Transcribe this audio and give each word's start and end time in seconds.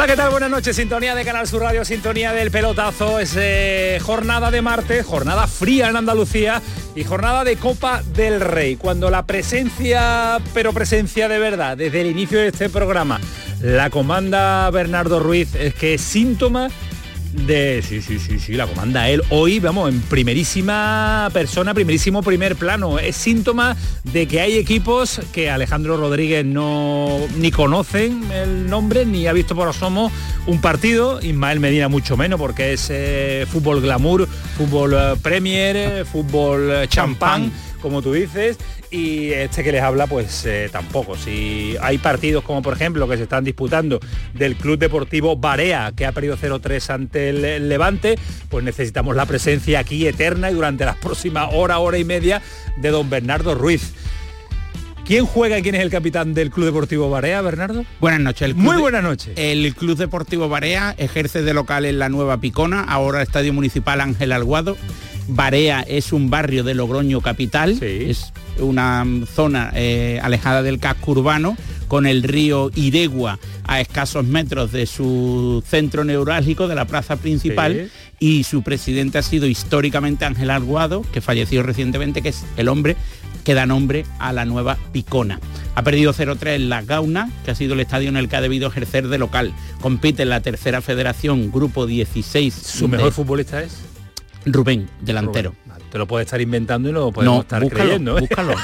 Hola, 0.00 0.06
¿qué 0.06 0.16
tal? 0.16 0.30
Buenas 0.30 0.48
noches. 0.48 0.76
Sintonía 0.76 1.14
de 1.14 1.26
Canal 1.26 1.46
Sur 1.46 1.60
Radio, 1.60 1.84
sintonía 1.84 2.32
del 2.32 2.50
pelotazo. 2.50 3.20
Es 3.20 3.34
eh, 3.36 3.98
jornada 4.00 4.50
de 4.50 4.62
martes, 4.62 5.04
jornada 5.04 5.46
fría 5.46 5.90
en 5.90 5.96
Andalucía 5.96 6.62
y 6.94 7.04
jornada 7.04 7.44
de 7.44 7.56
Copa 7.56 8.02
del 8.14 8.40
Rey. 8.40 8.76
Cuando 8.76 9.10
la 9.10 9.26
presencia, 9.26 10.38
pero 10.54 10.72
presencia 10.72 11.28
de 11.28 11.38
verdad, 11.38 11.76
desde 11.76 12.00
el 12.00 12.06
inicio 12.06 12.38
de 12.38 12.48
este 12.48 12.70
programa, 12.70 13.20
la 13.60 13.90
comanda 13.90 14.70
Bernardo 14.70 15.20
Ruiz, 15.20 15.54
es 15.54 15.74
que 15.74 15.98
síntoma 15.98 16.70
de 17.32 17.82
sí 17.86 18.02
sí 18.02 18.18
sí 18.18 18.38
sí 18.38 18.52
la 18.54 18.66
comanda 18.66 19.08
él. 19.08 19.22
Hoy 19.30 19.60
vamos 19.60 19.92
en 19.92 20.00
primerísima 20.00 21.28
persona 21.32 21.74
primerísimo 21.74 22.22
primer 22.22 22.56
plano. 22.56 22.98
Es 22.98 23.16
síntoma 23.16 23.76
de 24.04 24.26
que 24.26 24.40
hay 24.40 24.56
equipos 24.56 25.20
que 25.32 25.50
Alejandro 25.50 25.96
Rodríguez 25.96 26.44
no 26.44 27.18
ni 27.36 27.50
conocen 27.50 28.30
el 28.32 28.68
nombre 28.68 29.06
ni 29.06 29.26
ha 29.26 29.32
visto 29.32 29.54
por 29.54 29.68
asomo 29.68 30.10
un 30.46 30.60
partido. 30.60 31.20
Ismael 31.22 31.60
Medina 31.60 31.88
mucho 31.88 32.16
menos 32.16 32.40
porque 32.40 32.72
es 32.72 32.88
eh, 32.90 33.46
fútbol 33.50 33.80
glamour 33.80 34.26
fútbol 34.56 34.94
eh, 34.94 35.14
premier 35.22 35.76
eh, 35.76 36.04
fútbol 36.04 36.88
champán 36.88 37.52
como 37.80 38.02
tú 38.02 38.12
dices, 38.12 38.58
y 38.90 39.30
este 39.30 39.64
que 39.64 39.72
les 39.72 39.82
habla, 39.82 40.06
pues 40.06 40.44
eh, 40.46 40.68
tampoco. 40.70 41.16
Si 41.16 41.76
hay 41.80 41.98
partidos 41.98 42.44
como 42.44 42.62
por 42.62 42.74
ejemplo 42.74 43.08
que 43.08 43.16
se 43.16 43.24
están 43.24 43.44
disputando 43.44 44.00
del 44.34 44.56
Club 44.56 44.78
Deportivo 44.78 45.36
Barea, 45.36 45.92
que 45.94 46.06
ha 46.06 46.12
perdido 46.12 46.36
0-3 46.36 46.90
ante 46.90 47.30
el 47.30 47.68
Levante, 47.68 48.18
pues 48.48 48.64
necesitamos 48.64 49.16
la 49.16 49.26
presencia 49.26 49.80
aquí 49.80 50.06
eterna 50.06 50.50
y 50.50 50.54
durante 50.54 50.84
las 50.84 50.96
próximas 50.96 51.48
hora, 51.52 51.78
hora 51.78 51.98
y 51.98 52.04
media 52.04 52.42
de 52.76 52.90
don 52.90 53.10
Bernardo 53.10 53.54
Ruiz. 53.54 53.92
¿Quién 55.10 55.26
juega 55.26 55.58
y 55.58 55.62
quién 55.62 55.74
es 55.74 55.80
el 55.80 55.90
capitán 55.90 56.34
del 56.34 56.50
Club 56.52 56.66
Deportivo 56.66 57.10
Barea, 57.10 57.42
Bernardo? 57.42 57.84
Buenas 58.00 58.20
noches. 58.20 58.42
El 58.42 58.54
Muy 58.54 58.76
buenas 58.76 59.02
noches. 59.02 59.32
El 59.34 59.74
Club 59.74 59.98
Deportivo 59.98 60.48
Barea 60.48 60.94
ejerce 60.98 61.42
de 61.42 61.52
local 61.52 61.84
en 61.84 61.98
la 61.98 62.08
Nueva 62.08 62.40
Picona, 62.40 62.84
ahora 62.84 63.20
Estadio 63.20 63.52
Municipal 63.52 64.00
Ángel 64.00 64.30
Alguado. 64.30 64.76
Barea 65.30 65.82
es 65.82 66.12
un 66.12 66.30
barrio 66.30 66.64
de 66.64 66.74
Logroño 66.74 67.20
capital, 67.20 67.82
es 67.82 68.32
una 68.58 69.06
zona 69.32 69.72
eh, 69.74 70.20
alejada 70.22 70.62
del 70.62 70.78
casco 70.78 71.12
urbano, 71.12 71.56
con 71.88 72.06
el 72.06 72.22
río 72.22 72.70
Iregua 72.74 73.38
a 73.66 73.80
escasos 73.80 74.24
metros 74.24 74.72
de 74.72 74.86
su 74.86 75.62
centro 75.66 76.04
neurálgico, 76.04 76.68
de 76.68 76.74
la 76.74 76.84
plaza 76.84 77.16
principal, 77.16 77.90
y 78.18 78.44
su 78.44 78.62
presidente 78.62 79.18
ha 79.18 79.22
sido 79.22 79.46
históricamente 79.46 80.24
Ángel 80.24 80.50
Alguado, 80.50 81.02
que 81.12 81.20
falleció 81.20 81.62
recientemente, 81.62 82.22
que 82.22 82.30
es 82.30 82.44
el 82.56 82.68
hombre 82.68 82.96
que 83.44 83.54
da 83.54 83.66
nombre 83.66 84.04
a 84.18 84.32
la 84.32 84.44
nueva 84.44 84.76
Picona. 84.92 85.40
Ha 85.74 85.82
perdido 85.82 86.12
0-3 86.12 86.56
en 86.56 86.68
la 86.68 86.82
Gauna, 86.82 87.30
que 87.44 87.50
ha 87.50 87.54
sido 87.54 87.74
el 87.74 87.80
estadio 87.80 88.08
en 88.08 88.16
el 88.16 88.28
que 88.28 88.36
ha 88.36 88.40
debido 88.40 88.68
ejercer 88.68 89.08
de 89.08 89.18
local. 89.18 89.54
Compite 89.80 90.24
en 90.24 90.28
la 90.28 90.40
tercera 90.40 90.82
federación, 90.82 91.50
grupo 91.50 91.86
16. 91.86 92.54
¿Su 92.54 92.88
mejor 92.88 93.12
futbolista 93.12 93.62
es? 93.62 93.89
Rubén, 94.46 94.88
delantero. 95.00 95.54
Te 95.90 95.98
lo 95.98 96.06
puedes 96.06 96.26
estar 96.26 96.40
inventando 96.40 96.88
y 96.88 96.92
no 96.92 97.00
lo 97.00 97.12
podemos 97.12 97.40
estar 97.40 97.66
creyendo. 97.68 98.16
¿eh? 98.16 98.20
Búscalo, 98.20 98.54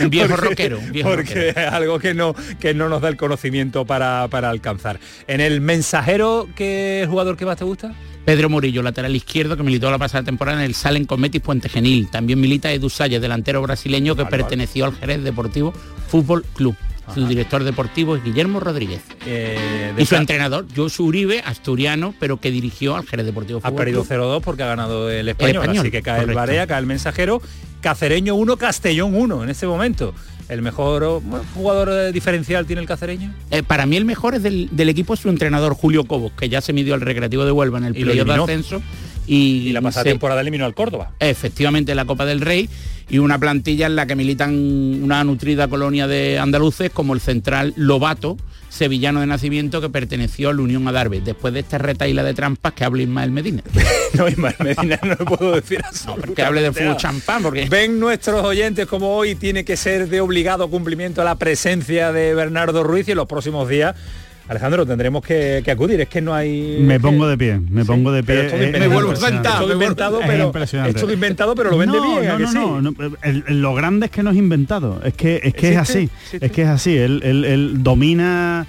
un 0.00 0.10
viejo 0.10 0.36
rockero. 0.36 0.78
porque 1.02 1.50
es 1.50 1.56
algo 1.56 1.98
que 1.98 2.14
no, 2.14 2.34
que 2.58 2.72
no 2.74 2.88
nos 2.88 3.02
da 3.02 3.08
el 3.08 3.16
conocimiento 3.16 3.84
para, 3.84 4.26
para 4.28 4.50
alcanzar. 4.50 4.98
En 5.26 5.40
el 5.40 5.60
mensajero, 5.60 6.48
¿qué 6.56 7.02
el 7.02 7.08
jugador 7.08 7.36
que 7.36 7.44
más 7.44 7.58
te 7.58 7.64
gusta? 7.64 7.94
Pedro 8.24 8.48
Murillo, 8.48 8.82
lateral 8.82 9.14
izquierdo, 9.14 9.56
que 9.56 9.62
militó 9.62 9.90
la 9.90 9.98
pasada 9.98 10.24
temporada 10.24 10.58
en 10.58 10.64
el 10.64 10.74
Salen 10.74 11.04
con 11.04 11.20
Metis 11.20 11.42
Puente 11.42 11.68
Genil. 11.68 12.08
También 12.10 12.40
milita 12.40 12.72
Edu 12.72 12.88
Salles, 12.88 13.20
delantero 13.20 13.60
brasileño 13.60 14.16
que 14.16 14.24
perteneció 14.24 14.86
al 14.86 14.94
Jerez 14.94 15.22
Deportivo 15.22 15.74
Fútbol 16.08 16.44
Club. 16.54 16.74
Su 17.12 17.26
director 17.26 17.64
deportivo 17.64 18.16
es 18.16 18.24
Guillermo 18.24 18.60
Rodríguez. 18.60 19.02
Eh, 19.26 19.92
y 19.96 20.06
su 20.06 20.16
entrenador, 20.16 20.66
Josu 20.74 21.04
Uribe, 21.04 21.42
asturiano, 21.44 22.14
pero 22.18 22.38
que 22.40 22.50
dirigió 22.50 22.96
al 22.96 23.06
Jerez 23.06 23.26
Deportivo 23.26 23.60
Ha 23.62 23.72
perdido 23.72 24.04
0-2 24.04 24.40
porque 24.40 24.62
ha 24.62 24.66
ganado 24.66 25.10
el 25.10 25.28
español, 25.28 25.68
así 25.68 25.90
que 25.90 26.02
cae 26.02 26.24
el 26.24 26.34
Barea, 26.34 26.66
cae 26.66 26.80
el 26.80 26.86
mensajero. 26.86 27.42
Cacereño 27.80 28.34
1, 28.34 28.56
Castellón 28.56 29.14
1 29.14 29.44
en 29.44 29.50
este 29.50 29.66
momento. 29.66 30.14
¿El 30.48 30.62
mejor 30.62 31.22
jugador 31.54 31.88
eh, 31.90 32.12
diferencial 32.12 32.66
tiene 32.66 32.82
el 32.82 32.88
cacereño? 32.88 33.32
Eh, 33.50 33.62
para 33.62 33.86
mí 33.86 33.96
el 33.96 34.04
mejor 34.04 34.34
es 34.34 34.42
del, 34.42 34.88
equipo 34.88 35.16
su 35.16 35.30
entrenador 35.30 35.74
Julio 35.74 36.04
Cobos, 36.04 36.32
que 36.32 36.48
ya 36.48 36.60
se 36.60 36.72
midió 36.72 36.94
al 36.94 37.00
Recreativo 37.00 37.44
de 37.44 37.52
Huelva 37.52 37.78
en 37.78 37.84
el 37.84 37.94
playoff 37.94 38.26
de 38.26 38.34
ascenso. 38.34 38.82
Y, 39.26 39.72
la 39.72 39.80
pasada 39.80 40.04
temporada 40.04 40.40
eliminó 40.40 40.64
al 40.64 40.74
Córdoba. 40.74 41.12
Efectivamente, 41.18 41.94
la 41.94 42.04
Copa 42.04 42.26
del 42.26 42.40
Rey 42.40 42.68
y 43.08 43.18
una 43.18 43.38
plantilla 43.38 43.86
en 43.86 43.96
la 43.96 44.06
que 44.06 44.16
militan 44.16 44.54
una 45.02 45.24
nutrida 45.24 45.68
colonia 45.68 46.06
de 46.06 46.38
andaluces 46.38 46.90
como 46.90 47.14
el 47.14 47.20
central 47.20 47.74
Lobato, 47.76 48.36
sevillano 48.70 49.20
de 49.20 49.26
nacimiento 49.26 49.80
que 49.80 49.88
perteneció 49.88 50.50
a 50.50 50.54
la 50.54 50.62
Unión 50.62 50.88
Adarve, 50.88 51.20
después 51.20 51.54
de 51.54 51.60
esta 51.60 51.78
retaila 51.78 52.24
de 52.24 52.34
trampas 52.34 52.72
que 52.72 52.84
habla 52.84 53.02
Ismael 53.02 53.30
Medina. 53.30 53.62
no, 54.14 54.28
Ismael 54.28 54.56
Medina 54.58 54.98
no 55.02 55.16
lo 55.18 55.24
puedo 55.24 55.54
decir 55.54 55.82
que 56.36 56.42
hable 56.42 56.62
de 56.62 56.72
fútbol 56.72 56.96
champán, 56.96 57.42
porque... 57.42 57.68
Ven 57.68 58.00
nuestros 58.00 58.44
oyentes 58.44 58.86
como 58.86 59.14
hoy 59.16 59.34
tiene 59.34 59.64
que 59.64 59.76
ser 59.76 60.08
de 60.08 60.20
obligado 60.20 60.68
cumplimiento 60.68 61.22
la 61.22 61.36
presencia 61.36 62.10
de 62.12 62.34
Bernardo 62.34 62.82
Ruiz 62.82 63.06
y 63.08 63.12
en 63.12 63.18
los 63.18 63.26
próximos 63.26 63.68
días 63.68 63.94
Alejandro, 64.46 64.84
tendremos 64.84 65.24
que, 65.24 65.64
acudir, 65.66 66.00
es 66.02 66.08
que 66.08 66.20
no 66.20 66.34
hay... 66.34 66.78
Me 66.80 67.00
pongo 67.00 67.26
de 67.26 67.38
pie, 67.38 67.58
me 67.58 67.84
pongo 67.84 68.12
de 68.12 68.22
pie. 68.22 68.72
me 68.78 68.88
vuelvo 68.88 69.16
sentado. 69.16 69.72
inventado, 69.72 70.20
pero, 70.26 70.52
esto 70.86 71.12
inventado, 71.12 71.54
pero 71.54 71.70
lo 71.70 71.78
vende 71.78 71.98
bien. 72.00 72.52
No, 72.52 72.80
no, 72.80 72.90
no, 72.90 73.08
lo 73.48 73.74
grande 73.74 74.06
es 74.06 74.12
que 74.12 74.22
no 74.22 74.30
es 74.30 74.36
inventado, 74.36 75.00
es 75.02 75.14
que 75.14 75.40
es, 75.42 75.54
que 75.54 75.72
es 75.72 75.78
así, 75.78 76.10
es 76.32 76.52
que 76.52 76.62
es 76.62 76.68
así, 76.68 76.96
él, 76.96 77.82
domina... 77.82 78.66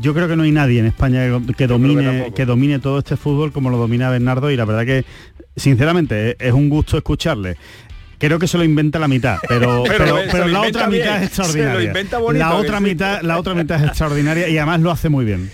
Yo 0.00 0.14
creo 0.14 0.28
que 0.28 0.36
no 0.36 0.44
hay 0.44 0.52
nadie 0.52 0.78
en 0.78 0.86
España 0.86 1.24
que, 1.56 1.66
domine 1.66 2.32
que 2.32 2.46
domine 2.46 2.78
todo 2.78 3.00
este 3.00 3.16
fútbol 3.16 3.50
como 3.50 3.70
lo 3.70 3.76
domina 3.76 4.08
Bernardo 4.08 4.48
y 4.52 4.56
la 4.56 4.64
verdad 4.64 4.86
que 4.86 5.04
sinceramente 5.56 6.36
es 6.38 6.52
un 6.52 6.68
gusto 6.68 6.96
escucharle 6.96 7.56
creo 8.20 8.38
que 8.38 8.46
se 8.46 8.58
lo 8.58 8.64
inventa 8.64 8.98
la 8.98 9.08
mitad, 9.08 9.38
pero, 9.48 9.82
pero, 10.30 10.46
la 10.46 10.60
otra 10.60 10.86
mitad 10.86 11.22
es 11.22 11.28
extraordinaria. 11.28 11.92
la 12.32 12.54
otra 12.54 12.78
mitad, 12.78 13.22
la 13.22 13.38
otra 13.38 13.54
mitad 13.54 13.82
es 13.82 13.88
extraordinaria 13.88 14.48
y 14.48 14.56
además 14.58 14.80
lo 14.80 14.90
hace 14.92 15.08
muy 15.08 15.24
bien. 15.24 15.50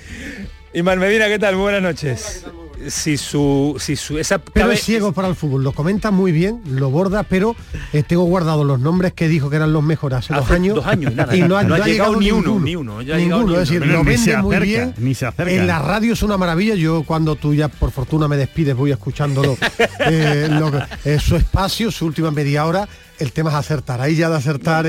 Y 0.75 0.83
Medina, 0.83 1.29
¿qué 1.29 1.39
tal? 1.39 1.57
buenas 1.57 1.81
noches 1.81 2.45
si 2.89 3.17
su, 3.17 3.77
si 3.79 3.97
su 3.97 4.19
esa 4.19 4.39
pero 4.39 4.71
es 4.71 4.83
ciego 4.83 5.13
para 5.13 5.29
el 5.29 5.35
fútbol. 5.35 5.65
Lo 5.65 5.73
comenta 5.73 6.11
muy 6.11 6.33
bien 6.33 6.63
lo 6.67 6.91
borda 6.91 7.23
pero 7.23 7.57
eh, 7.93 8.03
tengo 8.03 8.25
guardado 8.25 8.65
los 8.65 8.81
nombres 8.81 9.13
que 9.13 9.29
dijo 9.29 9.51
que 9.51 9.57
eran 9.57 9.73
los 9.73 9.83
mejores 9.83 10.19
hace, 10.19 10.35
dos 10.35 10.51
años, 10.51 10.77
dos 10.77 10.87
años 10.87 11.13
y, 11.33 11.43
no, 11.43 11.57
ha, 11.57 11.63
llegado, 11.87 12.17
ni 12.17 12.31
uno 12.31 12.61
ni 12.61 12.77
uno, 12.77 13.03
ninguno 13.03 13.53
es 13.55 13.69
decir 13.69 13.87
lo 13.87 14.05
vende 14.05 14.37
muy 14.39 14.57
bien. 14.59 14.95
ni 14.99 15.15
se 15.15 15.27
acerca. 15.27 15.53
en 15.53 15.67
la 15.67 15.79
radio 15.79 16.13
es 16.13 16.23
una 16.23 16.37
maravilla. 16.37 16.75
Yo 16.75 17.03
cuando 17.05 17.37
tú 17.37 17.55
ya 17.55 17.69
por 17.69 17.91
fortuna 17.91 18.29
me 18.29 18.37
despides 18.37 18.77
voy 18.77 18.93
escuchándolo 18.93 19.57
eh, 20.01 20.49
lo, 20.51 20.71
su 21.19 21.37
espacio 21.37 21.91
su 21.91 22.07
última 22.07 22.31
media 22.31 22.67
hora 22.67 22.89
el 23.19 23.33
tema 23.33 23.51
es 23.51 23.57
acertar. 23.57 24.01
Ahí 24.01 24.17
ya 24.17 24.29
de 24.29 24.37
acertar. 24.37 24.87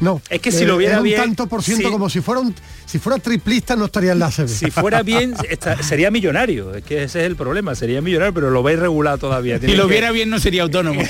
No, 0.00 0.16
eh, 0.18 0.20
es 0.30 0.40
que 0.40 0.52
si 0.52 0.64
lo 0.64 0.76
viera 0.76 0.98
un 0.98 1.04
bien. 1.04 1.20
tanto 1.20 1.46
por 1.46 1.62
ciento 1.62 1.90
como 1.90 2.08
si 2.08 2.20
fuera 2.20 2.40
un, 2.40 2.54
si 2.86 2.98
fuera 2.98 3.18
triplista 3.18 3.76
no 3.76 3.86
estaría 3.86 4.12
en 4.12 4.18
la 4.18 4.30
CB. 4.30 4.48
Si 4.48 4.70
fuera 4.70 5.02
bien, 5.02 5.34
sería 5.80 6.10
millonario. 6.10 6.74
Es 6.74 6.84
que 6.84 7.04
ese 7.04 7.20
es 7.20 7.26
el 7.26 7.36
problema. 7.36 7.74
Sería 7.74 8.00
millonario, 8.00 8.34
pero 8.34 8.50
lo 8.50 8.62
veis 8.62 8.78
regulado 8.78 9.18
todavía. 9.18 9.58
si 9.60 9.74
lo 9.74 9.86
viera 9.86 10.10
bien 10.10 10.30
no 10.30 10.38
sería 10.38 10.62
autónomo. 10.62 11.02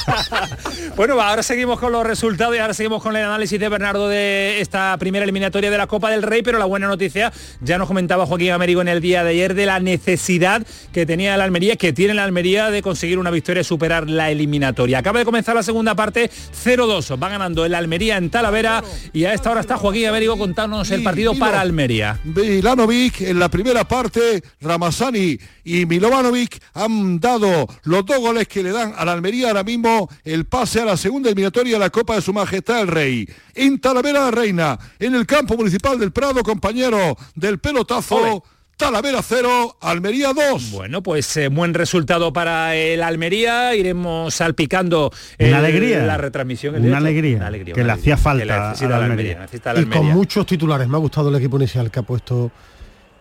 bueno, 0.96 1.20
ahora 1.20 1.42
seguimos 1.42 1.78
con 1.78 1.92
los 1.92 2.06
resultados 2.06 2.54
y 2.56 2.58
ahora 2.58 2.74
seguimos 2.74 3.02
con 3.02 3.16
el 3.16 3.24
análisis 3.24 3.58
de 3.58 3.68
Bernardo 3.68 4.08
de 4.08 4.60
esta 4.60 4.96
primera 4.98 5.24
eliminatoria 5.24 5.70
de 5.70 5.78
la 5.78 5.86
Copa 5.86 6.10
del 6.10 6.22
Rey, 6.22 6.42
pero 6.42 6.58
la 6.58 6.64
buena 6.64 6.86
noticia, 6.86 7.32
ya 7.60 7.78
nos 7.78 7.88
comentaba 7.88 8.26
Joaquín 8.26 8.50
Américo 8.50 8.80
en 8.80 8.88
el 8.88 9.00
día 9.00 9.24
de 9.24 9.30
ayer, 9.30 9.54
de 9.54 9.66
la 9.66 9.80
necesidad 9.80 10.66
que 10.92 11.06
tenía 11.06 11.36
la 11.36 11.44
Almería, 11.44 11.76
que 11.76 11.92
tiene 11.92 12.14
la 12.14 12.24
Almería 12.24 12.70
de 12.70 12.82
conseguir 12.82 13.18
una 13.18 13.30
victoria 13.30 13.60
y 13.60 13.64
superar 13.64 14.08
la 14.08 14.30
eliminatoria. 14.30 14.98
Acaba 14.98 15.18
de 15.18 15.24
comenzar 15.24 15.49
está 15.50 15.54
la 15.56 15.62
segunda 15.64 15.96
parte 15.96 16.30
0-2. 16.30 17.20
Va 17.20 17.28
ganando 17.28 17.64
el 17.64 17.74
Almería 17.74 18.16
en 18.18 18.30
Talavera 18.30 18.84
y 19.12 19.24
a 19.24 19.34
esta 19.34 19.50
hora 19.50 19.62
está 19.62 19.76
Joaquín 19.76 20.06
Américo 20.06 20.38
contándonos 20.38 20.88
el 20.92 21.02
partido 21.02 21.34
para 21.34 21.60
Almería. 21.60 22.20
Milanovic 22.22 23.22
en 23.22 23.40
la 23.40 23.48
primera 23.48 23.82
parte, 23.82 24.44
Ramazani 24.60 25.36
y 25.64 25.86
Milovanovic 25.86 26.62
han 26.74 27.18
dado 27.18 27.66
los 27.82 28.06
dos 28.06 28.18
goles 28.18 28.46
que 28.46 28.62
le 28.62 28.70
dan 28.70 28.94
a 28.96 29.04
la 29.04 29.12
Almería 29.12 29.48
ahora 29.48 29.64
mismo 29.64 30.08
el 30.22 30.44
pase 30.44 30.82
a 30.82 30.84
la 30.84 30.96
segunda 30.96 31.30
eliminatoria 31.30 31.72
de 31.72 31.80
la 31.80 31.90
Copa 31.90 32.14
de 32.14 32.22
Su 32.22 32.32
Majestad 32.32 32.82
el 32.82 32.86
Rey. 32.86 33.28
En 33.52 33.80
Talavera 33.80 34.26
la 34.26 34.30
Reina, 34.30 34.78
en 35.00 35.16
el 35.16 35.26
campo 35.26 35.56
municipal 35.56 35.98
del 35.98 36.12
Prado, 36.12 36.44
compañero 36.44 37.16
del 37.34 37.58
pelotazo. 37.58 38.44
Talavera 38.80 39.20
0, 39.22 39.76
Almería 39.82 40.32
2. 40.32 40.70
Bueno, 40.70 41.02
pues 41.02 41.36
eh, 41.36 41.48
buen 41.48 41.74
resultado 41.74 42.32
para 42.32 42.74
el 42.74 43.02
Almería. 43.02 43.74
Iremos 43.74 44.32
salpicando 44.32 45.12
una 45.38 45.58
alegría. 45.58 46.02
la 46.06 46.16
retransmisión. 46.16 46.82
Una 46.82 46.96
alegría, 46.96 47.50
que 47.74 47.84
le 47.84 47.92
hacía 47.92 48.16
falta 48.16 48.70
a 48.70 48.88
la 48.88 48.96
Almería. 48.96 49.46
Y 49.76 49.84
con 49.84 50.06
muchos 50.06 50.46
titulares. 50.46 50.88
Me 50.88 50.96
ha 50.96 50.98
gustado 50.98 51.28
el 51.28 51.36
equipo 51.36 51.58
inicial 51.58 51.90
que 51.90 51.98
ha 51.98 52.02
puesto 52.04 52.50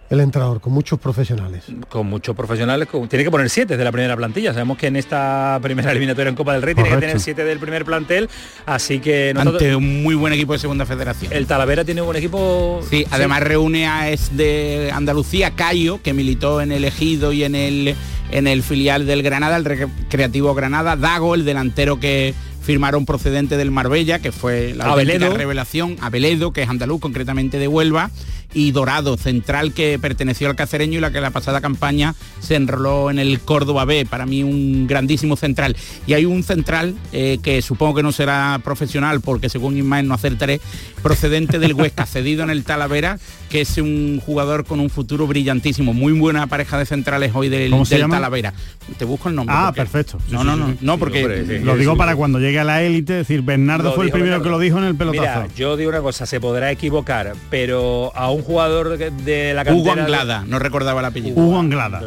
el 0.10 0.20
entrenador, 0.22 0.60
con 0.60 0.74
muchos 0.74 1.00
profesionales. 1.00 1.66
Con 1.88 2.08
muchos 2.08 2.36
profesionales, 2.36 2.88
tiene 3.10 3.24
que 3.24 3.32
poner 3.32 3.50
siete 3.50 3.78
de 3.78 3.84
la 3.84 3.92
primera 3.92 4.16
plantilla. 4.16 4.54
Sabemos 4.54 4.78
que 4.78 4.88
en 4.88 4.96
esta 4.96 5.60
primera 5.62 5.92
eliminatoria 5.92 6.30
en 6.30 6.36
Copa 6.36 6.54
del 6.54 6.62
Rey 6.62 6.74
tiene 6.74 6.90
que 6.90 6.98
tener 6.98 7.20
siete 7.20 7.44
del 7.44 7.60
primer 7.60 7.86
plantel, 7.86 8.30
así 8.66 9.00
que 9.00 9.34
ante 9.36 9.76
un 9.76 10.04
muy 10.04 10.16
buen 10.16 10.34
equipo 10.34 10.54
de 10.54 10.60
segunda 10.60 10.86
federación. 10.86 11.32
El 11.32 11.46
Talavera 11.46 11.86
tiene 11.86 12.02
un 12.02 12.08
buen 12.08 12.18
equipo. 12.18 12.82
Sí, 12.90 13.06
además 13.12 13.44
reúne 13.44 13.88
a 13.88 14.10
es 14.10 14.36
de 14.36 14.92
Andalucía 14.94 15.52
Cayo, 15.52 16.02
que 16.02 16.14
militó 16.14 16.62
en 16.62 16.72
el 16.72 16.86
Ejido 16.86 17.32
y 17.32 17.44
en 17.44 17.56
el 17.56 17.96
en 18.32 18.48
el 18.48 18.62
filial 18.62 19.08
del 19.08 19.24
Granada, 19.24 19.58
el 19.58 19.66
Recreativo 19.66 20.54
Granada, 20.54 20.96
Dago, 20.96 21.34
el 21.34 21.46
delantero 21.46 22.00
que 22.00 22.34
firmaron 22.62 23.06
procedente 23.06 23.58
del 23.58 23.72
Marbella, 23.72 24.20
que 24.20 24.32
fue 24.32 24.76
la 24.76 24.94
revelación, 24.96 25.98
Abeledo, 26.02 26.54
que 26.54 26.62
es 26.62 26.70
andaluz, 26.70 27.00
concretamente 27.00 27.58
de 27.58 27.68
Huelva, 27.68 28.12
y 28.54 28.72
Dorado, 28.72 29.18
central 29.18 29.74
que 29.74 30.00
perteneció 30.00 30.50
al 30.50 30.56
cacereño 30.56 30.98
y 30.98 31.02
la 31.02 31.12
que 31.12 31.22
la 31.22 31.32
pasada 31.32 31.62
campaña 31.62 32.16
se 32.40 32.56
enroló 32.56 33.12
en 33.12 33.20
el 33.20 33.40
Córdoba 33.40 33.86
B, 33.86 34.06
para 34.06 34.26
mí 34.26 34.44
un 34.44 34.88
grandísimo 34.88 35.36
central. 35.36 35.76
Y 36.08 36.14
hay 36.14 36.26
un 36.26 36.44
central 36.44 36.96
eh, 37.12 37.40
que 37.44 37.62
supongo 37.62 37.96
que 37.96 38.04
no 38.04 38.12
será 38.12 38.60
profesional 38.64 39.22
porque 39.22 39.50
según 39.50 39.78
Ismael 39.78 40.08
no 40.08 40.14
acertaré, 40.14 40.62
procedente 41.04 41.60
del 41.60 41.74
Huesca, 41.74 42.06
cedido 42.08 42.44
en 42.44 42.50
el 42.50 42.64
Talavera, 42.64 43.20
que 43.50 43.62
es 43.62 43.78
un 43.78 44.22
jugador 44.24 44.66
con 44.66 44.80
un 44.80 44.90
futuro 44.90 45.28
brillantísimo. 45.28 45.94
Muy 45.94 46.14
buena 46.14 46.48
pareja 46.48 46.78
de 46.78 46.86
centrales 46.86 47.32
hoy 47.34 47.50
del, 47.50 47.74
Talavera. 47.90 48.54
Te 48.98 49.06
busco 49.06 49.30
el 49.30 49.36
nombre. 49.36 49.56
Ah, 49.58 49.72
perfecto. 49.76 50.18
no, 50.30 50.44
no, 50.44 50.56
no, 50.56 50.76
no, 50.82 50.98
porque 50.98 51.62
lo 51.64 51.78
digo 51.78 51.96
para 51.98 52.16
cuando 52.16 52.40
llegue 52.40 52.60
a 52.60 52.64
la 52.64 52.82
élite, 52.82 53.14
decir, 53.14 53.42
Bernardo 53.42 53.94
fue 53.94 54.06
el 54.06 54.12
primero 54.12 54.42
que 54.42 54.50
lo 54.50 54.60
dijo 54.60 54.78
en 54.78 54.86
el 54.86 54.96
pelotazo. 54.96 55.42
Mira, 55.42 55.56
yo 55.56 55.78
digo 55.78 55.90
una 55.90 56.02
cosa, 56.02 56.26
se 56.26 56.40
podrá 56.40 56.72
equivocar, 56.72 57.34
pero 57.50 58.12
aún 58.16 58.39
un 58.40 58.46
jugador 58.46 58.98
de 58.98 59.54
la 59.54 59.64
cantera... 59.64 59.94
Hugo 59.94 60.02
Anglada, 60.02 60.44
no 60.48 60.60
recordaba 60.60 61.00
el 61.00 61.06
apellido. 61.06 61.42
Hugo 61.42 61.60
Anglada. 61.60 62.02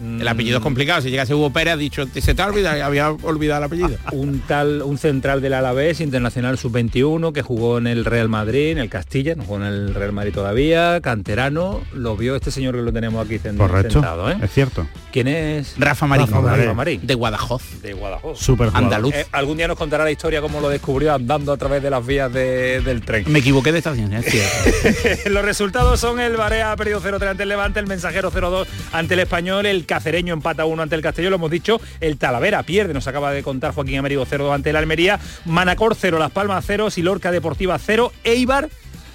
El 0.00 0.26
apellido 0.26 0.58
es 0.58 0.62
complicado, 0.62 1.02
si 1.02 1.10
llegase 1.10 1.34
Hugo 1.34 1.50
Pérez 1.50 1.74
ha 1.74 1.76
dicho, 1.76 2.06
se 2.06 2.34
te 2.34 2.42
olvida, 2.42 2.84
había 2.84 3.10
olvidado 3.10 3.58
el 3.58 3.64
apellido. 3.64 3.98
un 4.12 4.40
tal, 4.40 4.82
un 4.82 4.96
central 4.98 5.42
del 5.42 5.52
Alavés, 5.54 6.00
internacional 6.00 6.58
sub-21, 6.58 7.32
que 7.32 7.42
jugó 7.42 7.78
en 7.78 7.86
el 7.86 8.04
Real 8.04 8.28
Madrid, 8.28 8.70
en 8.70 8.78
el 8.78 8.88
Castilla, 8.88 9.34
no 9.34 9.44
jugó 9.44 9.58
en 9.58 9.64
el 9.64 9.94
Real 9.94 10.12
Madrid 10.12 10.32
todavía, 10.32 11.00
canterano, 11.02 11.80
lo 11.92 12.16
vio 12.16 12.34
este 12.34 12.50
señor 12.50 12.74
que 12.76 12.82
lo 12.82 12.92
tenemos 12.92 13.24
aquí 13.24 13.38
sentado. 13.38 14.30
¿eh? 14.30 14.36
es 14.42 14.50
cierto. 14.52 14.86
¿Quién 15.12 15.28
es? 15.28 15.74
Rafa 15.78 16.06
Marín. 16.06 16.26
Rafa 16.28 16.74
Marín. 16.74 17.00
De 17.06 17.14
Guadajoz. 17.14 17.82
De 17.82 17.92
Guadajoz. 17.92 18.38
Súper 18.38 18.70
Andaluz. 18.72 19.14
Eh, 19.14 19.26
algún 19.32 19.56
día 19.56 19.68
nos 19.68 19.76
contará 19.76 20.04
la 20.04 20.10
historia 20.10 20.40
cómo 20.40 20.60
lo 20.60 20.68
descubrió 20.68 21.14
andando 21.14 21.52
a 21.52 21.56
través 21.56 21.82
de 21.82 21.90
las 21.90 22.06
vías 22.06 22.32
del 22.32 23.02
tren. 23.02 23.24
Me 23.28 23.40
equivoqué 23.40 23.72
de 23.72 23.78
estación, 23.78 24.12
es 24.14 24.24
cierto. 24.30 25.30
Los 25.30 25.44
resultados 25.44 26.00
son 26.00 26.20
el 26.20 26.36
Barea 26.36 26.72
ha 26.72 26.76
perdido 26.76 27.00
0-3 27.02 27.30
ante 27.30 27.42
el 27.42 27.48
Levante, 27.48 27.80
el 27.80 27.86
Mensajero 27.86 28.30
0-2 28.30 28.66
ante 28.92 29.14
el 29.14 29.20
Español, 29.20 29.66
el 29.66 29.86
Cacereño 29.90 30.32
empata 30.32 30.66
1 30.66 30.82
ante 30.84 30.94
el 30.94 31.02
Castellón, 31.02 31.30
lo 31.30 31.36
hemos 31.36 31.50
dicho, 31.50 31.80
el 32.00 32.16
Talavera 32.16 32.62
pierde, 32.62 32.94
nos 32.94 33.08
acaba 33.08 33.32
de 33.32 33.42
contar 33.42 33.74
Joaquín 33.74 33.98
Américo 33.98 34.24
0-2 34.24 34.54
ante 34.54 34.70
el 34.70 34.76
Almería, 34.76 35.18
Manacor 35.46 35.96
0, 35.98 36.16
Las 36.20 36.30
Palmas 36.30 36.64
0, 36.64 36.90
Silorca 36.90 37.32
Deportiva 37.32 37.76
0, 37.76 38.12
Eibar 38.22 38.68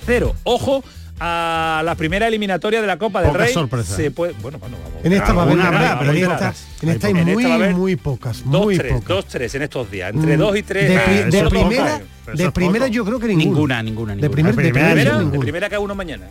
0. 0.06 0.36
Ojo 0.44 0.84
a 1.22 1.82
la 1.86 1.96
primera 1.96 2.28
eliminatoria 2.28 2.82
de 2.82 2.88
la 2.88 2.98
Copa 2.98 3.22
del 3.22 3.34
Rey. 3.34 3.54
Sorpresa. 3.54 3.96
Se 3.96 4.12
puede, 4.12 4.34
bueno, 4.42 4.60
bueno, 4.60 4.76
vamos. 4.84 5.06
En 5.06 5.14
esta 5.14 5.32
va 5.32 5.44
a 5.44 5.46
haber 5.46 6.00
pero 6.00 6.12
en 6.12 6.32
esta, 6.32 6.54
en 6.82 6.90
esta 6.90 7.08
hay 7.08 7.14
muy, 7.14 7.74
muy 7.74 7.96
pocas. 7.96 8.44
Dos, 8.44 8.66
muy 8.66 8.78
tres, 8.78 8.92
pocas. 8.92 9.08
dos, 9.08 9.26
tres 9.28 9.56
en 9.56 9.62
estos 9.62 9.90
días. 9.90 10.14
Entre 10.14 10.36
mm, 10.36 10.40
dos 10.40 10.58
y 10.58 10.64
tres. 10.64 10.90
De, 10.90 11.00
pri, 11.00 11.32
de 11.32 11.50
primera, 11.50 12.02
de 12.34 12.52
primera 12.52 12.88
yo 12.88 13.06
creo 13.06 13.18
que 13.18 13.28
ninguna. 13.28 13.82
Ninguna, 13.82 14.14
ninguna. 14.14 14.16
De, 14.16 14.30
primer, 14.30 14.54
de 14.54 14.62
primera, 14.62 14.88
de 14.90 14.94
primera, 14.94 15.24
de 15.24 15.40
primera 15.40 15.70
que 15.70 15.78
uno 15.78 15.96
mañana. 15.96 16.28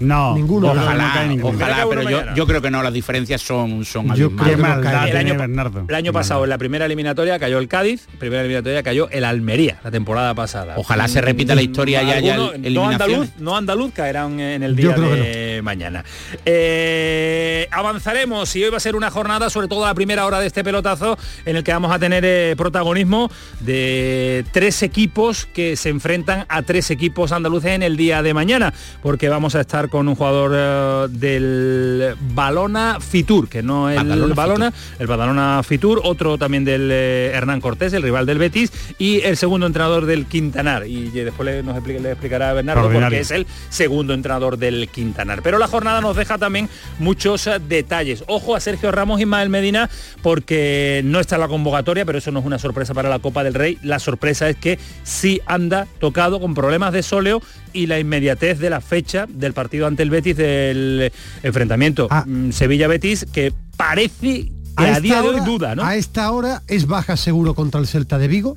No, 0.00 0.34
ninguno. 0.34 0.72
Ojalá, 0.72 1.28
ojalá, 1.42 1.86
pero 1.88 2.08
yo, 2.08 2.34
yo, 2.34 2.46
creo 2.46 2.62
que 2.62 2.70
no, 2.70 2.82
las 2.82 2.92
diferencias 2.92 3.42
son, 3.42 3.84
son 3.84 4.14
yo 4.14 4.34
creo 4.34 4.56
que 4.56 4.88
el, 4.88 5.16
año, 5.16 5.36
Bernardo. 5.36 5.84
el 5.86 5.94
año 5.94 6.12
pasado, 6.12 6.44
en 6.44 6.50
la 6.50 6.56
primera 6.56 6.86
eliminatoria 6.86 7.38
cayó 7.38 7.58
el 7.58 7.68
Cádiz, 7.68 8.08
primera 8.18 8.40
eliminatoria 8.40 8.82
cayó 8.82 9.10
el 9.10 9.24
Almería, 9.24 9.78
la 9.84 9.90
temporada 9.90 10.34
pasada. 10.34 10.74
Ojalá 10.78 11.06
se 11.06 11.20
repita 11.20 11.54
la 11.54 11.60
historia 11.60 12.02
y 12.02 12.10
haya 12.10 12.36
no 12.36 12.88
andaluz, 12.88 13.28
no 13.38 13.56
andaluz 13.56 13.92
caerán 13.92 14.40
en 14.40 14.62
el 14.62 14.74
día 14.74 14.96
de 14.96 15.60
mañana. 15.62 16.02
Eh, 16.46 17.68
avanzaremos 17.70 18.56
y 18.56 18.64
hoy 18.64 18.70
va 18.70 18.78
a 18.78 18.80
ser 18.80 18.96
una 18.96 19.10
jornada, 19.10 19.50
sobre 19.50 19.68
todo 19.68 19.84
la 19.84 19.94
primera 19.94 20.24
hora 20.24 20.40
de 20.40 20.46
este 20.46 20.64
pelotazo, 20.64 21.18
en 21.44 21.56
el 21.56 21.64
que 21.64 21.72
vamos 21.72 21.92
a 21.92 21.98
tener 21.98 22.24
eh, 22.24 22.54
protagonismo 22.56 23.30
de 23.60 24.46
tres 24.52 24.82
equipos 24.82 25.46
que 25.46 25.76
se 25.76 25.90
enfrentan 25.90 26.46
a 26.48 26.62
tres 26.62 26.90
equipos 26.90 27.32
andaluces 27.32 27.72
en 27.72 27.82
el 27.82 27.98
día 27.98 28.22
de 28.22 28.32
mañana, 28.32 28.72
porque 29.02 29.28
vamos 29.28 29.54
a 29.54 29.60
estar 29.60 29.89
con 29.90 30.08
un 30.08 30.14
jugador 30.14 30.52
eh, 30.54 31.06
del 31.10 32.14
Balona 32.34 32.98
Fitur, 33.00 33.48
que 33.48 33.62
no 33.62 33.90
es 33.90 34.00
el 34.00 34.32
Balona, 34.34 34.72
el 34.98 35.06
Balona 35.06 35.62
Fitur, 35.62 36.00
otro 36.04 36.38
también 36.38 36.64
del 36.64 36.88
eh, 36.92 37.32
Hernán 37.34 37.60
Cortés, 37.60 37.92
el 37.92 38.02
rival 38.02 38.26
del 38.26 38.38
Betis, 38.38 38.72
y 38.98 39.20
el 39.22 39.36
segundo 39.36 39.66
entrenador 39.66 40.06
del 40.06 40.26
Quintanar. 40.26 40.86
Y 40.86 41.10
después 41.10 41.46
le, 41.46 41.62
nos 41.62 41.82
le 41.84 42.10
explicará 42.10 42.50
a 42.50 42.52
Bernardo 42.54 42.90
porque 42.90 43.20
es 43.20 43.30
el 43.30 43.46
segundo 43.68 44.14
entrenador 44.14 44.56
del 44.56 44.88
Quintanar. 44.88 45.42
Pero 45.42 45.58
la 45.58 45.66
jornada 45.66 46.00
nos 46.00 46.16
deja 46.16 46.38
también 46.38 46.68
muchos 46.98 47.46
eh, 47.46 47.58
detalles. 47.58 48.24
Ojo 48.26 48.54
a 48.54 48.60
Sergio 48.60 48.92
Ramos 48.92 49.20
y 49.20 49.24
Ismael 49.24 49.48
Medina, 49.48 49.90
porque 50.22 51.02
no 51.04 51.20
está 51.20 51.36
en 51.36 51.42
la 51.42 51.48
convocatoria, 51.48 52.04
pero 52.04 52.18
eso 52.18 52.30
no 52.30 52.40
es 52.40 52.46
una 52.46 52.58
sorpresa 52.58 52.94
para 52.94 53.08
la 53.08 53.18
Copa 53.18 53.44
del 53.44 53.54
Rey. 53.54 53.78
La 53.82 53.98
sorpresa 53.98 54.48
es 54.48 54.56
que 54.56 54.78
sí 55.02 55.40
anda 55.46 55.86
tocado 55.98 56.40
con 56.40 56.54
problemas 56.54 56.92
de 56.92 57.02
sóleo 57.02 57.42
y 57.72 57.86
la 57.86 57.98
inmediatez 57.98 58.58
de 58.58 58.70
la 58.70 58.80
fecha 58.80 59.26
del 59.28 59.52
partido 59.52 59.86
ante 59.86 60.02
el 60.02 60.10
Betis 60.10 60.36
del 60.36 61.12
enfrentamiento 61.42 62.08
ah. 62.10 62.24
mm, 62.26 62.50
Sevilla-Betis 62.50 63.26
que 63.32 63.52
parece 63.76 64.50
que 64.76 64.86
a, 64.86 65.00
día 65.00 65.22
de 65.22 65.28
hoy 65.28 65.40
duda, 65.44 65.74
¿no? 65.74 65.84
A 65.84 65.96
esta 65.96 66.30
hora 66.30 66.62
es 66.66 66.86
baja 66.86 67.16
seguro 67.16 67.54
contra 67.54 67.80
el 67.80 67.86
Celta 67.86 68.18
de 68.18 68.28
Vigo, 68.28 68.54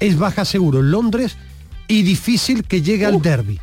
es 0.00 0.18
baja 0.18 0.44
seguro 0.44 0.80
en 0.80 0.90
Londres 0.90 1.36
y 1.88 2.02
difícil 2.02 2.64
que 2.64 2.82
llegue 2.82 3.06
al 3.06 3.22
derby. 3.22 3.60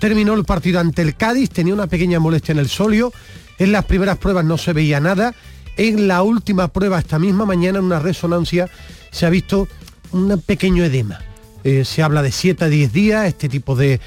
Terminó 0.00 0.34
el 0.34 0.44
partido 0.44 0.80
ante 0.80 1.02
el 1.02 1.16
Cádiz, 1.16 1.50
tenía 1.50 1.74
una 1.74 1.86
pequeña 1.86 2.20
molestia 2.20 2.52
en 2.52 2.58
el 2.58 2.68
solio, 2.68 3.12
en 3.58 3.72
las 3.72 3.84
primeras 3.84 4.18
pruebas 4.18 4.44
no 4.44 4.56
se 4.56 4.72
veía 4.72 5.00
nada, 5.00 5.34
en 5.76 6.08
la 6.08 6.22
última 6.22 6.68
prueba 6.68 6.98
esta 6.98 7.18
misma 7.18 7.44
mañana 7.44 7.78
en 7.78 7.84
una 7.84 7.98
resonancia 7.98 8.68
se 9.10 9.26
ha 9.26 9.30
visto 9.30 9.68
un 10.12 10.40
pequeño 10.40 10.84
edema 10.84 11.20
eh, 11.64 11.84
se 11.84 12.02
habla 12.02 12.22
de 12.22 12.32
7 12.32 12.64
a 12.64 12.68
10 12.68 12.92
días, 12.92 13.26
este 13.26 13.48
tipo 13.48 13.74
de, 13.76 14.00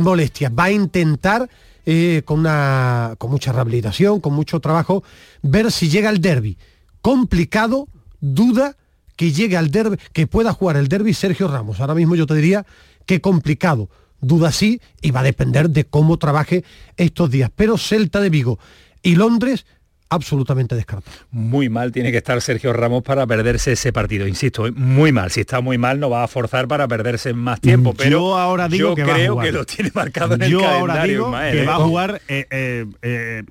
molestias. 0.00 0.52
Va 0.56 0.64
a 0.64 0.70
intentar, 0.70 1.48
eh, 1.86 2.22
con, 2.24 2.40
una, 2.40 3.14
con 3.18 3.30
mucha 3.30 3.52
rehabilitación, 3.52 4.20
con 4.20 4.34
mucho 4.34 4.60
trabajo, 4.60 5.02
ver 5.42 5.70
si 5.72 5.88
llega 5.88 6.08
al 6.08 6.20
derby. 6.20 6.58
Complicado, 7.00 7.88
duda 8.20 8.76
que 9.16 9.32
llegue 9.32 9.56
al 9.56 9.70
derby, 9.70 9.96
que 10.12 10.26
pueda 10.26 10.52
jugar 10.52 10.76
el 10.76 10.88
derby 10.88 11.14
Sergio 11.14 11.48
Ramos. 11.48 11.80
Ahora 11.80 11.94
mismo 11.94 12.14
yo 12.14 12.26
te 12.26 12.34
diría 12.34 12.66
que 13.06 13.20
complicado. 13.20 13.88
Duda 14.20 14.50
sí, 14.50 14.80
y 15.00 15.12
va 15.12 15.20
a 15.20 15.24
depender 15.24 15.70
de 15.70 15.84
cómo 15.84 16.18
trabaje 16.18 16.64
estos 16.96 17.30
días. 17.30 17.50
Pero 17.54 17.78
Celta 17.78 18.20
de 18.20 18.30
Vigo 18.30 18.58
y 19.02 19.14
Londres 19.14 19.64
absolutamente 20.08 20.74
descartado. 20.74 21.16
Muy 21.30 21.68
mal 21.68 21.92
tiene 21.92 22.10
que 22.10 22.18
estar 22.18 22.40
Sergio 22.40 22.72
Ramos 22.72 23.02
para 23.02 23.26
perderse 23.26 23.72
ese 23.72 23.92
partido, 23.92 24.26
insisto, 24.26 24.66
¿eh? 24.66 24.72
muy 24.72 25.12
mal. 25.12 25.30
Si 25.30 25.40
está 25.40 25.60
muy 25.60 25.78
mal 25.78 26.00
no 26.00 26.10
va 26.10 26.24
a 26.24 26.28
forzar 26.28 26.68
para 26.68 26.88
perderse 26.88 27.32
más 27.34 27.60
tiempo, 27.60 27.94
pero 27.94 28.10
yo 28.10 28.38
ahora 28.38 28.68
digo 28.68 28.94
que 28.94 29.02
creo 29.02 29.36
va 29.36 29.42
a 29.42 29.44
que 29.44 29.52
lo 29.52 29.64
tiene 29.64 29.90
marcado 29.94 30.34
en 30.34 30.40
yo 30.42 30.60
el 30.60 30.64
calendario. 30.64 31.26
Ahora 31.26 31.48
digo 31.50 31.60
que 31.60 31.66
va 31.66 31.76
a 31.76 31.78
¿eh? 31.78 31.82
jugar 31.82 32.22
eh, 32.28 33.44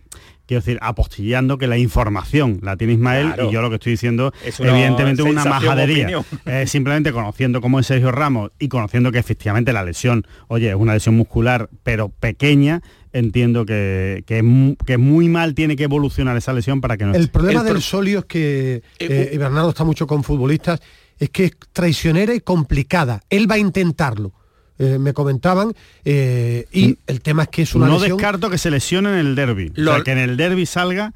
quiero 0.48 0.62
decir, 0.62 0.80
apostillando 0.82 1.58
que 1.58 1.68
la 1.68 1.78
información 1.78 2.60
la 2.64 2.78
tiene 2.78 2.94
Ismael 2.94 3.36
y 3.48 3.52
yo 3.52 3.62
lo 3.62 3.70
que 3.70 3.76
estoy 3.76 3.92
diciendo 3.92 4.34
es 4.44 4.60
evidentemente 4.60 5.22
una 5.22 5.46
majadería. 5.46 6.24
simplemente 6.66 7.12
conociendo 7.12 7.62
cómo 7.62 7.80
es 7.80 7.88
Sergio 7.88 8.12
Ramos 8.12 8.52
y 8.58 8.70
conociendo 8.70 9.12
que 9.12 9.20
efectivamente 9.20 9.74
la 9.74 9.84
lesión, 9.84 10.26
oye, 10.48 10.70
es 10.70 10.76
una 10.76 10.94
lesión 10.94 11.16
muscular, 11.16 11.70
pero 11.84 12.10
pequeña, 12.10 12.82
entiendo 13.14 13.66
que, 13.66 14.24
que, 14.26 14.98
muy 14.98 15.30
mal 15.30 15.54
tiene 15.56 15.76
que 15.76 15.84
evolucionar 15.84 16.38
esa 16.38 16.54
lesión 16.54 16.82
para 16.82 16.98
que 16.98 17.06
no 17.06 17.14
El 17.14 17.30
problema 17.30 17.64
del 17.64 17.82
solio 17.82 18.20
es 18.20 18.26
que, 18.26 18.82
eh, 19.00 19.36
Bernardo 19.38 19.70
está 19.70 19.84
mucho 19.84 20.08
con 20.08 20.24
futbolistas, 20.24 20.80
es 21.18 21.30
que 21.30 21.46
es 21.46 21.52
traicionera 21.74 22.34
y 22.34 22.42
complicada. 22.42 23.22
Él 23.30 23.50
va 23.50 23.56
a 23.56 23.60
intentarlo. 23.60 24.34
Eh, 24.80 25.00
me 25.00 25.12
comentaban 25.12 25.74
eh, 26.06 26.68
y 26.72 27.00
el 27.08 27.22
tema 27.22 27.44
es 27.44 27.50
que 27.50 27.64
es 27.64 27.74
una 27.74 27.88
no 27.88 28.00
descarto 28.00 28.48
que 28.48 28.60
se 28.60 28.70
lesione 28.70 29.10
en 29.10 29.16
el 29.16 29.34
derby 29.34 29.74
o 29.76 29.84
sea, 29.84 30.04
que 30.04 30.12
en 30.12 30.20
el 30.20 30.38
derby 30.38 30.68
salga 30.68 31.16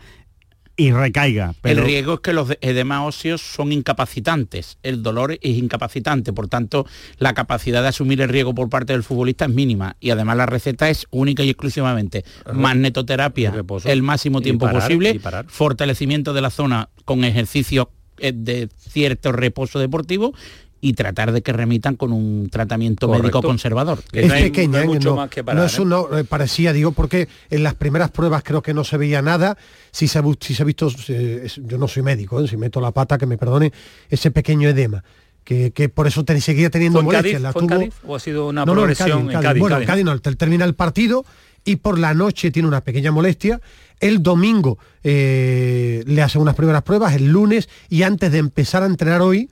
y 0.82 0.92
recaiga. 0.92 1.54
Pero... 1.62 1.82
El 1.82 1.86
riesgo 1.86 2.16
es 2.16 2.20
que 2.22 2.34
los 2.34 2.50
edemas 2.60 3.08
óseos 3.08 3.42
son 3.42 3.72
incapacitantes, 3.72 4.80
el 4.82 5.04
dolor 5.04 5.34
es 5.34 5.58
incapacitante, 5.58 6.34
por 6.34 6.48
tanto 6.48 6.88
la 7.20 7.36
capacidad 7.36 7.84
de 7.84 7.90
asumir 7.90 8.20
el 8.22 8.30
riesgo 8.30 8.56
por 8.56 8.68
parte 8.70 8.94
del 8.94 9.04
futbolista 9.04 9.46
es 9.46 9.52
mínima. 9.52 9.96
Y 10.00 10.10
además 10.10 10.38
la 10.38 10.48
receta 10.48 10.90
es 10.90 11.06
única 11.12 11.44
y 11.44 11.50
exclusivamente 11.50 12.26
magnetoterapia 12.52 13.54
el 13.86 14.02
máximo 14.02 14.42
tiempo 14.42 14.68
posible, 14.72 15.22
fortalecimiento 15.48 16.34
de 16.34 16.42
la 16.42 16.50
zona 16.50 16.90
con 17.06 17.24
ejercicio 17.26 17.92
eh, 18.18 18.34
de 18.36 18.68
cierto 18.76 19.32
reposo 19.32 19.78
deportivo 19.78 20.34
y 20.82 20.94
tratar 20.94 21.32
de 21.32 21.44
que 21.44 21.54
remitan 21.54 21.96
con 21.96 22.12
un 22.12 22.50
tratamiento 22.50 23.08
médico 23.08 23.42
conservador. 23.42 24.00
Es 24.12 24.32
pequeña, 24.32 24.84
no, 24.84 24.94
mucho 24.94 25.16
más 25.16 25.30
que 25.30 25.44
no 25.44 25.64
es 25.64 25.78
uno, 25.78 26.18
¿eh? 26.18 26.24
parecía, 26.24 26.74
digo, 26.74 26.92
porque 26.92 27.30
en 27.52 27.64
las 27.64 27.76
primeras 27.76 28.10
pruebas 28.10 28.42
creo 28.44 28.64
que 28.64 28.74
no 28.74 28.84
se 28.84 28.98
veía 28.98 29.22
nada, 29.22 29.58
si 29.92 30.08
se, 30.08 30.20
si 30.40 30.56
se 30.56 30.64
ha 30.64 30.66
visto, 30.66 30.90
yo 30.90 31.78
no 31.78 31.88
soy 31.88 32.02
médico, 32.02 32.42
¿eh? 32.42 32.48
si 32.48 32.58
meto 32.58 32.82
la 32.82 32.92
pata, 32.92 33.20
que 33.20 33.28
me 33.28 33.38
perdone, 33.38 33.72
ese 34.10 34.32
pequeño 34.32 34.68
edema. 34.68 35.04
Que, 35.44 35.92
por 35.94 36.08
eso 36.08 36.24
seguía 36.40 36.70
teniendo 36.70 37.04
molestias. 37.04 37.42
¿O 38.06 38.16
ha 38.16 38.20
sido 38.20 38.48
una 38.48 38.66
progresión 38.66 39.30
en 39.30 39.42
Cádiz? 39.42 39.60
bueno, 39.60 39.78
en 39.78 39.86
Cádiz 39.86 40.06
no, 40.06 40.20
termina 40.20 40.66
el 40.66 40.76
partido 40.76 41.26
y 41.66 41.78
por 41.78 42.00
la 42.00 42.14
noche 42.14 42.52
tiene 42.52 42.68
una 42.68 42.82
pequeña 42.82 43.12
molestia. 43.12 43.60
El 44.00 44.24
domingo 44.24 44.78
eh, 45.04 46.04
le 46.08 46.22
hace 46.22 46.40
unas 46.40 46.56
primeras 46.56 46.84
pruebas, 46.84 47.16
el 47.16 47.28
lunes, 47.28 47.70
y 47.90 48.04
antes 48.04 48.32
de 48.32 48.38
empezar 48.38 48.84
a 48.84 48.86
entrenar 48.86 49.22
hoy, 49.22 49.50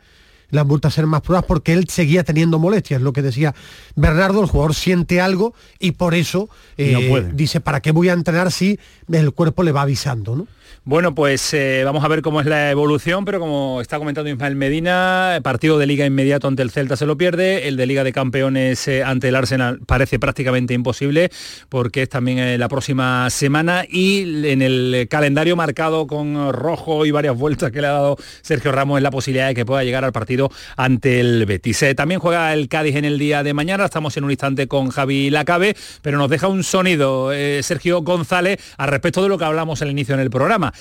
le 0.50 0.60
han 0.60 0.68
vuelto 0.68 0.88
a 0.88 0.89
hacer 0.89 1.06
más 1.08 1.22
pruebas 1.22 1.46
porque 1.46 1.74
él 1.74 1.88
seguía 1.89 2.24
teniendo 2.24 2.60
molestias, 2.60 3.01
lo 3.01 3.13
que 3.13 3.22
decía 3.22 3.53
Bernardo, 3.96 4.41
el 4.41 4.48
jugador 4.48 4.75
siente 4.75 5.22
algo 5.22 5.53
y 5.79 5.91
por 5.91 6.13
eso 6.13 6.50
eh, 6.77 7.32
dice, 7.34 7.62
¿para 7.62 7.82
qué 7.82 7.91
voy 7.91 8.10
a 8.10 8.13
entrenar 8.13 8.51
si 8.51 8.79
el 9.12 9.32
cuerpo 9.34 9.63
le 9.63 9.72
va 9.72 9.84
avisando? 9.84 10.36
¿no? 10.36 10.48
Bueno, 10.86 11.13
pues 11.13 11.53
eh, 11.53 11.84
vamos 11.84 12.03
a 12.03 12.08
ver 12.08 12.22
cómo 12.22 12.39
es 12.39 12.48
la 12.48 12.72
evolución, 12.72 13.25
pero 13.25 13.39
como 13.39 13.82
está 13.82 14.00
comentando 14.00 14.29
Ismael 14.29 14.56
Medina, 14.56 15.36
el 15.36 15.41
partido 15.41 15.77
de 15.77 15.86
liga 15.86 16.06
inmediato 16.06 16.48
ante 16.48 16.63
el 16.63 16.72
Celta 16.72 16.96
se 16.96 17.06
lo 17.06 17.18
pierde, 17.18 17.68
el 17.68 17.75
de 17.75 17.86
liga 17.86 18.03
de 18.03 18.13
campeones 18.13 18.88
eh, 18.88 19.03
ante 19.03 19.27
el 19.27 19.36
Arsenal 19.36 19.82
parece 19.86 20.20
prácticamente 20.20 20.74
imposible 20.74 21.29
porque 21.68 22.03
es 22.03 22.10
también 22.10 22.39
eh, 22.39 22.58
la 22.58 22.70
próxima 22.70 23.29
semana 23.29 23.84
y 23.88 24.48
en 24.48 24.62
el 24.62 25.08
calendario 25.10 25.58
marcado 25.58 26.08
con 26.08 26.53
rojo 26.53 27.06
y 27.06 27.12
varias 27.12 27.38
vueltas 27.38 27.72
que 27.72 27.82
le 27.82 27.88
ha 27.88 27.91
dado 27.91 28.18
Sergio 28.41 28.72
Ramos 28.72 28.98
es 28.98 29.03
la 29.03 29.12
posibilidad 29.12 29.50
de 29.50 29.56
que 29.56 29.65
pueda 29.65 29.84
llegar 29.84 30.06
al 30.06 30.13
partido 30.13 30.38
ante 30.77 31.19
el 31.19 31.46
Betis. 31.46 31.84
también 31.96 32.19
juega 32.19 32.53
el 32.53 32.67
Cádiz 32.67 32.96
en 32.96 33.05
el 33.05 33.19
día 33.19 33.43
de 33.43 33.53
mañana, 33.53 33.86
estamos 33.86 34.15
en 34.17 34.24
un 34.24 34.31
instante 34.31 34.67
con 34.67 34.89
Javi 34.89 35.29
Lacabe, 35.29 35.75
pero 36.01 36.17
nos 36.17 36.29
deja 36.29 36.48
un 36.48 36.63
sonido 36.63 37.31
Sergio 37.62 38.01
González 38.01 38.60
al 38.77 38.89
respecto 38.89 39.22
de 39.22 39.29
lo 39.29 39.38
que 39.38 39.46
hablamos 39.46 39.81
al 39.81 39.91
inicio 39.91 40.15
en 40.15 40.22
el 40.22 40.29
programa 40.29 40.74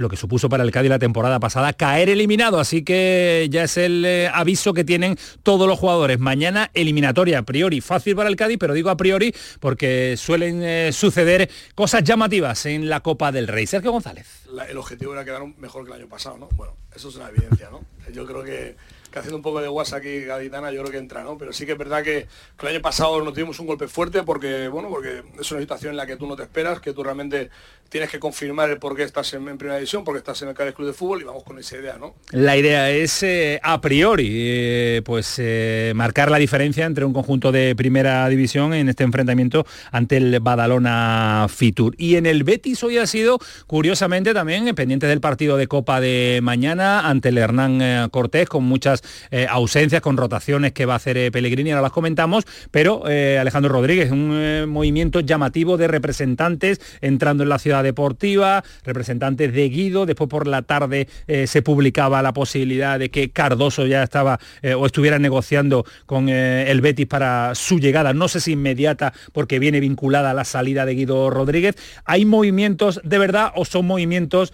lo 0.00 0.08
que 0.08 0.16
supuso 0.16 0.48
para 0.48 0.64
el 0.64 0.70
Cádiz 0.70 0.88
la 0.88 0.98
temporada 0.98 1.38
pasada 1.38 1.72
caer 1.74 2.08
eliminado, 2.08 2.58
así 2.58 2.82
que 2.82 3.46
ya 3.50 3.64
es 3.64 3.76
el 3.76 4.04
eh, 4.06 4.30
aviso 4.32 4.72
que 4.72 4.82
tienen 4.82 5.16
todos 5.42 5.68
los 5.68 5.78
jugadores. 5.78 6.18
Mañana 6.18 6.70
eliminatoria 6.74 7.40
a 7.40 7.42
priori, 7.42 7.80
fácil 7.80 8.16
para 8.16 8.28
el 8.28 8.36
Cádiz, 8.36 8.56
pero 8.58 8.74
digo 8.74 8.90
a 8.90 8.96
priori 8.96 9.34
porque 9.60 10.16
suelen 10.16 10.62
eh, 10.62 10.90
suceder 10.92 11.50
cosas 11.74 12.02
llamativas 12.02 12.66
en 12.66 12.88
la 12.88 13.00
Copa 13.00 13.30
del 13.30 13.46
Rey. 13.46 13.66
Sergio 13.66 13.92
González. 13.92 14.26
el 14.68 14.76
objetivo 14.78 15.12
era 15.12 15.24
quedar 15.24 15.42
mejor 15.58 15.84
que 15.84 15.92
el 15.92 16.00
año 16.00 16.08
pasado, 16.08 16.38
¿no? 16.38 16.48
Bueno, 16.56 16.74
eso 16.94 17.10
es 17.10 17.16
una 17.16 17.28
evidencia, 17.28 17.68
¿no? 17.70 17.84
Yo 18.12 18.26
creo 18.26 18.42
que 18.42 18.76
que 19.10 19.18
haciendo 19.18 19.36
un 19.36 19.42
poco 19.42 19.60
de 19.60 19.68
guasa 19.68 19.96
aquí 19.96 20.20
gaditana 20.20 20.70
yo 20.70 20.80
creo 20.82 20.92
que 20.92 20.98
entra, 20.98 21.22
¿no? 21.22 21.36
Pero 21.38 21.52
sí 21.52 21.66
que 21.66 21.72
es 21.72 21.78
verdad 21.78 22.02
que, 22.02 22.26
el 22.60 22.68
año 22.68 22.80
pasado 22.80 23.22
nos 23.22 23.34
tuvimos 23.34 23.58
un 23.58 23.66
golpe 23.66 23.88
fuerte 23.88 24.22
porque, 24.22 24.68
bueno, 24.68 24.88
porque 24.88 25.22
es 25.40 25.50
una 25.50 25.60
situación 25.60 25.92
en 25.92 25.96
la 25.96 26.06
que 26.06 26.16
tú 26.16 26.26
no 26.26 26.36
te 26.36 26.42
esperas, 26.42 26.80
que 26.80 26.92
tú 26.92 27.02
realmente 27.02 27.50
tienes 27.88 28.08
que 28.08 28.20
confirmar 28.20 28.70
el 28.70 28.78
por 28.78 28.96
qué 28.96 29.02
estás 29.02 29.34
en, 29.34 29.44
primera 29.58 29.76
división, 29.76 30.04
porque 30.04 30.18
estás 30.18 30.40
en 30.42 30.48
el 30.48 30.54
Cádiz 30.54 30.74
Club 30.74 30.86
de 30.86 30.92
Fútbol 30.92 31.22
y 31.22 31.24
vamos 31.24 31.42
con 31.42 31.58
esa 31.58 31.76
idea, 31.76 31.96
¿no? 31.98 32.14
La 32.30 32.56
idea 32.56 32.88
es 32.90 33.22
eh, 33.24 33.58
a 33.62 33.80
priori, 33.80 34.28
eh, 34.30 35.02
pues 35.04 35.34
eh, 35.38 35.92
marcar 35.96 36.30
la 36.30 36.38
diferencia 36.38 36.86
entre 36.86 37.04
un 37.04 37.12
conjunto 37.12 37.50
de 37.50 37.74
primera 37.74 38.28
división 38.28 38.74
en 38.74 38.88
este 38.88 39.02
enfrentamiento 39.02 39.66
ante 39.90 40.18
el 40.18 40.38
Badalona 40.38 41.46
Fitur. 41.48 41.94
Y 41.98 42.14
en 42.14 42.26
el 42.26 42.44
Betis 42.44 42.84
hoy 42.84 42.98
ha 42.98 43.06
sido, 43.08 43.38
curiosamente 43.66 44.32
también, 44.34 44.72
pendiente 44.76 45.08
del 45.08 45.20
partido 45.20 45.56
de 45.56 45.66
Copa 45.66 46.00
de 46.00 46.38
mañana 46.42 47.08
ante 47.08 47.30
el 47.30 47.38
Hernán 47.38 48.08
Cortés, 48.10 48.48
con 48.48 48.62
muchas 48.64 48.99
eh, 49.30 49.46
ausencias, 49.48 50.00
con 50.00 50.16
rotaciones 50.16 50.72
que 50.72 50.86
va 50.86 50.94
a 50.94 50.96
hacer 50.96 51.16
eh, 51.16 51.30
Pellegrini, 51.30 51.70
ahora 51.70 51.82
las 51.82 51.92
comentamos, 51.92 52.44
pero 52.70 53.08
eh, 53.08 53.38
Alejandro 53.38 53.72
Rodríguez, 53.72 54.10
un 54.10 54.68
movimiento 54.68 55.20
llamativo 55.20 55.76
de 55.76 55.88
representantes 55.88 56.80
entrando 57.00 57.42
en 57.42 57.48
la 57.48 57.58
ciudad 57.58 57.82
deportiva, 57.82 58.64
representantes 58.84 59.52
de 59.52 59.68
Guido, 59.68 60.06
después 60.06 60.28
por 60.28 60.46
la 60.46 60.62
tarde 60.62 61.08
se 61.46 61.62
publicaba 61.62 62.22
la 62.22 62.32
posibilidad 62.32 62.98
de 62.98 63.10
que 63.10 63.30
Cardoso 63.30 63.86
ya 63.86 64.02
estaba 64.02 64.38
o 64.76 64.86
estuviera 64.86 65.18
negociando 65.18 65.84
con 66.06 66.28
el 66.28 66.80
Betis 66.80 67.06
para 67.06 67.54
su 67.54 67.78
llegada, 67.78 68.12
no 68.12 68.28
sé 68.28 68.40
si 68.40 68.52
inmediata 68.52 69.12
porque 69.32 69.58
viene 69.58 69.80
vinculada 69.80 70.30
a 70.30 70.34
la 70.34 70.44
salida 70.44 70.84
de 70.84 70.94
Guido 70.94 71.30
Rodríguez. 71.30 71.76
¿Hay 72.04 72.24
movimientos 72.24 73.00
de 73.04 73.18
verdad 73.18 73.52
o 73.54 73.64
son 73.64 73.86
movimientos 73.86 74.52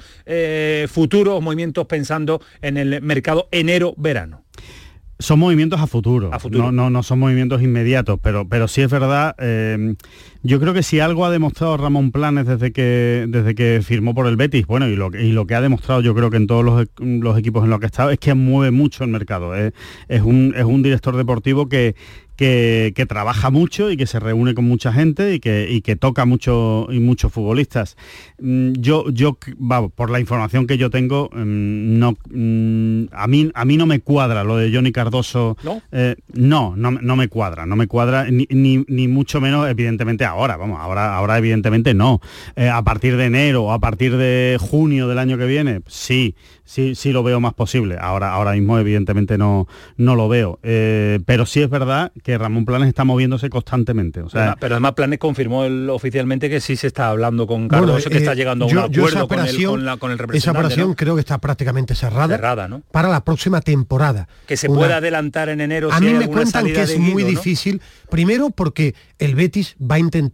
futuros, 0.89 1.43
movimientos 1.43 1.87
pensando 1.87 2.41
en 2.61 2.77
el 2.77 3.03
mercado 3.03 3.49
enero-verano? 3.51 4.36
Son 5.19 5.39
movimientos 5.39 5.81
a 5.81 5.87
futuro, 5.87 6.31
No, 6.51 6.73
no, 6.73 6.91
no, 6.91 7.03
son 7.03 7.19
movimientos 7.19 7.63
inmediatos, 7.63 8.19
pero, 8.23 8.49
pero 8.49 8.69
sí 8.69 8.83
es 8.83 8.91
verdad, 8.91 9.35
eh, 9.39 9.95
yo 10.47 10.61
creo 10.61 10.73
que 10.73 10.83
si 10.83 11.01
algo 11.01 11.25
ha 11.25 11.31
demostrado 11.31 11.77
Ramón 11.77 12.13
Planes 12.13 12.47
desde 12.47 12.73
que, 12.73 13.27
desde 13.29 13.55
que 13.55 13.81
firmó 13.83 14.15
por 14.15 14.27
el 14.27 14.37
Betis, 14.37 14.67
bueno, 14.67 14.89
y 14.89 14.97
lo, 14.97 15.11
y 15.15 15.33
lo 15.33 15.47
que 15.47 15.55
ha 15.55 15.61
demostrado 15.61 16.01
yo 16.01 16.15
creo 16.15 16.31
que 16.31 16.37
en 16.37 16.47
todos 16.47 16.65
los, 16.65 17.39
equipos 17.39 17.65
en 17.65 17.71
los 17.71 17.81
que 17.81 17.87
ha 17.87 17.89
estado, 17.89 18.11
es 18.11 18.19
que 18.19 18.35
mueve 18.35 18.71
mucho 18.71 19.05
el 19.05 19.11
mercado. 19.11 19.55
Es, 19.55 19.73
un, 20.23 20.55
es 20.57 20.65
un 20.65 20.83
director 20.83 21.17
deportivo 21.17 21.69
que, 21.69 21.97
que, 22.37 23.07
trabaja 23.09 23.51
mucho 23.51 23.91
y 23.91 23.97
que 23.97 24.07
se 24.07 24.21
reúne 24.21 24.55
con 24.55 24.67
mucha 24.67 24.93
gente 24.93 25.35
y 25.35 25.41
que, 25.41 25.81
que 25.83 25.97
toca 25.97 26.25
mucho 26.25 26.87
y 26.91 27.01
muchos 27.01 27.33
futbolistas. 27.33 27.97
Mm, 28.39 28.73
yo, 28.73 29.09
yo 29.11 29.39
por 29.95 30.11
la 30.11 30.21
información 30.21 30.67
que 30.67 30.77
yo 30.79 30.91
tengo, 30.91 31.31
mm, 31.33 31.99
no, 31.99 32.17
mm, 32.31 33.07
a, 33.13 33.27
mí, 33.27 33.51
a 33.55 33.65
mí 33.65 33.77
no 33.77 33.87
me 33.87 34.01
cuadra 34.01 34.45
lo 34.45 34.57
de 34.57 34.73
Johnny 34.73 34.93
Cardoso. 34.93 35.57
¿No? 35.63 35.83
Eh, 35.93 36.17
no, 36.35 36.75
no, 36.77 37.17
me 37.17 37.29
cuadra, 37.29 37.65
no 37.67 37.77
me 37.77 37.87
cuadra, 37.87 38.27
ni, 38.31 38.47
ni, 38.51 39.09
mucho 39.09 39.41
menos, 39.41 39.69
evidentemente, 39.69 40.25
ahora, 40.25 40.36
vamos, 40.37 40.79
ahora, 40.81 41.17
ahora 41.17 41.39
evidentemente 41.39 41.95
no. 41.95 42.21
Eh, 42.55 42.69
a 42.69 42.83
partir 42.83 43.17
de 43.17 43.27
enero 43.27 43.65
o 43.65 43.73
a 43.73 43.79
partir 43.79 44.17
de 44.17 44.59
junio 44.61 45.09
del 45.09 45.19
año 45.19 45.39
que 45.39 45.47
viene, 45.47 45.81
sí 45.87 46.35
sí, 46.67 46.95
sí 46.95 47.13
lo 47.13 47.23
veo 47.23 47.41
más 47.41 47.55
posible. 47.55 47.97
Ahora, 47.99 48.33
ahora 48.33 48.53
mismo, 48.53 48.79
evidentemente, 48.79 49.39
no, 49.39 49.67
no 49.97 50.15
lo 50.15 50.29
veo. 50.29 50.59
Eh, 50.63 51.21
pero 51.25 51.47
sí 51.47 51.63
es 51.63 51.71
verdad 51.71 52.13
que 52.23 52.37
Ramón 52.37 52.67
Planes 52.67 52.89
está 52.89 53.05
moviéndose 53.05 53.49
constantemente. 53.49 54.21
O 54.21 54.29
sea, 54.29 54.57
pero, 54.61 54.75
además 54.75 54.93
Planes 54.93 55.19
confirmó 55.19 55.63
oficialmente 55.95 56.51
que 56.51 56.61
sí 56.61 56.77
se 56.77 56.89
está 56.89 57.09
hablando 57.09 57.47
con 57.47 57.69
Carlos, 57.69 58.05
que 58.05 58.19
está 58.19 58.33
eh, 58.33 58.37
llegando 58.37 58.67
a 58.67 58.69
un 58.69 58.79
acuerdo 58.79 59.29
con, 59.29 59.39
el, 59.39 59.99
con, 59.99 60.11
el 60.11 60.19
representante. 60.19 60.37
Esa 60.37 60.51
operación 60.51 60.95
creo 60.95 61.15
que 61.15 61.21
está 61.21 61.39
prácticamente 61.39 61.95
cerrada, 61.95 62.37
cerrada 62.37 62.69
¿no? 62.69 62.83
para 62.91 63.09
la 63.09 63.25
próxima 63.25 63.61
temporada. 63.61 64.29
Que 64.47 64.57
se 64.57 64.69
pueda 64.69 64.97
adelantar 64.97 65.49
en 65.49 65.61
enero. 65.61 65.93
A 65.93 66.01
mí 66.01 66.13
me 66.13 66.27
cuentan 66.27 66.67
que 66.67 66.83
es 66.83 66.99
muy 66.99 67.23
difícil, 67.23 67.81
primero 68.11 68.51
porque 68.51 68.95
el 69.19 69.35
Betis 69.35 69.77
va 69.81 69.95
a 69.95 69.99
intentar 69.99 70.26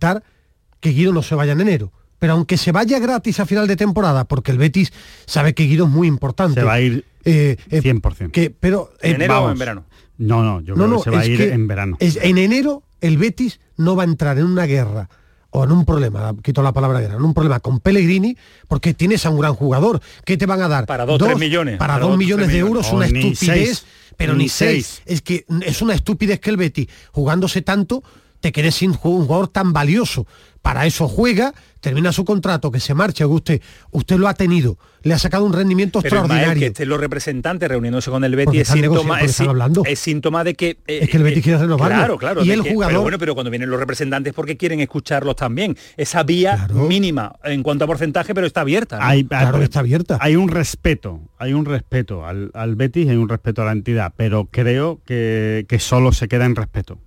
que 0.80 0.90
Guido 0.90 1.12
no 1.12 1.22
se 1.22 1.34
vaya 1.34 1.52
en 1.52 1.60
enero 1.60 1.92
pero 2.22 2.34
aunque 2.34 2.56
se 2.56 2.70
vaya 2.70 3.00
gratis 3.00 3.40
a 3.40 3.46
final 3.46 3.66
de 3.66 3.74
temporada, 3.74 4.26
porque 4.26 4.52
el 4.52 4.58
Betis 4.58 4.92
sabe 5.26 5.54
que 5.54 5.64
Guido 5.64 5.86
es 5.86 5.90
muy 5.90 6.06
importante. 6.06 6.60
Se 6.60 6.64
va 6.64 6.74
a 6.74 6.80
ir 6.80 7.04
eh, 7.24 7.56
100%. 7.68 8.26
Eh, 8.26 8.30
que, 8.30 8.50
pero, 8.50 8.92
¿En 9.00 9.16
enero 9.16 9.46
o 9.46 9.50
en 9.50 9.58
verano? 9.58 9.84
No, 10.18 10.44
no, 10.44 10.60
yo 10.60 10.76
creo 10.76 10.98
que 10.98 11.02
se 11.02 11.10
va 11.10 11.18
a 11.18 11.26
ir 11.26 11.40
en 11.40 11.66
verano. 11.66 11.96
Es, 11.98 12.20
en 12.22 12.38
enero 12.38 12.84
el 13.00 13.18
Betis 13.18 13.58
no 13.76 13.96
va 13.96 14.04
a 14.04 14.06
entrar 14.06 14.38
en 14.38 14.44
una 14.44 14.66
guerra 14.66 15.08
o 15.50 15.64
en 15.64 15.72
un 15.72 15.84
problema, 15.84 16.32
quito 16.44 16.62
la 16.62 16.72
palabra 16.72 17.00
guerra, 17.00 17.16
en 17.16 17.24
un 17.24 17.34
problema 17.34 17.58
con 17.58 17.80
Pellegrini, 17.80 18.36
porque 18.68 18.94
tienes 18.94 19.26
a 19.26 19.30
un 19.30 19.40
gran 19.40 19.54
jugador. 19.54 20.00
¿Qué 20.24 20.36
te 20.36 20.46
van 20.46 20.62
a 20.62 20.68
dar? 20.68 20.86
Para 20.86 21.04
dos, 21.04 21.18
tres 21.18 21.36
millones. 21.36 21.76
Para, 21.76 21.98
dos, 21.98 22.16
millones 22.16 22.46
de 22.46 22.58
euros, 22.58 22.92
una 22.92 23.06
estupidez, 23.06 23.84
pero 24.16 24.34
ni, 24.34 24.48
seis. 24.48 25.02
Es 25.06 25.22
que 25.22 25.44
es 25.66 25.82
una 25.82 25.94
estupidez 25.94 26.38
que 26.38 26.50
el 26.50 26.56
Betis, 26.56 26.86
jugándose 27.10 27.62
tanto, 27.62 28.04
te 28.42 28.52
quedes 28.52 28.74
sin 28.74 28.90
un 28.90 28.96
jugador 28.96 29.48
tan 29.48 29.72
valioso. 29.72 30.26
Para 30.60 30.86
eso 30.86 31.08
juega, 31.08 31.54
termina 31.80 32.12
su 32.12 32.24
contrato, 32.24 32.70
que 32.70 32.78
se 32.78 32.94
marcha, 32.94 33.26
usted, 33.26 33.60
usted 33.90 34.16
lo 34.16 34.28
ha 34.28 34.34
tenido, 34.34 34.78
le 35.02 35.12
ha 35.12 35.18
sacado 35.18 35.44
un 35.44 35.52
rendimiento 35.52 35.98
extraordinario. 35.98 36.60
que 36.60 36.66
estén 36.66 36.88
los 36.88 37.00
representantes 37.00 37.68
reuniéndose 37.68 38.10
con 38.10 38.22
el 38.22 38.36
Betty 38.36 38.60
es 38.60 38.68
síntoma, 38.68 39.20
es, 39.20 39.40
es, 39.40 39.98
síntoma 39.98 40.44
de 40.44 40.54
que... 40.54 40.78
Eh, 40.86 41.00
es 41.02 41.10
que 41.10 41.16
el 41.16 41.24
Betty 41.24 41.42
quiere 41.42 41.58
renovarlo. 41.58 41.96
Claro, 41.96 42.18
claro. 42.18 42.44
Y 42.44 42.52
el 42.52 42.60
jugador... 42.60 42.92
Pero 42.92 43.02
bueno, 43.02 43.18
pero 43.18 43.34
cuando 43.34 43.50
vienen 43.50 43.70
los 43.70 43.80
representantes 43.80 44.32
porque 44.34 44.56
quieren 44.56 44.78
escucharlos 44.78 45.34
también. 45.34 45.76
Esa 45.96 46.22
vía 46.22 46.68
mínima 46.72 47.34
en 47.42 47.64
cuanto 47.64 47.84
a 47.84 47.88
porcentaje, 47.88 48.32
pero 48.32 48.46
está 48.46 48.60
abierta. 48.60 48.98
Hay, 49.00 49.24
claro, 49.24 49.62
está 49.62 49.80
abierta. 49.80 50.18
Hay 50.20 50.36
un 50.36 50.48
respeto, 50.48 51.20
hay 51.38 51.54
un 51.54 51.64
respeto 51.64 52.24
al, 52.24 52.52
al 52.54 52.76
Betis, 52.76 53.08
hay 53.08 53.16
un 53.16 53.28
respeto 53.28 53.62
a 53.62 53.64
la 53.64 53.72
entidad, 53.72 54.12
pero 54.16 54.48
creo 54.48 55.00
que, 55.04 55.66
que 55.68 55.80
solo 55.80 56.12
se 56.12 56.28
queda 56.28 56.44
en 56.44 56.54
respeto. 56.54 56.98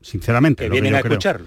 Sinceramente. 0.00 0.64
Que 0.64 0.70
vienen 0.70 0.94
a 0.94 1.00
escucharlo 1.00 1.46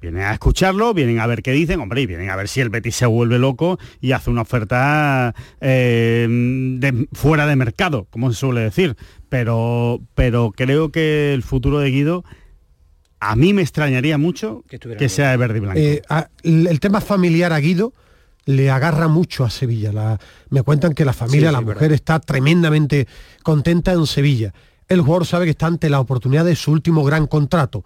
vienen 0.00 0.22
a 0.22 0.32
escucharlo, 0.32 0.94
vienen 0.94 1.18
a 1.20 1.26
ver 1.26 1.42
qué 1.42 1.52
dicen, 1.52 1.80
hombre, 1.80 2.02
y 2.02 2.06
vienen 2.06 2.30
a 2.30 2.36
ver 2.36 2.48
si 2.48 2.60
el 2.60 2.70
Betis 2.70 2.94
se 2.94 3.06
vuelve 3.06 3.38
loco 3.38 3.78
y 4.00 4.12
hace 4.12 4.30
una 4.30 4.42
oferta 4.42 5.34
eh, 5.60 6.26
de, 6.28 7.08
fuera 7.12 7.46
de 7.46 7.56
mercado, 7.56 8.06
como 8.10 8.32
se 8.32 8.38
suele 8.38 8.60
decir. 8.60 8.96
Pero, 9.28 10.00
pero 10.14 10.52
creo 10.54 10.90
que 10.90 11.34
el 11.34 11.42
futuro 11.42 11.80
de 11.80 11.90
Guido 11.90 12.24
a 13.20 13.34
mí 13.34 13.52
me 13.52 13.62
extrañaría 13.62 14.16
mucho 14.16 14.64
que, 14.68 15.08
sea 15.08 15.30
de 15.30 15.36
verde 15.36 15.58
y 15.58 15.60
blanco. 15.60 15.80
Eh, 15.80 16.02
el 16.44 16.80
tema 16.80 17.00
familiar 17.00 17.52
a 17.52 17.58
Guido 17.58 17.92
le 18.44 18.70
agarra 18.70 19.08
mucho 19.08 19.44
a 19.44 19.50
Sevilla. 19.50 20.18
me 20.48 20.62
cuentan 20.62 20.94
que 20.94 21.04
la 21.04 21.12
familia, 21.12 21.52
la 21.52 21.60
mujer 21.60 21.92
está 21.92 22.20
tremendamente 22.20 23.06
contenta 23.42 23.92
en 23.92 24.06
Sevilla. 24.06 24.54
El 24.88 25.02
jugador 25.02 25.26
sabe 25.26 25.44
que 25.44 25.50
está 25.50 25.66
ante 25.66 25.90
la 25.90 26.00
oportunidad 26.00 26.44
de 26.44 26.56
su 26.56 26.72
último 26.72 27.04
gran 27.04 27.26
contrato 27.26 27.84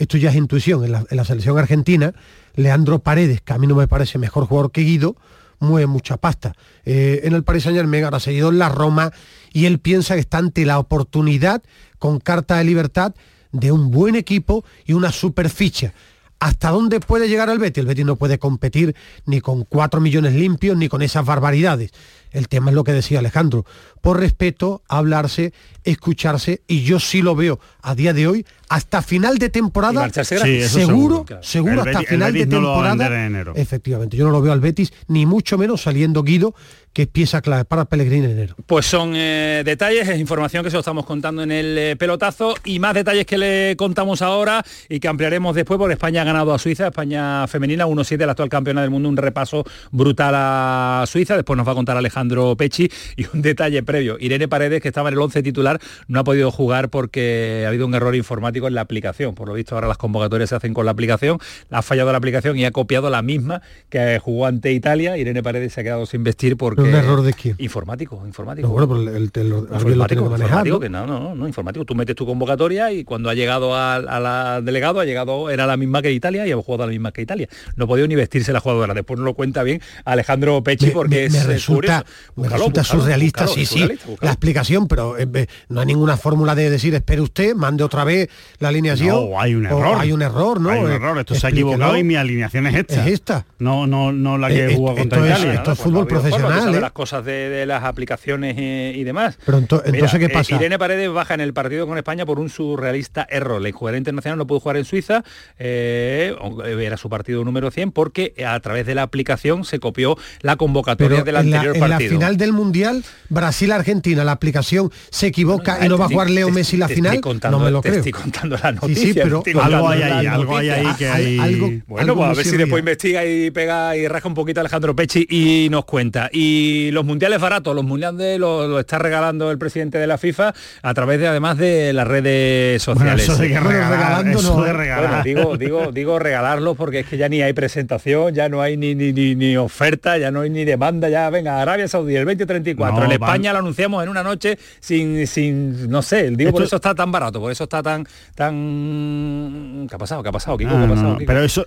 esto 0.00 0.16
ya 0.16 0.30
es 0.30 0.36
intuición, 0.36 0.82
en 0.84 0.92
la, 0.92 1.24
selección 1.24 1.58
argentina, 1.58 2.14
Leandro 2.54 3.00
Paredes, 3.00 3.42
que 3.42 3.52
a 3.52 3.58
mí 3.58 3.66
no 3.66 3.74
me 3.74 3.86
parece 3.86 4.18
mejor 4.18 4.46
jugador 4.46 4.72
que 4.72 4.80
Guido, 4.80 5.14
mueve 5.58 5.86
mucha 5.86 6.16
pasta. 6.16 6.54
Eh, 6.86 7.20
en 7.24 7.34
el 7.34 7.44
Paris 7.44 7.64
Saint 7.64 7.76
Germain 7.76 8.04
ahora 8.04 8.18
seguido 8.18 8.48
en 8.48 8.58
la 8.58 8.70
Roma 8.70 9.12
y 9.52 9.66
él 9.66 9.78
piensa 9.78 10.14
que 10.14 10.20
está 10.20 10.38
ante 10.38 10.64
la 10.64 10.78
oportunidad 10.78 11.62
con 11.98 12.18
carta 12.18 12.56
de 12.56 12.64
libertad 12.64 13.14
de 13.52 13.72
un 13.72 13.90
buen 13.90 14.16
equipo 14.16 14.64
y 14.86 14.94
una 14.94 15.12
super 15.12 15.50
ficha. 15.50 15.92
¿Hasta 16.38 16.70
dónde 16.70 17.00
puede 17.00 17.28
llegar 17.28 17.50
el 17.50 17.58
Betis? 17.58 17.82
El 17.82 17.86
Betis 17.86 18.06
no 18.06 18.16
puede 18.16 18.38
competir 18.38 18.96
ni 19.26 19.42
con 19.42 19.64
4 19.64 20.00
millones 20.00 20.32
limpios 20.32 20.78
ni 20.78 20.88
con 20.88 21.02
esas 21.02 21.26
barbaridades. 21.26 21.90
El 22.30 22.48
tema 22.48 22.70
es 22.70 22.74
lo 22.74 22.84
que 22.84 22.92
decía 22.92 23.18
Alejandro. 23.18 23.64
Por 24.00 24.20
respeto, 24.20 24.82
hablarse, 24.88 25.52
escucharse, 25.84 26.62
y 26.66 26.82
yo 26.82 27.00
sí 27.00 27.22
lo 27.22 27.34
veo 27.34 27.60
a 27.82 27.94
día 27.94 28.12
de 28.12 28.26
hoy, 28.26 28.46
hasta 28.68 29.02
final 29.02 29.38
de 29.38 29.48
temporada, 29.48 30.08
seguro, 30.12 31.26
seguro, 31.42 31.82
hasta 31.82 32.02
final 32.02 32.32
de 32.32 32.46
temporada. 32.46 33.52
Efectivamente, 33.56 34.16
yo 34.16 34.24
no 34.24 34.30
lo 34.30 34.40
veo 34.40 34.52
al 34.52 34.60
Betis, 34.60 34.92
ni 35.08 35.26
mucho 35.26 35.58
menos 35.58 35.82
saliendo 35.82 36.22
Guido, 36.22 36.54
que 36.92 37.02
es 37.02 37.08
pieza 37.08 37.40
clave 37.40 37.64
para 37.64 37.84
Pellegrini 37.84 38.26
en 38.26 38.30
enero. 38.32 38.56
Pues 38.66 38.86
son 38.86 39.12
eh, 39.14 39.62
detalles, 39.64 40.08
es 40.08 40.18
información 40.18 40.64
que 40.64 40.70
se 40.70 40.76
lo 40.76 40.80
estamos 40.80 41.06
contando 41.06 41.42
en 41.42 41.52
el 41.52 41.78
eh, 41.78 41.96
pelotazo 41.96 42.54
y 42.64 42.78
más 42.78 42.94
detalles 42.94 43.26
que 43.26 43.38
le 43.38 43.76
contamos 43.76 44.22
ahora 44.22 44.64
y 44.88 44.98
que 44.98 45.08
ampliaremos 45.08 45.54
después 45.54 45.78
porque 45.78 45.94
España 45.94 46.22
ha 46.22 46.24
ganado 46.24 46.52
a 46.52 46.58
Suiza, 46.58 46.88
España 46.88 47.46
femenina 47.46 47.86
1-7, 47.86 48.24
la 48.24 48.32
actual 48.32 48.48
campeona 48.48 48.82
del 48.82 48.90
mundo, 48.90 49.08
un 49.08 49.16
repaso 49.16 49.64
brutal 49.92 50.34
a 50.36 51.04
Suiza, 51.06 51.36
después 51.36 51.56
nos 51.56 51.66
va 51.66 51.72
a 51.72 51.76
contar 51.76 51.96
Alejandro 52.20 52.54
Pechi 52.56 52.90
y 53.16 53.26
un 53.34 53.40
detalle 53.40 53.82
previo, 53.82 54.18
Irene 54.20 54.46
Paredes 54.46 54.82
que 54.82 54.88
estaba 54.88 55.08
en 55.08 55.14
el 55.14 55.20
11 55.20 55.42
titular 55.42 55.80
no 56.06 56.20
ha 56.20 56.24
podido 56.24 56.50
jugar 56.50 56.90
porque 56.90 57.62
ha 57.64 57.68
habido 57.68 57.86
un 57.86 57.94
error 57.94 58.14
informático 58.14 58.68
en 58.68 58.74
la 58.74 58.82
aplicación, 58.82 59.34
por 59.34 59.48
lo 59.48 59.54
visto 59.54 59.74
ahora 59.74 59.88
las 59.88 59.96
convocatorias 59.96 60.50
se 60.50 60.56
hacen 60.56 60.74
con 60.74 60.84
la 60.84 60.92
aplicación, 60.92 61.38
ha 61.70 61.82
fallado 61.82 62.12
la 62.12 62.18
aplicación 62.18 62.58
y 62.58 62.66
ha 62.66 62.70
copiado 62.72 63.08
la 63.08 63.22
misma 63.22 63.62
que 63.88 64.18
jugó 64.18 64.46
ante 64.46 64.72
Italia, 64.72 65.16
Irene 65.16 65.42
Paredes 65.42 65.72
se 65.72 65.80
ha 65.80 65.84
quedado 65.84 66.04
sin 66.04 66.22
vestir 66.22 66.56
porque 66.56 66.82
¿Un 66.82 66.94
error 66.94 67.22
de 67.22 67.32
quién? 67.32 67.56
Informático, 67.58 68.22
informático. 68.26 68.68
No, 68.68 68.86
bueno, 68.86 69.10
el, 69.10 69.24
informático, 69.24 70.28
lo 70.28 70.36
informático, 70.36 70.88
¿no? 70.88 71.06
no, 71.06 71.34
no, 71.34 71.46
informático. 71.46 71.84
Tú 71.84 71.94
metes 71.94 72.16
tu 72.16 72.26
convocatoria 72.26 72.92
y 72.92 73.04
cuando 73.04 73.30
ha 73.30 73.34
llegado 73.34 73.74
al 73.74 74.64
delegado, 74.64 75.00
ha 75.00 75.04
llegado, 75.04 75.48
era 75.48 75.66
la 75.66 75.76
misma 75.76 76.02
que 76.02 76.12
Italia 76.12 76.46
y 76.46 76.52
ha 76.52 76.56
jugado 76.56 76.84
la 76.84 76.92
misma 76.92 77.12
que 77.12 77.22
Italia. 77.22 77.48
No 77.76 77.84
ha 77.84 77.88
podido 77.88 78.06
ni 78.06 78.14
vestirse 78.14 78.52
la 78.52 78.60
jugadora. 78.60 78.92
Después 78.92 79.18
no 79.18 79.24
lo 79.24 79.34
cuenta 79.34 79.62
bien 79.62 79.80
Alejandro 80.04 80.62
Pechi 80.62 80.90
porque 80.90 81.28
me, 81.30 81.44
resulta, 81.44 82.04
me 82.36 82.48
resulta 82.48 82.84
surrealista, 82.84 83.46
sí, 83.46 83.66
sí, 83.66 83.88
la 84.20 84.30
explicación, 84.30 84.88
pero 84.88 85.18
eh, 85.18 85.46
no 85.68 85.80
hay 85.80 85.86
ninguna 85.86 86.16
fórmula 86.16 86.54
de 86.54 86.70
decir, 86.70 86.94
espere 86.94 87.20
usted, 87.20 87.54
mande 87.54 87.84
otra 87.84 88.04
vez 88.04 88.28
la 88.58 88.68
alineación. 88.68 89.30
No, 89.30 89.40
hay 89.40 89.54
un 89.54 89.66
error. 89.66 89.98
Hay 89.98 90.12
un 90.12 90.22
error, 90.22 90.60
¿no? 90.60 90.70
Hay 90.70 90.80
un 90.80 90.92
error, 90.92 91.18
esto 91.18 91.34
se 91.34 91.46
ha 91.46 91.50
equivocado 91.50 91.96
y 91.96 92.04
mi 92.04 92.16
alineación 92.16 92.66
es 92.66 92.74
esta. 92.74 93.06
Es 93.06 93.12
esta. 93.12 93.46
No, 93.58 93.86
no, 93.86 94.12
no 94.12 94.38
la 94.38 94.48
que 94.48 94.66
eh, 94.66 94.74
jugó 94.74 94.94
contra 94.94 95.26
Italia. 95.26 95.54
esto 95.54 95.72
es 95.72 95.78
fútbol 95.78 96.06
profesional. 96.06 96.80
las 96.80 96.92
cosas 96.92 97.24
de, 97.24 97.64
las 97.66 97.84
aplicaciones 97.84 98.56
y, 98.58 99.04
demás. 99.04 99.38
Pero 99.44 99.58
entonces, 99.58 100.18
¿qué 100.18 100.28
pasa? 100.28 100.54
Irene 100.54 100.78
Paredes 100.78 101.10
baja 101.12 101.34
en 101.34 101.40
el 101.40 101.52
partido 101.52 101.86
con 101.86 101.98
España 101.98 102.26
por 102.26 102.38
un 102.38 102.48
surrealista 102.48 103.26
error. 103.30 103.60
La 103.60 103.70
jugadora 103.72 103.98
internacional 103.98 104.38
no 104.38 104.46
pudo 104.46 104.60
jugar 104.60 104.76
en 104.76 104.84
Suiza, 104.84 105.24
eh, 105.58 106.34
era 106.80 106.96
su 106.96 107.08
partido 107.08 107.44
número 107.44 107.70
100, 107.70 107.92
porque 107.92 108.34
a 108.46 108.58
través 108.60 108.86
de 108.86 108.94
la 108.94 109.02
aplicación 109.02 109.64
se 109.64 109.78
copió 109.78 110.16
la 110.40 110.56
convocatoria 110.56 111.22
del 111.22 111.36
anterior 111.36 111.78
partido. 111.78 111.99
La 112.04 112.10
final 112.10 112.36
del 112.36 112.52
Mundial, 112.52 113.04
Brasil-Argentina, 113.28 114.24
la 114.24 114.32
aplicación 114.32 114.90
se 115.10 115.28
equivoca 115.28 115.84
y 115.84 115.88
no 115.88 115.98
va 115.98 116.06
a 116.06 116.08
jugar 116.08 116.30
Leo 116.30 116.50
Messi 116.50 116.76
la 116.76 116.88
final. 116.88 117.20
no 117.50 117.58
me 117.58 117.70
lo 117.70 117.82
creo. 117.82 117.96
Estoy 117.96 118.12
contando 118.12 118.56
la 118.62 118.72
noticia. 118.72 119.22
pero 119.24 119.42
algo 119.60 119.88
hay 119.88 120.02
ahí, 120.02 120.26
algo 120.26 120.56
hay 120.56 120.68
ahí 120.70 120.94
que 120.98 121.08
hay... 121.08 121.82
bueno, 121.86 122.14
pues 122.14 122.30
a 122.30 122.34
ver 122.34 122.46
si 122.46 122.56
después 122.56 122.80
investiga 122.80 123.24
y 123.24 123.50
pega 123.50 123.96
y 123.96 124.08
rasca 124.08 124.28
un 124.28 124.34
poquito 124.34 124.60
Alejandro 124.60 124.94
Pechi 124.94 125.26
y 125.28 125.68
nos 125.70 125.84
cuenta. 125.84 126.28
Y 126.32 126.90
los 126.92 127.04
mundiales 127.04 127.40
baratos, 127.40 127.74
los 127.74 127.84
mundiales 127.84 128.38
lo, 128.38 128.80
está 128.80 128.98
regalando 128.98 129.50
el 129.50 129.58
presidente 129.58 129.98
de 129.98 130.06
la 130.06 130.18
FIFA 130.18 130.54
a 130.82 130.94
través 130.94 131.20
de 131.20 131.28
además 131.28 131.58
de 131.58 131.92
las 131.92 132.06
redes 132.06 132.82
sociales. 132.82 133.24
eso 133.24 133.36
de 133.36 133.48
que 133.48 133.60
regalar, 133.60 134.26
eso 134.28 134.62
de 134.62 134.72
regalar. 134.72 135.24
digo, 135.24 135.56
digo, 135.56 135.92
digo 135.92 136.18
regalarlos 136.18 136.76
porque 136.76 137.00
es 137.00 137.06
que 137.06 137.16
ya 137.16 137.28
ni 137.28 137.42
hay 137.42 137.52
presentación, 137.52 138.34
ya 138.34 138.48
no 138.48 138.62
hay 138.62 138.76
ni, 138.76 138.94
ni, 138.94 139.12
ni, 139.12 139.56
oferta, 139.56 140.18
ya 140.18 140.30
no 140.30 140.42
hay 140.42 140.50
ni 140.50 140.64
demanda, 140.64 141.08
ya 141.08 141.28
venga, 141.30 141.60
Arabia 141.60 141.88
Saudí 141.90 142.16
el 142.16 142.24
2034. 142.24 143.04
en 143.04 143.12
España 143.12 143.52
lo 143.52 143.58
anunciamos 143.58 144.02
en 144.02 144.08
una 144.08 144.22
noche 144.22 144.58
sin, 144.80 145.26
sin 145.26 145.90
no 145.90 146.02
sé, 146.02 146.30
digo 146.30 146.52
por 146.52 146.62
eso 146.62 146.76
está 146.76 146.94
tan 146.94 147.12
barato, 147.12 147.40
por 147.40 147.52
eso 147.52 147.64
está 147.64 147.82
tan 147.82 148.06
tan 148.34 149.86
¿qué 149.88 149.94
ha 149.94 149.98
pasado? 149.98 150.22
¿Qué 150.22 150.28
ha 150.28 150.32
pasado? 150.32 150.56
¿Qué 150.56 150.66
ha 150.66 150.88
pasado? 150.88 151.18
pero 151.26 151.42
eso 151.42 151.66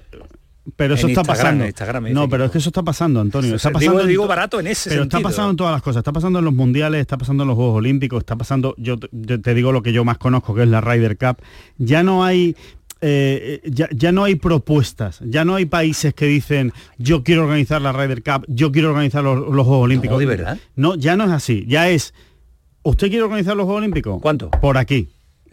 pero 0.77 0.95
eso 0.95 1.07
está 1.07 1.23
pasando. 1.23 1.65
no, 2.12 2.29
pero 2.29 2.45
es 2.45 2.51
que 2.51 2.57
eso 2.57 2.69
está 2.69 2.83
pasando, 2.83 3.19
Antonio. 3.19 3.55
Está 3.55 3.69
pasando 3.69 4.05
digo, 4.05 4.27
barato 4.27 4.62
en 4.62 4.67
ese 4.67 4.89
Pero 4.89 5.03
está 5.03 5.19
pasando 5.19 5.51
en 5.51 5.57
todas 5.57 5.73
las 5.73 5.81
cosas. 5.81 5.99
Está 5.99 6.13
pasando 6.13 6.39
en 6.39 6.45
los 6.45 6.53
mundiales, 6.53 7.01
está 7.01 7.17
pasando 7.17 7.43
en 7.43 7.49
los 7.49 7.57
Juegos 7.57 7.75
Olímpicos, 7.75 8.19
está 8.19 8.38
pasando, 8.38 8.73
yo 8.77 8.97
te, 8.97 9.53
digo 9.53 9.73
lo 9.73 9.83
que 9.83 9.91
yo 9.91 10.05
más 10.05 10.17
conozco, 10.17 10.55
que 10.55 10.63
es 10.63 10.69
la 10.69 10.79
Ryder 10.79 11.17
Cup. 11.17 11.43
Ya 11.77 12.01
no 12.03 12.23
hay 12.23 12.55
eh, 13.05 13.61
ya, 13.65 14.11
no 14.11 14.23
hay 14.23 14.35
propuestas, 14.35 15.19
ya 15.25 15.43
no 15.43 15.55
hay 15.55 15.65
países 15.65 16.13
que 16.13 16.25
dicen 16.25 16.71
yo 16.97 17.23
quiero 17.23 17.43
organizar 17.43 17.81
la 17.81 17.91
Ryder 17.91 18.23
Cup, 18.23 18.45
yo 18.47 18.71
quiero 18.71 18.89
organizar 18.89 19.23
los, 19.23 19.39
Juegos 19.43 19.83
Olímpicos. 19.83 20.15
No, 20.15 20.19
¿de 20.19 20.25
verdad? 20.25 20.57
No, 20.75 20.95
ya 20.95 21.17
no 21.17 21.25
es 21.25 21.31
así, 21.31 21.65
ya 21.67 21.89
es, 21.89 22.13
¿usted 22.81 23.09
quiere 23.09 23.23
organizar 23.23 23.57
los 23.57 23.65
Juegos 23.65 23.81
Olímpicos? 23.81 24.21
¿Cuánto? 24.21 24.49
Por 24.49 24.77
aquí 24.77 25.09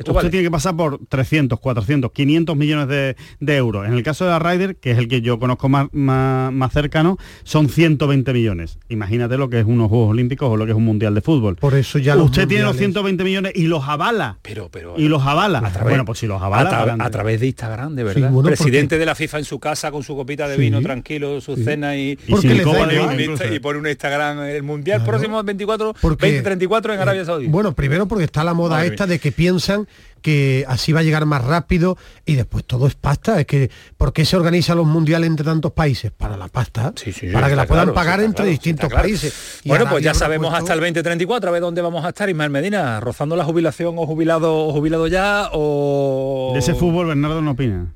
usted 0.07 0.31
tiene 0.31 0.45
que 0.45 0.51
pasar 0.51 0.77
por 0.77 0.99
300, 1.07 1.59
400, 1.59 2.13
500 2.13 2.57
millones 2.57 2.89
de, 2.89 3.17
euros. 3.57 3.87
En 3.87 3.95
el 3.95 4.03
caso 4.03 4.25
de 4.25 4.31
la 4.31 4.39
Ryder, 4.39 4.77
que 4.77 4.93
es 4.93 4.99
el 4.99 5.09
que 5.09 5.21
yo 5.21 5.39
conozco 5.39 5.69
más, 5.69 5.89
más, 5.93 6.73
cercano, 6.73 7.19
son 7.43 7.69
120 7.69 8.33
millones. 8.33 8.79
Imagínate 8.89 9.37
lo 9.37 9.51
que 9.51 9.61
es 9.61 9.67
unos 9.67 9.89
Juegos 9.89 10.11
Olímpicos 10.11 10.51
o 10.51 10.57
lo 10.57 10.65
que 10.65 10.73
es 10.73 10.77
un 10.77 10.85
Mundial 10.85 11.15
de 11.15 11.21
Fútbol. 11.21 11.57
Por 11.57 11.75
eso 11.75 11.99
ya 11.99 12.17
Usted 12.17 12.47
tiene 12.47 12.65
los 12.65 12.77
120 12.77 13.25
millones 13.25 13.53
y 13.55 13.65
los 13.65 13.85
avala. 13.89 14.39
Pero, 14.43 14.69
pero, 14.71 14.95
y 14.97 15.09
los 15.09 15.23
avala. 15.23 15.61
bueno, 15.83 16.05
pues 16.05 16.19
si 16.19 16.27
los 16.27 16.41
avala. 16.41 16.97
A, 16.99 17.11
través 17.11 17.41
de 17.41 17.47
Instagram, 17.47 17.95
de 17.95 18.05
verdad. 18.05 18.33
Presidente 18.43 18.99
de 18.99 19.07
la 19.07 19.15
FIFA 19.15 19.39
en 19.39 19.45
su 19.45 19.59
casa 19.59 19.91
con 19.91 20.03
su 20.03 20.15
copita 20.15 20.49
de 20.49 20.57
vino 20.57 20.81
tranquilo, 20.81 21.41
su 21.41 21.57
cena 21.57 21.97
y, 21.97 22.19
y, 22.27 22.35
y, 22.35 23.61
pone 23.61 23.79
un 23.79 23.87
Instagram 23.87 24.41
el 24.41 24.63
Mundial 24.63 25.05
próximo 25.05 25.43
24, 25.43 25.95
2034 26.03 26.95
en 26.95 27.01
Arabia 27.01 27.25
Saudí. 27.25 27.47
Bueno, 27.47 27.75
primero 27.75 28.07
porque 28.07 28.25
está 28.25 28.45
la 28.45 28.55
moda 28.55 28.85
esta 28.85 29.07
de 29.07 29.19
que 29.19 29.33
piensan 29.33 29.87
que 30.21 30.65
así 30.69 30.93
va 30.93 31.01
a 31.01 31.03
llegar 31.03 31.27
más 31.27 31.45
rápido 31.45 31.97
y 32.25 32.35
después 32.35 32.65
todo 32.65 32.87
es 32.87 32.95
pasta. 32.95 33.41
Es 33.41 33.47
que, 33.47 33.71
¿por 33.97 34.13
qué 34.13 34.25
se 34.25 34.37
organizan 34.37 34.77
los 34.77 34.87
mundiales 34.87 35.29
entre 35.29 35.45
tantos 35.45 35.73
países? 35.73 36.11
Para 36.11 36.37
la 36.37 36.49
pasta, 36.49 36.93
para 37.33 37.49
que 37.49 37.57
la 37.57 37.67
puedan 37.67 37.93
pagar 37.93 38.21
entre 38.21 38.47
distintos 38.47 38.93
países. 38.93 39.61
bueno, 39.65 39.87
pues 39.89 40.05
ya 40.05 40.15
sabemos 40.15 40.55
hasta 40.55 40.75
el 40.75 40.81
2034, 40.81 41.49
a 41.49 41.53
ver 41.53 41.63
dónde 41.63 41.83
vamos 41.83 42.05
a 42.05 42.11
estar, 42.11 42.29
Ismael 42.29 42.51
Medina, 42.51 43.01
rozando 43.01 43.37
la 43.37 43.45
jubilación 43.45 43.97
o 43.99 44.07
jubilado 44.07 44.67
o 44.67 44.73
jubilado 44.73 45.07
ya 45.07 45.51
o... 45.53 46.51
De 46.53 46.59
ese 46.61 46.75
fútbol 46.75 47.07
Bernardo 47.07 47.43
no 47.43 47.53
opina. 47.53 47.93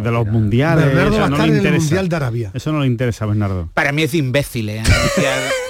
De 0.00 0.10
los 0.10 0.26
mundiales. 0.26 0.86
Bernardo 0.86 1.18
va 1.18 1.26
a 1.26 1.28
estar 1.28 1.48
en 1.48 1.66
el 1.66 1.72
Mundial 1.72 2.08
de 2.08 2.16
Arabia. 2.16 2.50
Eso 2.54 2.72
no 2.72 2.80
le 2.80 2.86
interesa 2.86 3.24
a 3.24 3.28
Bernardo. 3.28 3.70
Para 3.74 3.92
mí 3.92 4.02
es 4.02 4.14
imbécil 4.14 4.68
¿eh? 4.68 4.82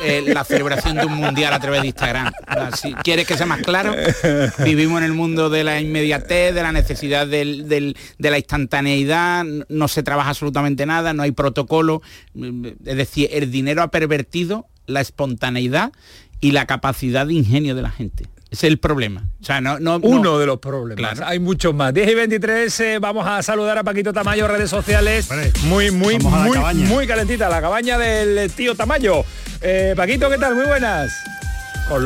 eh, 0.04 0.22
la 0.26 0.44
celebración 0.44 0.96
de 0.96 1.06
un 1.06 1.14
mundial 1.14 1.52
a 1.52 1.60
través 1.60 1.82
de 1.82 1.88
Instagram. 1.88 2.32
Si 2.74 2.92
quieres 2.94 3.26
que 3.26 3.36
sea 3.36 3.46
más 3.46 3.62
claro, 3.62 3.94
vivimos 4.64 4.98
en 4.98 5.04
el 5.04 5.14
mundo 5.14 5.50
de 5.50 5.64
la 5.64 5.80
inmediatez, 5.80 6.54
de 6.54 6.62
la 6.62 6.72
necesidad 6.72 7.26
de 7.26 7.94
la 8.18 8.38
instantaneidad, 8.38 9.44
no 9.68 9.88
se 9.88 10.02
trabaja 10.02 10.30
absolutamente 10.30 10.86
nada, 10.86 11.12
no 11.12 11.22
hay 11.22 11.32
protocolo. 11.32 12.02
Es 12.34 12.96
decir, 12.96 13.28
el 13.32 13.50
dinero 13.50 13.82
ha 13.82 13.90
pervertido 13.90 14.66
la 14.86 15.00
espontaneidad 15.00 15.92
y 16.40 16.52
la 16.52 16.66
capacidad 16.66 17.26
de 17.26 17.34
ingenio 17.34 17.74
de 17.74 17.82
la 17.82 17.90
gente. 17.90 18.26
Es 18.52 18.64
el 18.64 18.78
problema. 18.78 19.24
O 19.40 19.44
sea, 19.44 19.62
no, 19.62 19.80
no 19.80 19.96
Uno 20.02 20.38
de 20.38 20.44
los 20.44 20.58
problemas. 20.58 21.20
Hay 21.20 21.38
muchos 21.38 21.74
más. 21.74 21.94
10 21.94 22.10
y 22.10 22.14
23, 22.14 22.80
eh, 22.80 22.98
vamos 23.00 23.26
a 23.26 23.42
saludar 23.42 23.78
a 23.78 23.82
Paquito 23.82 24.12
Tamayo, 24.12 24.46
redes 24.46 24.68
sociales. 24.68 25.30
muy, 25.62 25.90
muy, 25.90 26.18
muy, 26.18 26.58
muy 26.74 27.06
calentita. 27.06 27.48
La 27.48 27.62
cabaña 27.62 27.96
del 27.96 28.52
tío 28.52 28.74
Tamayo. 28.74 29.24
Eh, 29.62 29.94
Paquito, 29.96 30.28
¿qué 30.28 30.36
tal? 30.36 30.54
Muy 30.54 30.66
buenas. 30.66 31.10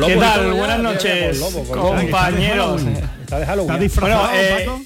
¿Qué 0.05 0.15
tal? 0.15 0.53
Buenas 0.53 0.79
noches, 0.79 1.37
compañeros. 1.67 2.81
Está 3.29 3.77
disfrazado, 3.77 4.79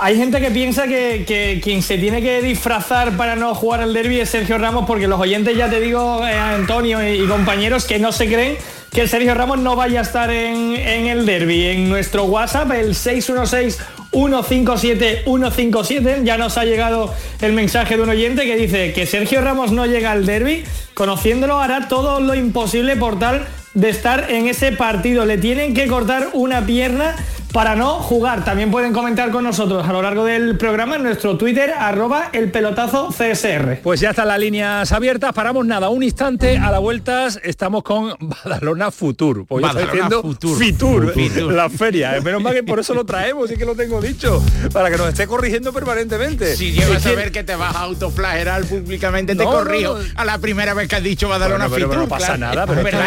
hay 0.00 0.16
gente 0.16 0.40
que 0.40 0.50
piensa 0.50 0.86
que, 0.86 1.60
quien 1.62 1.82
se 1.82 1.98
tiene 1.98 2.20
que 2.22 2.40
disfrazar 2.42 3.16
para 3.16 3.34
no 3.36 3.54
jugar 3.54 3.80
al 3.80 3.92
derby 3.92 4.20
es 4.20 4.28
Sergio 4.28 4.58
Ramos, 4.58 4.84
porque 4.86 5.08
los 5.08 5.20
oyentes, 5.20 5.56
ya 5.56 5.68
te 5.68 5.80
digo, 5.80 6.24
eh, 6.26 6.32
Antonio 6.32 7.06
y, 7.06 7.26
compañeros, 7.26 7.84
que 7.84 7.98
no 7.98 8.12
se 8.12 8.26
creen 8.26 8.56
que 8.92 9.06
Sergio 9.06 9.34
Ramos 9.34 9.58
no 9.58 9.76
vaya 9.76 10.00
a 10.00 10.02
estar 10.02 10.30
en, 10.30 10.76
el 10.76 11.26
derby. 11.26 11.66
En 11.66 11.88
nuestro 11.88 12.24
WhatsApp, 12.24 12.72
el 12.72 12.94
616 12.94 13.78
157 14.10 15.22
157 15.24 16.20
ya 16.24 16.38
nos 16.38 16.56
ha 16.56 16.64
llegado 16.64 17.12
el 17.40 17.52
mensaje 17.52 17.96
de 17.96 18.02
un 18.02 18.08
oyente 18.08 18.44
que 18.46 18.56
dice 18.56 18.92
que 18.92 19.06
Sergio 19.06 19.42
Ramos 19.42 19.70
no 19.70 19.86
llega 19.86 20.12
al 20.12 20.24
derby, 20.24 20.64
conociéndolo 20.94 21.58
hará 21.58 21.88
todo 21.88 22.20
lo 22.20 22.34
imposible 22.34 22.96
por 22.96 23.18
tal 23.18 23.46
de 23.74 23.90
estar 23.90 24.30
en 24.30 24.48
ese 24.48 24.72
partido. 24.72 25.26
Le 25.26 25.38
tienen 25.38 25.74
que 25.74 25.86
cortar 25.86 26.30
una 26.32 26.64
pierna 26.64 27.14
para 27.52 27.74
no 27.74 27.94
jugar. 27.94 28.44
También 28.44 28.70
pueden 28.70 28.92
comentar 28.92 29.30
con 29.30 29.44
nosotros 29.44 29.86
a 29.86 29.92
lo 29.92 30.02
largo 30.02 30.24
del 30.24 30.56
programa 30.56 30.96
en 30.96 31.02
nuestro 31.02 31.36
Twitter, 31.36 31.72
arroba 31.76 32.30
el 32.32 32.50
pelotazo 32.50 33.08
CSR. 33.08 33.80
Pues 33.82 34.00
ya 34.00 34.10
están 34.10 34.28
las 34.28 34.38
líneas 34.38 34.92
abiertas, 34.92 35.32
paramos 35.32 35.66
nada, 35.66 35.88
un 35.88 36.02
instante, 36.02 36.58
a 36.58 36.70
la 36.70 36.78
vuelta 36.78 37.28
estamos 37.42 37.82
con 37.82 38.14
Badalona 38.20 38.90
Futur. 38.90 39.46
Pues 39.46 39.62
Badalona 39.62 40.20
Futur. 40.20 40.58
Fitur, 40.58 41.52
la 41.52 41.68
feria. 41.70 42.16
Eh, 42.16 42.20
menos 42.20 42.42
mal 42.42 42.54
que 42.54 42.62
por 42.62 42.78
eso 42.78 42.94
lo 42.94 43.04
traemos 43.04 43.50
y 43.50 43.56
que 43.56 43.64
lo 43.64 43.74
tengo 43.74 44.00
dicho, 44.00 44.42
para 44.72 44.90
que 44.90 44.96
nos 44.96 45.08
esté 45.08 45.26
corrigiendo 45.26 45.72
permanentemente. 45.72 46.56
Si 46.56 46.72
llevas 46.72 47.04
a 47.06 47.12
ver 47.12 47.32
que 47.32 47.44
te 47.44 47.56
vas 47.56 47.74
a 47.74 47.80
autoflagelar 47.80 48.64
públicamente, 48.64 49.34
te 49.34 49.44
corrijo 49.44 49.98
a 50.14 50.24
la 50.24 50.38
primera 50.38 50.74
vez 50.74 50.88
que 50.88 50.96
has 50.96 51.02
dicho 51.02 51.28
Badalona 51.28 51.68
Fitur. 51.68 51.96
no 51.96 52.08
pasa 52.08 52.36
nada, 52.36 52.66
pero, 52.66 52.98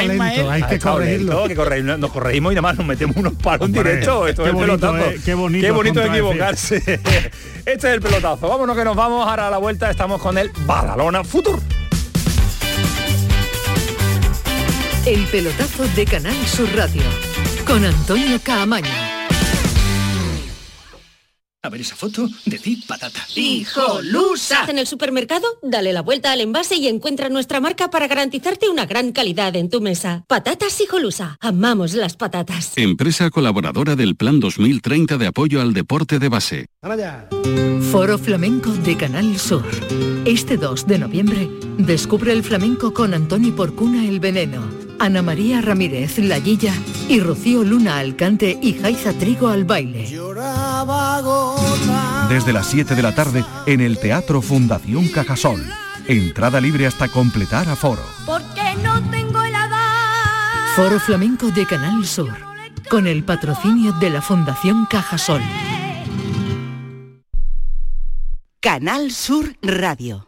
hay 0.51 0.63
que 0.63 0.79
corregirlo. 0.79 1.97
nos 1.97 2.11
corregimos 2.11 2.51
y 2.51 2.55
nada 2.55 2.61
más 2.61 2.77
nos 2.77 2.87
metemos 2.87 3.15
unos 3.17 3.33
palos 3.33 3.67
en 3.67 3.73
directo 3.73 4.30
qué 4.35 4.51
bonito, 4.51 4.93
qué 5.25 5.33
bonito, 5.33 5.65
qué 5.65 5.71
bonito 5.71 6.03
equivocarse. 6.03 6.77
este 7.65 7.73
es 7.73 7.83
el 7.83 8.01
pelotazo. 8.01 8.47
Vámonos 8.47 8.75
que 8.75 8.83
nos 8.83 8.95
vamos. 8.95 9.27
Ahora 9.27 9.47
a 9.47 9.51
la 9.51 9.57
vuelta 9.57 9.89
estamos 9.89 10.21
con 10.21 10.37
el 10.37 10.51
Badalona 10.65 11.23
Futur. 11.23 11.59
El 15.05 15.25
pelotazo 15.25 15.87
de 15.95 16.05
Canal 16.05 16.35
Sur 16.45 16.69
Radio 16.75 17.01
con 17.65 17.83
Antonio 17.83 18.39
Caamaño. 18.43 19.10
A 21.63 21.69
ver 21.69 21.81
esa 21.81 21.95
foto, 21.95 22.27
decir 22.43 22.79
patata. 22.87 23.19
¡Hijolusa! 23.35 24.65
En 24.67 24.79
el 24.79 24.87
supermercado, 24.87 25.45
dale 25.61 25.93
la 25.93 26.01
vuelta 26.01 26.31
al 26.31 26.41
envase 26.41 26.77
y 26.77 26.87
encuentra 26.87 27.29
nuestra 27.29 27.59
marca 27.59 27.91
para 27.91 28.07
garantizarte 28.07 28.67
una 28.67 28.87
gran 28.87 29.11
calidad 29.11 29.55
en 29.55 29.69
tu 29.69 29.79
mesa. 29.79 30.23
Patatas 30.27 30.81
Hijolusa. 30.81 31.37
Amamos 31.39 31.93
las 31.93 32.15
patatas. 32.15 32.73
Empresa 32.77 33.29
colaboradora 33.29 33.95
del 33.95 34.15
Plan 34.15 34.39
2030 34.39 35.19
de 35.19 35.27
apoyo 35.27 35.61
al 35.61 35.75
deporte 35.75 36.17
de 36.17 36.29
base. 36.29 36.65
Foro 37.91 38.17
Flamenco 38.17 38.71
de 38.71 38.97
Canal 38.97 39.37
Sur. 39.37 39.63
Este 40.25 40.57
2 40.57 40.87
de 40.87 40.97
noviembre, 40.97 41.47
descubre 41.77 42.33
el 42.33 42.43
flamenco 42.43 42.91
con 42.91 43.13
Antoni 43.13 43.51
Porcuna 43.51 44.07
El 44.07 44.19
Veneno, 44.19 44.67
Ana 45.01 45.23
María 45.23 45.61
Ramírez 45.61 46.19
La 46.19 46.37
Guilla 46.37 46.75
y 47.09 47.19
Rocío 47.19 47.63
Luna 47.63 47.97
Alcante 47.97 48.59
y 48.61 48.73
Jaiza 48.73 49.13
Trigo 49.13 49.47
al 49.47 49.65
baile. 49.65 50.03
Desde 52.29 52.53
las 52.53 52.67
7 52.67 52.93
de 52.93 53.01
la 53.01 53.15
tarde 53.15 53.43
en 53.65 53.81
el 53.81 53.97
Teatro 53.97 54.43
Fundación 54.43 55.07
Cajasol. 55.07 55.65
Entrada 56.07 56.61
libre 56.61 56.85
hasta 56.85 57.07
completar 57.07 57.67
aforo. 57.67 58.03
Porque 58.27 58.75
no 58.83 59.01
tengo 59.09 59.39
Foro 60.75 60.99
Flamenco 60.99 61.47
de 61.47 61.65
Canal 61.65 62.05
Sur. 62.05 62.33
Con 62.87 63.07
el 63.07 63.23
patrocinio 63.23 63.93
de 63.93 64.11
la 64.11 64.21
Fundación 64.21 64.85
Cajasol. 64.85 65.41
Canal 68.59 69.11
Sur 69.11 69.55
Radio. 69.63 70.27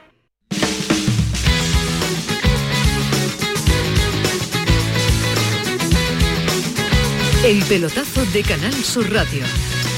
El 7.43 7.63
pelotazo 7.63 8.23
de 8.27 8.43
Canal 8.43 8.71
Sur 8.71 9.11
Radio 9.11 9.43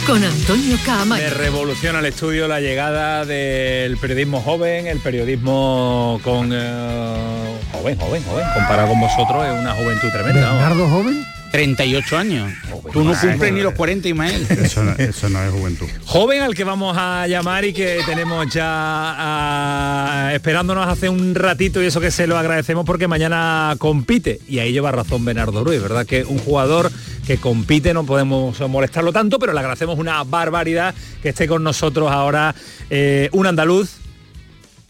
con 0.08 0.24
Antonio 0.24 0.78
Caamaño. 0.86 1.22
Me 1.22 1.30
revoluciona 1.30 2.00
el 2.00 2.06
estudio 2.06 2.48
la 2.48 2.62
llegada 2.62 3.26
del 3.26 3.98
periodismo 3.98 4.42
joven, 4.42 4.88
el 4.88 5.00
periodismo 5.00 6.22
con 6.24 6.52
eh, 6.54 7.60
joven, 7.74 8.00
joven, 8.00 8.24
joven. 8.24 8.46
Comparado 8.54 8.88
con 8.88 9.02
vosotros 9.02 9.46
es 9.46 9.60
una 9.60 9.74
juventud 9.74 10.10
tremenda. 10.10 10.54
¿Bernardo 10.54 10.88
joven? 10.88 11.26
38 11.54 12.18
años. 12.18 12.52
Tú 12.92 13.04
no 13.04 13.14
cumples 13.14 13.54
ni 13.54 13.62
los 13.62 13.76
40, 13.76 14.10
Ismael. 14.10 14.48
Eso 14.50 14.84
no, 14.84 14.92
eso 14.94 15.30
no 15.30 15.44
es 15.44 15.52
juventud. 15.52 15.86
Joven 16.04 16.42
al 16.42 16.56
que 16.56 16.64
vamos 16.64 16.98
a 16.98 17.28
llamar 17.28 17.64
y 17.64 17.74
que 17.74 18.00
tenemos 18.08 18.52
ya 18.52 18.64
ah, 18.66 20.32
esperándonos 20.34 20.88
hace 20.88 21.10
un 21.10 21.36
ratito 21.36 21.84
y 21.84 21.86
eso 21.86 22.02
que 22.02 22.10
se 22.10 22.26
lo 22.26 22.40
agradecemos 22.40 22.88
porque 22.88 23.08
mañana 23.08 23.76
compite. 23.78 24.40
Y 24.48 24.58
ahí 24.58 24.72
lleva 24.72 24.92
razón 24.92 25.24
Bernardo 25.26 25.64
Ruiz, 25.64 25.80
¿verdad? 25.80 26.08
Que 26.08 26.24
un 26.24 26.40
jugador 26.40 26.92
que 27.28 27.38
compite 27.38 27.94
no 27.94 28.04
podemos 28.04 28.60
molestarlo 28.68 29.14
tanto, 29.14 29.38
pero 29.38 29.54
le 29.54 29.60
agradecemos 29.60 30.00
una 30.00 30.24
barbaridad 30.24 30.96
que 31.22 31.30
esté 31.30 31.48
con 31.48 31.64
nosotros 31.64 32.12
ahora 32.12 32.56
eh, 32.90 33.30
un 33.32 33.46
andaluz 33.46 33.98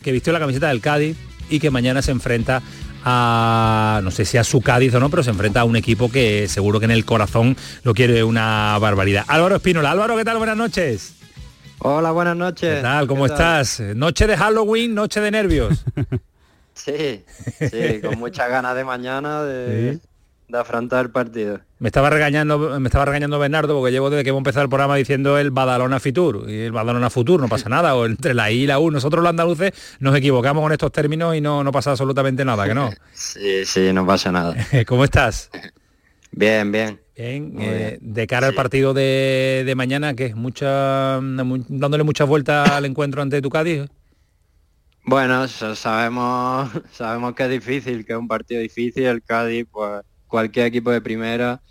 que 0.01 0.13
vistió 0.13 0.31
la 0.31 0.39
camiseta 0.39 0.69
del 0.69 0.79
Cádiz 0.79 1.17
y 1.49 1.59
que 1.59 1.69
mañana 1.71 2.01
se 2.01 2.11
enfrenta 2.11 2.61
a, 3.03 4.01
no 4.03 4.11
sé 4.11 4.25
si 4.25 4.37
a 4.37 4.43
su 4.43 4.61
Cádiz 4.61 4.93
o 4.95 4.99
no, 4.99 5.09
pero 5.09 5.23
se 5.23 5.29
enfrenta 5.29 5.61
a 5.61 5.63
un 5.63 5.75
equipo 5.75 6.09
que 6.11 6.47
seguro 6.47 6.79
que 6.79 6.85
en 6.85 6.91
el 6.91 7.05
corazón 7.05 7.55
lo 7.83 7.93
quiere 7.93 8.23
una 8.23 8.77
barbaridad. 8.79 9.25
Álvaro 9.27 9.55
Espínola, 9.55 9.91
Álvaro, 9.91 10.17
¿qué 10.17 10.25
tal? 10.25 10.37
Buenas 10.37 10.57
noches. 10.57 11.15
Hola, 11.79 12.11
buenas 12.11 12.37
noches. 12.37 12.77
¿Qué 12.77 12.81
tal? 12.81 13.07
¿Cómo 13.07 13.25
estás? 13.25 13.79
Noche 13.79 14.25
de 14.25 14.37
Halloween, 14.37 14.95
noche 14.95 15.19
de 15.19 15.31
nervios. 15.31 15.83
sí, 16.73 17.25
sí, 17.59 18.01
con 18.01 18.17
muchas 18.19 18.49
ganas 18.49 18.75
de 18.75 18.85
mañana 18.85 19.43
de, 19.43 19.99
de 20.53 20.59
afrontar 20.59 21.05
el 21.05 21.11
partido. 21.11 21.61
Me 21.79 21.89
estaba 21.89 22.11
regañando, 22.11 22.79
me 22.79 22.87
estaba 22.87 23.05
regañando 23.05 23.39
Bernardo 23.39 23.75
porque 23.75 23.91
llevo 23.91 24.11
desde 24.11 24.23
que 24.23 24.29
hemos 24.29 24.41
empezado 24.41 24.63
el 24.63 24.69
programa 24.69 24.95
diciendo 24.95 25.39
el 25.39 25.49
Badalona 25.49 25.99
Fitur 25.99 26.45
y 26.47 26.61
el 26.61 26.71
Badalona 26.71 27.09
Futur, 27.09 27.41
no 27.41 27.47
pasa 27.47 27.69
nada, 27.69 27.95
o 27.95 28.05
entre 28.05 28.35
la 28.35 28.51
I 28.51 28.61
y 28.61 28.67
la 28.67 28.77
U, 28.77 28.91
nosotros 28.91 29.23
los 29.23 29.31
andaluces 29.31 29.73
nos 29.99 30.15
equivocamos 30.15 30.61
con 30.61 30.71
estos 30.71 30.91
términos 30.91 31.35
y 31.35 31.41
no, 31.41 31.63
no 31.63 31.71
pasa 31.71 31.89
absolutamente 31.91 32.45
nada, 32.45 32.67
que 32.67 32.75
no. 32.75 32.91
Sí, 33.13 33.65
sí, 33.65 33.91
no 33.93 34.05
pasa 34.05 34.31
nada. 34.31 34.55
¿Cómo 34.87 35.03
estás? 35.03 35.49
Bien, 36.31 36.71
bien. 36.71 36.99
Bien, 37.15 37.55
eh, 37.59 37.97
de 37.99 38.27
cara 38.27 38.47
al 38.47 38.53
partido 38.53 38.93
de, 38.93 39.63
de 39.65 39.75
mañana, 39.75 40.13
que 40.13 40.27
es 40.27 40.35
mucha 40.35 41.19
dándole 41.19 42.03
muchas 42.03 42.27
vueltas 42.27 42.69
al 42.69 42.85
encuentro 42.85 43.23
ante 43.23 43.41
tu 43.41 43.49
Cádiz. 43.49 43.87
Bueno, 45.05 45.47
sabemos, 45.47 46.69
sabemos 46.91 47.33
que 47.33 47.43
es 47.43 47.49
difícil, 47.49 48.05
que 48.05 48.13
es 48.13 48.19
un 48.19 48.27
partido 48.27 48.61
difícil, 48.61 49.05
el 49.05 49.23
Cádiz, 49.23 49.65
pues 49.71 50.03
cualquier 50.33 50.65
equipo 50.65 50.89
de 50.89 50.99
primera 50.99 51.61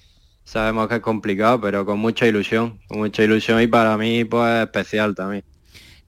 sabemos 0.45 0.87
que 0.87 0.95
es 0.95 1.01
complicado, 1.01 1.61
pero 1.61 1.85
con 1.85 1.99
mucha 1.99 2.29
ilusión, 2.29 2.79
con 2.87 2.99
mucha 2.99 3.25
ilusión 3.25 3.61
y 3.61 3.67
para 3.67 3.97
mí 3.97 4.25
pues 4.25 4.63
especial 4.63 5.17
también. 5.17 5.43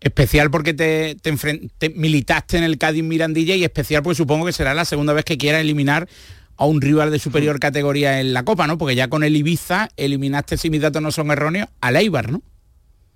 Especial 0.01 0.53
porque 0.53 0.73
te, 0.73 1.17
militaste 1.97 2.57
en 2.57 2.62
el 2.62 2.79
Cádiz 2.79 3.03
Mirandilla 3.03 3.57
y 3.57 3.64
especial 3.64 4.05
porque 4.05 4.14
supongo 4.14 4.47
que 4.47 4.53
será 4.53 4.73
la 4.73 4.85
segunda 4.85 5.12
vez 5.12 5.25
que 5.25 5.37
quiera 5.37 5.61
eliminar 5.61 6.09
a 6.57 6.64
un 6.67 6.81
rival 6.81 7.11
de 7.11 7.19
superior 7.19 7.59
categoría 7.59 8.21
en 8.21 8.33
la 8.33 8.45
Copa, 8.45 8.69
¿no? 8.69 8.79
Porque 8.79 8.95
ya 8.95 9.09
con 9.09 9.25
el 9.25 9.35
Ibiza 9.35 9.88
eliminaste, 9.97 10.57
si 10.57 10.71
mis 10.71 10.81
datos 10.81 11.03
no 11.03 11.11
son 11.11 11.33
erróneos, 11.33 11.69
al 11.81 11.97
Eibar, 11.97 12.31
¿no? 12.31 12.40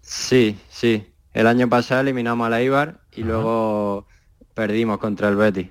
Sí, 0.02 0.56
sí. 0.68 1.04
El 1.32 1.46
año 1.46 1.68
pasado 1.68 2.00
eliminamos 2.00 2.44
al 2.44 2.54
Eibar 2.54 3.02
y 3.14 3.22
luego 3.22 4.08
perdimos 4.54 4.98
contra 4.98 5.28
el 5.28 5.36
Betis 5.36 5.68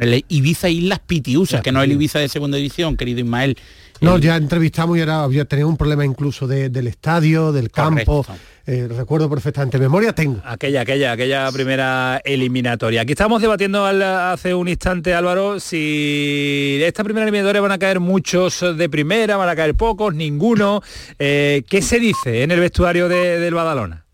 el 0.00 0.24
Ibiza 0.28 0.68
Islas 0.68 1.00
Pitiusas, 1.00 1.62
que 1.62 1.72
no 1.72 1.80
es 1.80 1.84
el 1.84 1.92
Ibiza 1.92 2.18
de 2.18 2.28
segunda 2.28 2.56
división, 2.56 2.96
querido 2.96 3.20
Ismael. 3.20 3.56
No, 4.00 4.18
ya 4.18 4.36
entrevistamos 4.36 4.98
y 4.98 5.00
era, 5.00 5.22
había 5.22 5.46
tenido 5.46 5.68
un 5.68 5.76
problema 5.76 6.04
incluso 6.04 6.46
del 6.46 6.86
estadio, 6.86 7.52
del 7.52 7.70
campo. 7.70 8.26
Eh, 8.66 8.88
recuerdo 8.88 9.30
perfectamente, 9.30 9.78
memoria 9.78 10.12
tengo. 10.12 10.40
Aquella, 10.44 10.80
aquella, 10.82 11.12
aquella 11.12 11.50
primera 11.52 12.20
eliminatoria. 12.24 13.02
Aquí 13.02 13.12
estamos 13.12 13.40
debatiendo 13.40 13.86
hace 13.86 14.54
un 14.54 14.68
instante, 14.68 15.14
Álvaro, 15.14 15.60
si 15.60 16.80
esta 16.82 17.04
primera 17.04 17.24
eliminatoria 17.24 17.60
van 17.60 17.72
a 17.72 17.78
caer 17.78 18.00
muchos 18.00 18.64
de 18.76 18.88
primera, 18.88 19.36
van 19.36 19.48
a 19.48 19.56
caer 19.56 19.74
pocos, 19.76 20.14
ninguno. 20.14 20.82
Eh, 21.18 21.62
¿Qué 21.68 21.80
se 21.80 22.00
dice 22.00 22.42
en 22.42 22.50
el 22.50 22.60
vestuario 22.60 23.08
del 23.08 23.54
Badalona? 23.54 24.04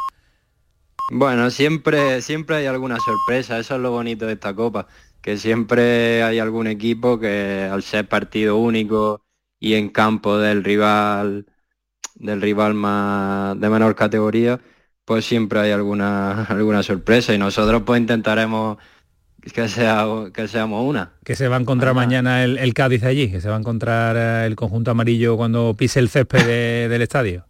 Bueno, 1.11 1.50
siempre, 1.50 2.22
siempre 2.22 2.56
hay 2.56 2.66
alguna 2.66 2.98
sorpresa, 2.98 3.58
eso 3.58 3.74
es 3.74 3.80
lo 3.80 3.90
bonito 3.90 4.26
de 4.26 4.35
esta 4.35 4.54
copa 4.54 4.87
que 5.22 5.38
siempre 5.38 6.22
hay 6.22 6.40
algún 6.40 6.66
equipo 6.66 7.18
que 7.18 7.68
al 7.70 7.82
ser 7.82 8.08
partido 8.08 8.58
único 8.58 9.24
y 9.61 9.74
en 9.74 9.88
campo 9.88 10.38
del 10.38 10.64
rival 10.64 11.46
del 12.16 12.42
rival 12.42 12.74
más 12.74 13.58
de 13.58 13.68
menor 13.70 13.94
categoría, 13.94 14.61
pues 15.04 15.24
siempre 15.24 15.61
hay 15.61 15.70
alguna 15.70 16.44
alguna 16.48 16.82
sorpresa 16.82 17.32
y 17.32 17.38
nosotros 17.38 17.82
pues 17.87 18.00
intentaremos 18.00 18.78
que 19.54 19.68
sea 19.68 20.06
que 20.35 20.48
seamos 20.48 20.85
una. 20.85 21.12
Que 21.24 21.35
se 21.37 21.48
va 21.48 21.56
a 21.56 21.61
encontrar 21.61 21.94
mañana 21.94 22.44
el, 22.44 22.74
Cádiz 22.74 23.04
allí, 23.04 23.30
que 23.30 23.40
se 23.40 23.48
va 23.48 23.56
a 23.56 23.58
encontrar 23.58 24.16
eh, 24.16 24.46
el 24.46 24.56
conjunto 24.56 24.90
amarillo 24.90 25.37
cuando 25.37 25.74
pise 25.76 26.00
el 26.00 26.08
césped 26.08 26.88
del 26.88 27.02
estadio. 27.02 27.46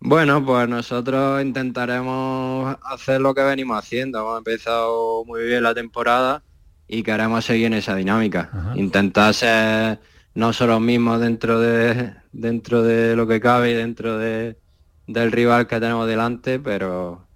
Bueno, 0.00 0.44
pues 0.44 0.68
nosotros 0.68 1.42
intentaremos 1.42 2.76
hacer 2.82 3.20
lo 3.20 3.34
que 3.34 3.42
venimos 3.42 3.78
haciendo. 3.78 4.20
Hemos 4.20 4.38
empezado 4.38 5.24
muy 5.24 5.44
bien 5.44 5.62
la 5.62 5.74
temporada 5.74 6.42
y 6.88 7.02
queremos 7.02 7.44
seguir 7.44 7.66
en 7.66 7.74
esa 7.74 7.94
dinámica. 7.94 8.50
Intentar 8.74 9.34
ser 9.34 10.00
no 10.34 10.52
solo 10.52 10.80
mismos 10.80 11.20
dentro 11.20 11.60
de 11.60 12.12
dentro 12.32 12.82
de 12.82 13.16
lo 13.16 13.26
que 13.26 13.40
cabe 13.40 13.70
y 13.70 13.74
dentro 13.74 14.18
de, 14.18 14.58
del 15.06 15.32
rival 15.32 15.66
que 15.66 15.80
tenemos 15.80 16.06
delante, 16.06 16.58
pero 16.58 17.26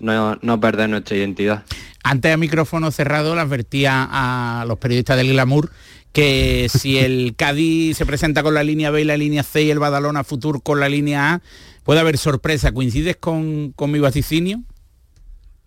no, 0.00 0.38
no 0.42 0.60
perder 0.60 0.90
nuestra 0.90 1.16
identidad. 1.16 1.64
Antes 2.04 2.34
a 2.34 2.36
micrófono 2.36 2.90
cerrado 2.90 3.34
le 3.34 3.40
advertía 3.40 4.08
a 4.10 4.64
los 4.66 4.78
periodistas 4.78 5.16
del 5.16 5.28
Glamour 5.28 5.70
que 6.12 6.68
si 6.72 6.98
el 6.98 7.34
Cádiz 7.36 7.96
se 7.96 8.06
presenta 8.06 8.42
con 8.42 8.54
la 8.54 8.64
línea 8.64 8.90
B 8.90 9.00
y 9.00 9.04
la 9.04 9.16
línea 9.16 9.42
C 9.42 9.62
y 9.62 9.70
el 9.70 9.78
Badalona 9.78 10.24
Futur 10.24 10.62
con 10.62 10.78
la 10.78 10.88
línea 10.88 11.34
A, 11.34 11.42
puede 11.84 12.00
haber 12.00 12.18
sorpresa. 12.18 12.72
¿Coincides 12.72 13.16
con, 13.16 13.72
con 13.72 13.90
mi 13.90 13.98
vaticinio? 13.98 14.62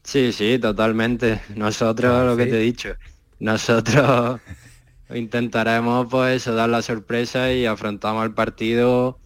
Sí, 0.06 0.32
sí, 0.32 0.58
totalmente. 0.60 1.42
Nosotros, 1.56 2.14
ah, 2.14 2.24
lo 2.24 2.38
que 2.38 2.46
te 2.46 2.58
he 2.58 2.62
dicho, 2.62 2.96
nosotros 3.40 4.40
intentaremos 5.14 6.08
pues 6.10 6.42
eso, 6.42 6.56
dar 6.56 6.70
la 6.70 6.82
sorpresa 6.82 7.52
y 7.52 7.66
afrontamos 7.66 8.24
el 8.24 8.34
partido 8.34 9.20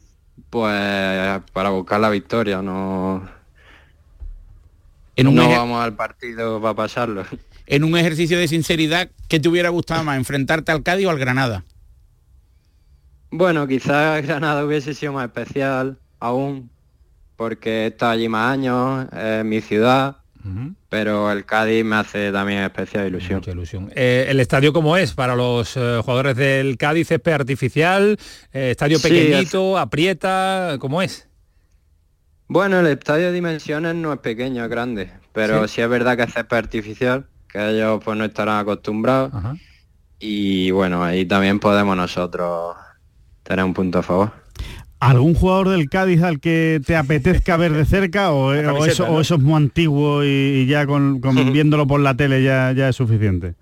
pues 0.49 1.41
para 1.53 1.69
buscar 1.69 1.99
la 1.99 2.09
victoria, 2.09 2.61
no, 2.61 3.29
no 5.17 5.49
vamos 5.49 5.83
al 5.83 5.95
partido 5.95 6.61
para 6.61 6.73
pasarlo. 6.73 7.23
En 7.71 7.83
un 7.83 7.95
ejercicio 7.95 8.39
de 8.39 8.47
sinceridad, 8.47 9.11
¿qué 9.27 9.39
te 9.39 9.47
hubiera 9.47 9.69
gustado 9.69 10.03
más, 10.03 10.17
enfrentarte 10.17 10.71
al 10.71 10.81
Cádiz 10.81 11.05
o 11.05 11.11
al 11.11 11.19
Granada? 11.19 11.63
Bueno, 13.29 13.67
quizás 13.67 14.25
Granada 14.25 14.65
hubiese 14.65 14.95
sido 14.95 15.13
más 15.13 15.25
especial 15.25 15.99
aún, 16.19 16.71
porque 17.35 17.83
he 17.83 17.87
estado 17.87 18.13
allí 18.13 18.27
más 18.27 18.53
años, 18.53 19.05
es 19.13 19.45
mi 19.45 19.61
ciudad, 19.61 20.18
pero 20.89 21.31
el 21.31 21.45
Cádiz 21.45 21.83
me 21.85 21.97
hace 21.97 22.31
también 22.31 22.63
especial 22.63 23.07
ilusión. 23.07 23.41
ilusión. 23.45 23.91
Eh, 23.95 24.27
¿El 24.29 24.39
estadio 24.39 24.73
cómo 24.73 24.97
es 24.97 25.13
para 25.13 25.35
los 25.35 25.75
eh, 25.77 25.99
jugadores 26.03 26.35
del 26.35 26.77
Cádiz? 26.77 27.07
¿Césped 27.07 27.31
artificial? 27.31 28.17
Eh, 28.53 28.71
¿Estadio 28.71 28.99
pequeñito? 28.99 29.77
¿Aprieta? 29.77 30.77
¿Cómo 30.79 31.01
es? 31.01 31.27
Bueno, 32.47 32.79
el 32.79 32.87
estadio 32.87 33.27
de 33.27 33.33
dimensiones 33.33 33.95
no 33.95 34.11
es 34.11 34.19
pequeño, 34.19 34.63
es 34.63 34.69
grande, 34.69 35.11
pero 35.33 35.67
¿Sí? 35.67 35.81
es 35.81 35.89
verdad 35.89 36.17
que 36.17 36.23
es 36.23 36.33
césped 36.33 36.57
artificial, 36.57 37.27
que 37.47 37.69
ellos 37.69 38.01
pues 38.03 38.17
no 38.17 38.25
estarán 38.25 38.57
acostumbrados. 38.57 39.31
Y 40.19 40.71
bueno, 40.71 41.03
ahí 41.03 41.25
también 41.25 41.59
podemos 41.59 41.95
nosotros 41.95 42.75
tener 43.43 43.63
un 43.63 43.73
punto 43.73 43.99
a 43.99 44.03
favor. 44.03 44.31
¿Algún 44.99 45.33
jugador 45.33 45.69
del 45.69 45.89
Cádiz 45.89 46.21
al 46.23 46.39
que 46.39 46.81
te 46.85 46.95
apetezca 46.97 47.55
ver 47.55 47.71
de 47.71 47.85
cerca 47.85 48.31
o, 48.31 48.53
eso, 48.53 49.21
es 49.21 49.39
muy 49.39 49.55
antiguo 49.55 50.23
y, 50.25 50.65
ya 50.67 50.85
con, 50.85 51.21
viéndolo 51.53 51.87
por 51.87 52.01
la 52.01 52.15
tele 52.15 52.43
ya, 52.43 52.73
ya 52.73 52.89
es 52.89 52.95
suficiente? 52.95 53.55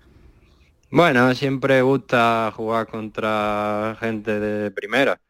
Bueno, 0.90 1.32
siempre 1.34 1.82
gusta 1.82 2.52
jugar 2.56 2.86
contra 2.86 3.96
gente 4.00 4.40
de 4.40 4.70
primera. 4.70 5.20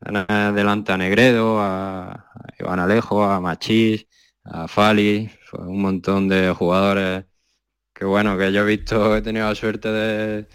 Delante 0.00 0.92
a 0.92 0.96
Negredo, 0.96 1.60
a 1.60 2.26
Iván 2.58 2.80
Alejo, 2.80 3.22
a 3.22 3.38
Machís, 3.38 4.06
a 4.44 4.66
Fali, 4.66 5.30
un 5.52 5.82
montón 5.82 6.28
de 6.28 6.52
jugadores 6.52 7.24
que 7.92 8.06
bueno, 8.06 8.38
que 8.38 8.50
yo 8.50 8.62
he 8.62 8.64
visto, 8.64 9.14
he 9.14 9.20
tenido 9.20 9.46
la 9.46 9.54
suerte 9.54 9.88
de, 9.88 10.46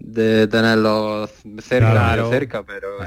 de 0.00 0.48
tenerlos 0.48 1.30
cerca, 1.60 2.28
cerca 2.28 2.64
pero 2.64 2.98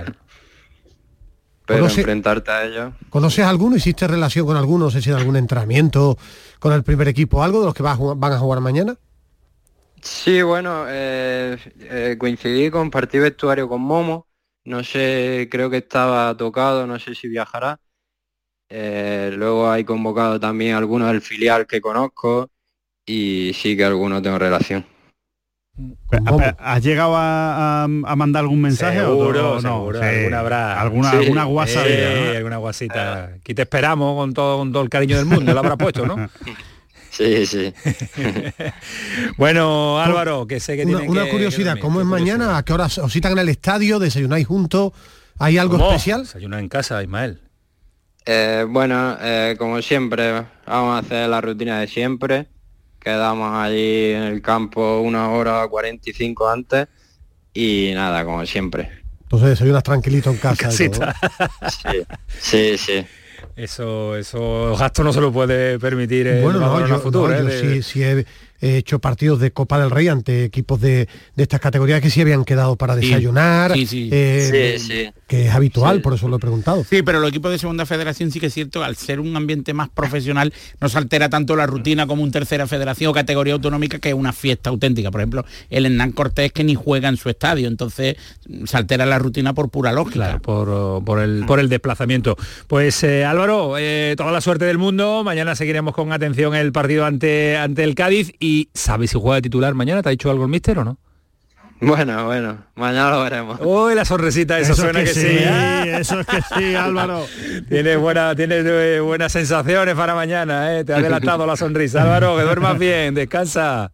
pero 1.74 1.86
enfrentarte 1.86 2.52
a 2.52 2.66
ellos. 2.66 2.94
¿Conoces 3.10 3.46
alguno? 3.46 3.76
¿Hiciste 3.76 4.08
relación 4.08 4.46
con 4.46 4.58
alguno? 4.58 4.86
No 4.86 4.92
sé 4.92 5.02
si 5.02 5.10
en 5.10 5.16
algún 5.16 5.36
entrenamiento 5.36 6.18
con 6.60 6.74
el 6.74 6.84
primer 6.84 7.08
equipo, 7.08 7.44
algo 7.44 7.60
de 7.60 7.66
los 7.66 7.74
que 7.74 7.84
van 7.84 8.34
a 8.34 8.40
jugar 8.40 8.60
mañana. 8.62 8.98
Sí, 10.02 10.42
bueno, 10.42 10.86
eh, 10.88 11.58
eh, 11.80 12.16
coincidí, 12.18 12.72
compartí 12.72 13.20
vestuario 13.20 13.70
con 13.70 13.82
Momo. 13.82 14.28
No 14.64 14.84
sé, 14.84 15.48
creo 15.52 15.70
que 15.70 15.78
estaba 15.78 16.36
tocado, 16.36 16.88
no 16.88 17.00
sé 17.00 17.16
si 17.16 17.28
viajará. 17.28 17.80
Eh, 18.70 19.32
luego 19.36 19.70
hay 19.70 19.84
convocado 19.84 20.40
también 20.40 20.76
algunos 20.76 21.08
del 21.10 21.22
filial 21.22 21.68
que 21.68 21.82
conozco 21.82 22.50
y 23.06 23.52
sí 23.54 23.76
que 23.76 23.86
algunos 23.86 24.22
tengo 24.22 24.40
relación. 24.40 24.86
¿Has 26.58 26.84
llegado 26.84 27.14
a, 27.16 27.88
mandar 27.88 28.42
algún 28.42 28.62
mensaje? 28.62 29.00
Seguro, 29.00 29.58
o 29.58 29.62
no? 29.62 29.90
alguna 29.90 30.40
habrá. 30.40 30.82
Alguna, 30.82 31.10
alguna 31.12 31.44
guasa 31.46 31.84
alguna 32.36 32.58
guasita. 32.58 33.32
Aquí 33.36 33.54
te 33.54 33.64
esperamos 33.64 34.16
con 34.16 34.34
todo, 34.34 34.58
con 34.60 34.72
todo 34.72 34.84
el 34.84 34.90
cariño 34.90 35.18
del 35.18 35.26
mundo, 35.26 35.54
lo 35.54 35.60
habrá 35.60 35.78
puesto, 35.78 36.06
¿no? 36.06 36.30
Sí, 37.12 37.46
sí. 37.46 37.74
bueno, 39.38 40.00
Álvaro, 40.00 40.48
que 40.48 40.62
sé 40.62 40.78
que 40.78 40.86
una, 40.86 41.02
una 41.02 41.30
curiosidad, 41.30 41.78
¿cómo 41.78 42.00
es 42.00 42.08
mañana? 42.08 42.58
¿A 42.58 42.64
qué 42.64 42.72
hora 42.72 42.86
os 42.86 43.12
citan 43.12 43.34
en 43.34 43.40
el 43.40 43.50
estadio? 43.50 44.00
¿Desayunáis 44.00 44.48
juntos? 44.48 44.94
¿Hay 45.38 45.58
algo 45.58 45.78
especial? 45.90 46.22
Desayunar 46.22 46.62
en 46.62 46.70
casa, 46.70 47.04
Ismael. 47.04 47.42
Eh, 48.26 48.66
bueno, 48.66 49.18
eh, 49.20 49.56
como 49.60 49.82
siempre, 49.82 50.46
vamos 50.66 50.96
a 50.96 51.00
hacer 51.00 51.28
la 51.28 51.42
rutina 51.42 51.82
de 51.82 51.88
siempre. 51.88 52.48
Quedamos 53.02 53.52
allí 53.54 54.12
en 54.12 54.24
el 54.24 54.42
campo 54.42 55.02
una 55.02 55.30
hora 55.32 55.68
45 55.68 56.48
antes 56.48 56.88
y 57.54 57.92
nada, 57.96 58.24
como 58.24 58.46
siempre. 58.46 58.92
Entonces 59.24 59.50
desayunas 59.50 59.84
tranquilito 59.84 60.30
en 60.30 60.38
casa. 60.38 60.72
sí, 60.72 60.90
sí, 62.40 62.78
sí. 62.78 63.06
Eso, 63.56 64.16
eso 64.16 64.76
gasto 64.78 65.04
no 65.04 65.12
se 65.12 65.20
lo 65.20 65.32
puede 65.32 65.80
permitir 65.80 66.42
bueno, 66.42 66.60
no, 66.60 66.88
yo, 66.88 67.00
futuro, 67.00 67.34
¿eh? 67.34 67.82
sí, 67.82 68.04
he, 68.04 68.26
hecho 68.62 69.00
partidos 69.00 69.40
de 69.40 69.52
Copa 69.52 69.80
del 69.80 69.90
Rey 69.90 70.08
ante 70.08 70.44
equipos 70.44 70.80
de, 70.80 71.08
de 71.36 71.44
estas 71.44 71.60
categorías 71.60 72.02
que 72.02 72.10
sí 72.10 72.22
habían 72.22 72.46
quedado 72.46 72.76
para 72.76 72.96
desayunar. 72.96 73.74
Sí, 73.74 73.86
sí. 73.86 74.10
Eh, 74.12 74.78
sí, 74.80 75.10
que 75.28 75.48
es 75.48 75.54
habitual, 75.54 76.02
por 76.02 76.14
eso 76.14 76.28
lo 76.28 76.38
he 76.38 76.40
preguntado. 76.40 76.84
Sí, 76.90 77.02
pero 77.02 77.20
los 77.20 77.30
equipos 77.30 77.52
de 77.52 77.58
segunda 77.58 77.86
federación 77.86 78.32
sí 78.32 78.40
que 78.40 78.48
es 78.48 78.54
cierto, 78.54 78.84
al 78.84 78.96
ser 78.96 79.20
un 79.20 79.36
ambiente 79.36 79.74
más 79.74 79.90
profesional, 79.90 80.54
no 80.80 80.90
se 80.90 80.98
altera 80.98 81.30
tanto 81.30 81.56
la 81.56 81.66
rutina 81.66 82.08
como 82.08 82.24
un 82.24 82.32
tercera 82.32 82.68
federación 82.68 83.12
o 83.12 83.14
categoría 83.14 83.54
autonómica 83.54 84.00
que 84.00 84.10
es 84.10 84.16
una 84.16 84.34
fiesta 84.34 84.70
auténtica. 84.70 85.12
Por 85.12 85.22
ejemplo, 85.22 85.46
el 85.70 85.86
Hernán 85.86 86.12
Cortés 86.12 86.52
que 86.52 86.64
ni 86.64 86.76
juega 86.76 87.10
en 87.10 87.18
su 87.18 87.30
estadio, 87.30 87.68
entonces 87.68 88.16
se 88.66 88.78
altera 88.78 89.06
la 89.06 89.20
rutina 89.20 89.54
por 89.54 89.70
pura 89.70 89.92
lógica. 89.92 90.40
por, 90.40 91.04
por, 91.04 91.20
el, 91.20 91.46
por 91.46 91.60
el 91.60 91.70
desplazamiento. 91.70 92.36
Pues 92.68 93.04
eh, 93.04 93.26
Álvaro, 93.26 93.76
eh, 93.78 94.14
toda 94.18 94.32
la 94.32 94.42
suerte 94.42 94.66
del 94.66 94.78
mundo. 94.78 95.24
Mañana 95.24 95.56
seguiremos 95.56 95.94
con 95.94 96.12
atención 96.12 96.54
el 96.56 96.72
partido 96.72 97.06
ante, 97.06 97.58
ante 97.58 97.84
el 97.84 97.96
Cádiz 97.96 98.34
y 98.40 98.51
¿sabes 98.74 99.12
si 99.12 99.20
juega 99.20 99.36
de 99.36 99.42
titular 99.44 99.74
mañana? 99.74 100.02
¿Te 100.02 100.10
ha 100.10 100.12
dicho 100.12 100.30
algo 100.30 100.44
el 100.44 100.50
míster 100.50 100.80
o 100.80 100.84
no? 100.84 100.98
Bueno, 101.84 102.26
bueno, 102.26 102.60
mañana 102.76 103.10
lo 103.10 103.24
veremos. 103.24 103.60
Uy, 103.60 103.96
la 103.96 104.06
sonrisita, 104.06 104.60
eso, 104.60 104.76
suena 104.76 105.04
que, 105.04 105.14
sí. 105.16 105.40
Eso 105.88 106.20
es 106.20 106.28
que 106.28 106.40
sí, 106.56 106.76
Álvaro. 106.76 107.26
Tienes 107.68 107.98
buena, 107.98 108.36
tienes 108.36 108.64
eh, 108.68 109.00
buenas 109.00 109.32
sensaciones 109.32 109.96
para 109.96 110.14
mañana, 110.14 110.78
¿eh? 110.78 110.84
Te 110.86 110.94
ha 110.94 110.98
adelantado 110.98 111.48
la 111.48 111.56
sonrisa. 111.56 112.04
Álvaro, 112.04 112.38
que 112.38 112.44
duermas 112.44 112.78
bien, 112.78 113.16
descansa. 113.16 113.92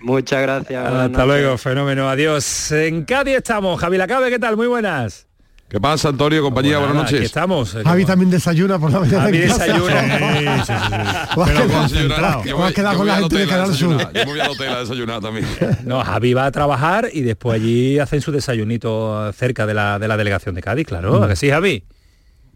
Muchas 0.00 0.42
gracias. 0.42 0.84
Hasta 0.84 1.26
luego, 1.26 1.56
fenómeno. 1.58 2.08
Adiós. 2.08 2.72
En 2.72 3.04
Cádiz 3.04 3.36
estamos. 3.36 3.80
Javi 3.80 3.98
Lacabe, 3.98 4.28
¿qué 4.28 4.40
tal? 4.40 4.56
Muy 4.56 4.66
buenas. 4.66 5.25
¿Qué 5.68 5.80
pasa, 5.80 6.10
Antonio, 6.10 6.42
compañía? 6.42 6.78
Buenas 6.78 6.94
noches. 6.94 7.16
Aquí 7.16 7.24
estamos. 7.24 7.74
Eh, 7.74 7.82
Javi 7.84 8.04
también 8.04 8.30
desayuna 8.30 8.78
por 8.78 8.92
la 8.92 9.00
mañana. 9.00 9.22
Javi 9.22 9.38
desayuna. 9.38 11.26
Vas 11.36 12.70
a 12.70 12.72
quedar 12.72 12.96
con 12.96 13.06
la 13.06 13.16
gente 13.16 13.36
de 13.36 13.46
Canal 13.48 13.74
Sur. 13.74 13.98
Yo 13.98 14.08
me 14.12 14.24
voy 14.26 14.40
a 14.40 14.44
la 14.44 14.50
hotel 14.52 14.68
a 14.68 14.78
desayunar 14.80 15.20
también. 15.20 15.46
No, 15.84 16.02
Javi 16.04 16.34
va 16.34 16.46
a 16.46 16.50
trabajar 16.52 17.08
y 17.12 17.22
después 17.22 17.60
allí 17.60 17.98
hacen 17.98 18.20
su 18.20 18.30
desayunito 18.30 19.32
cerca 19.32 19.66
de 19.66 19.74
la, 19.74 19.98
de 19.98 20.06
la 20.08 20.16
delegación 20.16 20.54
de 20.54 20.62
Cádiz, 20.62 20.86
claro. 20.86 21.22
¿A 21.22 21.28
que 21.28 21.36
sí, 21.36 21.50
Javi? 21.50 21.84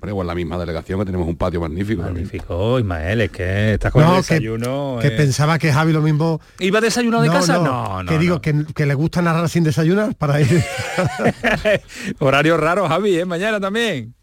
Pero 0.00 0.12
igual 0.12 0.26
la 0.26 0.34
misma 0.34 0.56
delegación 0.58 0.98
que 0.98 1.04
tenemos 1.04 1.28
un 1.28 1.36
patio 1.36 1.60
magnífico. 1.60 2.02
Magnífico, 2.02 2.78
Ismael, 2.78 3.20
es 3.20 3.30
que 3.30 3.74
estás 3.74 3.92
con 3.92 4.02
el 4.02 4.16
desayuno. 4.16 4.98
Que, 5.00 5.10
pensaba 5.10 5.58
que 5.58 5.70
Javi 5.70 5.92
lo 5.92 6.00
mismo. 6.00 6.40
¿Iba 6.58 6.78
a 6.78 6.80
desayunar 6.80 7.20
de 7.20 7.28
casa? 7.28 7.58
No, 7.58 8.02
no. 8.02 8.08
que 8.08 8.18
digo 8.18 8.40
que, 8.40 8.86
le 8.86 8.94
gusta 8.94 9.20
narrar 9.20 9.48
sin 9.50 9.62
desayunar 9.62 10.14
para 10.14 10.40
ir. 10.40 10.48
Horario 12.18 12.56
raro, 12.56 12.88
Javi, 12.88 13.18
¿eh? 13.18 13.24
Mañana 13.26 13.60
también. 13.60 14.14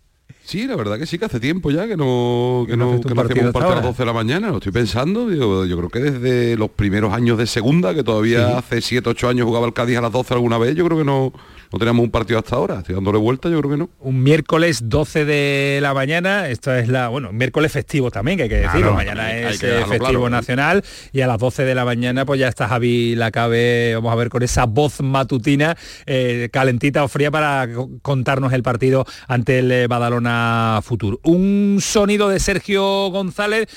Sí, 0.44 0.66
la 0.66 0.78
verdad 0.78 0.98
que 0.98 1.06
sí, 1.06 1.20
que 1.20 1.26
hace 1.26 1.42
tiempo 1.42 1.72
ya 1.72 1.88
que 1.88 1.98
no, 1.98 2.64
que 2.66 2.78
no, 2.78 3.02
que 3.02 3.14
no 3.14 3.22
hacemos 3.22 3.46
un 3.48 3.52
partido 3.52 3.74
a 3.74 3.76
las 3.76 3.84
12 3.84 3.98
de 3.98 4.06
la 4.06 4.14
mañana. 4.14 4.48
Lo 4.48 4.58
estoy 4.58 4.72
pensando, 4.72 5.30
yo 5.30 5.78
creo 5.78 5.90
que 5.90 6.00
desde 6.00 6.56
los 6.56 6.70
primeros 6.70 7.14
años 7.14 7.38
de 7.38 7.46
segunda, 7.46 7.94
que 7.94 8.02
todavía 8.02 8.58
hace 8.58 8.82
7, 8.82 9.10
8 9.10 9.28
años 9.28 9.46
jugaba 9.46 9.68
el 9.68 9.74
Cádiz 9.74 9.98
a 9.98 10.02
las 10.02 10.12
12 10.14 10.34
alguna 10.34 10.58
vez, 10.58 10.74
yo 10.74 10.86
creo 10.86 10.98
que 10.98 11.04
no, 11.04 11.34
no 11.72 11.80
tenemos 11.80 12.04
un 12.04 12.12
partido 12.12 12.40
hasta 12.40 12.56
ahora. 12.56 12.80
Estoy 12.80 12.96
dándole 12.96 13.18
vuelta, 13.18 13.50
yo 13.50 13.60
creo 13.60 13.72
que 13.72 13.78
no. 13.78 13.90
Un 14.00 14.24
miércoles 14.24 14.82
12 14.86 15.26
de 15.26 15.80
la 15.82 15.94
mañana, 15.94 16.50
esto 16.50 16.74
es 16.74 16.88
la, 16.88 17.10
bueno, 17.10 17.32
miércoles 17.34 17.72
festivo 17.72 18.12
también, 18.12 18.38
que 18.38 18.44
hay 18.44 18.50
que 18.50 18.58
decirlo, 18.58 18.94
mañana 18.94 19.36
es 19.36 19.62
eh, 19.64 19.84
festivo 19.88 20.30
nacional 20.30 20.84
y 21.12 21.22
a 21.22 21.28
las 21.28 21.38
12 21.40 21.66
de 21.66 21.76
la 21.76 21.86
mañana 21.86 22.26
pues 22.26 22.40
ya 22.40 22.48
está 22.48 22.68
Javi 22.68 23.16
Lacabe, 23.16 23.96
vamos 23.96 24.12
a 24.12 24.16
ver 24.16 24.30
con 24.30 24.44
esa 24.44 24.66
voz 24.66 25.02
matutina 25.02 25.76
eh, 26.06 26.50
calentita 26.52 27.04
o 27.04 27.08
fría 27.08 27.32
para 27.32 27.68
contarnos 28.02 28.54
el 28.54 28.64
partido 28.64 29.06
ante 29.28 29.60
el 29.60 29.72
eh, 29.72 29.88
Badalona 29.88 30.80
Futur. 30.84 31.20
Un 31.24 31.80
sonido 31.82 32.30
de 32.30 32.40
Sergio 32.40 33.10
González 33.10 33.68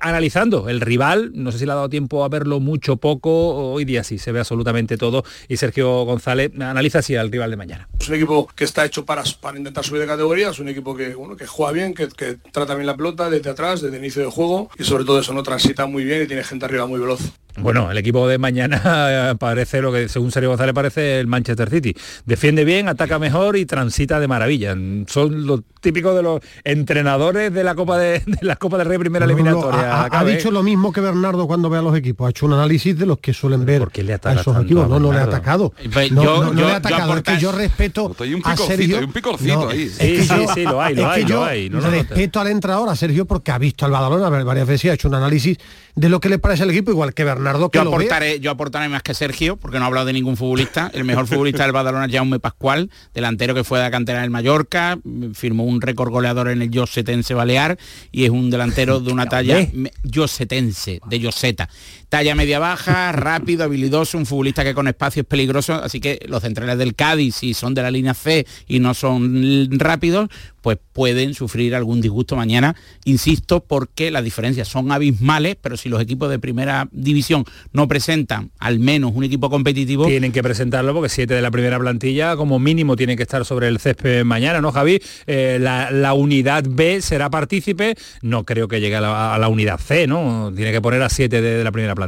analizando 0.00 0.68
el 0.68 0.80
rival, 0.80 1.32
no 1.34 1.52
sé 1.52 1.58
si 1.58 1.66
le 1.66 1.72
ha 1.72 1.76
dado 1.76 1.88
tiempo 1.88 2.24
a 2.24 2.28
verlo 2.28 2.60
mucho 2.60 2.96
poco, 2.96 3.72
hoy 3.72 3.84
día 3.84 4.04
sí, 4.04 4.18
se 4.18 4.32
ve 4.32 4.40
absolutamente 4.40 4.96
todo 4.96 5.24
y 5.48 5.56
Sergio 5.56 6.04
González 6.04 6.52
analiza 6.60 6.98
así 6.98 7.16
al 7.16 7.29
rival 7.30 7.50
de 7.50 7.56
mañana. 7.56 7.88
Es 7.98 8.08
un 8.08 8.14
equipo 8.14 8.46
que 8.54 8.64
está 8.64 8.84
hecho 8.84 9.04
para, 9.04 9.22
para 9.40 9.58
intentar 9.58 9.84
subir 9.84 10.00
de 10.00 10.06
categoría, 10.06 10.50
es 10.50 10.58
un 10.58 10.68
equipo 10.68 10.96
que, 10.96 11.14
bueno, 11.14 11.36
que 11.36 11.46
juega 11.46 11.72
bien, 11.72 11.94
que, 11.94 12.06
trata 12.52 12.74
bien 12.74 12.86
la 12.86 12.96
pelota 12.96 13.30
desde 13.30 13.50
atrás, 13.50 13.80
desde 13.80 13.96
inicio 13.98 14.22
de 14.22 14.30
juego 14.30 14.70
y 14.78 14.84
sobre 14.84 15.04
todo 15.04 15.20
eso 15.20 15.32
no 15.32 15.42
transita 15.42 15.86
muy 15.86 16.04
bien 16.04 16.22
y 16.22 16.26
tiene 16.26 16.44
gente 16.44 16.64
arriba 16.64 16.86
muy 16.86 17.00
veloz. 17.00 17.20
Bueno, 17.58 17.90
el 17.90 17.98
equipo 17.98 18.26
de 18.26 18.38
mañana 18.38 19.36
parece 19.38 19.80
lo 19.82 19.92
que 19.92 20.08
según 20.08 20.32
Sergio 20.32 20.50
González 20.50 20.74
parece 20.74 21.20
el 21.20 21.26
Manchester 21.26 21.70
City. 21.70 21.94
Defiende 22.26 22.64
bien, 22.64 22.88
ataca 22.88 23.18
mejor 23.18 23.56
y 23.56 23.66
transita 23.66 24.18
de 24.20 24.28
maravilla. 24.28 24.76
Son 25.06 25.46
los 25.46 25.60
típicos 25.80 26.14
de 26.14 26.22
los 26.22 26.40
entrenadores 26.64 27.52
de 27.52 27.64
la 27.64 27.74
Copa 27.74 27.98
de, 27.98 28.22
la 28.40 28.56
Copa 28.56 28.78
del 28.78 28.88
Rey 28.88 28.98
primera 28.98 29.24
eliminatoria. 29.24 30.08
ha, 30.10 30.24
dicho 30.24 30.50
lo 30.50 30.62
mismo 30.62 30.92
que 30.92 31.00
Bernardo 31.00 31.46
cuando 31.46 31.70
ve 31.70 31.78
a 31.78 31.82
los 31.82 31.96
equipos. 31.96 32.26
Ha 32.26 32.30
hecho 32.30 32.46
un 32.46 32.54
análisis 32.54 32.98
de 32.98 33.06
los 33.06 33.18
que 33.18 33.32
suelen 33.32 33.64
ver 33.64 33.88
le 34.02 34.14
a 34.14 34.32
esos 34.34 34.64
equipos. 34.64 34.88
No, 34.88 34.98
no 34.98 35.12
le 35.12 35.18
ha 35.18 35.24
atacado. 35.24 35.72
No, 36.10 36.44
no, 36.44 36.52
le 36.52 36.72
ha 36.72 36.76
atacado. 36.76 37.16
es 37.16 37.22
que 37.22 37.38
yo 37.38 37.52
respeto 37.52 38.14
a 38.44 38.56
Sergio. 38.56 38.98
Hay 38.98 39.04
un 39.04 39.12
picorcito 39.12 39.68
ahí. 39.68 39.88
Sí, 39.88 40.22
sí, 40.22 40.46
sí, 40.54 40.62
lo 40.64 40.80
hay, 40.80 40.94
lo 40.94 41.08
hay, 41.08 41.24
lo 41.24 41.44
hay. 41.44 41.68
respeto 41.68 42.40
al 42.40 42.48
entrenador, 42.48 42.88
a 42.88 42.96
Sergio, 42.96 43.26
porque 43.26 43.50
ha 43.50 43.58
visto 43.58 43.84
al 43.84 43.92
Badalona 43.92 44.28
varias 44.28 44.66
veces 44.66 44.86
y 44.86 44.88
ha 44.90 44.94
hecho 44.94 45.08
un 45.08 45.14
análisis 45.14 45.58
de 46.00 46.08
lo 46.08 46.18
que 46.18 46.30
le 46.30 46.38
parece 46.38 46.62
al 46.62 46.70
equipo, 46.70 46.90
igual 46.90 47.12
que 47.12 47.24
Bernardo 47.24 47.70
que 47.70 47.76
yo 47.76 47.82
aportaré, 47.82 48.40
Yo 48.40 48.50
aportaré 48.50 48.88
más 48.88 49.02
que 49.02 49.12
Sergio, 49.12 49.58
porque 49.58 49.78
no 49.78 49.84
he 49.84 49.86
hablado 49.86 50.06
de 50.06 50.14
ningún 50.14 50.38
futbolista. 50.38 50.90
El 50.94 51.04
mejor 51.04 51.26
futbolista 51.26 51.64
del 51.64 51.72
Badalona 51.72 52.06
es 52.06 52.12
Jaume 52.12 52.40
Pascual, 52.40 52.90
delantero 53.12 53.54
que 53.54 53.64
fue 53.64 53.80
de 53.80 53.84
la 53.84 53.90
cantera 53.90 54.22
del 54.22 54.30
Mallorca, 54.30 54.98
firmó 55.34 55.64
un 55.64 55.82
récord 55.82 56.10
goleador 56.10 56.48
en 56.48 56.62
el 56.62 56.70
Yosetense 56.70 57.34
Balear 57.34 57.76
y 58.10 58.24
es 58.24 58.30
un 58.30 58.48
delantero 58.48 59.00
de 59.00 59.12
una 59.12 59.26
talla 59.26 59.68
Yosetense, 60.02 61.00
de 61.06 61.20
Yoseta. 61.20 61.68
Talla 62.10 62.34
media 62.34 62.58
baja, 62.58 63.12
rápido, 63.12 63.62
habilidoso, 63.62 64.18
un 64.18 64.26
futbolista 64.26 64.64
que 64.64 64.74
con 64.74 64.88
espacio 64.88 65.22
es 65.22 65.28
peligroso, 65.28 65.74
así 65.74 66.00
que 66.00 66.18
los 66.26 66.42
centrales 66.42 66.76
del 66.76 66.96
Cádiz, 66.96 67.36
si 67.36 67.54
son 67.54 67.72
de 67.72 67.82
la 67.82 67.90
línea 67.92 68.14
C 68.14 68.46
y 68.66 68.80
no 68.80 68.94
son 68.94 69.68
rápidos, 69.78 70.28
pues 70.60 70.78
pueden 70.92 71.34
sufrir 71.34 71.74
algún 71.74 72.00
disgusto 72.00 72.36
mañana, 72.36 72.74
insisto, 73.04 73.60
porque 73.60 74.10
las 74.10 74.24
diferencias 74.24 74.68
son 74.68 74.92
abismales, 74.92 75.56
pero 75.60 75.76
si 75.76 75.88
los 75.88 76.02
equipos 76.02 76.30
de 76.30 76.38
primera 76.38 76.88
división 76.92 77.44
no 77.72 77.88
presentan 77.88 78.50
al 78.58 78.78
menos 78.80 79.12
un 79.14 79.24
equipo 79.24 79.48
competitivo... 79.48 80.06
Tienen 80.06 80.32
que 80.32 80.42
presentarlo 80.42 80.92
porque 80.92 81.08
siete 81.08 81.34
de 81.34 81.42
la 81.42 81.50
primera 81.50 81.78
plantilla 81.78 82.36
como 82.36 82.58
mínimo 82.58 82.96
tienen 82.96 83.16
que 83.16 83.22
estar 83.22 83.44
sobre 83.44 83.68
el 83.68 83.78
césped 83.78 84.24
mañana, 84.24 84.60
¿no, 84.60 84.72
Javi? 84.72 85.00
Eh, 85.26 85.58
la, 85.60 86.10
unidad 86.10 86.64
B 86.68 87.00
será 87.00 87.30
partícipe, 87.30 87.94
no 88.20 88.44
creo 88.44 88.66
que 88.66 88.80
llegue 88.80 88.96
a 88.96 89.00
la, 89.38 89.48
unidad 89.48 89.78
C, 89.78 90.06
¿no? 90.06 90.52
Tiene 90.54 90.72
que 90.72 90.80
poner 90.80 91.00
a 91.02 91.08
siete 91.08 91.40
de, 91.40 91.62
la 91.62 91.70
primera 91.70 91.94
plantilla 91.94 91.99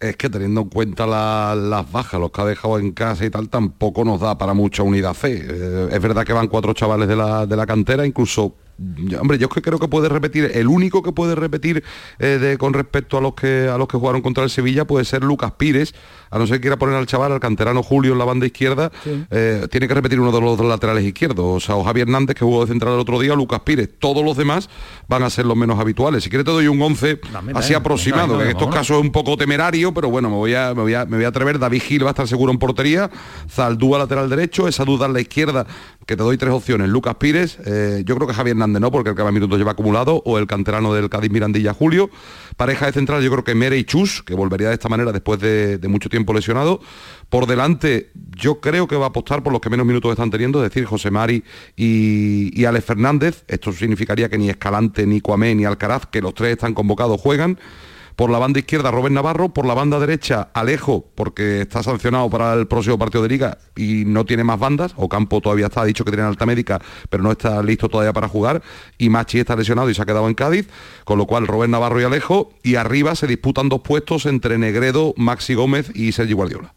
es 0.00 0.16
que 0.16 0.30
teniendo 0.30 0.62
en 0.62 0.68
cuenta 0.68 1.06
las 1.06 1.90
bajas, 1.90 2.20
los 2.20 2.30
que 2.30 2.40
ha 2.40 2.44
dejado 2.44 2.78
en 2.78 2.92
casa 2.92 3.24
y 3.24 3.30
tal, 3.30 3.48
tampoco 3.48 4.04
nos 4.04 4.20
da 4.20 4.38
para 4.38 4.54
mucha 4.54 4.82
unidad 4.82 5.14
C. 5.14 5.44
Eh, 5.48 5.88
es 5.90 6.02
verdad 6.02 6.24
que 6.24 6.32
van 6.32 6.48
cuatro 6.48 6.72
chavales 6.72 7.08
de 7.08 7.16
la, 7.16 7.46
de 7.46 7.56
la 7.56 7.66
cantera, 7.66 8.06
incluso 8.06 8.54
hombre, 9.20 9.38
yo 9.38 9.48
creo 9.48 9.78
que 9.78 9.88
puede 9.88 10.08
repetir, 10.08 10.52
el 10.54 10.68
único 10.68 11.02
que 11.02 11.12
puede 11.12 11.34
repetir 11.34 11.82
eh, 12.18 12.56
con 12.58 12.72
respecto 12.72 13.18
a 13.18 13.20
los 13.20 13.34
que 13.34 13.68
a 13.68 13.76
los 13.76 13.88
que 13.88 13.96
jugaron 13.96 14.22
contra 14.22 14.44
el 14.44 14.50
Sevilla 14.50 14.84
puede 14.84 15.04
ser 15.04 15.24
Lucas 15.24 15.52
Pires, 15.56 15.94
a 16.30 16.38
no 16.38 16.46
ser 16.46 16.56
que 16.56 16.62
quiera 16.62 16.76
poner 16.76 16.96
al 16.96 17.06
chaval, 17.06 17.32
al 17.32 17.40
canterano 17.40 17.82
Julio 17.82 18.12
en 18.12 18.18
la 18.18 18.24
banda 18.24 18.46
izquierda, 18.46 18.90
eh, 19.30 19.66
tiene 19.70 19.88
que 19.88 19.94
repetir 19.94 20.20
uno 20.20 20.32
de 20.32 20.40
los 20.40 20.56
dos 20.56 20.66
laterales 20.66 21.04
izquierdos, 21.04 21.44
o 21.46 21.60
sea, 21.60 21.76
o 21.76 21.84
Javier 21.84 22.08
Hernández 22.08 22.36
que 22.36 22.44
jugó 22.44 22.64
de 22.64 22.72
central 22.72 22.94
el 22.94 23.00
otro 23.00 23.18
día, 23.18 23.34
Lucas 23.34 23.60
Pires, 23.60 23.88
todos 23.98 24.24
los 24.24 24.36
demás 24.36 24.68
van 25.08 25.22
a 25.22 25.30
ser 25.30 25.46
los 25.46 25.56
menos 25.56 25.78
habituales. 25.78 26.24
Si 26.24 26.30
quiere 26.30 26.44
te 26.44 26.50
doy 26.50 26.68
un 26.68 26.80
11 26.80 27.20
así 27.54 27.74
aproximado, 27.74 28.38
que 28.38 28.44
en 28.44 28.50
estos 28.50 28.72
casos 28.72 28.98
es 28.98 29.02
un 29.02 29.12
poco 29.12 29.36
temerario, 29.36 29.92
pero 29.92 30.10
bueno, 30.10 30.30
me 30.30 30.36
voy, 30.36 30.54
a, 30.54 30.74
me 30.74 30.82
voy 30.82 30.94
a, 30.94 31.04
me 31.04 31.16
voy 31.16 31.24
a 31.24 31.28
atrever, 31.28 31.58
David 31.58 31.82
Gil 31.82 32.04
va 32.04 32.08
a 32.08 32.12
estar 32.12 32.28
seguro 32.28 32.52
en 32.52 32.58
portería, 32.58 33.10
Zaldúa 33.50 33.98
lateral 33.98 34.28
derecho, 34.28 34.68
esa 34.68 34.84
duda 34.84 35.06
en 35.06 35.12
la 35.12 35.20
izquierda, 35.20 35.66
que 36.06 36.16
te 36.16 36.22
doy 36.22 36.38
tres 36.38 36.52
opciones, 36.52 36.88
Lucas 36.88 37.16
Pires, 37.16 37.58
eh, 37.66 38.02
yo 38.04 38.14
creo 38.16 38.26
que 38.26 38.34
Javier 38.34 38.56
Hernández 38.56 38.80
no, 38.80 38.90
porque 38.90 39.10
el 39.10 39.16
que 39.16 39.22
más 39.22 39.32
minutos 39.32 39.58
lleva 39.58 39.72
acumulado, 39.72 40.22
o 40.24 40.38
el 40.38 40.46
canterano 40.46 40.94
del 40.94 41.08
Cádiz 41.08 41.30
Mirandilla 41.30 41.74
Julio. 41.74 42.10
Pareja 42.56 42.86
de 42.86 42.92
central, 42.92 43.22
yo 43.22 43.30
creo 43.30 43.44
que 43.44 43.54
Mere 43.54 43.78
y 43.78 43.84
Chus, 43.84 44.22
que 44.22 44.34
volvería 44.34 44.68
de 44.68 44.74
esta 44.74 44.88
manera 44.88 45.12
después 45.12 45.38
de, 45.40 45.78
mucho 45.88 46.08
tiempo 46.08 46.17
lesionado. 46.26 46.80
Por 47.28 47.46
delante, 47.46 48.10
yo 48.36 48.60
creo 48.60 48.88
que 48.88 48.96
va 48.96 49.06
a 49.06 49.08
apostar 49.08 49.42
por 49.42 49.52
los 49.52 49.60
que 49.60 49.68
menos 49.68 49.86
minutos 49.86 50.10
están 50.10 50.30
teniendo, 50.30 50.64
es 50.64 50.70
decir, 50.70 50.86
José 50.86 51.10
Mari 51.10 51.44
y, 51.76 52.50
y 52.58 52.64
Alex 52.64 52.84
Fernández. 52.84 53.44
Esto 53.48 53.72
significaría 53.72 54.28
que 54.28 54.38
ni 54.38 54.48
Escalante, 54.48 55.06
ni 55.06 55.20
Cuamé, 55.20 55.54
ni 55.54 55.64
Alcaraz, 55.64 56.06
que 56.06 56.22
los 56.22 56.34
tres 56.34 56.52
están 56.52 56.74
convocados, 56.74 57.20
juegan. 57.20 57.58
Por 58.18 58.30
la 58.30 58.40
banda 58.40 58.58
izquierda, 58.58 58.90
Robert 58.90 59.14
Navarro. 59.14 59.50
Por 59.50 59.64
la 59.64 59.74
banda 59.74 60.00
derecha, 60.00 60.48
Alejo, 60.52 61.08
porque 61.14 61.60
está 61.60 61.84
sancionado 61.84 62.28
para 62.28 62.52
el 62.54 62.66
próximo 62.66 62.98
partido 62.98 63.22
de 63.22 63.28
liga 63.28 63.58
y 63.76 64.02
no 64.06 64.24
tiene 64.24 64.42
más 64.42 64.58
bandas. 64.58 64.92
Ocampo 64.96 65.40
todavía 65.40 65.66
está, 65.66 65.82
ha 65.82 65.84
dicho 65.84 66.04
que 66.04 66.10
tiene 66.10 66.26
alta 66.26 66.44
médica, 66.44 66.80
pero 67.10 67.22
no 67.22 67.30
está 67.30 67.62
listo 67.62 67.88
todavía 67.88 68.12
para 68.12 68.26
jugar. 68.26 68.60
Y 68.98 69.08
Machi 69.08 69.38
está 69.38 69.54
lesionado 69.54 69.88
y 69.88 69.94
se 69.94 70.02
ha 70.02 70.04
quedado 70.04 70.26
en 70.26 70.34
Cádiz. 70.34 70.68
Con 71.04 71.16
lo 71.16 71.26
cual, 71.26 71.46
Robert 71.46 71.70
Navarro 71.70 72.00
y 72.00 72.04
Alejo. 72.04 72.50
Y 72.64 72.74
arriba 72.74 73.14
se 73.14 73.28
disputan 73.28 73.68
dos 73.68 73.82
puestos 73.82 74.26
entre 74.26 74.58
Negredo, 74.58 75.14
Maxi 75.16 75.54
Gómez 75.54 75.92
y 75.94 76.10
Sergi 76.10 76.32
Guardiola. 76.32 76.74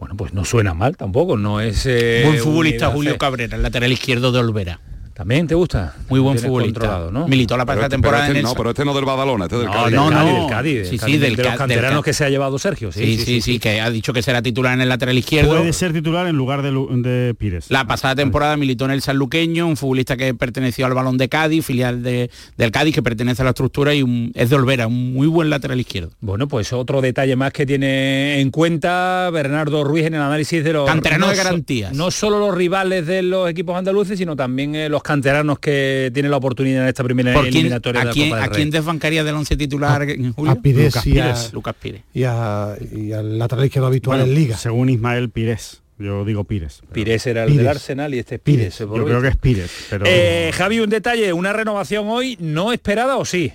Bueno, 0.00 0.16
pues 0.16 0.34
no 0.34 0.44
suena 0.44 0.74
mal 0.74 0.96
tampoco, 0.96 1.36
no 1.36 1.60
es... 1.60 1.86
Eh, 1.86 2.22
Buen 2.24 2.40
futbolista 2.40 2.90
Julio 2.90 3.18
Cabrera, 3.18 3.54
el 3.54 3.62
lateral 3.62 3.92
izquierdo 3.92 4.32
de 4.32 4.40
Olvera. 4.40 4.80
¿También 5.22 5.46
te 5.46 5.54
gusta? 5.54 5.94
Muy 6.08 6.18
buen 6.18 6.36
futbolista. 6.36 7.08
¿no? 7.12 7.28
Militó 7.28 7.56
la 7.56 7.64
pasada 7.64 7.88
temporada 7.88 8.26
este, 8.26 8.40
en 8.40 8.44
No, 8.44 8.54
pero 8.54 8.70
este 8.70 8.84
no 8.84 8.92
del 8.92 9.04
Badalona, 9.04 9.44
este 9.44 9.56
del 9.56 9.66
no, 9.66 9.72
Cádiz. 9.72 9.94
No, 9.94 10.10
no, 10.10 10.24
del 10.24 10.50
Cádiz. 10.50 10.88
Sí, 10.88 10.98
sí, 10.98 11.16
del, 11.16 11.36
de 11.36 11.44
los 11.44 11.54
canteranos 11.54 12.02
que 12.02 12.12
se 12.12 12.24
ha 12.24 12.28
llevado 12.28 12.58
Sergio. 12.58 12.90
Sí 12.90 13.18
sí, 13.18 13.40
sí 13.40 13.60
que 13.60 13.80
ha 13.80 13.88
dicho 13.88 14.12
que 14.12 14.20
será 14.20 14.42
titular 14.42 14.74
en 14.74 14.80
el 14.80 14.88
lateral 14.88 15.16
izquierdo. 15.16 15.56
Puede 15.56 15.72
ser 15.72 15.92
titular 15.92 16.26
en 16.26 16.34
lugar 16.34 16.62
de, 16.62 16.72
de 16.72 17.34
Pires. 17.34 17.70
La 17.70 17.86
pasada 17.86 18.16
temporada 18.16 18.56
militó 18.56 18.84
en 18.86 18.90
el 18.90 19.00
Sanluqueño, 19.00 19.64
un 19.64 19.76
futbolista 19.76 20.16
que 20.16 20.34
perteneció 20.34 20.86
al 20.86 20.94
Balón 20.94 21.18
de 21.18 21.28
Cádiz, 21.28 21.64
filial 21.64 22.02
de, 22.02 22.28
del 22.56 22.72
Cádiz, 22.72 22.92
que 22.92 23.02
pertenece 23.04 23.42
a 23.42 23.44
la 23.44 23.50
estructura 23.50 23.94
y 23.94 24.32
es 24.34 24.50
de 24.50 24.56
Olvera, 24.56 24.88
un 24.88 25.14
muy 25.14 25.28
buen 25.28 25.50
lateral 25.50 25.78
izquierdo. 25.78 26.10
Bueno, 26.20 26.48
pues 26.48 26.72
otro 26.72 27.00
detalle 27.00 27.36
más 27.36 27.52
que 27.52 27.64
tiene 27.64 28.40
en 28.40 28.50
cuenta 28.50 29.30
Bernardo 29.30 29.84
Ruiz 29.84 30.06
en 30.06 30.14
el 30.14 30.20
análisis 30.20 30.64
de 30.64 30.72
los... 30.72 30.88
Canteranos 30.88 31.30
de 31.30 31.36
garantías. 31.36 31.92
no 31.92 32.10
solo 32.10 32.40
los 32.40 32.56
rivales 32.56 33.06
de 33.06 33.22
los 33.22 33.48
equipos 33.48 33.76
andaluces, 33.76 34.18
sino 34.18 34.34
también 34.34 34.74
eh, 34.74 34.88
los 34.88 35.04
canteranos 35.12 35.58
que 35.58 36.10
tiene 36.14 36.28
la 36.28 36.38
oportunidad 36.38 36.82
en 36.82 36.88
esta 36.88 37.04
primera 37.04 37.38
eliminatoria 37.38 38.02
¿a, 38.02 38.10
quién, 38.10 38.32
¿A 38.34 38.48
quién 38.48 38.70
desbancaría 38.70 39.22
del 39.22 39.34
once 39.34 39.56
titular 39.56 40.02
en 40.02 40.32
Julio? 40.32 40.52
A 40.52 40.56
Pires 40.56 40.94
Lucas 40.94 41.06
y 41.06 41.10
Pires. 41.10 41.48
A, 41.50 41.52
Lucas 41.52 41.74
Pires. 41.78 42.02
Y, 42.14 42.24
a, 42.24 42.74
y 42.92 43.12
al 43.12 43.38
lateral 43.38 43.66
izquierdo 43.66 43.88
habitual 43.88 44.20
en 44.22 44.34
Liga. 44.34 44.56
Según 44.56 44.88
Ismael 44.88 45.28
Pires. 45.30 45.82
Yo 45.98 46.24
digo 46.24 46.44
Pires. 46.44 46.82
Pires 46.92 47.26
era 47.26 47.44
el 47.44 47.56
del 47.56 47.68
Arsenal 47.68 48.14
y 48.14 48.18
este 48.18 48.36
es 48.36 48.40
Pires. 48.40 48.78
Yo 48.78 49.04
creo 49.04 49.20
que 49.20 49.28
es 49.28 49.36
Pires. 49.36 49.70
Pero... 49.90 50.04
Eh, 50.08 50.50
Javi, 50.54 50.80
un 50.80 50.90
detalle, 50.90 51.32
una 51.32 51.52
renovación 51.52 52.06
hoy 52.08 52.36
no 52.40 52.72
esperada 52.72 53.18
o 53.18 53.24
sí. 53.24 53.52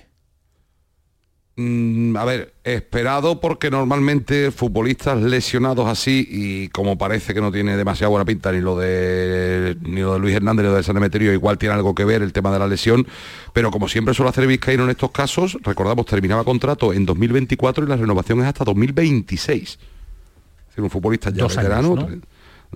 Mm, 1.60 2.16
a 2.16 2.24
ver, 2.24 2.54
esperado 2.62 3.40
porque 3.40 3.68
normalmente 3.68 4.52
futbolistas 4.52 5.20
lesionados 5.20 5.88
así 5.88 6.24
y 6.30 6.68
como 6.68 6.96
parece 6.96 7.34
que 7.34 7.40
no 7.40 7.50
tiene 7.50 7.76
demasiada 7.76 8.10
buena 8.10 8.24
pinta 8.24 8.52
ni 8.52 8.60
lo 8.60 8.78
de 8.78 9.76
ni 9.82 10.02
lo 10.02 10.12
de 10.12 10.20
Luis 10.20 10.36
Hernández 10.36 10.62
ni 10.62 10.70
lo 10.70 10.76
de 10.76 10.84
San 10.84 10.96
Emeterio, 10.96 11.32
igual 11.32 11.58
tiene 11.58 11.74
algo 11.74 11.96
que 11.96 12.04
ver 12.04 12.22
el 12.22 12.32
tema 12.32 12.52
de 12.52 12.60
la 12.60 12.68
lesión, 12.68 13.08
pero 13.52 13.72
como 13.72 13.88
siempre 13.88 14.14
suele 14.14 14.30
hacer 14.30 14.46
Vizcaíno 14.46 14.84
en 14.84 14.90
estos 14.90 15.10
casos, 15.10 15.58
recordamos 15.64 16.06
terminaba 16.06 16.44
contrato 16.44 16.92
en 16.92 17.04
2024 17.04 17.86
y 17.86 17.88
la 17.88 17.96
renovación 17.96 18.38
es 18.38 18.46
hasta 18.46 18.62
2026. 18.62 19.60
Es 19.62 19.78
decir, 20.68 20.84
un 20.84 20.90
futbolista 20.90 21.30
ya 21.30 21.48
veterano, 21.48 22.08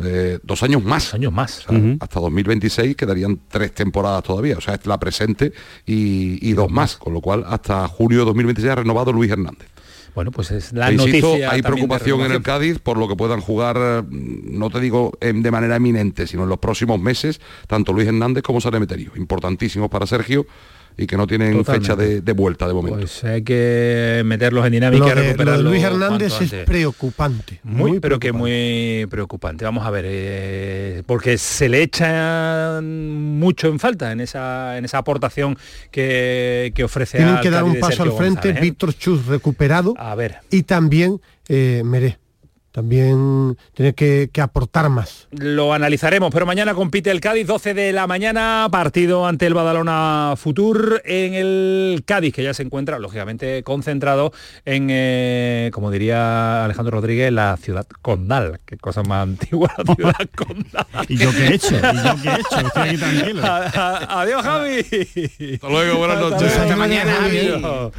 eh, 0.00 0.38
dos 0.42 0.62
años 0.62 0.82
más. 0.82 1.14
años 1.14 1.32
más. 1.32 1.66
Hasta 2.00 2.20
2026 2.20 2.96
quedarían 2.96 3.40
tres 3.48 3.72
temporadas 3.72 4.22
todavía. 4.22 4.56
O 4.56 4.60
sea, 4.60 4.74
es 4.74 4.86
la 4.86 4.98
presente 4.98 5.52
y, 5.86 6.52
dos, 6.52 6.70
más. 6.70 6.96
Con 6.96 7.12
lo 7.12 7.20
cual, 7.20 7.44
hasta 7.46 7.86
junio 7.88 8.20
de 8.20 8.24
2026 8.26 8.72
ha 8.72 8.74
renovado 8.76 9.12
Luis 9.12 9.30
Hernández. 9.30 9.68
Bueno, 10.14 10.30
pues 10.30 10.50
es 10.50 10.74
la 10.74 10.90
noticia 10.90 11.50
Hay 11.50 11.62
preocupación 11.62 12.20
en 12.20 12.32
el 12.32 12.42
Cádiz 12.42 12.78
por 12.80 12.98
lo 12.98 13.08
que 13.08 13.16
puedan 13.16 13.40
jugar, 13.40 14.04
mm, 14.06 14.58
no 14.58 14.68
te 14.68 14.78
digo 14.78 15.12
de 15.20 15.50
manera 15.50 15.76
eminente, 15.76 16.26
sino 16.26 16.42
en 16.42 16.50
los 16.50 16.58
próximos 16.58 17.00
meses, 17.00 17.40
tanto 17.66 17.94
Luis 17.94 18.08
Hernández 18.08 18.42
como 18.42 18.60
Sanemeterio. 18.60 19.12
Importantísimos 19.16 19.88
para 19.88 20.06
Sergio 20.06 20.46
y 20.96 21.06
que 21.06 21.16
no 21.16 21.26
tienen 21.26 21.64
fecha 21.64 21.96
de, 21.96 22.20
vuelta 22.32 22.66
de 22.66 22.74
momento. 22.74 22.98
Pues 22.98 23.24
hay 23.24 23.42
que 23.42 24.22
meterlos 24.24 24.64
en 24.66 24.72
dinámica 24.72 25.14
lo 25.14 25.62
Luis 25.62 25.82
Hernández 25.82 26.40
es 26.40 26.52
preocupante. 26.64 27.60
Muy, 27.62 28.00
pero 28.00 28.18
que 28.18 28.32
muy 28.32 29.06
preocupante. 29.10 29.64
Vamos 29.64 29.86
a 29.86 29.90
ver, 29.90 30.04
eh, 30.08 31.02
porque 31.06 31.38
se 31.38 31.68
le 31.68 31.82
echa 31.82 32.80
mucho 32.82 33.68
en 33.68 33.78
falta 33.78 34.12
en 34.12 34.20
esa, 34.20 34.78
en 34.78 34.84
esa 34.84 34.98
aportación 34.98 35.56
que, 35.90 36.72
que 36.74 36.84
ofrece 36.84 37.18
Tienen 37.18 37.40
que 37.40 37.50
dar 37.50 37.64
un 37.64 37.78
paso 37.78 38.02
al 38.02 38.12
frente, 38.12 38.50
¿eh? 38.50 38.58
Víctor 38.60 38.94
Chus 38.94 39.26
recuperado. 39.26 39.94
A 39.98 40.14
ver. 40.14 40.38
Y 40.50 40.62
también 40.62 41.20
eh, 41.48 41.82
Meré 41.84 42.21
también 42.72 43.56
tiene 43.74 43.92
que, 43.92 44.30
aportar 44.40 44.88
más. 44.88 45.28
Lo 45.30 45.72
analizaremos, 45.72 46.32
pero 46.32 46.46
mañana 46.46 46.74
compite 46.74 47.10
el 47.10 47.20
Cádiz, 47.20 47.46
12 47.46 47.74
de 47.74 47.92
la 47.92 48.06
mañana, 48.06 48.66
partido 48.72 49.26
ante 49.26 49.46
el 49.46 49.54
Badalona 49.54 50.34
Futur 50.36 51.02
en 51.04 51.34
el 51.34 52.02
Cádiz, 52.04 52.34
que 52.34 52.42
ya 52.42 52.54
se 52.54 52.62
encuentra, 52.62 52.98
lógicamente, 52.98 53.62
concentrado 53.62 54.32
en, 54.64 54.88
eh, 54.90 55.70
como 55.72 55.90
diría 55.90 56.64
Alejandro 56.64 56.98
Rodríguez, 56.98 57.30
la 57.30 57.56
ciudad 57.58 57.86
condal. 58.00 58.58
Qué 58.64 58.78
cosa 58.78 59.02
más 59.02 59.22
antigua, 59.24 59.70
la 59.76 59.94
ciudad 59.94 60.30
condal. 60.34 60.86
¿Y 61.08 61.18
yo 61.18 61.30
qué 61.30 61.46
he 61.46 61.54
hecho? 61.54 61.76
¿Y 61.76 61.96
yo 61.96 62.22
qué 62.22 62.28
he 62.30 62.40
hecho? 62.40 62.66
Estoy 62.66 62.88
aquí 62.88 62.96
tranquilo. 62.96 63.42
adiós, 63.44 64.42
Javi. 64.42 65.54
Hasta 65.54 65.68
luego, 65.68 65.98
buenas 65.98 66.20
noches. 66.20 66.56
Hasta, 66.56 66.76
mañana, 66.76 67.12
Javi. 67.20 67.38
Adiós. 67.38 67.92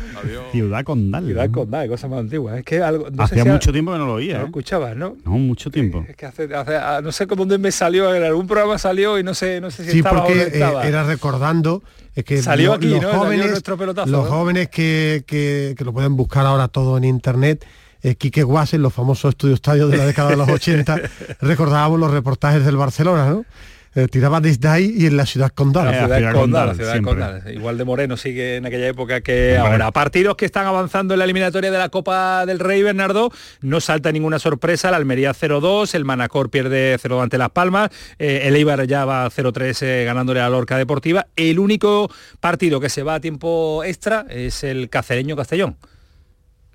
Ciudad 0.51 0.83
condal. 0.83 1.25
Ciudad 1.25 1.51
condal, 1.51 1.87
cosa 1.87 2.07
más 2.07 2.19
antigua. 2.21 2.57
Es 2.57 2.65
que 2.65 2.81
algo, 2.81 3.07
Hacía 3.19 3.45
mucho 3.45 3.71
tiempo 3.71 3.91
que 3.91 3.99
no 3.99 4.07
lo 4.07 4.13
oía. 4.15 4.41
¿eh? 4.41 4.62
Escuchabas, 4.63 4.95
¿no? 4.95 5.17
No, 5.25 5.31
mucho 5.31 5.69
tiempo. 5.69 6.05
Es 6.07 6.15
que 6.15 6.25
hace, 6.25 6.49
ah, 6.55 7.01
no 7.03 7.11
sé 7.11 7.25
dónde 7.25 7.57
me 7.57 7.71
salió, 7.71 8.13
en 8.15 8.23
algún 8.23 8.47
programa 8.47 8.77
salió 8.77 9.19
y 9.19 9.23
no 9.23 9.33
sé, 9.33 9.59
no 9.59 9.69
sé 9.69 9.89
si 9.89 9.97
estaba 9.97 10.23
porque, 10.23 10.39
o 10.39 10.43
estaba. 10.43 10.85
Eh, 10.85 10.87
era 10.87 11.03
recordando 11.03 11.83
es 12.15 12.23
que 12.23 12.41
salió 12.41 12.73
aquí, 12.73 12.87
los 12.87 13.01
¿no? 13.01 13.13
jóvenes, 13.13 13.61
pelotazo, 13.61 14.09
los 14.09 14.27
jóvenes 14.27 14.69
que, 14.69 15.23
que, 15.27 15.75
que, 15.77 15.83
lo 15.83 15.93
pueden 15.93 16.15
buscar 16.15 16.45
ahora 16.45 16.67
todo 16.67 16.97
en 16.97 17.03
internet. 17.03 17.65
Eh, 18.01 18.15
Quique 18.15 18.43
Guas 18.43 18.73
en 18.73 18.81
los 18.81 18.93
famosos 18.93 19.29
estudios 19.29 19.55
estadios 19.55 19.89
de 19.89 19.97
la 19.97 20.05
década 20.05 20.31
de 20.31 20.37
los 20.37 20.49
80 20.49 20.99
recordábamos 21.39 21.99
los 21.99 22.11
reportajes 22.11 22.65
del 22.65 22.75
Barcelona, 22.75 23.29
¿no? 23.29 23.45
Eh, 23.95 24.07
tiraba 24.07 24.41
desde 24.41 24.67
ahí 24.67 24.93
y 24.97 25.05
en 25.05 25.17
la 25.17 25.25
ciudad 25.25 25.51
condal. 25.51 25.85
La 25.85 26.05
ciudad, 26.05 26.33
condal, 26.33 26.67
la 26.67 26.75
ciudad 26.75 27.01
condal. 27.01 27.43
Igual 27.53 27.77
de 27.77 27.85
Moreno 27.85 28.17
sigue 28.17 28.57
en 28.57 28.65
aquella 28.65 28.87
época 28.87 29.21
que 29.21 29.57
ahora. 29.57 29.91
Partidos 29.91 30.35
que 30.35 30.45
están 30.45 30.65
avanzando 30.65 31.13
en 31.13 31.19
la 31.19 31.25
eliminatoria 31.25 31.69
de 31.71 31.77
la 31.77 31.89
Copa 31.89 32.45
del 32.45 32.59
Rey 32.59 32.81
Bernardo, 32.81 33.31
no 33.61 33.79
salta 33.81 34.11
ninguna 34.11 34.39
sorpresa, 34.39 34.89
la 34.89 34.97
Almería 34.97 35.33
0-2, 35.33 35.93
el 35.93 36.05
Manacor 36.05 36.49
pierde 36.49 36.97
0 36.99 37.21
ante 37.21 37.37
Las 37.37 37.51
Palmas, 37.51 37.89
eh, 38.17 38.41
el 38.45 38.55
Eibar 38.55 38.85
ya 38.87 39.05
va 39.05 39.29
0-3 39.29 39.81
eh, 39.81 40.05
ganándole 40.05 40.39
a 40.39 40.43
la 40.43 40.49
Lorca 40.49 40.77
Deportiva. 40.77 41.27
El 41.35 41.59
único 41.59 42.09
partido 42.39 42.79
que 42.79 42.89
se 42.89 43.03
va 43.03 43.15
a 43.15 43.19
tiempo 43.19 43.83
extra 43.83 44.25
es 44.29 44.63
el 44.63 44.89
Cacereño 44.89 45.35
Castellón 45.35 45.77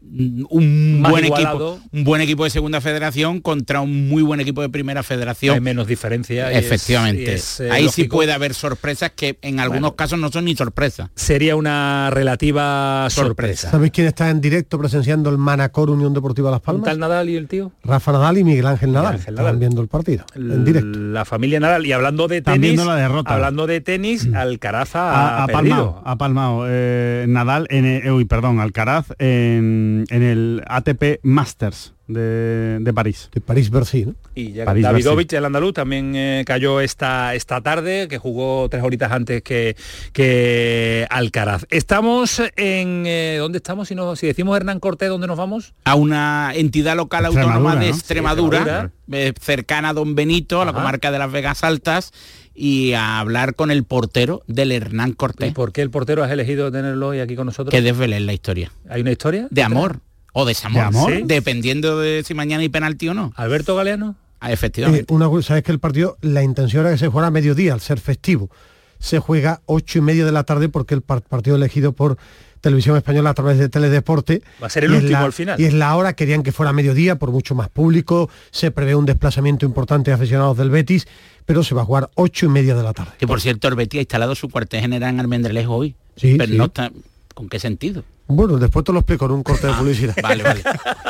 un 0.03 1.03
buen 1.09 1.25
equipo 1.25 1.81
un 1.93 2.05
buen 2.05 2.21
equipo 2.21 2.45
de 2.45 2.51
segunda 2.51 2.81
federación 2.81 3.41
contra 3.41 3.81
un 3.81 4.09
muy 4.09 4.23
buen 4.23 4.41
equipo 4.41 4.63
de 4.63 4.69
primera 4.69 5.03
federación. 5.03 5.55
Hay 5.55 5.61
menos 5.61 5.87
diferencia 5.87 6.51
efectivamente. 6.53 7.37
eh, 7.37 7.71
ahí 7.71 7.89
sí 7.89 8.05
puede 8.05 8.33
haber 8.33 8.55
sorpresas 8.55 9.13
que 9.13 9.39
en 9.43 9.61
algunos 9.61 9.95
casos 9.95 10.19
no 10.19 10.31
son 10.31 10.45
ni 10.47 10.57
sorpresas. 10.57 11.11
Sería 11.15 11.57
una 11.57 12.11
relativa 12.11 13.09
sorpresa, 13.11 13.71
sabéis 13.71 13.93
quién 13.93 14.07
está 14.07 14.31
en 14.31 14.41
directo 14.41 14.79
presenciando 14.79 15.31
el 15.31 15.39
Manacor 15.39 15.91
Unión 15.91 16.15
Deportiva 16.15 16.51
Las 16.51 16.61
Palmas 16.61 16.85
tal 16.85 16.99
Nadal 16.99 17.29
y 17.29 17.37
el 17.37 17.49
tío. 17.49 17.73
Rafa 17.85 18.13
Nadal 18.13 18.39
y 18.39 18.45
Miguel 18.45 18.67
Ángel 18.67 18.93
Nadal, 18.93 19.17
Están 19.17 19.59
viendo 19.59 19.81
el 19.81 19.89
partido 19.89 20.25
en 20.35 20.65
directo. 20.65 20.99
La 20.99 21.25
familia 21.25 21.61
Nadal 21.61 21.87
y 21.87 21.93
hablando 21.93 22.29
de 22.29 22.43
tenis 22.43 22.79
la 22.85 22.97
derrota. 22.97 23.35
hablando 23.35 23.67
de 23.67 23.81
tenis 23.81 24.27
mm. 24.27 24.35
Alcaraz 24.35 24.91
ha, 24.95 25.47
palmado, 25.51 26.03
ha 26.05 26.17
palmado 26.17 26.65
eh, 26.69 27.27
Nadal 27.29 27.67
en 27.71 27.85
eh, 27.85 28.11
uy, 28.13 28.25
perdón 28.25 28.61
Alcaraz 28.61 29.07
en 29.19 29.88
en, 30.11 30.23
el 30.23 30.63
ATP 30.67 31.21
Masters 31.23 31.95
de, 32.07 32.93
París. 32.95 33.29
De 33.33 33.41
París-Bercy, 33.41 34.07
¿no? 34.07 34.15
Y 34.35 34.53
ya 34.53 34.65
Davidovich, 34.65 35.33
el 35.35 35.45
andaluz, 35.45 35.75
también 35.75 36.15
eh, 36.17 36.43
cayó 36.47 36.81
esta, 36.81 37.35
esta 37.35 37.61
tarde, 37.61 38.09
que 38.09 38.19
jugó 38.19 38.69
tres 38.69 38.83
horitas 38.83 39.13
antes 39.13 39.43
que, 39.43 39.77
que 40.13 41.07
Alcaraz. 41.11 41.67
Estamos 41.71 42.41
en... 42.57 43.05
Eh, 43.07 43.37
¿Dónde 43.39 43.59
estamos? 43.59 43.89
Si, 43.89 43.95
no, 43.95 44.17
si 44.17 44.27
decimos 44.27 44.57
Hernán 44.57 44.81
Cortés, 44.81 45.09
¿dónde 45.09 45.27
nos 45.27 45.37
vamos? 45.37 45.75
A 45.85 45.95
una 45.95 46.53
entidad 46.55 46.97
local 46.97 47.27
autónoma 47.27 47.77
de 47.77 47.89
Extremadura, 47.89 48.91
eh, 49.13 49.33
cercana 49.41 49.91
a 49.91 49.93
Don 49.93 50.15
Benito, 50.15 50.63
a 50.63 50.65
la 50.65 50.73
comarca 50.73 51.11
de 51.11 51.19
las 51.19 51.31
Vegas 51.31 51.63
Altas, 51.63 52.13
y 52.59 52.93
a 52.95 53.21
hablar 53.21 53.55
con 53.55 53.71
el 53.71 53.85
portero 53.85 54.43
del 54.49 54.73
Hernán 54.73 55.13
Cortés. 55.13 55.51
¿Y 55.51 55.53
por 55.53 55.73
qué 55.73 55.81
el 55.81 55.91
portero 55.91 56.25
has 56.25 56.31
elegido 56.33 56.73
tenerlo 56.73 57.09
hoy 57.09 57.21
aquí 57.21 57.37
con 57.37 57.47
nosotros? 57.47 57.71
Que 57.71 57.83
desvelen 57.83 58.27
la 58.27 58.33
historia. 58.33 58.73
¿Hay 58.89 59.01
una 59.03 59.13
historia? 59.13 59.47
De 59.51 59.63
amor. 59.63 60.01
O 60.33 60.45
desamor, 60.45 60.93
dependiendo 61.25 61.99
de 61.99 62.23
si 62.25 62.35
mañana 62.35 62.63
hay 62.63 62.69
penalti 62.69 63.09
o 63.09 63.15
no. 63.15 63.33
Alberto 63.35 63.75
Galeano. 63.75 64.17
Ah, 64.41 64.53
efectivamente. 64.53 65.13
Eh, 65.13 65.15
una, 65.15 65.63
que 65.63 65.73
el 65.73 65.79
partido, 65.79 66.17
la 66.21 66.43
intención 66.43 66.83
era 66.83 66.93
que 66.93 66.99
se 66.99 67.09
jugara 67.09 67.29
a 67.29 67.31
mediodía, 67.31 67.73
al 67.73 67.81
ser 67.81 67.99
festivo. 67.99 68.51
se 68.99 69.19
juega 69.21 69.63
ocho 69.67 69.99
y 69.99 70.03
media 70.03 70.25
de 70.25 70.33
la 70.33 70.45
tarde 70.45 70.69
porque 70.69 70.95
el 70.95 71.03
partido 71.03 71.57
elegido 71.57 71.93
por 71.93 72.19
Televisión 72.61 72.97
Española 72.97 73.31
a 73.31 73.35
través 73.35 73.59
de 73.59 73.69
Teledeporte. 73.69 74.43
Va 74.63 74.67
a 74.67 74.71
ser 74.71 74.85
el 74.85 74.93
último 74.93 75.19
al 75.19 75.33
final. 75.33 75.61
Y 75.61 75.65
es 75.65 75.75
la 75.75 75.95
hora, 75.97 76.15
querían 76.15 76.43
que 76.43 76.53
fuera 76.53 76.73
mediodía 76.73 77.17
por 77.17 77.31
mucho 77.31 77.55
más 77.55 77.69
público, 77.69 78.31
se 78.51 78.71
prevé 78.71 78.95
un 78.95 79.07
desplazamiento 79.07 79.67
importante 79.67 80.11
de 80.11 80.17
aficionados 80.17 80.57
del 80.57 80.71
Betis, 80.71 81.07
pero 81.47 81.63
se 81.63 81.75
va 81.75 81.83
a 81.83 81.85
jugar 81.85 82.11
ocho 82.15 82.47
y 82.47 82.49
media 82.49 82.75
de 82.75 82.83
la 82.83 82.93
tarde. 82.93 83.13
Que 83.19 83.27
por 83.27 83.41
cierto, 83.41 83.69
el 83.69 83.75
Betis 83.75 83.99
ha 83.99 84.03
instalado 84.03 84.35
su 84.35 84.49
cuartel 84.49 84.81
general 84.81 85.15
en 85.15 85.21
Almendrelejo 85.21 85.75
hoy. 85.75 85.97
Sí, 86.17 86.37
pero 86.39 86.55
no 86.55 86.65
está... 86.67 86.91
¿Con 87.35 87.49
qué 87.49 87.61
sentido? 87.61 88.03
Bueno, 88.27 88.59
después 88.59 88.85
te 88.85 88.93
lo 88.93 88.99
explico 88.99 89.25
en 89.27 89.31
un 89.31 89.43
corte 89.43 89.69
de 89.69 89.73
ah, 89.73 89.79
publicidad. 89.79 90.17
vale, 90.23 90.43
vale. 90.43 90.63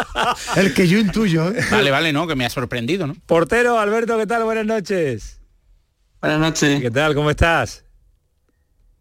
el 0.57 0.73
que 0.75 0.87
yo 0.87 0.99
intuyo. 0.99 1.51
¿eh? 1.51 1.65
Vale, 1.71 1.91
vale, 1.91 2.13
no, 2.13 2.27
que 2.27 2.37
me 2.37 2.47
ha 2.47 2.51
sorprendido, 2.51 3.07
¿no? 3.07 3.17
Portero, 3.27 3.79
Alberto, 3.79 4.17
¿qué 4.19 4.27
tal? 4.27 4.45
Buenas 4.45 4.67
noches. 4.67 5.41
Buenas 6.21 6.39
noches. 6.39 6.81
¿Qué 6.81 6.91
tal? 6.91 7.15
¿Cómo 7.15 7.31
estás? 7.31 7.85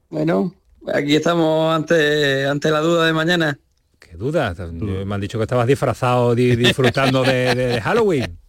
Bueno, 0.09 0.55
aquí 0.93 1.15
estamos 1.15 1.75
ante, 1.75 2.45
ante 2.45 2.71
la 2.71 2.81
duda 2.81 3.05
de 3.05 3.13
mañana. 3.13 3.59
¿Qué 3.99 4.15
duda? 4.15 4.53
Me 4.71 5.13
han 5.13 5.21
dicho 5.21 5.37
que 5.37 5.43
estabas 5.43 5.67
disfrazado 5.67 6.33
disfrutando 6.35 7.23
de, 7.23 7.81
Halloween. 7.83 8.37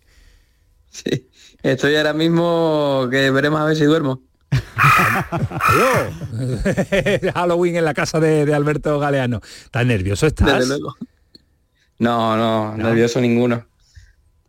Sí, 0.91 1.29
estoy 1.63 1.97
ahora 1.97 2.15
mismo 2.15 3.09
que 3.11 3.31
veremos 3.31 3.61
a 3.61 3.67
ver 3.67 3.77
si 3.77 3.85
duermo. 3.85 4.23
Halloween 7.35 7.77
en 7.77 7.85
la 7.85 7.93
casa 7.93 8.19
de, 8.19 8.53
Alberto 8.55 8.99
Galeano. 8.99 9.43
¿Estás 9.65 9.85
nervioso 9.85 10.27
estás? 10.27 10.67
No, 11.99 12.37
no, 12.37 12.77
nervioso 12.77 13.21
ninguno. 13.21 13.67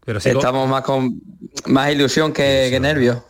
Pero 0.06 0.20
Estamos 0.20 0.70
más 0.70 0.84
con 0.84 1.22
más 1.68 1.92
ilusión 1.92 2.34
que, 2.34 2.78
nervios. 2.82 3.22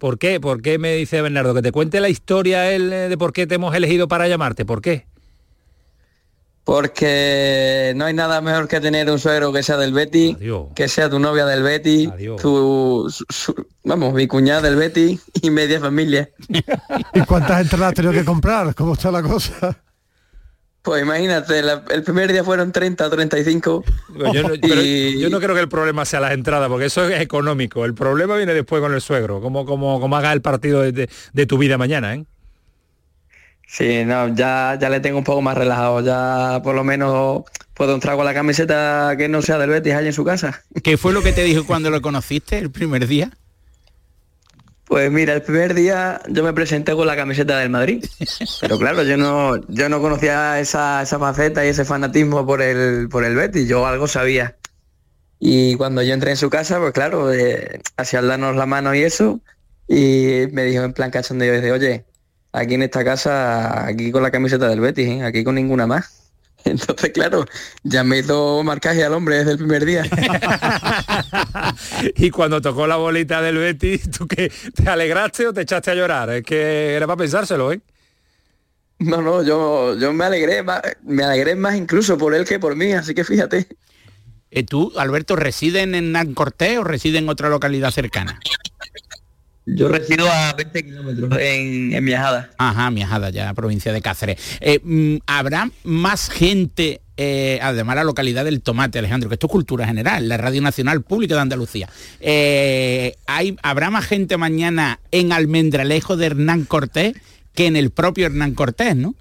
¿Por 0.00 0.18
qué? 0.18 0.40
¿Por 0.40 0.62
qué 0.62 0.78
me 0.78 0.94
dice 0.94 1.20
Bernardo? 1.20 1.52
Que 1.52 1.60
te 1.60 1.72
cuente 1.72 2.00
la 2.00 2.08
historia 2.08 2.72
él 2.72 2.90
eh, 2.90 3.10
de 3.10 3.18
por 3.18 3.34
qué 3.34 3.46
te 3.46 3.56
hemos 3.56 3.74
elegido 3.74 4.08
para 4.08 4.26
llamarte. 4.28 4.64
¿Por 4.64 4.80
qué? 4.80 5.06
Porque 6.64 7.92
no 7.96 8.06
hay 8.06 8.14
nada 8.14 8.40
mejor 8.40 8.66
que 8.66 8.80
tener 8.80 9.10
un 9.10 9.18
suegro 9.18 9.52
que 9.52 9.62
sea 9.62 9.76
del 9.76 9.92
Betty, 9.92 10.38
que 10.74 10.88
sea 10.88 11.10
tu 11.10 11.18
novia 11.18 11.44
del 11.44 11.62
Betty, 11.62 12.10
tu, 12.40 13.12
vamos, 13.84 14.14
mi 14.14 14.26
cuñada 14.26 14.62
del 14.62 14.76
Betty 14.76 15.20
y 15.42 15.50
media 15.50 15.78
familia. 15.80 16.30
¿Y 17.14 17.20
cuántas 17.22 17.60
entradas 17.60 17.88
has 17.88 17.94
tenido 17.94 18.14
que 18.14 18.24
comprar? 18.24 18.74
¿Cómo 18.74 18.94
está 18.94 19.10
la 19.10 19.22
cosa? 19.22 19.82
Pues 20.82 21.02
imagínate, 21.02 21.58
el 21.58 22.02
primer 22.02 22.32
día 22.32 22.42
fueron 22.42 22.72
30 22.72 23.06
o 23.06 23.10
35. 23.10 23.84
yo, 24.32 24.42
no, 24.42 24.54
yo, 24.54 25.30
no, 25.30 25.38
creo 25.38 25.54
que 25.54 25.60
el 25.60 25.68
problema 25.68 26.06
sea 26.06 26.20
las 26.20 26.32
entradas, 26.32 26.68
porque 26.68 26.86
eso 26.86 27.06
es 27.08 27.20
económico. 27.20 27.84
El 27.84 27.94
problema 27.94 28.36
viene 28.36 28.54
después 28.54 28.80
con 28.80 28.94
el 28.94 29.00
suegro, 29.02 29.42
como, 29.42 29.66
como, 29.66 30.00
como 30.00 30.16
haga 30.16 30.32
el 30.32 30.40
partido 30.40 30.80
de, 30.80 31.46
tu 31.46 31.58
vida 31.58 31.76
mañana, 31.76 32.14
¿eh? 32.14 32.24
Sí, 33.66 34.04
no, 34.04 34.34
ya, 34.34 34.76
ya 34.80 34.88
le 34.88 34.98
tengo 35.00 35.18
un 35.18 35.24
poco 35.24 35.42
más 35.42 35.56
relajado. 35.56 36.00
Ya 36.00 36.60
por 36.62 36.74
lo 36.74 36.82
menos 36.82 37.42
puedo 37.74 37.94
entrar 37.94 38.16
con 38.16 38.24
la 38.24 38.34
camiseta 38.34 39.14
que 39.16 39.28
no 39.28 39.42
sea 39.42 39.58
del 39.58 39.70
Betis 39.70 39.92
allí 39.92 40.08
en 40.08 40.12
su 40.12 40.24
casa. 40.24 40.62
¿Qué 40.82 40.96
fue 40.96 41.12
lo 41.12 41.22
que 41.22 41.32
te 41.32 41.44
dijo 41.44 41.64
cuando 41.66 41.90
lo 41.90 42.00
conociste 42.00 42.58
el 42.58 42.70
primer 42.70 43.06
día? 43.06 43.30
Pues 44.90 45.08
mira, 45.08 45.34
el 45.34 45.42
primer 45.42 45.72
día 45.74 46.20
yo 46.28 46.42
me 46.42 46.52
presenté 46.52 46.96
con 46.96 47.06
la 47.06 47.14
camiseta 47.14 47.56
del 47.60 47.70
Madrid. 47.70 48.04
Pero 48.60 48.76
claro, 48.76 49.04
yo 49.04 49.16
no, 49.16 49.64
yo 49.68 49.88
no 49.88 50.00
conocía 50.00 50.58
esa, 50.58 51.00
esa 51.02 51.16
faceta 51.16 51.64
y 51.64 51.68
ese 51.68 51.84
fanatismo 51.84 52.44
por 52.44 52.60
el, 52.60 53.08
por 53.08 53.22
el 53.22 53.36
Betis, 53.36 53.68
yo 53.68 53.86
algo 53.86 54.08
sabía. 54.08 54.56
Y 55.38 55.76
cuando 55.76 56.02
yo 56.02 56.12
entré 56.12 56.32
en 56.32 56.36
su 56.36 56.50
casa, 56.50 56.80
pues 56.80 56.92
claro, 56.92 57.32
eh, 57.32 57.80
hacia 57.96 58.20
darnos 58.20 58.56
la 58.56 58.66
mano 58.66 58.92
y 58.92 59.04
eso, 59.04 59.40
y 59.86 60.48
me 60.50 60.64
dijo 60.64 60.82
en 60.82 60.92
plan 60.92 61.12
cachondeo, 61.12 61.54
dice, 61.54 61.70
oye, 61.70 62.04
aquí 62.50 62.74
en 62.74 62.82
esta 62.82 63.04
casa, 63.04 63.86
aquí 63.86 64.10
con 64.10 64.24
la 64.24 64.32
camiseta 64.32 64.66
del 64.66 64.80
Betis, 64.80 65.06
¿eh? 65.06 65.22
aquí 65.22 65.44
con 65.44 65.54
ninguna 65.54 65.86
más. 65.86 66.19
Entonces, 66.64 67.10
claro, 67.10 67.44
ya 67.82 68.04
me 68.04 68.18
hizo 68.18 68.62
marcaje 68.62 69.04
al 69.04 69.14
hombre 69.14 69.38
desde 69.38 69.52
el 69.52 69.58
primer 69.58 69.84
día. 69.84 70.04
y 72.16 72.30
cuando 72.30 72.60
tocó 72.60 72.86
la 72.86 72.96
bolita 72.96 73.40
del 73.42 73.58
Betis, 73.58 74.10
¿tú 74.18 74.26
qué? 74.26 74.52
¿Te 74.74 74.88
alegraste 74.88 75.46
o 75.46 75.52
te 75.52 75.62
echaste 75.62 75.90
a 75.90 75.94
llorar? 75.94 76.30
Es 76.30 76.44
que 76.44 76.94
era 76.94 77.06
para 77.06 77.18
pensárselo, 77.18 77.72
¿eh? 77.72 77.80
No, 78.98 79.22
no, 79.22 79.42
yo, 79.42 79.96
yo 79.98 80.12
me 80.12 80.26
alegré, 80.26 80.62
me 81.02 81.24
alegré 81.24 81.54
más 81.54 81.74
incluso 81.74 82.18
por 82.18 82.34
él 82.34 82.44
que 82.44 82.58
por 82.58 82.76
mí, 82.76 82.92
así 82.92 83.14
que 83.14 83.24
fíjate. 83.24 83.66
¿Y 84.50 84.64
¿Tú, 84.64 84.92
Alberto, 84.98 85.36
residen 85.36 85.94
en 85.94 86.12
Nancorté 86.12 86.78
o 86.78 86.84
reside 86.84 87.18
en 87.18 87.28
otra 87.30 87.48
localidad 87.48 87.92
cercana? 87.92 88.40
Yo 89.66 89.88
resido 89.88 90.28
a 90.30 90.52
20 90.54 90.84
kilómetros 90.84 91.38
en, 91.38 91.92
en 91.92 92.04
Miajada. 92.04 92.50
Ajá, 92.58 92.90
Miajada, 92.90 93.30
ya 93.30 93.52
provincia 93.54 93.92
de 93.92 94.00
Cáceres. 94.00 94.38
Eh, 94.60 94.80
mm, 94.82 95.18
¿Habrá 95.26 95.70
más 95.84 96.30
gente, 96.30 97.02
eh, 97.16 97.58
además 97.62 97.96
la 97.96 98.04
localidad 98.04 98.44
del 98.44 98.62
Tomate, 98.62 98.98
Alejandro, 98.98 99.28
que 99.28 99.34
esto 99.34 99.46
es 99.46 99.52
cultura 99.52 99.86
general, 99.86 100.28
la 100.28 100.38
Radio 100.38 100.62
Nacional 100.62 101.02
Pública 101.02 101.34
de 101.34 101.40
Andalucía? 101.42 101.88
Eh, 102.20 103.16
hay, 103.26 103.56
¿Habrá 103.62 103.90
más 103.90 104.06
gente 104.06 104.36
mañana 104.38 104.98
en 105.10 105.32
Almendralejo 105.32 106.16
de 106.16 106.26
Hernán 106.26 106.64
Cortés 106.64 107.14
que 107.54 107.66
en 107.66 107.76
el 107.76 107.90
propio 107.90 108.26
Hernán 108.26 108.54
Cortés, 108.54 108.96
no? 108.96 109.14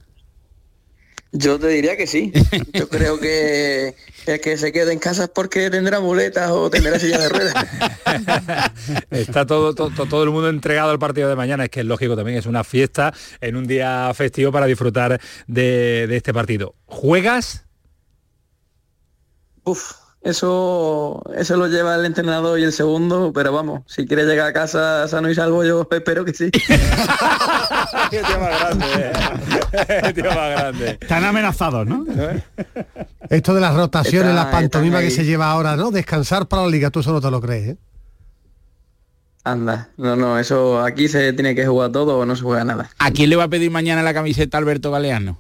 Yo 1.32 1.60
te 1.60 1.68
diría 1.68 1.96
que 1.96 2.08
sí. 2.08 2.32
Yo 2.74 2.90
creo 2.90 3.20
que 3.20 3.96
el 4.26 4.42
que 4.42 4.58
se 4.58 4.72
quede 4.72 4.94
en 4.94 5.00
casa 5.00 5.26
es 5.26 5.30
porque 5.30 5.70
tendrá 5.70 6.00
muletas 6.00 6.50
o 6.52 6.70
tendrá 6.70 7.00
silla 7.00 7.20
de 7.20 7.30
ruedas. 7.30 7.54
Está 9.12 9.46
todo, 9.46 9.76
todo, 9.76 10.24
el 10.24 10.32
mundo 10.32 10.50
entregado 10.50 10.92
al 10.92 11.00
partido 11.00 11.30
de 11.30 11.36
mañana. 11.36 11.66
Es 11.66 11.70
que 11.70 11.82
es 11.82 11.86
lógico 11.86 12.16
también, 12.16 12.38
es 12.38 12.46
una 12.46 12.64
fiesta 12.64 13.14
en 13.42 13.56
un 13.56 13.68
día 13.68 14.12
festivo 14.16 14.52
para 14.52 14.66
disfrutar 14.66 15.22
de, 15.48 16.08
de 16.08 16.18
este 16.18 16.34
partido. 16.34 16.76
¿Juegas? 16.86 17.66
Uf, 19.64 19.94
eso, 20.22 21.24
eso 21.38 21.56
lo 21.56 21.68
lleva 21.68 21.96
el 21.96 22.06
entrenador 22.06 22.60
y 22.60 22.64
el 22.64 22.74
segundo, 22.74 23.32
pero 23.34 23.54
vamos, 23.54 23.84
si 23.88 24.06
quiere 24.06 24.26
llegar 24.26 24.48
a 24.48 24.54
casa 24.54 25.08
sano 25.08 25.30
y 25.30 25.36
salvo, 25.36 25.64
yo 25.64 25.88
espero 25.90 26.26
que 26.26 26.34
sí. 26.34 26.52
tío 28.10 28.22
más 28.40 28.60
grande, 28.60 28.86
eh. 29.72 30.14
tío 30.14 30.26
más 30.26 30.52
grande. 30.52 30.98
Están 31.00 31.24
amenazados, 31.24 31.88
¿no? 31.88 32.06
Esto 33.30 33.54
de 33.54 33.62
las 33.62 33.74
rotaciones, 33.76 34.36
la 34.36 34.52
pantomima 34.52 35.00
que 35.00 35.10
se 35.10 35.24
lleva 35.24 35.52
ahora, 35.52 35.78
¿no? 35.78 35.92
Descansar 35.92 36.48
para 36.48 36.64
la 36.64 36.70
liga, 36.70 36.90
tú 36.90 37.00
eso 37.00 37.14
no 37.14 37.22
te 37.22 37.32
lo 37.32 37.40
crees, 37.40 37.70
¿eh? 37.70 37.78
Anda, 39.46 39.90
no, 39.96 40.18
no, 40.18 40.38
eso 40.38 40.82
aquí 40.82 41.08
se 41.08 41.32
tiene 41.32 41.56
que 41.56 41.66
jugar 41.66 41.92
todo 41.94 42.20
o 42.20 42.26
no 42.26 42.36
se 42.36 42.44
juega 42.44 42.66
nada. 42.66 42.90
¿A 43.00 43.12
quién 43.12 43.30
le 43.30 43.38
va 43.38 43.46
a 43.46 43.48
pedir 43.48 43.72
mañana 43.72 44.04
la 44.04 44.14
camiseta 44.14 44.58
Alberto 44.58 44.92
Galeano? 44.92 45.38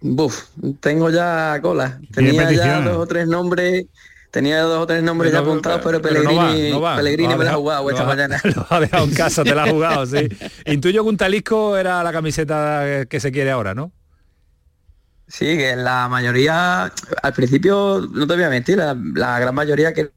Buf, 0.00 0.44
tengo 0.80 1.10
ya 1.10 1.58
cola. 1.60 2.00
Tenía 2.12 2.50
ya 2.50 2.80
dos 2.80 2.96
o 2.96 3.06
tres 3.06 3.26
nombres. 3.26 3.86
Tenía 4.30 4.62
dos 4.62 4.84
o 4.84 4.86
tres 4.86 5.02
nombres 5.02 5.32
ya 5.32 5.40
apuntados, 5.40 5.80
pero, 5.82 6.00
Pellegrini, 6.00 6.72
Pellegrini 6.96 7.34
me 7.34 7.44
la 7.44 7.50
ha 7.50 7.56
jugado 7.56 7.90
esta 7.90 8.04
mañana. 8.04 8.40
Lo 8.44 8.64
ha 8.70 8.78
dejado 8.78 9.04
en 9.04 9.12
casa, 9.12 9.42
te 9.42 9.54
la 9.54 9.64
ha 9.64 9.66
jugado, 9.70 10.06
sí. 10.06 10.28
Intuyo 10.66 11.02
que 11.02 11.08
un 11.08 11.16
talisco 11.16 11.76
era 11.76 12.04
la 12.04 12.12
camiseta 12.12 13.06
que 13.08 13.18
se 13.18 13.32
quiere 13.32 13.50
ahora, 13.50 13.74
¿no? 13.74 13.90
Sí, 15.26 15.56
que 15.56 15.74
la 15.74 16.08
mayoría, 16.08 16.92
al 17.22 17.32
principio, 17.32 18.08
no 18.12 18.26
te 18.26 18.34
voy 18.34 18.44
a 18.44 18.50
mentir, 18.50 18.78
la, 18.78 18.96
la 19.14 19.40
gran 19.40 19.54
mayoría 19.54 19.92
que 19.92 20.10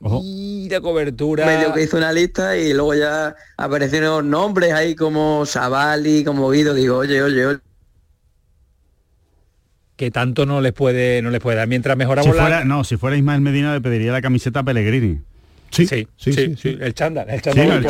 y 0.00 0.43
de 0.74 0.82
cobertura. 0.82 1.46
Medio 1.46 1.72
que 1.72 1.82
hizo 1.82 1.96
una 1.96 2.12
lista 2.12 2.56
y 2.56 2.72
luego 2.72 2.94
ya 2.94 3.34
aparecieron 3.56 4.30
nombres 4.30 4.72
ahí 4.72 4.94
como 4.94 5.46
Savali, 5.46 6.24
como 6.24 6.50
Guido. 6.50 6.74
Digo, 6.74 6.98
oye, 6.98 7.22
oye, 7.22 7.46
oye. 7.46 7.58
Que 9.96 10.10
tanto 10.10 10.44
no 10.44 10.60
les 10.60 10.72
puede, 10.72 11.22
no 11.22 11.30
les 11.30 11.40
puede 11.40 11.56
dar. 11.56 11.68
Mientras 11.68 11.96
mejoramos 11.96 12.34
si 12.36 12.66
No, 12.66 12.84
si 12.84 12.96
fuera 12.96 13.16
Ismael 13.16 13.40
Medina 13.40 13.72
le 13.72 13.80
pediría 13.80 14.12
la 14.12 14.22
camiseta 14.22 14.60
a 14.60 14.62
Pellegrini. 14.64 15.20
Sí, 15.74 15.86
sí, 15.86 16.06
sí, 16.16 16.54
sí, 16.56 16.78
el 16.80 16.94
chándal, 16.94 17.28
el 17.28 17.42
chándal, 17.42 17.82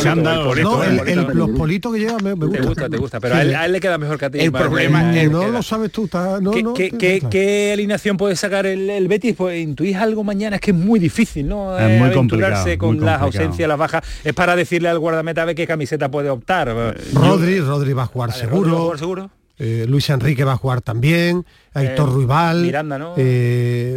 los 1.35 1.51
politos 1.51 1.93
que 1.93 2.01
lleva 2.01 2.19
me, 2.19 2.33
gusta. 2.33 2.59
Te 2.59 2.67
gusta, 2.67 2.89
te 2.89 2.97
gusta, 2.97 3.21
pero 3.21 3.35
a 3.35 3.43
él, 3.43 3.73
le 3.73 3.81
queda 3.81 3.99
mejor 3.99 4.19
que 4.19 4.25
a 4.25 4.31
ti. 4.31 4.41
El 4.41 4.53
problema 4.53 5.03
no 5.03 5.49
lo 5.49 5.63
sabes 5.63 5.91
tú, 5.93 6.09
no, 6.41 6.75
¿Qué, 6.75 6.91
¿qué, 7.31 7.71
alineación 7.73 8.17
puede 8.17 8.37
sacar 8.37 8.67
el, 8.67 9.09
Betis? 9.09 9.35
Pues 9.37 9.63
intuís 9.63 9.97
algo 9.97 10.25
mañana, 10.25 10.57
es 10.57 10.63
que 10.63 10.71
es 10.71 10.77
muy 10.77 10.99
difícil, 10.99 11.49
¿no? 11.49 11.79
Es 11.79 11.99
muy 11.99 12.09
aventurarse 12.09 12.79
con 12.79 13.01
las 13.01 13.21
ausencias, 13.21 13.69
las 13.69 13.79
bajas. 13.79 14.03
Es 14.25 14.33
para 14.33 14.57
decirle 14.57 14.89
al 14.89 14.99
guardameta 14.99 15.43
a 15.43 15.45
ver 15.45 15.55
qué 15.55 15.67
camiseta 15.67 16.11
puede 16.11 16.31
optar. 16.31 16.69
Eh, 16.69 16.95
Rodri, 17.13 17.61
Rodri 17.61 17.93
va 17.93 18.05
a 18.05 18.07
jugar 18.07 18.33
seguro. 18.33 18.97
seguro. 18.97 19.31
Eh, 19.59 19.87
Luis 19.89 20.11
Enrique 20.11 20.43
va 20.43 20.53
a 20.53 20.57
jugar 20.57 20.81
también, 20.81 21.45
Aitor 21.75 22.09
eh, 22.09 22.13
Ruibal, 22.13 22.63
Miranda, 22.63 22.99
¿no? 22.99 23.15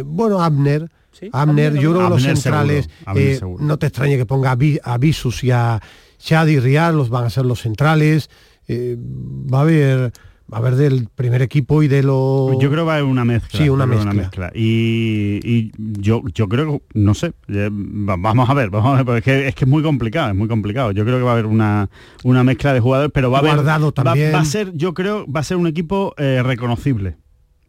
bueno, 0.04 0.40
Abner, 0.40 0.88
Amner, 1.32 1.74
yo 1.74 1.92
creo 1.92 2.04
que 2.04 2.10
los 2.10 2.22
centrales, 2.22 2.88
eh, 3.14 3.40
no 3.60 3.78
te 3.78 3.86
extrañe 3.86 4.16
que 4.16 4.26
ponga 4.26 4.56
a 4.82 4.98
Visus 4.98 5.44
y 5.44 5.50
a 5.50 5.80
Shadi 6.18 6.58
Rial, 6.58 6.96
los 6.96 7.08
van 7.08 7.24
a 7.24 7.30
ser 7.30 7.46
los 7.46 7.60
centrales. 7.60 8.30
Eh, 8.66 8.96
va 8.98 9.58
a 9.58 9.62
haber 9.62 10.12
Va 10.50 10.56
a 10.56 10.60
haber 10.60 10.76
del 10.76 11.08
primer 11.14 11.42
equipo 11.42 11.82
y 11.82 11.88
de 11.88 12.02
los... 12.02 12.52
Yo 12.52 12.70
creo 12.70 12.70
que 12.70 12.82
va 12.82 12.92
a 12.94 12.96
haber 12.96 13.06
una 13.06 13.26
mezcla. 13.26 13.60
Sí, 13.60 13.68
una 13.68 13.84
mezcla. 13.84 14.50
Y, 14.54 15.70
yo, 15.76 16.22
yo 16.32 16.48
creo, 16.48 16.80
no 16.94 17.12
sé, 17.12 17.34
vamos 17.46 18.48
a 18.48 18.54
ver, 18.54 18.70
vamos 18.70 18.94
a 18.94 18.96
ver, 18.96 19.04
porque 19.04 19.18
es 19.18 19.24
que, 19.24 19.48
es 19.48 19.54
que 19.54 19.64
es 19.66 19.68
muy 19.68 19.82
complicado, 19.82 20.30
es 20.30 20.34
muy 20.34 20.48
complicado. 20.48 20.92
Yo 20.92 21.04
creo 21.04 21.18
que 21.18 21.24
va 21.24 21.30
a 21.30 21.34
haber 21.34 21.44
una, 21.44 21.90
una 22.24 22.44
mezcla 22.44 22.72
de 22.72 22.80
jugadores, 22.80 23.12
pero 23.12 23.30
va 23.30 23.38
a 23.38 23.40
haber... 23.40 23.92
también. 23.92 24.34
Va, 24.34 24.40
a 24.40 24.44
ser, 24.46 24.72
yo 24.72 24.94
creo, 24.94 25.30
va 25.30 25.40
a 25.40 25.44
ser 25.44 25.58
un 25.58 25.66
equipo 25.66 26.14
eh, 26.16 26.42
reconocible 26.42 27.18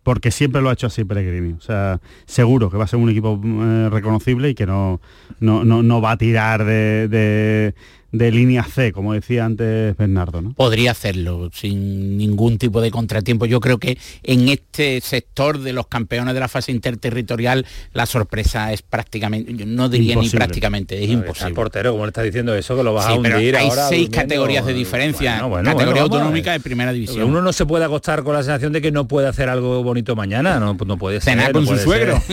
porque 0.10 0.32
siempre 0.32 0.60
lo 0.60 0.72
ha 0.72 0.74
hecho 0.74 0.88
así 0.88 1.04
Pellegrini. 1.04 1.54
O 1.54 1.62
sea, 1.62 2.02
seguro 2.26 2.72
que 2.72 2.78
va 2.78 2.86
a 2.86 2.88
ser 2.88 2.98
un 2.98 3.12
equipo 3.12 3.40
eh, 3.46 3.90
reconocible 3.92 4.50
y 4.50 4.56
que 4.56 4.66
no, 4.66 5.00
no, 5.40 5.64
no, 5.64 6.02
va 6.02 6.14
a 6.14 6.18
tirar 6.18 6.66
de 6.66 7.76
línea 8.12 8.64
C, 8.64 8.92
como 8.92 9.14
decía 9.14 9.46
antes 9.46 9.96
Bernardo. 9.98 10.42
¿no? 10.42 10.54
Podría 10.54 10.92
hacerlo 10.92 11.50
sin 11.54 12.18
ningún 12.18 12.58
tipo 12.58 12.82
de 12.82 12.92
contratiempo. 12.92 13.46
Yo 13.46 13.60
creo 13.60 13.78
que 13.78 13.98
en 14.24 14.50
este 14.50 15.02
sector 15.02 15.60
de 15.60 15.74
los 15.74 15.88
campeones 15.88 16.34
de 16.34 16.40
la 16.40 16.48
fase 16.48 16.72
interterritorial 16.72 17.66
la 17.94 18.06
sorpresa 18.06 18.74
es 18.74 18.82
prácticamente, 18.82 19.54
yo 19.56 19.66
no 19.66 19.90
diría 19.90 20.16
ni 20.16 20.30
prácticamente, 20.30 21.04
es 21.04 21.10
imposible. 21.10 21.50
El 21.50 21.54
portero, 21.54 21.92
como 21.92 22.06
le 22.06 22.10
está 22.10 22.24
diciendo 22.24 22.56
eso, 22.56 22.76
que 22.76 22.84
lo 22.84 22.94
vas 22.94 23.08
a 23.08 23.16
hundir 23.16 23.56
Hay 23.56 23.70
seis 23.90 24.10
categorías 24.10 24.66
de 24.66 24.74
diferencia, 24.74 25.42
categoría 25.64 26.04
autonómica 26.04 26.52
de 26.52 26.60
primera 26.60 26.92
división. 26.92 27.24
Uno 27.24 27.42
no 27.42 27.54
se 27.54 27.66
puede 27.66 27.86
acostar 27.86 28.24
con 28.24 28.34
la 28.34 28.44
sensación 28.44 28.74
de 28.74 28.82
que 28.82 28.92
no 28.92 29.08
puede 29.08 29.28
hacer 29.28 29.50
algo 29.50 29.84
bonito 29.84 30.16
mañana, 30.16 30.60
no, 30.60 30.74
no 30.74 30.98
puede 30.98 31.22
ser. 31.22 31.34
Cenar 31.34 31.52
con 31.52 31.68
su 31.68 31.78
suegro. 31.78 32.20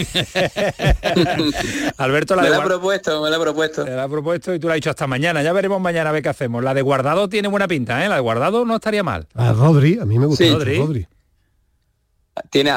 Alberto 1.97 2.37
la 2.37 2.43
me 2.43 2.51
la 2.51 2.59
ha 2.59 2.65
propuesto, 2.65 3.23
me 3.23 3.31
la 3.31 3.37
ha 3.37 3.41
propuesto. 3.41 3.85
Me 3.85 3.91
la 3.91 4.05
ha 4.05 4.09
propuesto 4.09 4.55
y 4.55 4.59
tú 4.59 4.69
la 4.69 4.75
has 4.75 4.79
dicho 4.79 4.91
hasta 4.91 5.07
mañana. 5.07 5.43
Ya 5.43 5.53
veremos 5.67 5.83
mañana 5.83 6.11
a 6.11 6.13
ver 6.13 6.23
qué 6.23 6.29
hacemos. 6.29 6.63
La 6.63 6.75
de 6.75 6.83
Guardado 6.83 7.29
tiene 7.29 7.49
buena 7.49 7.67
pinta, 7.67 8.05
¿eh? 8.05 8.09
La 8.09 8.15
de 8.15 8.21
Guardado 8.21 8.65
no 8.65 8.77
estaría 8.77 9.03
mal. 9.03 9.27
A 9.35 9.53
Rodri, 9.53 9.99
a 9.99 10.05
mí 10.05 10.17
me 10.19 10.27
gusta 10.27 10.45
Rodri. 10.45 11.09
Tiene, 12.51 12.73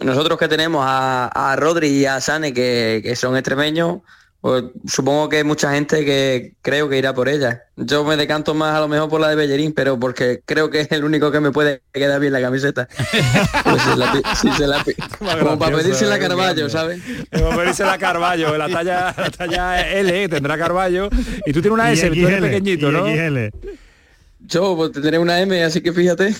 nosotros 0.00 0.38
que 0.38 0.48
tenemos 0.48 0.82
a, 0.86 1.54
Rodri 1.58 1.88
y 1.88 2.06
a 2.06 2.20
Sane, 2.20 2.54
que, 2.54 3.00
que 3.02 3.14
son 3.14 3.36
extremeños, 3.36 3.98
pues 4.40 4.64
supongo 4.86 5.28
que 5.28 5.38
hay 5.38 5.44
mucha 5.44 5.72
gente 5.72 6.02
que 6.04 6.54
creo 6.62 6.88
que 6.88 6.96
irá 6.96 7.14
por 7.14 7.28
ella. 7.28 7.64
Yo 7.76 8.04
me 8.04 8.16
decanto 8.16 8.54
más 8.54 8.74
a 8.74 8.80
lo 8.80 8.88
mejor 8.88 9.10
por 9.10 9.20
la 9.20 9.28
de 9.28 9.36
Bellerín, 9.36 9.72
pero 9.74 10.00
porque 10.00 10.40
creo 10.46 10.70
que 10.70 10.80
es 10.80 10.92
el 10.92 11.04
único 11.04 11.30
que 11.30 11.40
me 11.40 11.50
puede 11.50 11.82
quedar 11.92 12.20
bien 12.20 12.32
la 12.32 12.40
camiseta. 12.40 12.88
Pues 15.20 15.38
como 15.38 15.58
para 15.58 15.76
pedirse 15.76 16.06
la 16.06 16.18
Carballo, 16.18 16.68
¿sabes? 16.68 17.00
Como 17.30 17.50
para 17.50 17.62
pedirse 17.62 17.84
la 17.84 17.98
Carballo, 17.98 18.56
la 18.56 18.68
talla, 18.68 19.14
la 19.16 19.30
talla 19.30 19.90
L 19.90 20.28
tendrá 20.28 20.56
Carballo. 20.56 21.08
Y 21.46 21.52
tú 21.52 21.60
tienes 21.60 21.72
una 21.72 21.92
S, 21.92 22.08
tú 22.10 22.26
eres 22.26 22.40
pequeñito, 22.40 22.90
¿no? 22.90 23.06
Yo 24.46 24.74
pues, 24.76 24.92
tendré 24.92 25.18
una 25.18 25.40
M, 25.40 25.62
así 25.62 25.80
que 25.80 25.92
fíjate. 25.92 26.34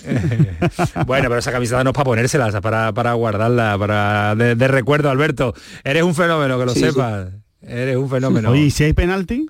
bueno, 1.05 1.29
pero 1.29 1.37
esa 1.37 1.51
camiseta 1.51 1.83
no 1.83 1.91
es 1.91 1.93
para 1.93 2.05
ponérsela, 2.05 2.61
para, 2.61 2.91
para 2.93 3.13
guardarla, 3.13 3.77
para 3.77 4.35
de, 4.35 4.67
recuerdo, 4.67 5.09
Alberto. 5.09 5.53
Eres 5.83 6.03
un 6.03 6.15
fenómeno, 6.15 6.57
que 6.59 6.65
lo 6.65 6.73
sepas. 6.73 7.27
Eres 7.61 7.97
un 7.97 8.09
fenómeno. 8.09 8.51
Oye, 8.51 8.63
¿y 8.63 8.71
si 8.71 8.83
hay 8.83 8.93
penalti? 8.93 9.47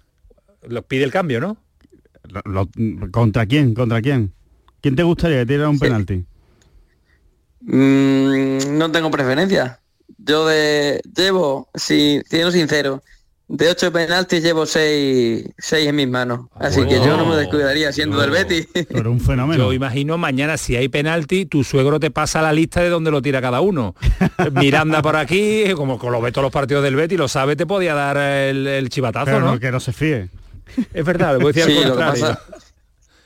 Lo 0.68 0.82
pide 0.84 1.04
el 1.04 1.12
cambio, 1.12 1.40
¿no? 1.40 1.58
¿Contra 3.12 3.46
quién? 3.46 3.74
¿Contra 3.74 4.02
quién? 4.02 4.34
¿Quién 4.82 4.96
te 4.96 5.04
gustaría 5.04 5.40
que 5.40 5.46
tirara 5.46 5.70
un 5.70 5.80
penalti? 5.80 6.26
Mm, 7.62 8.78
no 8.78 8.92
tengo 8.92 9.12
preferencia. 9.12 9.80
Yo 10.18 10.48
de 10.48 11.02
llevo, 11.16 11.70
si 11.76 12.22
siendo 12.28 12.52
sincero, 12.52 13.04
de 13.52 13.70
ocho 13.70 13.92
penaltis 13.92 14.42
llevo 14.42 14.66
seis, 14.66 15.44
seis 15.58 15.88
en 15.88 15.96
mis 15.96 16.08
manos. 16.08 16.48
Así 16.56 16.86
que 16.86 16.96
yo 16.96 17.18
no 17.18 17.26
me 17.26 17.36
descuidaría 17.36 17.92
siendo 17.92 18.20
del 18.20 18.32
Betis. 18.32 18.68
Pero 18.90 19.12
un 19.12 19.20
fenómeno. 19.20 19.66
Yo 19.66 19.74
imagino 19.74 20.18
mañana 20.18 20.58
si 20.58 20.78
hay 20.78 20.88
penalti, 20.88 21.46
tu 21.46 21.66
suegro 21.66 22.00
te 22.00 22.12
pasa 22.12 22.42
la 22.42 22.54
lista 22.54 22.82
de 22.82 22.90
donde 22.90 23.12
lo 23.12 23.22
tira 23.22 23.42
cada 23.42 23.60
uno. 23.60 23.94
Miranda 24.54 25.02
por 25.02 25.18
aquí, 25.18 25.66
como, 25.76 26.00
lo 26.02 26.22
ve 26.22 26.32
todos 26.32 26.44
los 26.44 26.52
partidos 26.52 26.82
del 26.82 26.96
Betis, 26.96 27.20
lo 27.20 27.28
sabe, 27.28 27.58
te 27.58 27.66
podía 27.66 27.94
dar 27.94 28.18
el, 28.18 28.88
chivatazo, 28.90 29.42
¿no? 29.42 29.60
Que 29.60 29.70
no 29.70 29.82
se 29.82 29.92
fíe. 29.92 30.30
Es 30.94 31.06
verdad, 31.06 31.38
voy 31.38 31.52
a 31.52 31.54
decir 31.54 31.78
al 31.78 31.90
contrario. 31.90 32.38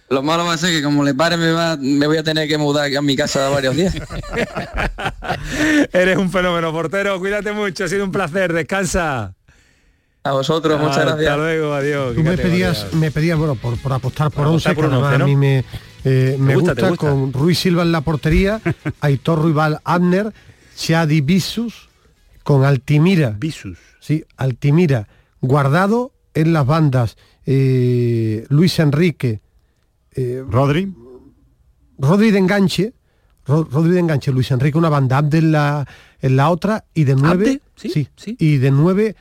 Lo, 0.09 0.23
malo 0.23 0.45
va 0.45 0.53
a 0.53 0.57
ser 0.57 0.71
que 0.71 0.81
como 0.81 1.03
le 1.03 1.13
pare 1.13 1.37
me, 1.37 1.77
me 1.77 2.07
voy 2.07 2.17
a 2.17 2.23
tener 2.23 2.47
que 2.47 2.57
mudar 2.57 2.95
a 2.95 3.01
mi 3.01 3.15
casa 3.15 3.49
varios 3.49 3.75
días. 3.75 3.95
Eres 5.93 6.17
un 6.17 6.31
fenómeno, 6.31 6.71
portero. 6.71 7.19
Cuídate 7.19 7.51
mucho, 7.51 7.83
ha 7.85 7.87
sido 7.87 8.03
un 8.03 8.11
placer. 8.11 8.53
Descansa. 8.53 9.35
A 10.25 10.31
vosotros, 10.31 10.81
muchas 10.81 11.05
gracias. 11.05 11.29
Hasta 11.29 11.37
luego, 11.37 11.71
adiós. 11.71 12.15
Tú 12.15 12.23
me 12.23 12.35
pedías, 12.35 12.91
me 12.95 13.11
pedías, 13.11 13.37
bueno, 13.37 13.53
por, 13.53 13.77
por 13.77 13.93
apostar 13.93 14.31
por 14.31 14.47
11, 14.47 14.75
que 14.75 14.81
a 14.83 15.19
mí 15.19 15.35
me, 15.35 15.63
eh, 16.03 16.35
me, 16.39 16.55
gusta, 16.55 16.95
con 16.97 17.31
Ruiz 17.31 17.59
Silva 17.59 17.83
en 17.83 17.91
la 17.91 18.01
portería, 18.01 18.59
Aitor 19.01 19.39
Ruibal 19.39 19.81
Abner, 19.83 20.33
Chadi 20.75 21.21
Bisus, 21.21 21.89
con 22.41 22.65
Altimira. 22.65 23.35
Bisus. 23.37 23.77
Sí, 23.99 24.25
Altimira. 24.35 25.07
Guardado 25.41 26.11
en 26.33 26.53
las 26.53 26.65
bandas, 26.65 27.17
eh, 27.45 28.47
Luis 28.49 28.79
Enrique. 28.79 29.41
Eh, 30.15 30.43
Rodri. 30.49 30.91
Rodri 31.99 32.31
de 32.31 32.39
enganche. 32.39 32.93
Rodri 33.45 33.91
de 33.91 33.99
enganche, 33.99 34.31
Luis 34.31 34.49
Enrique, 34.49 34.75
una 34.75 34.89
banda 34.89 35.19
Abde 35.19 35.37
en 35.37 35.51
la, 35.51 35.87
en 36.19 36.35
la 36.35 36.49
otra 36.49 36.85
y 36.95 37.03
de 37.03 37.15
nueve. 37.15 37.61
¿Sí? 37.75 38.07
¿Sí? 38.15 38.35
Y 38.39 38.57
de 38.57 38.71
nueve 38.71 39.15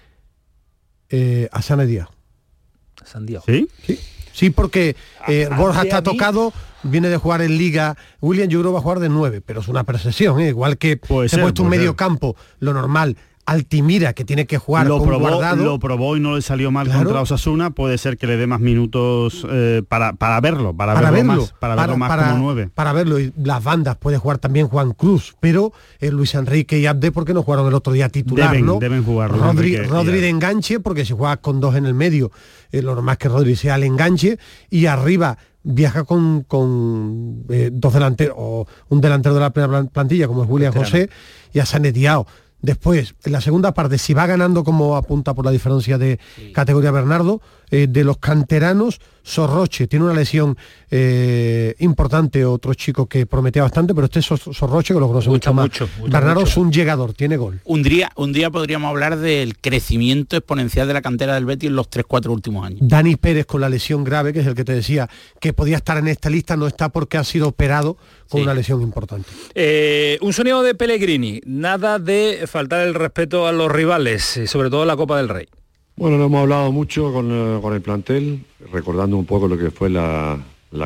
eh, 1.17 1.49
a 1.53 1.63
San 1.63 1.87
Díaz. 1.87 3.45
¿Sí? 3.47 3.69
Sí, 3.87 4.01
sí 4.33 4.51
porque 4.51 4.97
eh, 5.29 5.49
Borja 5.57 5.83
está 5.83 6.03
tocado, 6.03 6.53
viene 6.83 7.09
de 7.09 7.19
jugar 7.19 7.41
en 7.41 7.57
Liga. 7.57 7.97
William 8.21 8.49
yo 8.49 8.73
va 8.73 8.81
a 8.81 8.83
jugar 8.83 8.99
de 8.99 9.09
nueve, 9.09 9.41
pero 9.41 9.61
es 9.61 9.69
una 9.69 9.85
percepción, 9.85 10.41
¿eh? 10.41 10.49
igual 10.49 10.77
que 10.77 10.99
se 11.29 11.37
ha 11.37 11.43
puesto 11.43 11.63
un 11.63 11.69
medio 11.69 11.95
campo, 11.95 12.35
lo 12.59 12.75
normal 12.75 13.17
Altimira, 13.47 14.15
que 14.15 14.25
tiene 14.25 14.47
que 14.47 14.57
jugar 14.57 14.87
lo 14.87 14.99
con 14.99 15.09
probó, 15.09 15.29
guardado. 15.29 15.65
Lo 15.65 15.79
probó 15.79 16.17
y 16.17 16.21
no 16.21 16.37
le 16.37 16.43
salió 16.43 16.71
mal 16.71 16.91
contra 16.91 17.21
Osasuna, 17.21 17.71
puede 17.71 17.99
ser 17.99 18.17
que 18.17 18.27
le 18.27 18.37
dé 18.37 18.47
más 18.47 18.61
minutos 18.61 19.47
eh, 19.51 19.83
para, 19.87 20.15
para 20.15 20.41
verlo, 20.41 20.75
para, 20.75 20.95
verlo, 20.95 21.25
más, 21.25 21.55
para, 21.59 21.75
verlo 21.75 21.97
más 21.99 22.29
como 22.29 22.39
nueve. 22.39 22.71
Para 22.75 22.93
verlo, 22.95 23.21
y 23.21 23.33
las 23.37 23.63
bandas 23.63 23.97
puede 23.97 24.17
jugar 24.17 24.39
también 24.39 24.69
Juan 24.69 24.93
Cruz, 24.93 25.37
pero 25.41 25.73
eh, 26.01 26.11
Luis 26.11 26.35
Enrique 26.35 26.79
y 26.79 26.87
Abde 26.87 27.13
porque 27.13 27.35
no 27.35 27.43
jugaron 27.43 27.67
el 27.69 27.75
otro 27.75 27.93
día 27.93 28.09
titular, 28.09 28.51
deben, 28.51 28.67
¿no? 28.67 28.79
Deben 28.79 29.05
jugar. 29.05 29.31
Rodri, 29.31 29.77
Rodri 29.77 30.21
de 30.21 30.31
enganche, 30.31 30.81
porque 30.81 31.05
si 31.05 31.13
juega 31.13 31.37
con 31.37 31.61
dos 31.61 31.75
en 31.77 31.85
el 31.85 31.95
medio, 31.95 32.31
eh, 32.73 32.81
lo 32.81 32.95
normal 32.95 33.15
es 33.15 33.19
que 33.19 33.29
Rodri 33.29 33.57
sea 33.57 33.75
el 33.75 33.85
enganche, 33.85 34.39
y 34.71 34.87
arriba 34.87 35.37
viaja 35.63 36.05
con, 36.05 36.43
con 36.43 37.47
dos 37.47 37.93
delanteros, 37.93 38.37
o 38.39 38.67
un 38.89 39.01
delantero 39.01 39.35
de 39.35 39.41
la 39.41 39.51
primera 39.51 39.85
plantilla, 39.85 40.29
como 40.29 40.45
es 40.45 40.51
William 40.51 40.75
José, 40.75 41.11
y 41.53 41.59
a 41.59 41.67
Sanetiao 41.67 42.27
Después, 42.65 43.15
en 43.25 43.33
la 43.33 43.43
segunda 43.43 43.75
parte, 43.75 43.99
si 43.99 44.15
va 44.15 44.27
ganando 44.27 44.65
como 44.65 44.97
apunta 44.97 45.35
por 45.35 45.45
la 45.45 45.51
diferencia 45.51 45.99
de 45.99 46.19
categoría 46.55 46.91
Bernardo, 46.91 47.43
eh, 47.75 47.89
de 47.89 48.05
los 48.05 48.19
canteranos, 48.19 49.01
Sorroche 49.25 49.89
tiene 49.89 50.05
una 50.05 50.15
lesión 50.15 50.57
eh, 50.93 51.75
importante, 51.81 52.45
otro 52.45 52.73
chico 52.75 53.07
que 53.07 53.27
prometía 53.27 53.63
bastante, 53.63 53.93
pero 53.93 54.05
este 54.05 54.21
es 54.21 54.27
Sorroche 54.27 54.95
que 54.95 55.01
lo 55.01 55.09
conoce 55.09 55.29
mucho 55.29 55.53
más. 55.53 55.71
Bernardo 56.09 56.43
es 56.43 56.57
un 56.57 56.71
llegador, 56.71 57.15
tiene 57.15 57.37
gol. 57.37 57.59
Un 57.65 57.83
día, 57.83 58.13
un 58.15 58.33
día 58.33 58.49
podríamos 58.51 58.91
hablar 58.91 59.19
del 59.19 59.59
crecimiento 59.59 60.37
exponencial 60.37 60.87
de 60.87 60.95
la 60.95 61.03
cantera 61.03 61.35
del 61.35 61.47
Betis 61.47 61.69
en 61.69 61.75
los 61.75 61.91
3-4 61.91 62.29
últimos 62.29 62.65
años. 62.65 62.79
Dani 62.81 63.17
Pérez 63.17 63.45
con 63.45 63.61
la 63.61 63.69
lesión 63.69 64.05
grave, 64.05 64.33
que 64.33 64.39
es 64.39 64.47
el 64.47 64.55
que 64.55 64.65
te 64.65 64.73
decía 64.73 65.11
que 65.41 65.53
podía 65.53 65.79
estar 65.79 65.97
en 65.97 66.07
esta 66.07 66.31
lista, 66.31 66.57
no 66.57 66.69
está 66.69 66.91
porque 66.91 67.17
ha 67.17 67.25
sido 67.25 67.49
operado 67.49 67.97
con 68.29 68.43
una 68.43 68.55
lesión 68.55 68.83
importante. 68.83 69.29
Eh, 69.57 70.17
un 70.21 70.33
sonido 70.33 70.63
de 70.63 70.77
Pellegrini, 70.77 71.41
nada 71.45 71.99
de 71.99 72.45
faltar 72.47 72.87
el 72.87 72.95
respeto 72.95 73.49
a 73.49 73.53
los 73.53 73.73
rivales, 73.73 74.43
sobre 74.47 74.71
todo 74.71 74.83
en 74.83 74.89
la 74.89 74.97
Copa 74.97 75.17
del 75.17 75.29
Rey. 75.29 75.49
Bueno, 75.97 76.19
lo 76.19 76.25
hemos 76.25 76.41
hablado 76.41 76.73
mucho 76.73 77.09
eh, 77.11 77.61
con, 77.63 77.73
el 77.73 77.81
plantel, 77.81 78.45
recordando 78.73 79.17
un 79.17 79.27
poco 79.27 79.47
lo 79.47 79.57
que 79.57 79.71
fue 79.71 79.89
la, 79.89 80.41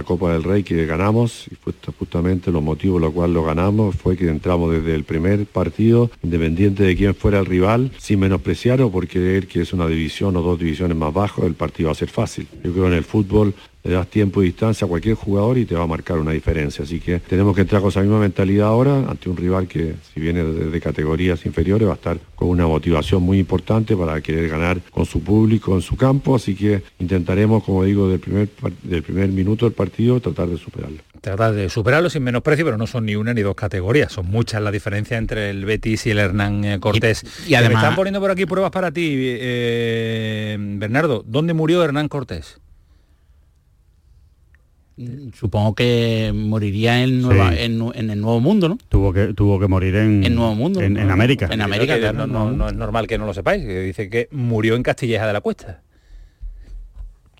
Copa 0.04 0.34
del 0.34 0.44
Rey 0.44 0.62
que 0.62 0.84
ganamos 0.84 1.46
y 1.50 1.56
justamente 1.98 2.52
los 2.52 2.62
motivos 2.62 2.96
por 2.96 3.00
los 3.00 3.14
cuales 3.14 3.34
lo 3.34 3.42
ganamos 3.42 3.96
fue 3.96 4.18
que 4.18 4.28
entramos 4.28 4.70
desde 4.70 4.94
el 4.94 5.04
primer 5.04 5.46
partido, 5.46 6.10
independiente 6.22 6.82
de 6.82 6.94
quién 6.94 7.14
fuera 7.14 7.38
el 7.38 7.46
rival, 7.46 7.90
sin 7.96 8.20
menospreciar 8.20 8.82
o 8.82 8.90
por 8.90 9.08
creer 9.08 9.48
que 9.48 9.62
es 9.62 9.72
una 9.72 9.86
división 9.86 10.36
o 10.36 10.42
dos 10.42 10.58
divisiones 10.58 10.94
más 10.94 11.14
bajo, 11.14 11.46
el 11.46 11.54
partido 11.54 11.86
va 11.86 11.92
a 11.92 11.94
ser 11.94 12.10
fácil. 12.10 12.46
Yo 12.62 12.72
creo 12.72 12.88
en 12.88 12.92
el 12.92 13.04
fútbol 13.04 13.54
le 13.88 13.94
das 13.94 14.06
tiempo 14.06 14.42
y 14.42 14.46
distancia 14.46 14.84
a 14.84 14.88
cualquier 14.88 15.14
jugador 15.14 15.56
y 15.56 15.64
te 15.64 15.74
va 15.74 15.84
a 15.84 15.86
marcar 15.86 16.18
una 16.18 16.32
diferencia. 16.32 16.84
Así 16.84 17.00
que 17.00 17.20
tenemos 17.20 17.54
que 17.54 17.62
entrar 17.62 17.80
con 17.80 17.88
esa 17.88 18.02
misma 18.02 18.20
mentalidad 18.20 18.68
ahora 18.68 18.98
ante 19.08 19.30
un 19.30 19.36
rival 19.36 19.66
que 19.66 19.94
si 20.12 20.20
viene 20.20 20.44
de, 20.44 20.78
categorías 20.78 21.44
inferiores 21.46 21.88
va 21.88 21.92
a 21.92 21.96
estar 21.96 22.18
con 22.34 22.48
una 22.48 22.66
motivación 22.66 23.22
muy 23.22 23.38
importante 23.38 23.96
para 23.96 24.20
querer 24.20 24.48
ganar 24.48 24.78
con 24.90 25.06
su 25.06 25.22
público 25.22 25.74
en 25.74 25.80
su 25.80 25.96
campo. 25.96 26.36
Así 26.36 26.54
que 26.54 26.82
intentaremos, 26.98 27.64
como 27.64 27.82
digo, 27.82 28.08
del 28.08 28.20
primer, 28.20 28.48
del 28.82 29.02
primer 29.02 29.28
minuto 29.30 29.64
del 29.64 29.74
partido 29.74 30.20
tratar 30.20 30.48
de 30.48 30.58
superarlo. 30.58 30.98
Tratar 31.22 31.54
de 31.54 31.68
superarlo 31.70 32.10
sin 32.10 32.22
menosprecio, 32.22 32.64
pero 32.64 32.76
no 32.76 32.86
son 32.86 33.06
ni 33.06 33.16
una 33.16 33.32
ni 33.32 33.40
dos 33.40 33.56
categorías. 33.56 34.12
Son 34.12 34.26
muchas 34.26 34.62
las 34.62 34.72
diferencias 34.72 35.18
entre 35.18 35.50
el 35.50 35.64
Betis 35.64 36.06
y 36.06 36.10
el 36.10 36.18
Hernán 36.18 36.64
eh, 36.64 36.78
Cortés. 36.78 37.24
Y, 37.46 37.54
además... 37.54 37.72
Me 37.72 37.80
están 37.80 37.96
poniendo 37.96 38.20
por 38.20 38.30
aquí 38.30 38.44
pruebas 38.44 38.70
para 38.70 38.92
ti, 38.92 39.14
eh, 39.16 40.56
Bernardo. 40.58 41.24
¿Dónde 41.26 41.54
murió 41.54 41.82
Hernán 41.82 42.08
Cortés? 42.08 42.60
Supongo 45.34 45.74
que 45.74 46.32
moriría 46.34 47.02
en, 47.02 47.22
Nueva, 47.22 47.54
en, 47.54 48.10
el 48.10 48.20
Nuevo 48.20 48.40
Mundo, 48.40 48.68
¿no? 48.68 48.78
Tuvo 48.88 49.12
que, 49.12 49.32
tuvo 49.34 49.60
que 49.60 49.68
morir 49.68 49.94
en, 49.96 50.24
en 50.24 50.34
Nuevo 50.34 50.54
Mundo. 50.54 50.80
En, 50.80 50.98
América. 50.98 51.48
En 51.50 51.60
América, 51.60 52.12
no, 52.12 52.26
no, 52.26 52.68
es 52.68 52.74
normal 52.74 53.06
que 53.06 53.18
no 53.18 53.26
lo 53.26 53.34
sepáis. 53.34 53.66
Dice 53.66 54.10
que 54.10 54.28
murió 54.32 54.74
en 54.74 54.82
Castilleja 54.82 55.26
de 55.26 55.32
la 55.32 55.40
Cuesta. 55.40 55.82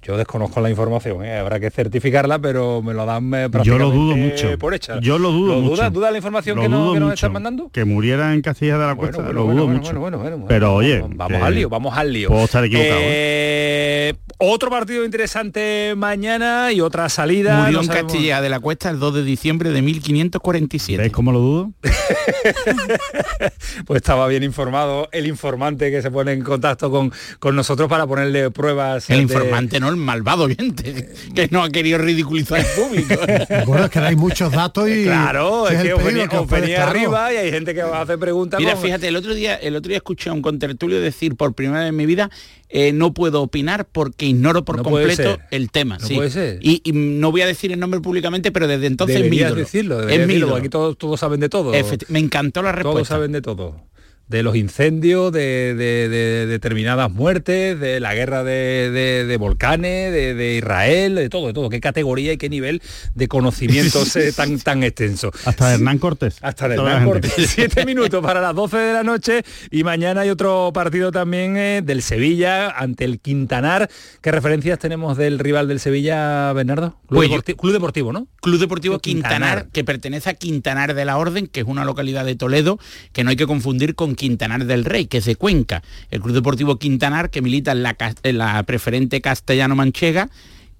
Yo 0.03 0.17
desconozco 0.17 0.61
la 0.61 0.71
información, 0.71 1.25
¿eh? 1.25 1.39
habrá 1.39 1.61
que 1.61 1.71
certificarla, 1.71 2.39
pero 2.39 2.83
me 2.83 2.95
lo 2.95 3.05
dan 3.05 3.33
eh, 3.35 3.49
Yo 3.63 3.79
lo 3.79 3.91
dudo 3.91 4.17
mucho. 4.17 4.59
por 4.59 4.75
hecha. 4.75 5.01
Yo 5.01 5.19
lo 5.19 5.33
dudo 5.33 5.61
mucho. 5.61 5.91
¿Duda, 5.91 6.11
la 6.11 6.17
información 6.17 6.61
que, 6.61 6.69
nos 6.69 7.13
están 7.13 7.33
mandando? 7.33 7.71
Que 7.71 7.85
muriera 7.85 8.35
en 8.35 8.43
Castilla 8.43 8.79
de 8.79 8.87
la 8.87 8.95
Cuesta, 8.95 9.23
lo 9.33 9.45
dudo 9.45 9.67
mucho. 9.67 10.47
pero 10.47 10.75
oye, 10.75 11.05
vamos 11.09 11.43
al 11.43 11.55
lío, 11.55 11.69
vamos 11.69 11.97
al 11.97 12.13
lío. 12.13 12.29
Puedo 12.29 12.45
estar 12.45 12.65
equivocado. 12.65 12.99
¿eh? 13.01 14.15
otro 14.39 14.71
partido 14.71 15.05
interesante 15.05 15.95
mañana 15.97 16.73
y 16.73 16.81
otra 16.81 17.09
salida. 17.09 17.65
Murió 17.65 17.83
en 17.83 17.89
Castilla 17.89 18.41
de 18.41 18.49
la 18.49 18.61
Cuesta 18.61 18.91
el 18.91 18.99
2 18.99 19.15
de 19.15 19.25
diciembre 19.25 19.71
de 19.71 19.83
1547. 19.83 21.03
¿Ves 21.03 21.13
cómo 21.13 21.33
lo 21.33 21.41
dudo? 21.41 21.73
pues 23.87 23.97
estaba 23.97 24.29
bien 24.29 24.45
informado 24.45 25.09
el 25.13 25.27
informante 25.27 25.91
que 25.91 26.03
se 26.03 26.11
pone 26.11 26.33
en 26.33 26.43
contacto 26.43 26.91
con, 26.91 27.13
con 27.41 27.57
nosotros 27.57 27.89
para 27.89 28.07
ponerle 28.07 28.51
pruebas. 28.51 29.11
El 29.11 29.23
informante, 29.23 29.81
no, 29.81 29.88
el 29.89 29.97
malvado 29.97 30.47
viente, 30.47 31.09
que 31.35 31.49
no 31.51 31.63
ha 31.63 31.71
querido 31.71 31.99
ridiculizar 31.99 32.61
el 32.61 32.67
público. 32.67 33.15
bueno, 33.67 33.85
es 33.85 33.91
que 33.91 33.99
hay 33.99 34.17
muchos 34.17 34.53
datos 34.53 34.89
y... 34.89 35.05
Claro, 35.05 35.69
es, 35.69 35.83
que, 35.83 35.93
os 35.93 36.49
venía, 36.49 36.87
arriba 36.87 37.33
y 37.33 37.37
hay 37.37 37.51
gente 37.51 37.75
que 37.75 37.83
va 37.83 37.99
a 37.99 38.03
hacer 38.03 38.19
preguntas. 38.19 38.61
Mira, 38.61 38.77
fíjate, 38.77 39.09
el 39.09 39.17
otro 39.17 39.35
día 39.35 39.57
el 39.57 39.77
otro 39.77 39.89
día 39.89 39.99
escuché 39.99 40.31
a 40.31 40.33
un 40.33 40.43
contertulio 40.43 41.01
decir 41.01 41.37
por 41.37 41.55
primera 41.55 41.81
vez 41.81 41.89
en 41.91 41.97
mi 41.97 42.07
vida 42.07 42.31
eh, 42.69 42.93
no 42.93 43.15
puedo 43.15 43.43
opinar 43.43 43.87
porque 43.91 44.27
ignoro 44.27 44.65
por 44.65 44.83
completo 44.83 45.39
el 45.51 45.71
tema. 45.71 45.99
No 45.99 46.09
puede 46.09 46.31
ser. 46.31 46.59
Y, 46.63 46.83
no 46.93 47.31
voy 47.31 47.43
a 47.43 47.47
decir 47.47 47.73
el 47.73 47.81
nombre 47.81 48.01
públicamente, 48.01 48.53
pero 48.53 48.67
desde 48.67 48.87
entonces 48.87 49.23
es 49.23 49.31
mi 49.31 49.39
decirlo, 49.39 50.09
es 50.09 50.27
mi 50.27 50.39
Aquí 50.59 50.69
todos, 50.69 50.97
todos 50.97 51.21
saben 51.21 51.41
de 51.41 51.49
todo. 51.49 51.73
me 52.09 52.19
encantó 52.19 52.63
la 52.63 52.73
respuesta. 52.73 52.99
Todos 52.99 53.09
saben 53.09 53.33
de 53.33 53.43
todo 53.43 53.89
de 54.29 54.43
los 54.43 54.57
incendios, 54.57 55.33
de, 55.33 56.47
determinadas 56.49 57.11
muertes, 57.11 57.79
de 57.81 57.99
la 58.01 58.15
guerra 58.15 58.45
de, 58.45 59.37
volcanes, 59.39 60.13
de, 60.13 60.57
Israel, 60.57 61.15
de 61.15 61.29
todo, 61.29 61.47
de 61.49 61.53
todo. 61.53 61.71
Qué 61.71 61.81
categoría 61.81 62.33
y 62.33 62.37
qué 62.37 62.49
nivel 62.49 62.83
de 63.15 63.29
conocimientos 63.29 64.17
tan, 64.37 64.59
tan 64.59 64.83
extenso. 64.83 65.33
Hasta 65.45 65.75
Hernán 65.75 65.99
Cortés. 65.99 66.37
Hasta 66.43 66.69
de 66.69 66.75
Hernán 66.75 67.05
Cortés. 67.05 67.33
Siete 67.49 67.87
minutos 67.87 68.23
para 68.23 68.41
las 68.41 68.55
12 68.55 68.77
de 68.77 68.93
la 68.93 69.03
noche 69.03 69.43
y 69.71 69.83
mañana 69.85 70.23
hay 70.23 70.31
otro 70.31 70.71
partido 70.75 71.11
también 71.11 71.57
eh, 71.57 71.83
del 71.83 72.03
Sevilla 72.03 72.69
ante 72.71 73.05
el 73.05 73.21
Quintanar. 73.21 73.89
¿Qué 74.21 74.31
referencias 74.31 74.79
tenemos 74.79 75.17
del 75.17 75.39
rival 75.39 75.69
del 75.69 75.81
Sevilla, 75.81 76.53
Bernardo? 76.53 76.99
Club, 77.09 77.27
pues 77.27 77.57
Club 77.57 77.73
Deportivo, 77.73 78.13
¿no? 78.13 78.29
Club 78.41 78.61
Deportivo 78.61 78.99
Quintanar, 78.99 79.69
que 79.73 79.85
pertenece 79.85 80.31
a 80.31 80.35
Quintanar 80.35 80.95
de 80.95 81.05
la 81.05 81.17
Orden, 81.17 81.47
que 81.47 81.61
es 81.61 81.67
una 81.67 81.85
localidad 81.85 82.25
de 82.25 82.37
Toledo, 82.37 82.79
que 83.13 83.25
no 83.25 83.31
hay 83.31 83.37
que 83.37 83.47
confundir 83.47 83.95
con 83.95 84.15
Quintanar 84.19 84.67
del 84.67 84.85
Rey, 84.85 85.07
que 85.07 85.19
es 85.19 85.25
de 85.25 85.37
Cuenca. 85.37 85.83
El 86.11 86.21
Club 86.21 86.35
Deportivo 86.35 86.77
Quintanar, 86.77 87.31
que 87.31 87.41
milita 87.41 87.73
en 87.73 88.39
la, 88.39 88.63
preferente 88.65 89.23
castellano-manchega, 89.23 90.29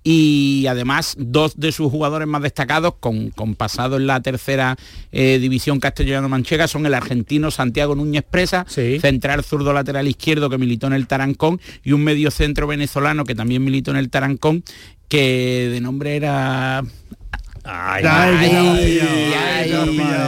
y 0.05 0.67
además 0.69 1.17
dos 1.19 1.59
de 1.59 1.73
sus 1.73 1.91
jugadores 1.91 2.29
más 2.29 2.43
destacados 2.43 2.95
con, 3.01 3.33
pasado 3.57 3.97
en 3.97 4.07
la 4.07 4.21
tercera 4.21 4.77
eh, 5.13 5.39
división 5.41 5.81
castellano-manchega 5.81 6.69
son 6.69 6.87
el 6.87 6.95
argentino 6.95 7.51
Santiago 7.51 7.95
Núñez 7.95 8.25
Presa, 8.31 8.65
central 8.69 9.45
zurdo 9.45 9.73
lateral 9.73 10.07
izquierdo 10.07 10.51
que 10.51 10.57
militó 10.57 10.87
en 10.87 10.93
el 10.95 11.07
Tarancón 11.07 11.61
y 11.83 11.93
un 11.93 12.05
medio 12.05 12.31
centro 12.31 12.67
venezolano 12.67 13.25
que 13.25 13.35
también 13.35 13.65
militó 13.65 13.91
en 13.91 13.97
el 13.97 14.09
Tarancón 14.09 14.63
que 15.09 15.69
de 15.71 15.81
nombre 15.81 16.17
era 16.17 16.85
Ay, 17.71 18.03
ay, 18.07 19.71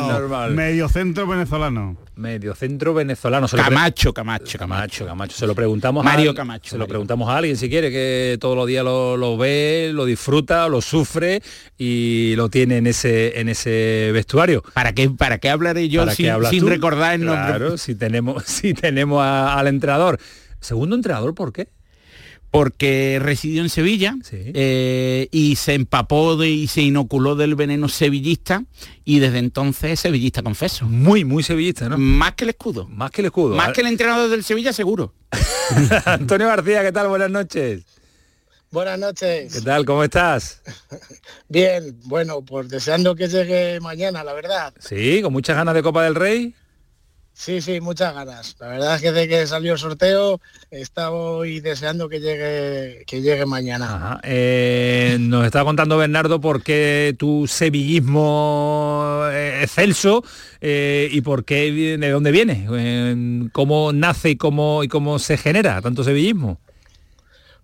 normal, 0.08 0.52
Medio 0.52 0.88
centro 0.90 1.26
venezolano. 1.26 1.96
Medio 2.20 2.54
centro 2.54 2.92
venezolano. 2.92 3.48
Camacho, 3.48 4.12
Camacho, 4.12 4.58
Camacho, 4.58 5.06
Camacho. 5.06 5.36
Se 5.36 5.46
lo 5.46 5.54
preguntamos 5.54 6.04
Mario 6.04 6.34
Camacho. 6.34 6.70
Se 6.70 6.76
lo 6.76 6.86
preguntamos 6.86 7.30
a 7.30 7.38
alguien 7.38 7.56
si 7.56 7.70
quiere, 7.70 7.90
que 7.90 8.36
todos 8.38 8.54
los 8.54 8.66
días 8.66 8.84
lo, 8.84 9.38
ve, 9.38 9.90
lo 9.94 10.04
disfruta, 10.04 10.68
lo 10.68 10.82
sufre 10.82 11.42
y 11.78 12.34
lo 12.36 12.50
tiene 12.50 12.76
en 12.76 12.86
ese 12.88 13.40
en 13.40 13.48
ese 13.48 14.10
vestuario. 14.12 14.62
¿Para 14.74 14.92
qué, 14.92 15.08
para 15.08 15.38
qué 15.38 15.48
hablaré 15.48 15.88
yo 15.88 16.06
sin, 16.10 16.66
recordar 16.66 17.14
el 17.14 17.24
nombre? 17.24 17.46
Claro, 17.46 17.78
si 17.78 17.94
tenemos, 17.94 18.42
si 18.46 18.74
tenemos 18.74 19.24
al 19.24 19.66
entrenador. 19.66 20.18
Segundo 20.60 20.96
entrenador, 20.96 21.34
¿por 21.34 21.54
qué? 21.54 21.68
Porque 22.50 23.18
residió 23.20 23.62
en 23.62 23.68
Sevilla 23.68 24.16
eh, 24.32 25.28
y 25.30 25.56
se 25.56 25.74
empapó 25.74 26.36
de, 26.36 26.48
y 26.48 26.66
se 26.66 26.82
inoculó 26.82 27.36
del 27.36 27.54
veneno 27.54 27.88
sevillista 27.88 28.64
y 29.04 29.20
desde 29.20 29.38
entonces 29.38 30.00
sevillista 30.00 30.42
confeso. 30.42 30.86
Muy, 30.86 31.24
muy 31.24 31.42
sevillista, 31.42 31.88
¿no? 31.88 31.96
Más 31.98 32.34
que 32.34 32.44
el 32.44 32.50
escudo. 32.50 32.88
Más 32.88 33.10
que 33.10 33.22
el 33.22 33.26
escudo. 33.26 33.54
Más 33.54 33.72
que 33.72 33.82
el 33.82 33.86
entrenador 33.86 34.28
del 34.30 34.42
Sevilla, 34.42 34.72
seguro. 34.72 35.14
Antonio 36.04 36.48
García, 36.48 36.82
¿qué 36.82 36.92
tal? 36.92 37.08
Buenas 37.08 37.30
noches. 37.30 37.84
Buenas 38.72 38.98
noches. 38.98 39.52
¿Qué 39.52 39.60
tal? 39.62 39.84
¿Cómo 39.84 40.04
estás? 40.04 40.62
Bien, 41.48 41.98
bueno, 42.04 42.42
pues 42.42 42.68
deseando 42.68 43.16
que 43.16 43.28
llegue 43.28 43.80
mañana, 43.80 44.22
la 44.22 44.32
verdad. 44.32 44.72
Sí, 44.78 45.20
con 45.22 45.32
muchas 45.32 45.56
ganas 45.56 45.74
de 45.74 45.82
Copa 45.82 46.04
del 46.04 46.14
Rey. 46.14 46.54
Sí, 47.32 47.62
sí, 47.62 47.80
muchas 47.80 48.14
ganas. 48.14 48.56
La 48.60 48.68
verdad 48.68 48.96
es 48.96 49.02
que 49.02 49.12
desde 49.12 49.28
que 49.28 49.46
salió 49.46 49.72
el 49.72 49.78
sorteo 49.78 50.40
estaba 50.70 51.10
hoy 51.10 51.60
deseando 51.60 52.08
que 52.08 52.20
llegue, 52.20 53.04
que 53.06 53.22
llegue 53.22 53.46
mañana. 53.46 54.20
Eh, 54.22 55.16
nos 55.18 55.46
está 55.46 55.64
contando 55.64 55.96
Bernardo 55.96 56.40
por 56.40 56.62
qué 56.62 57.14
tu 57.18 57.46
sevillismo 57.46 59.22
excelso 59.62 60.22
eh, 60.60 61.08
y 61.10 61.22
por 61.22 61.44
qué, 61.44 61.96
de 61.98 62.10
dónde 62.10 62.30
viene, 62.30 62.66
eh, 62.72 63.48
cómo 63.52 63.92
nace 63.92 64.30
y 64.30 64.36
cómo, 64.36 64.84
y 64.84 64.88
cómo 64.88 65.18
se 65.18 65.38
genera 65.38 65.80
tanto 65.80 66.04
sevillismo. 66.04 66.58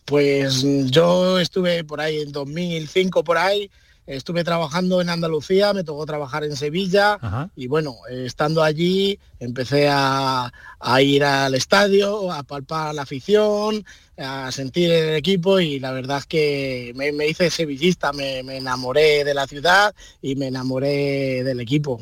Pues 0.07 0.65
yo 0.91 1.39
estuve 1.39 1.85
por 1.85 2.01
ahí 2.01 2.21
en 2.21 2.33
2005 2.33 3.25
por 3.25 3.37
ahí 3.37 3.71
estuve 4.07 4.45
trabajando 4.45 5.01
en 5.01 5.09
Andalucía, 5.09 5.73
me 5.73 5.85
tocó 5.85 6.07
trabajar 6.07 6.45
en 6.45 6.57
Sevilla 6.57 7.19
y 7.57 7.67
bueno, 7.67 7.97
estando 8.09 8.63
allí 8.63 9.19
empecé 9.41 9.89
a, 9.91 10.53
ir 11.01 11.25
al 11.25 11.55
estadio, 11.55 12.33
a 12.33 12.43
palpar 12.43 12.95
la 12.95 13.03
afición, 13.03 13.85
a 14.17 14.51
sentir 14.53 14.91
el 14.91 15.15
equipo 15.15 15.61
y 15.61 15.81
la 15.81 15.93
verdad 15.93 16.19
es 16.19 16.27
que 16.27 16.93
me, 16.95 17.27
hice 17.27 17.51
sevillista, 17.51 18.13
me, 18.13 18.39
enamoré 18.39 19.25
de 19.25 19.35
la 19.35 19.47
ciudad 19.47 19.95
y 20.23 20.37
me 20.37 20.49
enamoré 20.49 21.43
del 21.45 21.61
equipo. 21.61 22.01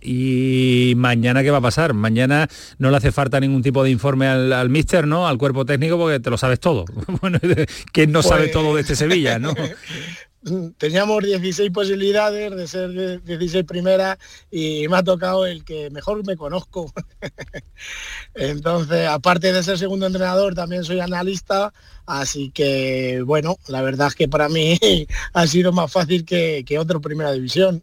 Y 0.00 0.92
mañana 0.96 1.42
qué 1.42 1.50
va 1.50 1.58
a 1.58 1.62
pasar? 1.62 1.92
Mañana 1.92 2.48
no 2.78 2.88
le 2.92 2.98
hace 2.98 3.10
falta 3.10 3.40
ningún 3.40 3.62
tipo 3.64 3.82
de 3.82 3.90
informe 3.90 4.28
al, 4.28 4.52
al 4.52 4.70
mister, 4.70 5.08
¿no? 5.08 5.26
Al 5.26 5.38
cuerpo 5.38 5.64
técnico 5.66 5.98
porque 5.98 6.20
te 6.20 6.30
lo 6.30 6.38
sabes 6.38 6.60
todo. 6.60 6.84
bueno, 7.20 7.40
¿quién 7.92 8.12
no 8.12 8.22
sabe 8.22 8.46
todo 8.46 8.76
de 8.76 8.82
este 8.82 8.94
Sevilla, 8.94 9.40
no? 9.40 9.54
teníamos 10.78 11.22
16 11.22 11.70
posibilidades 11.70 12.54
de 12.54 12.66
ser 12.66 13.22
16 13.22 13.64
primeras 13.64 14.18
y 14.50 14.86
me 14.88 14.96
ha 14.96 15.02
tocado 15.02 15.46
el 15.46 15.64
que 15.64 15.90
mejor 15.90 16.24
me 16.26 16.36
conozco. 16.36 16.92
Entonces, 18.34 19.06
aparte 19.08 19.52
de 19.52 19.62
ser 19.62 19.78
segundo 19.78 20.06
entrenador, 20.06 20.54
también 20.54 20.84
soy 20.84 21.00
analista, 21.00 21.72
así 22.06 22.50
que 22.50 23.22
bueno, 23.24 23.56
la 23.68 23.82
verdad 23.82 24.08
es 24.08 24.14
que 24.14 24.28
para 24.28 24.48
mí 24.48 24.78
ha 25.32 25.46
sido 25.46 25.72
más 25.72 25.90
fácil 25.90 26.24
que, 26.24 26.64
que 26.66 26.78
otro 26.78 27.00
primera 27.00 27.32
división. 27.32 27.82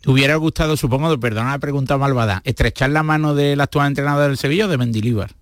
¿Te 0.00 0.10
hubiera 0.10 0.36
gustado, 0.36 0.78
supongo, 0.78 1.20
perdona 1.20 1.50
la 1.50 1.58
pregunta 1.58 1.98
malvada, 1.98 2.40
estrechar 2.44 2.88
la 2.88 3.02
mano 3.02 3.34
del 3.34 3.60
actual 3.60 3.88
entrenador 3.88 4.28
del 4.28 4.38
Sevilla 4.38 4.64
o 4.64 4.68
de 4.68 4.78
Mendilíbar? 4.78 5.39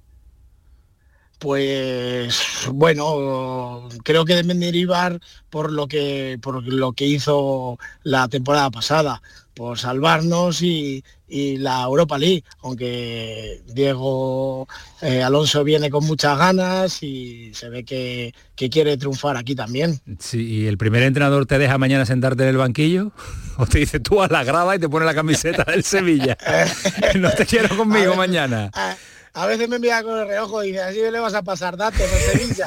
Pues 1.39 2.68
bueno, 2.72 3.89
creo 4.03 4.24
que 4.24 4.34
de 4.34 4.43
Mendilibar 4.43 5.20
por 5.51 5.72
lo 5.72 5.86
que 5.86 6.39
por 6.43 6.62
lo 6.64 6.93
que 6.93 7.07
hizo 7.07 7.78
la 8.03 8.28
temporada 8.28 8.70
pasada, 8.70 9.22
por 9.59 9.78
salvarnos 9.78 10.62
y, 10.62 11.03
la 11.30 11.82
Europa 11.82 12.16
League, 12.16 12.43
aunque 12.62 13.61
Diego 13.66 14.66
eh, 15.03 15.22
Alonso 15.22 15.62
viene 15.62 15.91
con 15.91 16.07
muchas 16.07 16.39
ganas 16.39 17.03
y 17.03 17.53
se 17.53 17.68
ve 17.68 17.84
que, 17.84 18.32
quiere 18.57 18.97
triunfar 18.97 19.36
aquí 19.36 19.55
también. 19.55 20.01
Sí, 20.18 20.41
¿y 20.41 20.66
el 20.66 20.78
primer 20.78 21.03
entrenador 21.03 21.45
te 21.45 21.59
deja 21.59 21.76
mañana 21.76 22.07
sentarte 22.07 22.45
en 22.45 22.49
el 22.49 22.57
banquillo? 22.57 23.12
¿O 23.59 23.66
te 23.66 23.80
dice 23.80 24.01
tú 24.01 24.22
a 24.22 24.28
la 24.28 24.43
grada 24.43 24.74
y 24.74 24.78
te 24.78 24.89
pone 24.89 25.05
la 25.05 25.14
camiseta 25.14 25.64
del 25.64 25.84
Sevilla? 25.84 26.39
no 27.16 27.30
te 27.32 27.45
quiero 27.45 27.76
conmigo 27.76 28.14
mañana 28.14 28.70
a 28.72 28.97
veces 29.47 29.68
me 29.68 29.76
envía 29.76 30.03
con 30.03 30.18
el 30.18 30.26
reojo 30.26 30.64
y 30.64 30.68
dice, 30.68 30.82
así 30.82 31.01
le 31.01 31.20
vas 31.20 31.34
a 31.34 31.43
pasar 31.43 31.76
datos 31.76 32.01
a 32.01 32.18
Sevilla. 32.32 32.66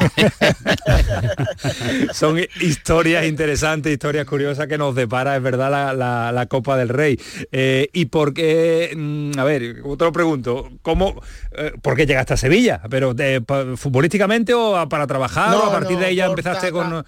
Son 2.13 2.39
historias 2.59 3.25
interesantes, 3.25 3.91
historias 3.91 4.25
curiosas 4.25 4.67
que 4.67 4.77
nos 4.77 4.95
depara, 4.95 5.35
es 5.35 5.43
verdad, 5.43 5.95
la, 5.95 6.45
Copa 6.47 6.77
del 6.77 6.89
Rey. 6.89 7.19
Eh, 7.51 7.89
y 7.93 8.05
por 8.05 8.33
qué, 8.33 8.93
mm, 8.95 9.39
a 9.39 9.43
ver, 9.43 9.81
otro 9.83 10.11
pregunto, 10.11 10.69
¿cómo, 10.81 11.21
eh, 11.51 11.73
¿por 11.81 11.95
qué 11.95 12.05
llegaste 12.05 12.33
a 12.33 12.37
Sevilla? 12.37 12.81
¿Pero 12.89 13.15
futbolísticamente 13.77 14.53
o 14.53 14.87
para 14.89 15.07
trabajar 15.07 15.55
o 15.55 15.65
a 15.65 15.71
partir 15.71 15.97
de 15.97 16.07
ahí 16.07 16.15
ya 16.15 16.25
empezaste 16.25 16.71
con, 16.71 17.05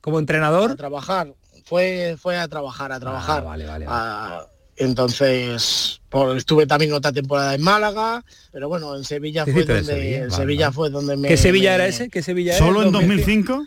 como 0.00 0.18
entrenador? 0.18 0.64
Para 0.64 0.76
trabajar, 0.76 1.34
fue, 1.64 2.16
fue 2.20 2.38
a 2.38 2.48
trabajar, 2.48 2.92
a 2.92 3.00
trabajar. 3.00 3.42
Ah, 3.42 3.44
vale, 3.44 3.66
vale. 3.66 3.86
Entonces, 4.76 6.00
por, 6.08 6.36
estuve 6.36 6.66
también 6.66 6.92
otra 6.92 7.12
temporada 7.12 7.54
en 7.54 7.62
Málaga, 7.62 8.24
pero 8.52 8.68
bueno, 8.68 8.96
en 8.96 9.04
Sevilla 9.04 9.44
fue 9.44 9.64
donde 9.64 9.84
Sevilla, 9.84 10.30
Sevilla 10.30 10.72
fue 10.72 10.90
donde 10.90 11.16
me. 11.16 11.28
¿Qué 11.28 11.36
Sevilla 11.36 11.74
era 11.74 11.86
ese? 11.86 12.08
¿Qué 12.08 12.22
Sevilla 12.22 12.56
¿Solo 12.56 12.82
en 12.82 12.92
2005? 12.92 13.66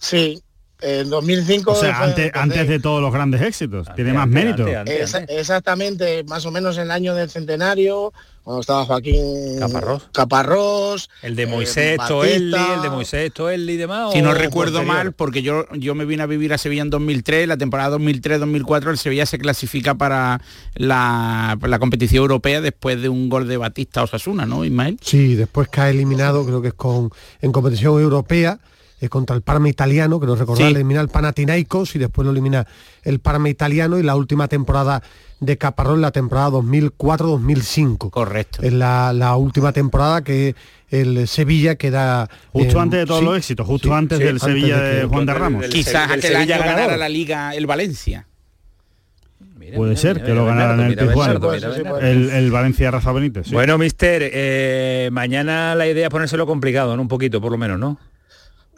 Sí, 0.00 0.42
en 0.80 1.10
2005 1.10 1.72
o 1.72 1.74
sea 1.74 2.02
antes, 2.02 2.30
antes 2.34 2.68
de 2.68 2.78
todos 2.78 3.02
los 3.02 3.12
grandes 3.12 3.42
éxitos. 3.42 3.88
Tiene 3.94 4.12
más 4.12 4.28
mérito. 4.28 4.66
exactamente 5.28 6.24
más 6.24 6.46
o 6.46 6.50
menos 6.50 6.76
en 6.76 6.84
el 6.84 6.90
año 6.90 7.14
del 7.14 7.30
centenario 7.30 8.12
cuando 8.44 8.60
estaba 8.62 8.84
Joaquín 8.86 9.58
Caparrós. 9.58 10.08
Caparrós 10.12 11.10
el 11.22 11.36
de 11.36 11.46
Moisés 11.46 11.98
eh, 11.98 12.34
el 12.34 12.50
de 12.50 12.90
Moisés 12.90 13.30
Toelli 13.34 13.74
y 13.74 13.76
demás 13.76 14.12
si 14.12 14.22
no 14.22 14.32
recuerdo 14.32 14.84
mal 14.84 15.12
porque 15.12 15.42
yo 15.42 15.66
yo 15.74 15.94
me 15.94 16.04
vine 16.06 16.22
a 16.22 16.26
vivir 16.26 16.54
a 16.54 16.58
Sevilla 16.58 16.82
en 16.82 16.90
2003 16.90 17.46
la 17.46 17.58
temporada 17.58 17.98
2003-2004 17.98 18.90
el 18.90 18.98
Sevilla 18.98 19.26
se 19.26 19.38
clasifica 19.38 19.96
para 19.96 20.40
la, 20.74 21.58
la 21.60 21.78
competición 21.78 22.22
europea 22.22 22.60
después 22.60 23.02
de 23.02 23.08
un 23.08 23.28
gol 23.28 23.48
de 23.48 23.58
Batista 23.58 24.02
Osasuna 24.02 24.46
no 24.46 24.64
Ismael 24.64 24.98
sí 25.02 25.34
después 25.34 25.68
cae 25.68 25.90
eliminado 25.90 26.46
creo 26.46 26.62
que 26.62 26.68
es 26.68 26.74
con 26.74 27.10
en 27.42 27.52
competición 27.52 28.00
europea 28.00 28.60
eh, 29.00 29.08
contra 29.08 29.36
el 29.36 29.42
Parma 29.42 29.68
italiano, 29.68 30.18
que 30.20 30.26
nos 30.26 30.38
recordar, 30.38 30.70
elimina 30.70 31.00
el 31.00 31.08
Panathinaikos 31.08 31.94
y 31.94 31.98
después 31.98 32.24
lo 32.24 32.32
elimina 32.32 32.66
el 33.02 33.20
Parma 33.20 33.48
italiano 33.48 33.98
y 33.98 34.02
la 34.02 34.16
última 34.16 34.48
temporada 34.48 35.02
de 35.40 35.56
Caparrón, 35.56 36.00
la 36.00 36.10
temporada 36.10 36.50
2004-2005. 36.50 38.10
Correcto. 38.10 38.62
Es 38.62 38.72
la, 38.72 39.36
última 39.36 39.72
temporada 39.72 40.22
que 40.22 40.54
el 40.90 41.28
Sevilla 41.28 41.76
queda... 41.76 42.28
Justo 42.52 42.80
antes 42.80 43.00
de 43.00 43.06
todos 43.06 43.22
los 43.22 43.36
éxitos, 43.36 43.66
justo 43.66 43.94
antes 43.94 44.18
del 44.18 44.40
Sevilla 44.40 44.80
de, 44.80 45.04
Juan 45.04 45.26
de 45.26 45.34
Ramos. 45.34 45.66
Quizás 45.66 46.10
aquel 46.10 46.36
año 46.36 46.58
ganara 46.58 46.96
la 46.96 47.08
Liga 47.08 47.54
el 47.54 47.66
Valencia. 47.66 48.26
Puede 49.74 49.96
ser 49.96 50.22
que 50.22 50.32
lo 50.32 50.46
ganaran 50.46 50.80
el 50.80 50.96
Tijuana. 50.96 51.38
El, 52.00 52.50
Valencia 52.50 52.90
Rafa 52.90 53.12
Benítez. 53.12 53.50
Bueno, 53.50 53.78
mister, 53.78 54.22
eh, 54.32 55.08
mañana 55.12 55.74
la 55.74 55.86
idea 55.86 56.06
es 56.06 56.10
ponérselo 56.10 56.46
complicado, 56.46 56.96
¿no? 56.96 57.02
Un 57.02 57.08
poquito, 57.08 57.40
por 57.40 57.52
lo 57.52 57.58
menos, 57.58 57.78
¿no? 57.78 57.98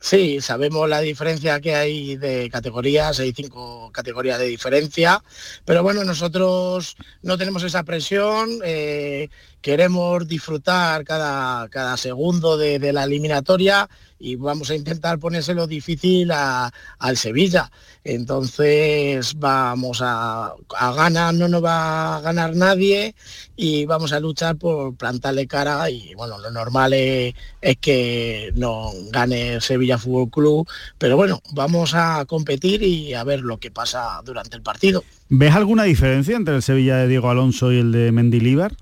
Sí, 0.02 0.40
sabemos 0.40 0.88
la 0.88 1.00
diferencia 1.00 1.60
que 1.60 1.74
hay 1.74 2.16
de 2.16 2.48
categorías, 2.48 3.20
hay 3.20 3.32
cinco 3.34 3.90
categorías 3.92 4.38
de 4.38 4.46
diferencia, 4.46 5.22
pero 5.66 5.82
bueno, 5.82 6.04
nosotros 6.04 6.96
no 7.20 7.36
tenemos 7.36 7.62
esa 7.64 7.82
presión, 7.84 8.60
eh, 8.64 9.28
queremos 9.60 10.26
disfrutar 10.26 11.04
cada, 11.04 11.68
cada 11.68 11.96
segundo 11.96 12.56
de, 12.56 12.92
la 12.92 13.04
eliminatoria 13.04 13.88
y 14.18 14.36
vamos 14.36 14.70
a 14.70 14.74
intentar 14.74 15.18
ponérselo 15.18 15.66
difícil 15.66 16.30
al 16.32 17.16
Sevilla. 17.16 17.70
Entonces 18.04 19.34
vamos 19.38 20.00
a, 20.02 20.54
a, 20.78 20.92
ganar, 20.92 21.34
no 21.34 21.48
nos 21.48 21.62
va 21.62 22.16
a 22.16 22.20
ganar 22.20 22.56
nadie 22.56 23.14
y 23.56 23.84
vamos 23.86 24.12
a 24.12 24.20
luchar 24.20 24.56
por 24.56 24.94
plantarle 24.96 25.46
cara 25.46 25.90
y 25.90 26.14
bueno, 26.14 26.38
lo 26.38 26.50
normal 26.50 26.92
es, 26.94 27.34
que 27.80 28.52
no 28.56 28.90
gane 29.10 29.60
Sevilla 29.60 29.98
Fútbol 29.98 30.30
Club, 30.30 30.68
pero 30.98 31.16
bueno, 31.16 31.40
vamos 31.52 31.92
a 31.94 32.24
competir 32.26 32.82
y 32.82 33.14
a 33.14 33.24
ver 33.24 33.40
lo 33.40 33.58
que 33.58 33.70
pasa 33.70 34.20
durante 34.24 34.56
el 34.56 34.62
partido. 34.62 35.04
¿Ves 35.28 35.54
alguna 35.54 35.84
diferencia 35.84 36.36
entre 36.36 36.56
el 36.56 36.62
Sevilla 36.62 36.96
de 36.96 37.08
Diego 37.08 37.30
Alonso 37.30 37.72
y 37.72 37.78
el 37.78 37.92
de 37.92 38.12
Mendilíbar? 38.12 38.74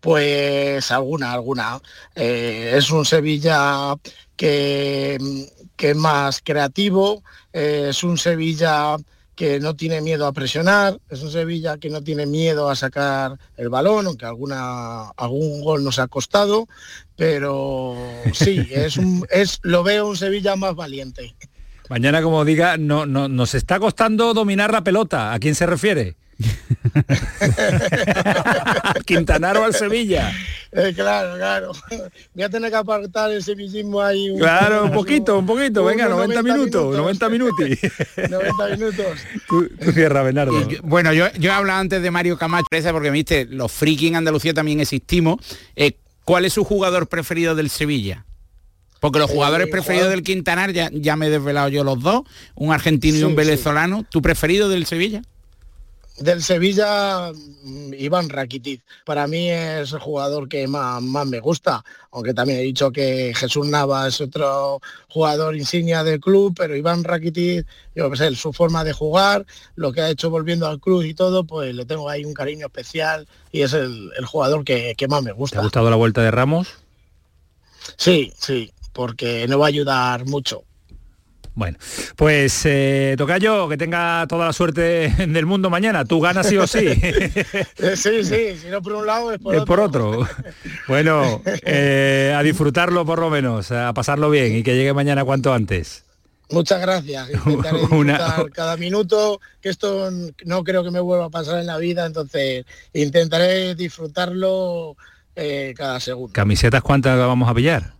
Pues 0.00 0.90
alguna, 0.90 1.32
alguna. 1.32 1.80
Eh, 2.14 2.74
es 2.76 2.90
un 2.90 3.04
Sevilla 3.04 3.94
que, 4.36 5.18
que 5.76 5.90
es 5.90 5.96
más 5.96 6.40
creativo, 6.42 7.22
eh, 7.52 7.86
es 7.90 8.02
un 8.04 8.18
Sevilla 8.18 8.96
que 9.38 9.60
no 9.60 9.76
tiene 9.76 10.00
miedo 10.00 10.26
a 10.26 10.32
presionar, 10.32 10.98
es 11.08 11.22
un 11.22 11.30
Sevilla 11.30 11.78
que 11.78 11.90
no 11.90 12.02
tiene 12.02 12.26
miedo 12.26 12.68
a 12.68 12.74
sacar 12.74 13.38
el 13.56 13.68
balón, 13.68 14.06
aunque 14.06 14.26
alguna, 14.26 15.10
algún 15.10 15.62
gol 15.62 15.84
nos 15.84 16.00
ha 16.00 16.08
costado, 16.08 16.66
pero 17.14 17.96
sí, 18.32 18.66
es 18.72 18.96
un, 18.96 19.24
es, 19.30 19.60
lo 19.62 19.84
veo 19.84 20.08
un 20.08 20.16
Sevilla 20.16 20.56
más 20.56 20.74
valiente. 20.74 21.36
Mañana, 21.88 22.20
como 22.20 22.44
diga, 22.44 22.76
no, 22.76 23.06
no, 23.06 23.28
nos 23.28 23.54
está 23.54 23.78
costando 23.78 24.34
dominar 24.34 24.72
la 24.72 24.82
pelota. 24.82 25.32
¿A 25.32 25.38
quién 25.38 25.54
se 25.54 25.66
refiere? 25.66 26.16
Quintanaro 29.04 29.64
al 29.64 29.74
Sevilla. 29.74 30.32
Eh, 30.72 30.92
claro, 30.94 31.36
claro. 31.36 31.72
Voy 32.34 32.44
a 32.44 32.48
tener 32.48 32.70
que 32.70 32.76
apartar 32.76 33.32
el 33.32 33.42
sevillismo 33.42 34.00
ahí. 34.00 34.30
Un 34.30 34.38
claro, 34.38 34.84
un 34.84 34.92
poquito, 34.92 35.38
un 35.38 35.46
poquito. 35.46 35.84
Venga, 35.84 36.08
90, 36.08 36.42
minutos, 36.42 36.96
90 36.96 37.28
minutos. 37.28 37.68
90 38.30 38.68
minutos. 38.76 39.06
Tú, 39.48 39.68
cierra, 39.92 40.22
Bernardo. 40.22 40.52
bueno, 40.82 41.12
yo, 41.12 41.26
yo 41.38 41.50
he 41.50 41.54
hablado 41.54 41.80
antes 41.80 42.02
de 42.02 42.10
Mario 42.10 42.38
Camacho, 42.38 42.66
porque 42.92 43.10
viste, 43.10 43.46
los 43.46 43.72
friki 43.72 44.08
en 44.08 44.16
Andalucía 44.16 44.54
también 44.54 44.80
existimos. 44.80 45.36
Eh, 45.74 45.96
¿Cuál 46.24 46.44
es 46.44 46.52
su 46.52 46.64
jugador 46.64 47.08
preferido 47.08 47.54
del 47.54 47.70
Sevilla? 47.70 48.26
Porque 49.00 49.18
los 49.18 49.30
jugadores 49.30 49.68
preferidos 49.68 50.10
del 50.10 50.22
Quintanar, 50.22 50.72
ya, 50.72 50.90
ya 50.92 51.16
me 51.16 51.28
he 51.28 51.30
desvelado 51.30 51.68
yo 51.68 51.84
los 51.84 52.00
dos, 52.00 52.22
un 52.54 52.72
argentino 52.72 53.16
y 53.16 53.22
un 53.22 53.36
venezolano. 53.36 54.04
¿Tu 54.10 54.20
preferido 54.20 54.68
del 54.68 54.86
Sevilla? 54.86 55.22
Del 56.20 56.42
Sevilla, 56.42 57.32
mm, 57.32 57.94
Iván 57.94 58.28
Rakitic. 58.28 58.82
Para 59.04 59.26
mí 59.28 59.50
es 59.50 59.92
el 59.92 60.00
jugador 60.00 60.48
que 60.48 60.66
más, 60.66 61.00
me 61.26 61.38
gusta, 61.38 61.84
aunque 62.10 62.34
también 62.34 62.58
he 62.58 62.62
dicho 62.62 62.90
que 62.90 63.32
Jesús 63.36 63.66
Nava 63.66 64.08
es 64.08 64.20
otro 64.20 64.80
jugador 65.08 65.56
insignia 65.56 66.02
del 66.02 66.20
club, 66.20 66.54
pero 66.56 66.74
Iván 66.74 67.04
Rakitic, 67.04 67.66
yo 67.94 68.14
sé, 68.16 68.34
su 68.34 68.52
forma 68.52 68.82
de 68.82 68.92
jugar, 68.92 69.46
lo 69.76 69.92
que 69.92 70.00
ha 70.00 70.10
hecho 70.10 70.28
volviendo 70.28 70.66
al 70.66 70.80
club 70.80 71.02
y 71.02 71.14
todo, 71.14 71.44
pues 71.44 71.74
le 71.74 71.84
tengo 71.84 72.08
ahí 72.08 72.24
un 72.24 72.34
cariño 72.34 72.66
especial 72.66 73.28
y 73.52 73.62
es 73.62 73.72
el, 73.72 74.10
jugador 74.26 74.64
que, 74.64 74.94
que, 74.96 75.06
más 75.06 75.22
me 75.22 75.32
gusta. 75.32 75.56
¿Te 75.56 75.60
ha 75.60 75.64
gustado 75.64 75.88
la 75.88 75.96
vuelta 75.96 76.20
de 76.22 76.32
Ramos? 76.32 76.68
Sí, 77.96 78.32
sí, 78.36 78.72
porque 78.92 79.46
no 79.48 79.58
va 79.58 79.66
a 79.66 79.68
ayudar 79.68 80.26
mucho. 80.26 80.64
Bueno, 81.58 81.76
pues 82.14 82.62
eh, 82.66 83.16
Tocayo, 83.18 83.68
que 83.68 83.76
tenga 83.76 84.26
toda 84.28 84.46
la 84.46 84.52
suerte 84.52 85.08
del 85.28 85.44
mundo 85.44 85.70
mañana. 85.70 86.04
Tú 86.04 86.20
ganas 86.20 86.46
sí 86.46 86.56
o 86.56 86.68
sí. 86.68 86.86
sí, 87.96 88.22
sí, 88.22 88.56
si 88.62 88.68
no 88.70 88.80
por 88.80 88.92
un 88.92 89.06
lado 89.06 89.32
es 89.32 89.40
por 89.40 89.56
es 89.56 89.62
otro. 89.62 89.74
Por 89.74 89.80
otro. 89.80 90.28
Bueno, 90.86 91.42
eh, 91.62 92.32
a 92.36 92.44
disfrutarlo 92.44 93.04
por 93.04 93.18
lo 93.18 93.28
menos, 93.28 93.72
a 93.72 93.92
pasarlo 93.92 94.30
bien 94.30 94.54
y 94.54 94.62
que 94.62 94.76
llegue 94.76 94.92
mañana 94.92 95.24
cuanto 95.24 95.52
antes. 95.52 96.04
Muchas 96.50 96.80
gracias. 96.80 97.28
Intentaré 97.46 97.80
disfrutar 97.80 98.52
cada 98.52 98.76
minuto, 98.76 99.40
que 99.60 99.70
esto 99.70 100.12
no 100.44 100.62
creo 100.62 100.84
que 100.84 100.92
me 100.92 101.00
vuelva 101.00 101.24
a 101.24 101.30
pasar 101.30 101.58
en 101.58 101.66
la 101.66 101.78
vida, 101.78 102.06
entonces 102.06 102.66
intentaré 102.92 103.74
disfrutarlo 103.74 104.96
eh, 105.34 105.74
cada 105.76 105.98
segundo. 105.98 106.32
¿Camisetas 106.32 106.82
cuántas 106.82 107.18
vamos 107.18 107.50
a 107.50 107.54
pillar? 107.54 107.97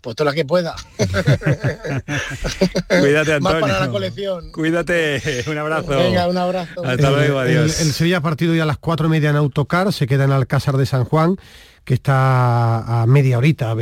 Pues 0.00 0.16
todas 0.16 0.26
las 0.26 0.34
que 0.34 0.44
pueda. 0.44 0.74
Cuídate, 2.88 3.34
Antonio. 3.34 3.40
Más 3.40 3.60
para 3.60 3.80
la 3.80 3.88
colección. 3.90 4.50
Cuídate, 4.52 5.44
un 5.46 5.58
abrazo. 5.58 5.88
Venga, 5.88 6.28
un 6.28 6.38
abrazo. 6.38 6.84
Hasta 6.84 7.10
luego, 7.10 7.38
adiós. 7.38 7.80
El, 7.80 7.92
Sevilla 7.92 8.20
partido 8.20 8.54
ya 8.54 8.62
a 8.64 8.66
las 8.66 8.78
cuatro 8.78 9.06
y 9.06 9.10
media 9.10 9.30
en 9.30 9.36
autocar, 9.36 9.92
se 9.92 10.06
queda 10.06 10.24
en 10.24 10.32
Alcázar 10.32 10.76
de 10.76 10.86
San 10.86 11.04
Juan 11.04 11.36
que 11.84 11.94
está 11.94 13.02
a 13.02 13.06
media 13.06 13.38
horita, 13.38 13.74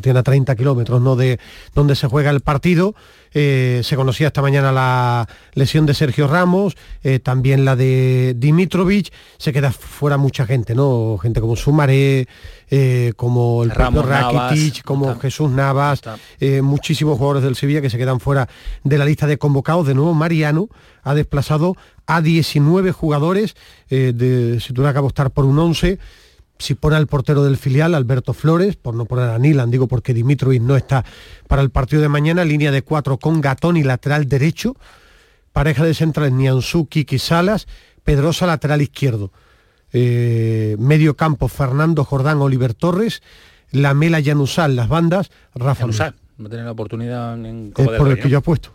tiene 0.00 0.18
a 0.18 0.22
30 0.22 0.54
kilómetros 0.54 1.00
¿no? 1.00 1.16
de 1.16 1.40
donde 1.74 1.96
se 1.96 2.06
juega 2.06 2.30
el 2.30 2.40
partido. 2.40 2.94
Eh, 3.34 3.80
se 3.84 3.96
conocía 3.96 4.28
esta 4.28 4.42
mañana 4.42 4.72
la 4.72 5.28
lesión 5.54 5.84
de 5.84 5.94
Sergio 5.94 6.28
Ramos, 6.28 6.76
eh, 7.02 7.18
también 7.18 7.64
la 7.64 7.76
de 7.76 8.34
Dimitrovic, 8.36 9.12
se 9.36 9.52
queda 9.52 9.70
fuera 9.70 10.16
mucha 10.16 10.46
gente, 10.46 10.74
¿no? 10.74 11.18
Gente 11.18 11.40
como 11.40 11.54
Sumaré, 11.54 12.26
eh, 12.70 13.12
como 13.16 13.62
el 13.62 13.70
propio 13.70 14.02
Rakitic, 14.02 14.82
como 14.84 15.18
Jesús 15.18 15.50
Navas, 15.50 16.02
muchísimos 16.62 17.18
jugadores 17.18 17.42
del 17.42 17.56
Sevilla 17.56 17.80
que 17.80 17.90
se 17.90 17.98
quedan 17.98 18.20
fuera 18.20 18.48
de 18.84 18.98
la 18.98 19.04
lista 19.04 19.26
de 19.26 19.38
convocados. 19.38 19.86
De 19.86 19.94
nuevo, 19.94 20.14
Mariano 20.14 20.68
ha 21.02 21.14
desplazado 21.14 21.76
a 22.06 22.20
19 22.20 22.92
jugadores, 22.92 23.56
de, 23.88 24.58
si 24.60 24.72
tuviera 24.72 24.92
que 24.92 24.98
apostar 24.98 25.30
por 25.30 25.44
un 25.44 25.58
11 25.58 25.98
si 26.58 26.74
pone 26.74 26.96
al 26.96 27.06
portero 27.06 27.44
del 27.44 27.56
filial, 27.56 27.94
Alberto 27.94 28.34
Flores, 28.34 28.76
por 28.76 28.94
no 28.94 29.04
poner 29.04 29.30
a 29.30 29.38
Nilan, 29.38 29.70
digo 29.70 29.86
porque 29.86 30.12
Dimitrovic 30.12 30.62
no 30.62 30.76
está 30.76 31.04
para 31.46 31.62
el 31.62 31.70
partido 31.70 32.02
de 32.02 32.08
mañana, 32.08 32.44
línea 32.44 32.70
de 32.70 32.82
cuatro 32.82 33.18
con 33.18 33.40
Gatón 33.40 33.76
y 33.76 33.84
lateral 33.84 34.28
derecho, 34.28 34.76
pareja 35.52 35.84
de 35.84 35.94
centrales 35.94 36.32
Nianzú, 36.32 36.86
Kiki 36.88 37.18
Salas, 37.18 37.66
Pedrosa 38.02 38.46
lateral 38.46 38.82
izquierdo, 38.82 39.32
eh, 39.92 40.76
medio 40.78 41.16
campo 41.16 41.48
Fernando 41.48 42.04
Jordán, 42.04 42.40
Oliver 42.40 42.74
Torres, 42.74 43.22
Lamela 43.70 44.20
Yanusal, 44.20 44.76
las 44.76 44.88
bandas, 44.88 45.30
Rafa 45.54 45.82
Yanusal, 45.82 46.14
no 46.38 46.48
tener 46.48 46.64
la 46.64 46.72
oportunidad 46.72 47.34
en 47.34 47.72
Es 47.76 47.88
por 47.88 48.08
el 48.08 48.18
que 48.18 48.28
yo 48.28 48.38
he 48.38 48.42
puesto. 48.42 48.74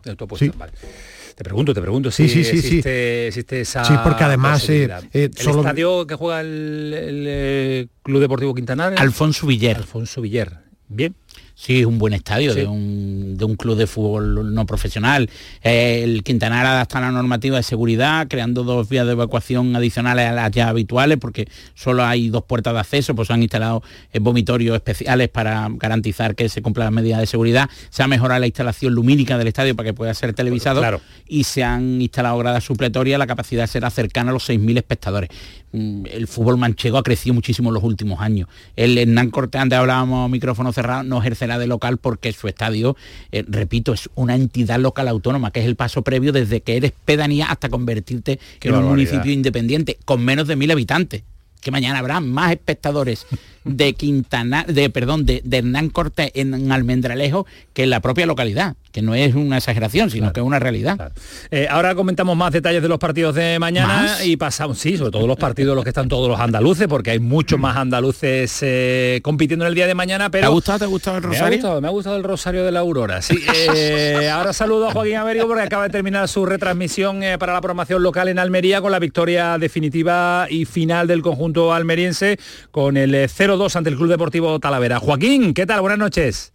Te 1.35 1.43
pregunto, 1.43 1.73
te 1.73 1.81
pregunto 1.81 2.11
si 2.11 2.29
sí, 2.29 2.43
sí, 2.43 2.61
sí, 2.61 2.77
existe, 2.77 3.61
esa 3.61 3.83
Sí, 3.83 3.93
porque 4.03 4.23
además... 4.23 4.69
Eh, 4.69 4.83
eh, 5.13 5.31
¿El 5.35 5.49
estadio 5.49 6.05
que 6.05 6.13
juega 6.13 6.41
el, 6.41 7.89
Club 8.03 8.21
Deportivo 8.21 8.53
Quintanar? 8.53 8.93
Alfonso 8.97 9.47
Villar. 9.47 9.77
Alfonso 9.77 10.21
Villar. 10.21 10.61
Bien. 10.89 11.15
Sí, 11.63 11.79
es 11.79 11.85
un 11.85 11.97
buen 11.97 12.11
estadio 12.11 12.53
de, 12.53 12.67
un, 12.67 13.37
de, 13.37 13.45
un, 13.45 13.55
club 13.55 13.77
de 13.77 13.87
fútbol 13.87 14.53
no 14.53 14.65
profesional. 14.65 15.29
Eh, 15.63 16.01
el 16.03 16.21
Quintanar 16.21 16.65
adapta 16.65 16.99
la 16.99 17.09
normativa 17.09 17.55
de 17.55 17.63
seguridad, 17.63 18.27
creando 18.27 18.65
dos 18.65 18.89
vías 18.89 19.05
de 19.05 19.13
evacuación 19.13 19.73
adicionales 19.73 20.27
a 20.27 20.33
las 20.33 20.51
ya 20.51 20.67
habituales, 20.67 21.19
porque 21.19 21.47
solo 21.73 22.03
hay 22.03 22.27
dos 22.27 22.43
puertas 22.43 22.73
de 22.73 22.81
acceso, 22.81 23.15
pues 23.15 23.27
se 23.27 23.33
han 23.33 23.41
instalado 23.43 23.81
eh, 24.11 24.19
vomitorios 24.19 24.75
especiales 24.75 25.29
para 25.29 25.69
garantizar 25.75 26.35
que 26.35 26.49
se 26.49 26.61
cumplan 26.61 26.87
las 26.87 26.93
medidas 26.95 27.21
de 27.21 27.27
seguridad. 27.27 27.69
Se 27.91 28.03
ha 28.03 28.09
mejorado 28.09 28.41
la 28.41 28.47
instalación 28.47 28.93
lumínica 28.93 29.37
del 29.37 29.47
estadio 29.47 29.73
para 29.73 29.87
que 29.87 29.93
pueda 29.93 30.13
ser 30.13 30.33
televisado 30.33 30.99
y 31.29 31.45
se 31.45 31.63
han 31.63 32.01
instalado 32.01 32.37
gradas 32.39 32.65
supletorias, 32.65 33.17
la 33.17 33.25
capacidad 33.25 33.67
será 33.67 33.89
cercana 33.89 34.31
a 34.31 34.33
los 34.33 34.49
6.000 34.49 34.79
espectadores. 34.79 35.29
Mm, 35.71 36.05
el 36.11 36.27
fútbol 36.27 36.57
manchego 36.57 36.99
ha 36.99 37.03
crecido 37.03 37.33
muchísimo 37.33 37.69
en 37.69 37.73
los 37.73 37.83
últimos 37.83 38.21
años. 38.21 38.47
El 38.75 38.97
Hernán 38.97 39.31
Cortés, 39.31 39.59
antes 39.59 39.79
hablábamos 39.79 40.29
micrófono 40.29 40.71
cerrado, 40.71 41.03
no 41.03 41.19
ejercerá 41.19 41.52
de 41.59 41.67
local 41.67 41.97
porque 41.97 42.31
su 42.33 42.47
estadio, 42.47 42.95
eh, 43.31 43.43
repito, 43.47 43.93
es 43.93 44.09
una 44.15 44.35
entidad 44.35 44.79
local 44.79 45.07
autónoma, 45.07 45.51
que 45.51 45.59
es 45.59 45.65
el 45.65 45.75
paso 45.75 46.01
previo 46.01 46.31
desde 46.31 46.61
que 46.61 46.77
eres 46.77 46.93
pedanía 47.05 47.47
hasta 47.47 47.69
convertirte 47.69 48.39
en 48.61 48.75
un 48.75 48.85
municipio 48.85 49.31
independiente, 49.31 49.97
con 50.05 50.23
menos 50.23 50.47
de 50.47 50.55
mil 50.55 50.71
habitantes. 50.71 51.23
Que 51.61 51.71
mañana 51.71 51.99
habrá 51.99 52.19
más 52.19 52.51
espectadores 52.51 53.25
de 53.63 53.93
Quintana, 53.95 54.65
de 54.67 54.89
perdón, 54.89 55.25
de, 55.25 55.41
Hernán 55.49 55.89
Cortés 55.89 56.31
en 56.35 56.71
Almendralejo 56.71 57.45
que 57.73 57.83
en 57.83 57.89
la 57.89 58.01
propia 58.01 58.25
localidad, 58.25 58.75
que 58.93 59.01
no 59.01 59.15
es 59.15 59.33
una 59.33 59.57
exageración, 59.57 60.11
sino 60.11 60.31
que 60.31 60.39
es 60.39 60.45
una 60.45 60.59
realidad. 60.59 61.11
Eh, 61.49 61.67
ahora 61.69 61.95
comentamos 61.95 62.37
más 62.37 62.53
detalles 62.53 62.81
de 62.81 62.87
los 62.87 62.99
partidos 62.99 63.33
de 63.33 63.57
mañana 63.57 64.23
y 64.23 64.37
pasamos, 64.37 64.77
sí, 64.77 64.97
sobre 64.97 65.09
todo 65.09 65.25
los 65.25 65.35
partidos 65.35 65.75
los 65.75 65.83
que 65.83 65.89
están 65.89 66.07
todos 66.07 66.29
los 66.29 66.39
andaluces, 66.39 66.87
porque 66.87 67.09
hay 67.09 67.19
muchos 67.19 67.59
más 67.59 67.75
andaluces 67.75 68.55
eh, 68.61 69.19
compitiendo 69.23 69.65
en 69.65 69.69
el 69.69 69.75
día 69.75 69.87
de 69.87 69.95
mañana, 69.95 70.29
pero... 70.29 70.43
¿Te 70.43 70.45
ha 70.45 70.49
gustado, 70.49 70.79
te 70.79 70.85
ha 70.85 70.87
gustado 70.87 71.17
el 71.17 71.23
Rosario? 71.23 71.47
Me 71.49 71.55
ha 71.55 71.57
gustado, 71.57 71.81
me 71.81 71.87
ha 71.87 71.91
gustado 71.91 72.17
el 72.17 72.23
Rosario 72.23 72.63
de 72.63 72.71
la 72.71 72.79
Aurora, 72.79 73.21
sí. 73.21 73.37
Eh, 73.75 74.29
ahora 74.29 74.53
saludo 74.53 74.89
a 74.89 74.91
Joaquín 74.91 75.15
Américo 75.15 75.47
porque 75.47 75.63
acaba 75.63 75.83
de 75.83 75.89
terminar 75.89 76.27
su 76.27 76.45
retransmisión 76.45 77.21
para 77.39 77.53
la 77.53 77.61
programación 77.61 78.03
local 78.03 78.27
en 78.27 78.37
Almería 78.37 78.81
con 78.81 78.91
la 78.91 78.99
victoria 78.99 79.57
definitiva 79.57 80.47
y 80.49 80.65
final 80.65 81.07
del 81.07 81.21
conjunto 81.21 81.73
almeriense 81.73 82.37
con 82.71 82.97
el 82.97 83.27
0 83.27 83.57
2 83.57 83.75
ante 83.75 83.89
el 83.89 83.95
Club 83.95 84.09
Deportivo 84.09 84.59
Talavera. 84.59 84.99
Joaquín, 84.99 85.53
¿qué 85.53 85.65
tal? 85.65 85.81
Buenas 85.81 85.97
noches. 85.97 86.53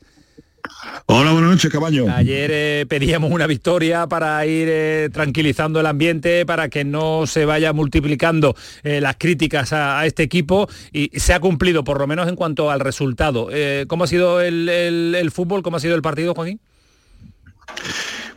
Hola, 1.07 1.33
buenas 1.33 1.51
noches, 1.51 1.71
caballo. 1.71 2.07
Ayer 2.11 2.51
eh, 2.53 2.87
pedíamos 2.89 3.31
una 3.31 3.47
victoria 3.47 4.07
para 4.07 4.45
ir 4.47 4.69
eh, 4.71 5.09
tranquilizando 5.13 5.81
el 5.81 5.87
ambiente, 5.87 6.45
para 6.47 6.69
que 6.69 6.85
no 6.85 7.27
se 7.27 7.45
vaya 7.45 7.73
multiplicando 7.73 8.55
eh, 8.83 9.01
las 9.01 9.17
críticas 9.17 9.73
a, 9.73 10.05
este 10.07 10.23
equipo 10.23 10.69
y 10.93 11.11
se 11.19 11.35
ha 11.35 11.41
cumplido, 11.41 11.85
por 11.85 11.99
lo 11.99 12.07
menos 12.07 12.29
en 12.29 12.37
cuanto 12.37 12.71
al 12.71 12.81
resultado. 12.81 13.49
¿Cómo 13.87 14.05
ha 14.05 14.07
sido 14.07 14.41
el 14.41 15.31
fútbol? 15.33 15.63
¿Cómo 15.63 15.77
ha 15.77 15.81
sido 15.81 15.95
el 15.95 16.03
partido, 16.03 16.35
Joaquín? 16.35 16.61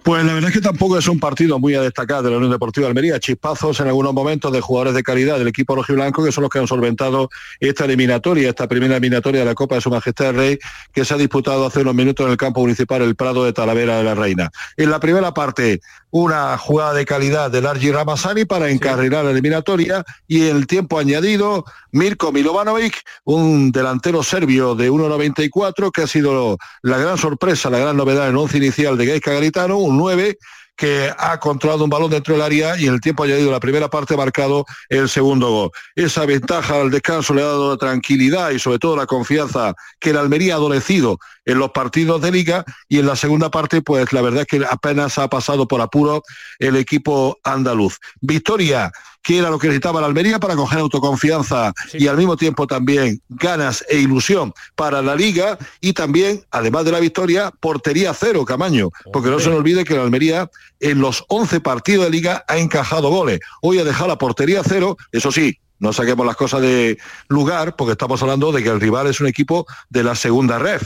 Pues 0.04 0.26
la 0.26 0.34
verdad 0.34 0.50
es 0.50 0.56
que 0.56 0.62
tampoco 0.62 0.98
es 0.98 1.08
un 1.08 1.20
partido 1.20 1.60
muy 1.60 1.76
a 1.76 1.82
destacar 1.82 2.24
de 2.24 2.32
la 2.32 2.38
Unión 2.38 2.52
Deportiva 2.52 2.86
de 2.86 2.90
Almería. 2.90 3.20
Chispazos 3.20 3.80
en 3.82 3.88
algunos 3.88 4.16
momentos 4.16 4.52
de 4.52 4.60
jugadores 4.60 4.96
de 4.96 5.04
calidad 5.04 5.38
del 5.38 5.48
equipo 5.48 5.76
rojiblanco 5.76 6.24
que 6.24 6.32
son 6.32 6.42
los 6.42 6.50
que 6.50 6.58
han 6.58 6.66
solventado 6.66 7.30
esta 7.60 7.86
eliminatoria, 7.86 8.50
esta 8.50 8.68
primera 8.68 8.96
eliminatoria 8.96 9.42
de 9.42 9.46
la 9.46 9.54
Copa 9.54 9.76
de 9.76 9.82
Su 9.82 9.92
Majestad 9.92 10.30
el 10.30 10.36
Rey 10.36 10.60
que 10.92 11.06
se 11.06 11.14
ha 11.14 11.18
disputado 11.18 11.68
hace 11.68 11.82
unos 11.82 11.94
minutos 11.94 12.26
en 12.26 12.32
el 12.32 12.38
campo 12.38 12.62
municipal 12.62 13.04
El 13.04 13.16
Prado 13.16 13.46
de 13.46 13.54
Talavera 13.54 13.98
de 13.98 14.04
la 14.04 14.16
Reina. 14.16 14.50
En 14.76 14.90
la 14.90 15.00
primera 15.00 15.36
parte, 15.36 15.82
una 16.10 16.58
jugada 16.58 16.94
de 16.94 17.06
calidad 17.06 17.52
del 17.52 17.68
Argi 17.68 17.92
Ramazani 17.92 18.46
para 18.46 18.70
encarrilar 18.70 19.24
la 19.24 19.32
eliminatoria 19.32 20.04
y 20.28 20.48
en 20.48 20.58
el 20.58 20.68
tiempo 20.68 20.98
añadido, 20.98 21.64
Mirko 21.92 22.32
Milovanovic, 22.32 23.02
un 23.24 23.72
delantero 23.72 24.24
serbio 24.24 24.76
de 24.76 24.92
1.94 24.92 25.92
que 25.92 26.02
ha 26.02 26.08
sido 26.08 26.58
la 26.82 26.98
gran 26.98 27.18
sorpresa, 27.18 27.70
la 27.70 27.80
gran 27.80 27.96
novedad 27.96 28.28
en 28.28 28.36
once 28.36 28.58
inicial 28.58 28.98
de 28.98 29.06
Gaisca 29.06 29.32
Garitano, 29.32 29.78
9 29.98 30.38
que 30.82 31.14
ha 31.16 31.40
controlado 31.40 31.84
un 31.84 31.92
balón 31.92 32.10
dentro 32.10 32.34
del 32.34 32.42
área 32.42 32.76
y 32.76 32.88
en 32.88 32.96
el 32.96 33.02
tiempo 33.02 33.24
añadido 33.24 33.52
la 33.52 33.60
primera 33.60 33.88
parte 33.88 34.16
ha 34.16 34.18
marcado 34.18 34.66
el 34.90 35.10
segundo 35.10 35.52
gol. 35.52 35.72
Esa 35.96 36.26
ventaja 36.26 36.82
al 36.82 36.90
descanso 36.90 37.36
le 37.36 37.44
ha 37.44 37.46
dado 37.46 37.70
la 37.70 37.78
tranquilidad 37.78 38.50
y 38.50 38.58
sobre 38.58 38.80
todo 38.80 38.96
la 38.96 39.06
confianza 39.06 39.76
que 40.00 40.10
el 40.10 40.18
Almería 40.18 40.56
ha 40.56 40.58
adolecido 40.58 41.20
en 41.46 41.60
los 41.60 41.70
partidos 41.70 42.20
de 42.22 42.32
liga 42.32 42.66
y 42.88 42.98
en 42.98 43.06
la 43.06 43.16
segunda 43.16 43.52
parte 43.52 43.84
pues 43.84 44.12
la 44.12 44.24
verdad 44.24 44.42
es 44.42 44.48
que 44.48 44.66
apenas 44.68 45.20
ha 45.20 45.28
pasado 45.28 45.68
por 45.68 45.82
apuro 45.82 46.24
el 46.58 46.76
equipo 46.76 47.38
andaluz. 47.44 48.00
Victoria 48.20 48.92
que 49.22 49.38
era 49.38 49.50
lo 49.50 49.60
que 49.60 49.68
necesitaba 49.68 50.02
la 50.02 50.08
Almería 50.08 50.40
para 50.40 50.56
coger 50.56 50.80
autoconfianza 50.80 51.74
y 51.94 52.08
al 52.08 52.18
mismo 52.18 52.38
tiempo 52.38 52.68
también 52.68 53.22
ganas 53.30 53.86
e 53.90 54.00
ilusión 54.00 54.54
para 54.76 55.02
la 55.02 55.16
liga 55.16 55.58
y 55.80 55.94
también, 55.94 56.44
además 56.52 56.86
de 56.86 56.92
la 56.92 57.00
victoria, 57.00 57.52
portería 57.60 58.14
cero, 58.14 58.46
Camaño, 58.46 58.90
porque 59.14 59.30
no 59.30 59.40
se 59.40 59.50
nos 59.50 59.60
olvide 59.60 59.86
que 59.86 59.96
la 59.96 60.04
Almería 60.04 60.50
en 60.80 61.00
los 61.00 61.24
11 61.28 61.62
partidos 61.62 62.06
de 62.06 62.12
liga 62.12 62.44
ha 62.48 62.58
encajado 62.58 63.10
goles. 63.10 63.40
Hoy 63.62 63.80
ha 63.80 63.84
dejado 63.84 64.08
la 64.08 64.18
portería 64.18 64.62
cero, 64.66 64.98
eso 65.12 65.32
sí, 65.32 65.60
no 65.80 65.94
saquemos 65.94 66.26
las 66.26 66.36
cosas 66.36 66.62
de 66.62 66.98
lugar, 67.28 67.76
porque 67.76 67.94
estamos 67.94 68.22
hablando 68.22 68.52
de 68.52 68.62
que 68.64 68.70
el 68.70 68.80
rival 68.80 69.08
es 69.08 69.20
un 69.20 69.28
equipo 69.28 69.66
de 69.90 70.04
la 70.04 70.16
segunda 70.16 70.60
red. 70.60 70.82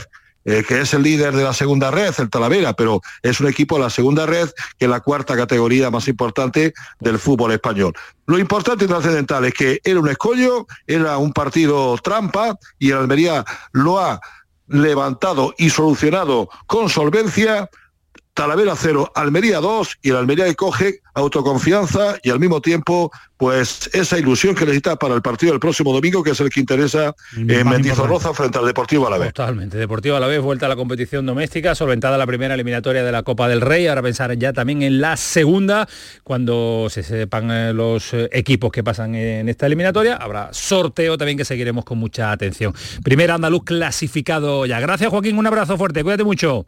Eh, 0.48 0.62
que 0.62 0.80
es 0.80 0.94
el 0.94 1.02
líder 1.02 1.34
de 1.34 1.42
la 1.42 1.52
segunda 1.52 1.90
red, 1.90 2.14
el 2.18 2.30
Talavera, 2.30 2.72
pero 2.72 3.00
es 3.20 3.40
un 3.40 3.48
equipo 3.48 3.74
de 3.74 3.82
la 3.82 3.90
segunda 3.90 4.26
red, 4.26 4.48
que 4.78 4.84
es 4.84 4.88
la 4.88 5.00
cuarta 5.00 5.36
categoría 5.36 5.90
más 5.90 6.06
importante 6.06 6.72
del 7.00 7.18
fútbol 7.18 7.50
español. 7.50 7.92
Lo 8.26 8.38
importante 8.38 8.84
y 8.84 8.88
trascendental 8.88 9.44
es 9.44 9.54
que 9.54 9.80
era 9.82 9.98
un 9.98 10.08
escollo, 10.08 10.68
era 10.86 11.18
un 11.18 11.32
partido 11.32 11.98
trampa 11.98 12.56
y 12.78 12.92
el 12.92 12.98
Almería 12.98 13.44
lo 13.72 13.98
ha 13.98 14.20
levantado 14.68 15.52
y 15.58 15.70
solucionado 15.70 16.48
con 16.68 16.88
solvencia. 16.90 17.68
Talavera 18.36 18.74
0, 18.76 19.12
Almería 19.14 19.60
2 19.60 19.98
y 20.02 20.10
el 20.10 20.16
Almería 20.16 20.44
que 20.44 20.54
coge 20.54 21.00
autoconfianza 21.14 22.18
y 22.22 22.28
al 22.28 22.38
mismo 22.38 22.60
tiempo 22.60 23.10
pues 23.38 23.88
esa 23.94 24.18
ilusión 24.18 24.54
que 24.54 24.66
necesita 24.66 24.96
para 24.96 25.14
el 25.14 25.22
partido 25.22 25.52
del 25.52 25.60
próximo 25.60 25.90
domingo, 25.90 26.22
que 26.22 26.32
es 26.32 26.40
el 26.40 26.50
que 26.50 26.60
interesa 26.60 27.14
en 27.34 27.66
Mendizorroza 27.66 28.34
frente 28.34 28.58
al 28.58 28.66
Deportivo 28.66 29.06
Alavés. 29.06 29.32
Totalmente, 29.32 29.78
Deportivo 29.78 30.16
Alavés 30.16 30.42
vuelta 30.42 30.66
a 30.66 30.68
la 30.68 30.76
competición 30.76 31.24
doméstica, 31.24 31.74
solventada 31.74 32.18
la 32.18 32.26
primera 32.26 32.52
eliminatoria 32.52 33.02
de 33.02 33.10
la 33.10 33.22
Copa 33.22 33.48
del 33.48 33.62
Rey, 33.62 33.86
ahora 33.86 34.02
pensar 34.02 34.36
ya 34.36 34.52
también 34.52 34.82
en 34.82 35.00
la 35.00 35.16
segunda, 35.16 35.88
cuando 36.22 36.88
se 36.90 37.02
sepan 37.02 37.50
eh, 37.50 37.72
los 37.72 38.12
eh, 38.12 38.28
equipos 38.32 38.70
que 38.70 38.84
pasan 38.84 39.14
en 39.14 39.48
esta 39.48 39.64
eliminatoria, 39.64 40.16
habrá 40.16 40.50
sorteo 40.52 41.16
también 41.16 41.38
que 41.38 41.46
seguiremos 41.46 41.86
con 41.86 41.96
mucha 41.96 42.32
atención. 42.32 42.74
Primer 43.02 43.30
andaluz 43.30 43.64
clasificado 43.64 44.66
ya. 44.66 44.78
Gracias 44.78 45.08
Joaquín, 45.08 45.38
un 45.38 45.46
abrazo 45.46 45.78
fuerte, 45.78 46.02
cuídate 46.02 46.24
mucho. 46.24 46.66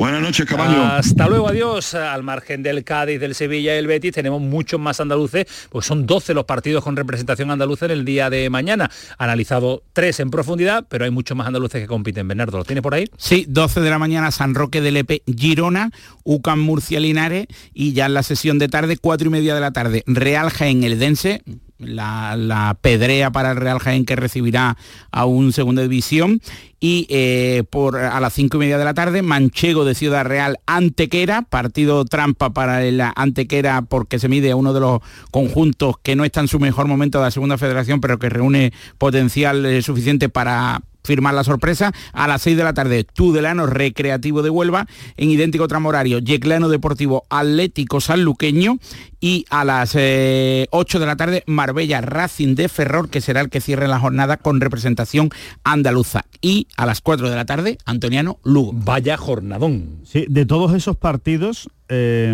Buenas 0.00 0.22
noches, 0.22 0.46
caballo. 0.46 0.82
Hasta 0.82 1.28
luego, 1.28 1.46
adiós. 1.46 1.92
Al 1.92 2.22
margen 2.22 2.62
del 2.62 2.84
Cádiz, 2.84 3.20
del 3.20 3.34
Sevilla 3.34 3.74
y 3.74 3.78
el 3.78 3.86
Betis, 3.86 4.14
tenemos 4.14 4.40
muchos 4.40 4.80
más 4.80 4.98
andaluces, 4.98 5.44
pues 5.68 5.84
son 5.84 6.06
12 6.06 6.32
los 6.32 6.46
partidos 6.46 6.82
con 6.82 6.96
representación 6.96 7.50
andaluza 7.50 7.84
en 7.84 7.90
el 7.90 8.06
día 8.06 8.30
de 8.30 8.48
mañana. 8.48 8.90
Analizado 9.18 9.82
tres 9.92 10.18
en 10.20 10.30
profundidad, 10.30 10.86
pero 10.88 11.04
hay 11.04 11.10
muchos 11.10 11.36
más 11.36 11.46
andaluces 11.46 11.82
que 11.82 11.86
compiten. 11.86 12.26
Bernardo, 12.26 12.56
¿lo 12.56 12.64
tiene 12.64 12.80
por 12.80 12.94
ahí? 12.94 13.10
Sí, 13.18 13.44
12 13.46 13.82
de 13.82 13.90
la 13.90 13.98
mañana 13.98 14.30
San 14.30 14.54
Roque 14.54 14.80
de 14.80 14.90
Lepe, 14.90 15.22
Girona, 15.26 15.90
UCAM 16.24 16.60
Murcia 16.60 16.98
Linares 16.98 17.48
y 17.74 17.92
ya 17.92 18.06
en 18.06 18.14
la 18.14 18.22
sesión 18.22 18.58
de 18.58 18.68
tarde, 18.68 18.96
cuatro 18.96 19.28
y 19.28 19.30
media 19.30 19.54
de 19.54 19.60
la 19.60 19.72
tarde, 19.72 20.02
Real 20.06 20.48
Jaén 20.48 20.82
Eldense, 20.82 21.42
la, 21.80 22.76
pedrea 22.80 23.30
para 23.30 23.52
el 23.52 23.56
Real 23.56 23.78
Jaén 23.78 24.04
que 24.04 24.16
recibirá 24.16 24.76
a 25.10 25.24
un 25.24 25.52
segunda 25.52 25.82
división 25.82 26.40
y 26.78 27.06
eh, 27.10 27.64
por 27.68 27.98
a 27.98 28.20
las 28.20 28.32
cinco 28.32 28.56
y 28.56 28.60
media 28.60 28.78
de 28.78 28.84
la 28.84 28.94
tarde 28.94 29.22
Manchego 29.22 29.84
de 29.84 29.94
Ciudad 29.94 30.24
Real 30.24 30.58
Antequera 30.66 31.42
partido 31.42 32.04
trampa 32.04 32.50
para 32.50 32.84
el 32.84 33.00
Antequera 33.00 33.82
porque 33.82 34.18
se 34.18 34.28
mide 34.28 34.50
a 34.50 34.56
uno 34.56 34.72
de 34.72 34.80
los 34.80 35.00
conjuntos 35.30 35.96
que 36.02 36.16
no 36.16 36.24
está 36.24 36.40
en 36.40 36.48
su 36.48 36.60
mejor 36.60 36.86
momento 36.86 37.18
de 37.18 37.24
la 37.24 37.30
segunda 37.30 37.58
federación 37.58 38.00
pero 38.00 38.18
que 38.18 38.28
reúne 38.28 38.72
potencial 38.98 39.64
eh, 39.66 39.82
suficiente 39.82 40.28
para 40.28 40.82
firmar 41.04 41.34
la 41.34 41.44
sorpresa. 41.44 41.92
A 42.12 42.28
las 42.28 42.42
6 42.42 42.56
de 42.56 42.64
la 42.64 42.74
tarde, 42.74 43.04
Tudelano 43.04 43.66
Recreativo 43.66 44.42
de 44.42 44.50
Huelva. 44.50 44.86
En 45.16 45.30
idéntico 45.30 45.68
tramo 45.68 45.88
horario, 45.88 46.18
Yeclano 46.18 46.68
Deportivo 46.68 47.24
Atlético 47.30 48.00
Sanluqueño. 48.00 48.78
Y 49.20 49.44
a 49.50 49.64
las 49.64 49.90
8 49.90 49.98
eh, 50.00 50.66
de 50.70 51.06
la 51.06 51.16
tarde, 51.16 51.44
Marbella 51.46 52.00
Racing 52.00 52.54
de 52.54 52.68
Ferrol, 52.68 53.10
que 53.10 53.20
será 53.20 53.40
el 53.40 53.50
que 53.50 53.60
cierre 53.60 53.86
la 53.86 54.00
jornada 54.00 54.38
con 54.38 54.60
representación 54.60 55.30
andaluza. 55.62 56.24
Y 56.40 56.68
a 56.76 56.86
las 56.86 57.00
4 57.02 57.28
de 57.28 57.36
la 57.36 57.44
tarde, 57.44 57.78
Antoniano 57.84 58.38
Lugo. 58.44 58.72
Vaya 58.72 59.16
jornadón. 59.16 60.00
Sí, 60.04 60.24
de 60.28 60.46
todos 60.46 60.74
esos 60.74 60.96
partidos, 60.96 61.68
eh, 61.92 62.32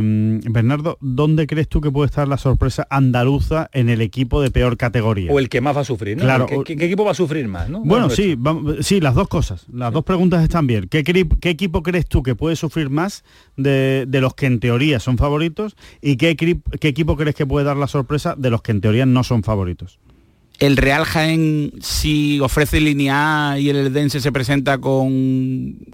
Bernardo, 0.51 0.99
¿dónde 1.01 1.47
crees 1.47 1.67
tú 1.67 1.81
que 1.81 1.91
puede 1.91 2.07
estar 2.07 2.29
la 2.29 2.37
sorpresa 2.37 2.87
andaluza 2.91 3.71
en 3.73 3.89
el 3.89 4.03
equipo 4.03 4.43
de 4.43 4.51
peor 4.51 4.77
categoría? 4.77 5.33
O 5.33 5.39
el 5.39 5.49
que 5.49 5.63
más 5.63 5.75
va 5.75 5.81
a 5.81 5.85
sufrir, 5.85 6.19
¿no? 6.19 6.25
Claro. 6.25 6.47
¿Qué, 6.47 6.75
equipo 6.75 7.07
va 7.07 7.13
a 7.13 7.15
sufrir 7.15 7.49
más? 7.49 7.71
¿no? 7.71 7.81
Bueno, 7.81 8.11
sí, 8.11 8.37
sí, 8.81 9.01
las 9.01 9.15
dos 9.15 9.29
cosas. 9.29 9.65
Las 9.73 9.95
dos 9.95 10.05
preguntas 10.05 10.43
están 10.43 10.67
bien. 10.67 10.89
¿Qué, 10.89 10.99
equipo 10.99 11.83
crees 11.83 12.07
tú 12.07 12.23
que 12.23 12.35
puede 12.35 12.55
sufrir 12.55 12.91
más 12.91 13.25
de, 13.57 14.07
los 14.13 14.35
que 14.35 14.45
en 14.45 14.61
teoría 14.61 15.01
son 15.01 15.17
favoritos? 15.17 15.75
¿Y 16.03 16.17
qué, 16.17 16.37
qué 16.79 16.89
equipo 16.89 17.17
crees 17.17 17.35
que 17.35 17.47
puede 17.47 17.65
dar 17.65 17.77
la 17.77 17.87
sorpresa 17.87 18.35
de 18.37 18.51
los 18.51 18.63
que 18.63 18.73
en 18.73 18.81
teoría 18.81 19.07
no 19.07 19.25
son 19.25 19.43
favoritos? 19.43 19.99
el 20.59 20.77
Real 20.77 21.05
Jaén, 21.05 21.73
si 21.83 22.41
ofrece 22.41 22.81
línea 22.81 23.51
A 23.51 23.59
y 23.59 23.69
el 23.69 23.77
Eldense 23.77 24.21
se 24.21 24.33
presenta 24.33 24.79
con 24.79 25.09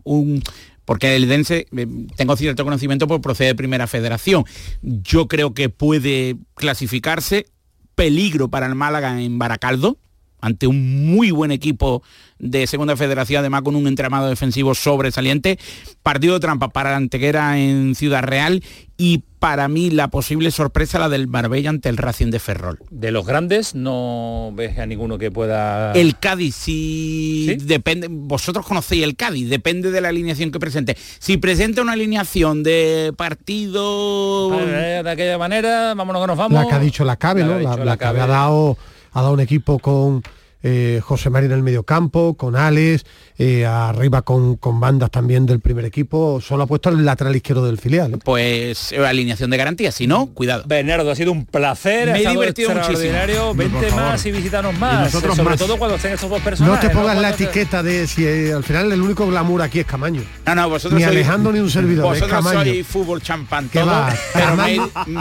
un 0.04 0.42
porque 0.84 1.14
el 1.14 1.28
Dense, 1.28 1.66
eh, 1.76 1.86
tengo 2.16 2.36
cierto 2.36 2.64
conocimiento 2.64 3.06
por 3.06 3.20
proceder 3.20 3.52
de 3.52 3.56
primera 3.56 3.86
federación. 3.86 4.44
Yo 4.82 5.28
creo 5.28 5.54
que 5.54 5.68
puede 5.68 6.36
clasificarse. 6.54 7.46
Peligro 7.94 8.48
para 8.48 8.66
el 8.66 8.74
Málaga 8.74 9.22
en 9.22 9.38
Baracaldo, 9.38 9.98
ante 10.42 10.66
un 10.66 11.06
muy 11.06 11.30
buen 11.30 11.50
equipo 11.50 12.02
de 12.38 12.66
segunda 12.66 12.96
federación, 12.96 13.38
además 13.38 13.62
con 13.62 13.76
un 13.76 13.86
entramado 13.86 14.28
defensivo 14.28 14.74
sobresaliente. 14.74 15.58
Partido 16.02 16.34
de 16.34 16.40
trampa 16.40 16.68
para 16.68 16.90
la 16.90 16.96
Antequera 16.96 17.58
en 17.58 17.94
Ciudad 17.94 18.24
Real 18.24 18.62
y 18.98 19.22
para 19.38 19.68
mí 19.68 19.90
la 19.90 20.08
posible 20.08 20.50
sorpresa 20.50 20.98
la 20.98 21.08
del 21.08 21.28
Marbella 21.28 21.70
ante 21.70 21.88
el 21.88 21.96
Racing 21.96 22.30
de 22.30 22.40
Ferrol. 22.40 22.80
De 22.90 23.12
los 23.12 23.26
grandes 23.26 23.74
no 23.74 24.52
ves 24.54 24.78
a 24.78 24.86
ninguno 24.86 25.18
que 25.18 25.30
pueda... 25.30 25.92
El 25.92 26.18
Cádiz, 26.18 26.54
si 26.56 27.56
depende, 27.62 28.08
vosotros 28.10 28.66
conocéis 28.66 29.04
el 29.04 29.16
Cádiz, 29.16 29.48
depende 29.48 29.90
de 29.92 30.00
la 30.00 30.08
alineación 30.08 30.50
que 30.50 30.58
presente. 30.58 30.96
Si 31.18 31.36
presenta 31.36 31.82
una 31.82 31.92
alineación 31.92 32.64
de 32.64 33.12
partido... 33.16 34.50
de 34.50 35.08
aquella 35.08 35.38
manera, 35.38 35.94
vámonos 35.94 36.22
que 36.22 36.26
nos 36.26 36.38
vamos. 36.38 36.62
La 36.62 36.68
que 36.68 36.74
ha 36.74 36.80
dicho 36.80 37.04
la 37.04 37.16
Cabe, 37.16 37.44
¿no? 37.44 37.58
La, 37.58 37.76
la, 37.76 37.92
ha 37.92 38.26
dado 38.26 38.76
ha 39.12 39.22
dado 39.22 39.34
un 39.34 39.40
equipo 39.40 39.78
con 39.78 40.22
eh, 40.62 41.00
José 41.02 41.30
María 41.30 41.46
en 41.46 41.52
el 41.52 41.62
medio 41.62 41.82
campo, 41.82 42.34
con 42.34 42.56
Alex, 42.56 43.04
eh, 43.38 43.66
arriba 43.66 44.22
con, 44.22 44.56
con, 44.56 44.78
bandas 44.78 45.10
también 45.10 45.46
del 45.46 45.60
primer 45.60 45.84
equipo, 45.84 46.40
solo 46.40 46.64
ha 46.64 46.66
puesto 46.66 46.88
el 46.90 47.04
lateral 47.04 47.34
izquierdo 47.34 47.66
del 47.66 47.78
filial. 47.78 48.18
Pues 48.24 48.92
eh, 48.92 49.04
alineación 49.04 49.50
de 49.50 49.56
garantía, 49.56 49.90
si 49.92 50.06
no, 50.06 50.26
cuidado. 50.26 50.64
Bernardo, 50.66 51.10
ha 51.10 51.16
sido 51.16 51.32
un 51.32 51.46
placer, 51.46 52.12
me 52.12 52.22
he 52.22 52.28
divertido 52.28 52.70
muchísimo. 52.70 53.54
Vente 53.54 53.90
más 53.92 54.24
y 54.26 54.30
visítanos 54.30 54.78
más, 54.78 55.10
sobre 55.10 55.56
todo 55.56 55.76
cuando 55.76 55.96
estén 55.96 56.12
estos 56.12 56.30
dos 56.30 56.40
personajes. 56.40 56.82
No 56.82 56.88
te 56.88 56.94
pongas 56.94 57.18
la 57.18 57.30
etiqueta 57.30 57.82
de 57.82 58.06
si 58.06 58.26
al 58.50 58.62
final 58.64 58.92
el 58.92 59.02
único 59.02 59.26
glamour 59.26 59.62
aquí 59.62 59.80
es 59.80 59.86
Camaño. 59.86 60.22
No, 60.46 60.54
no, 60.54 60.68
vosotros 60.68 60.98
Ni 60.98 61.04
Alejandro 61.04 61.52
ni 61.52 61.60
un 61.60 61.70
servidor, 61.70 62.04
vosotros 62.04 62.44
sois 62.44 62.86
fútbol 62.86 63.22
champán 63.22 63.68
todo, 63.68 63.86
va? 63.86 64.14
pero 64.32 64.56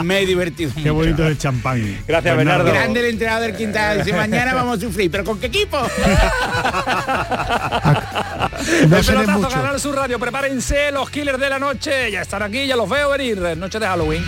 me, 0.02 0.20
he 0.20 0.26
divertido 0.26 0.70
Qué 0.82 0.90
bonito 0.90 1.26
el 1.26 1.38
champán. 1.38 1.98
Gracias, 2.06 2.36
Bernardo. 2.36 2.70
Grande 2.70 3.00
el 3.00 3.06
entrenador 3.06 3.48
del 3.48 3.56
Quintal, 3.56 3.98
dice 3.98 4.12
mañana 4.16 4.54
vamos 4.54 4.78
a 4.78 4.80
sufrir, 4.80 5.10
pero 5.10 5.24
¿con 5.32 5.40
qué 5.40 5.46
equipo? 5.46 5.78
no 8.88 8.98
el 8.98 9.04
pelotazo 9.04 9.48
Canal 9.48 9.80
Sur 9.80 9.96
Radio, 9.96 10.18
prepárense 10.18 10.92
los 10.92 11.08
killers 11.08 11.40
de 11.40 11.48
la 11.48 11.58
noche, 11.58 12.10
ya 12.10 12.20
están 12.20 12.42
aquí, 12.42 12.66
ya 12.66 12.76
los 12.76 12.86
veo 12.86 13.08
venir, 13.08 13.38
noche 13.56 13.78
de 13.78 13.86
Halloween. 13.86 14.22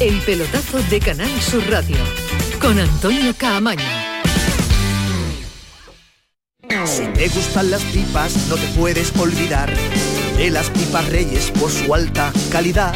El 0.00 0.20
pelotazo 0.22 0.82
de 0.90 0.98
Canal 0.98 1.30
Sur 1.40 1.62
Radio, 1.70 1.98
con 2.60 2.76
Antonio 2.80 3.32
Caamaño. 3.38 3.84
Si 6.84 7.04
te 7.06 7.28
gustan 7.28 7.70
las 7.70 7.82
pipas, 7.84 8.48
no 8.48 8.56
te 8.56 8.66
puedes 8.76 9.16
olvidar 9.16 9.72
de 10.36 10.50
las 10.50 10.68
pipas 10.70 11.08
reyes 11.10 11.52
por 11.52 11.70
su 11.70 11.94
alta 11.94 12.32
calidad 12.50 12.92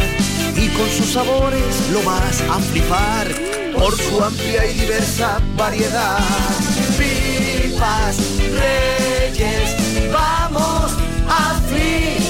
y 0.61 0.69
con 0.69 0.89
sus 0.91 1.13
sabores 1.13 1.91
lo 1.93 2.03
vas 2.03 2.41
a 2.43 2.59
flipar 2.59 3.27
por 3.79 3.97
su 3.97 4.23
amplia 4.23 4.67
y 4.67 4.75
diversa 4.75 5.41
variedad. 5.57 6.19
Pipas 6.99 8.17
Reyes, 8.39 10.13
vamos 10.13 10.93
a 11.29 11.61
flipar. 11.69 12.30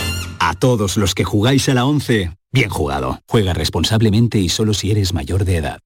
A 0.43 0.55
todos 0.55 0.97
los 0.97 1.13
que 1.13 1.23
jugáis 1.23 1.69
a 1.69 1.75
la 1.75 1.85
11, 1.85 2.35
bien 2.51 2.69
jugado. 2.71 3.19
Juega 3.27 3.53
responsablemente 3.53 4.39
y 4.39 4.49
solo 4.49 4.73
si 4.73 4.89
eres 4.89 5.13
mayor 5.13 5.45
de 5.45 5.57
edad. 5.57 5.81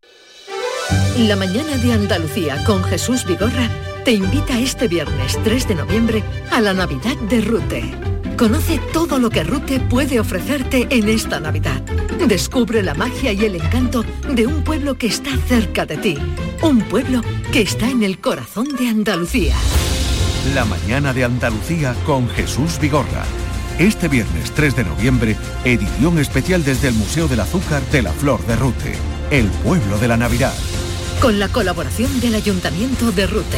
La 1.18 1.36
mañana 1.36 1.76
de 1.76 1.92
Andalucía 1.92 2.64
con 2.64 2.82
Jesús 2.86 3.26
Vigorra 3.26 3.70
te 4.06 4.14
invita 4.14 4.58
este 4.58 4.88
viernes 4.88 5.38
3 5.44 5.68
de 5.68 5.76
noviembre 5.76 6.24
a 6.52 6.62
la 6.62 6.74
Navidad 6.74 7.18
de 7.30 7.42
Rute. 7.42 7.94
Conoce 8.38 8.80
todo 8.94 9.20
lo 9.20 9.30
que 9.30 9.44
Rute 9.44 9.82
puede 9.82 10.22
ofrecerte 10.22 10.88
en 10.90 11.10
esta 11.10 11.42
Navidad. 11.42 11.82
Descubre 12.26 12.82
la 12.82 12.94
magia 12.94 13.34
y 13.34 13.44
el 13.44 13.56
encanto 13.56 14.06
de 14.34 14.48
un 14.48 14.64
pueblo 14.64 14.98
que 14.98 15.08
está 15.08 15.36
cerca 15.50 15.86
de 15.86 15.98
ti. 15.98 16.18
Un 16.62 16.80
pueblo 16.84 17.20
que 17.52 17.60
está 17.60 17.90
en 17.90 18.04
el 18.04 18.22
corazón 18.22 18.74
de 18.78 18.88
Andalucía. 18.88 19.56
La 20.54 20.64
mañana 20.64 21.12
de 21.12 21.26
Andalucía 21.26 21.94
con 22.06 22.30
Jesús 22.30 22.80
Vigorra. 22.80 23.26
Este 23.80 24.08
viernes 24.08 24.52
3 24.52 24.76
de 24.76 24.84
noviembre, 24.86 25.36
edición 25.64 26.18
especial 26.20 26.64
desde 26.64 26.88
el 26.88 26.94
Museo 26.94 27.28
del 27.28 27.42
Azúcar 27.42 27.82
de 27.92 28.02
la 28.02 28.14
Flor 28.14 28.46
de 28.48 28.56
Rute, 28.56 28.94
el 29.32 29.48
pueblo 29.48 29.98
de 29.98 30.08
la 30.08 30.18
Navidad 30.18 30.54
con 31.22 31.40
la 31.40 31.48
colaboración 31.48 32.20
del 32.20 32.36
Ayuntamiento 32.36 33.12
de 33.12 33.28
Rute. 33.28 33.58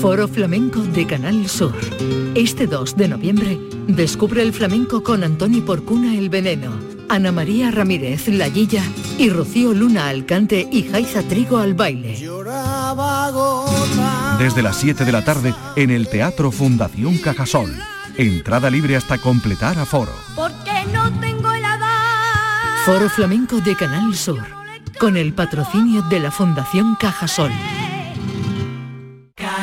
Foro 0.00 0.26
Flamenco 0.28 0.80
de 0.80 1.06
Canal 1.06 1.46
Sur. 1.46 1.74
Este 2.34 2.66
2 2.66 2.96
de 2.96 3.08
noviembre, 3.08 3.58
descubre 3.86 4.40
el 4.40 4.54
flamenco 4.54 5.02
con 5.02 5.22
Antoni 5.22 5.60
Porcuna 5.60 6.16
El 6.16 6.30
Veneno, 6.30 6.72
Ana 7.10 7.30
María 7.30 7.70
Ramírez 7.70 8.28
La 8.28 8.48
y 8.48 9.28
Rocío 9.28 9.74
Luna 9.74 10.08
Alcante 10.08 10.66
y 10.72 10.84
Jaiza 10.84 11.22
Trigo 11.22 11.58
al 11.58 11.74
baile. 11.74 12.14
Desde 14.38 14.62
las 14.62 14.76
7 14.76 15.04
de 15.04 15.12
la 15.12 15.22
tarde 15.22 15.54
en 15.76 15.90
el 15.90 16.08
Teatro 16.08 16.50
Fundación 16.50 17.18
Cajasol. 17.18 17.70
Entrada 18.16 18.70
libre 18.70 18.96
hasta 18.96 19.18
completar 19.18 19.78
aforo. 19.78 20.12
Porque 20.34 20.86
no 20.94 21.12
tengo 21.20 21.50
Foro 22.86 23.10
Flamenco 23.10 23.60
de 23.60 23.76
Canal 23.76 24.14
Sur. 24.14 24.42
Con 24.98 25.18
el 25.18 25.34
patrocinio 25.34 26.00
de 26.08 26.20
la 26.20 26.30
Fundación 26.30 26.96
Cajasol. 26.98 27.52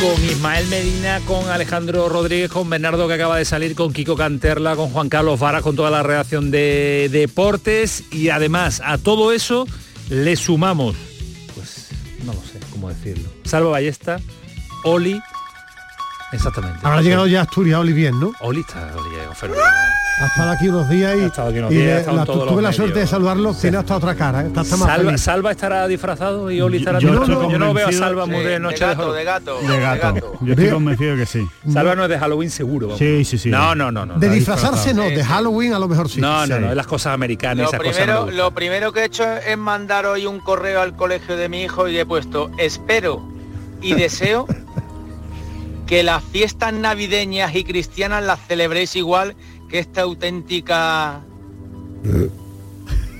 Con 0.00 0.24
Ismael 0.24 0.66
Medina, 0.66 1.20
con 1.26 1.48
Alejandro 1.48 2.08
Rodríguez, 2.08 2.50
con 2.50 2.68
Bernardo 2.68 3.06
que 3.06 3.14
acaba 3.14 3.36
de 3.36 3.44
salir, 3.44 3.74
con 3.74 3.92
Kiko 3.92 4.16
Canterla, 4.16 4.74
con 4.74 4.90
Juan 4.90 5.08
Carlos 5.08 5.38
Vara, 5.38 5.62
con 5.62 5.76
toda 5.76 5.90
la 5.90 6.02
redacción 6.02 6.50
de 6.50 7.08
deportes. 7.12 8.04
Y 8.10 8.30
además 8.30 8.82
a 8.84 8.98
todo 8.98 9.32
eso 9.32 9.66
le 10.10 10.34
sumamos, 10.36 10.96
pues 11.54 11.88
no 12.24 12.32
lo 12.32 12.40
sé 12.40 12.58
cómo 12.70 12.88
decirlo. 12.88 13.28
Salvo 13.44 13.70
Ballesta, 13.70 14.20
Oli 14.82 15.20
Exactamente. 16.32 16.78
Habrá 16.82 17.02
llegado 17.02 17.26
ya 17.26 17.40
a 17.40 17.42
Asturias, 17.42 17.78
Oli 17.78 17.92
bien, 17.92 18.18
¿no? 18.18 18.32
Oli 18.40 18.60
está, 18.60 18.90
Oli 18.96 19.16
Ha 20.20 20.26
estado 20.26 20.50
aquí 20.52 20.68
unos 20.68 20.88
días 20.88 21.16
y, 21.16 21.24
aquí 21.24 21.58
unos 21.58 21.72
y 21.72 21.76
días, 21.76 22.06
le- 22.06 22.12
la- 22.12 22.24
tuve 22.24 22.62
la 22.62 22.72
suerte 22.72 23.00
de 23.00 23.06
saludarlo, 23.06 23.54
tiene 23.54 23.78
hasta 23.78 23.96
otra 23.96 24.14
cara, 24.14 24.42
¿eh? 24.42 24.46
está, 24.46 24.60
está 24.62 24.76
más 24.76 24.88
Salva, 24.88 25.04
feliz. 25.10 25.20
Salva 25.20 25.50
estará 25.50 25.86
disfrazado 25.88 26.50
y 26.50 26.60
Oli 26.60 26.78
estará 26.78 26.98
Yo 27.00 27.08
disfrazado. 27.10 27.40
estoy 27.42 27.52
Yo 27.52 27.58
no 27.58 27.74
veo 27.74 27.88
a 27.88 27.92
Salva 27.92 28.26
muy 28.26 28.44
de 28.44 28.56
Sí, 28.56 28.62
noche 28.62 28.84
de 28.84 28.90
de, 28.90 28.96
gato, 28.96 29.12
de 29.12 29.24
gato, 29.24 29.58
De 29.60 29.80
gato. 29.80 30.32
Yo 30.42 30.52
estoy 30.52 30.70
convencido 30.70 31.16
que 31.16 31.26
sí. 31.26 31.46
Salva 31.72 31.94
no 31.96 32.04
es 32.04 32.08
de 32.08 32.18
Halloween 32.18 32.50
seguro. 32.50 32.86
vamos. 32.88 32.98
Sí, 32.98 33.24
sí, 33.24 33.38
sí. 33.38 33.50
No, 33.50 33.74
no, 33.74 33.90
no. 33.92 34.06
no 34.06 34.18
de 34.18 34.28
no, 34.28 34.32
disfrazarse 34.34 34.94
no, 34.94 35.02
de 35.02 35.24
Halloween 35.24 35.74
a 35.74 35.78
lo 35.78 35.88
mejor 35.88 36.08
sí. 36.08 36.20
No, 36.20 36.46
no, 36.46 36.60
no, 36.60 36.70
es 36.70 36.76
las 36.76 36.86
cosas 36.86 37.14
americanas, 37.14 37.58
Lo 37.58 37.68
esas 37.68 37.80
cosas 37.80 37.96
primero, 37.96 38.30
lo 38.30 38.50
primero 38.52 38.92
que 38.92 39.00
he 39.00 39.04
hecho 39.04 39.24
es 39.24 39.58
mandar 39.58 40.06
hoy 40.06 40.26
un 40.26 40.40
correo 40.40 40.80
al 40.82 40.94
colegio 40.96 41.36
de 41.36 41.48
mi 41.48 41.62
hijo 41.62 41.88
y 41.88 41.98
he 41.98 42.06
puesto 42.06 42.50
espero 42.58 43.22
y 43.80 43.94
deseo 43.94 44.46
que 45.92 46.02
las 46.02 46.24
fiestas 46.24 46.72
navideñas 46.72 47.54
y 47.54 47.64
cristianas 47.64 48.24
las 48.24 48.40
celebréis 48.46 48.96
igual 48.96 49.36
que 49.68 49.78
esta 49.78 50.00
auténtica 50.00 51.20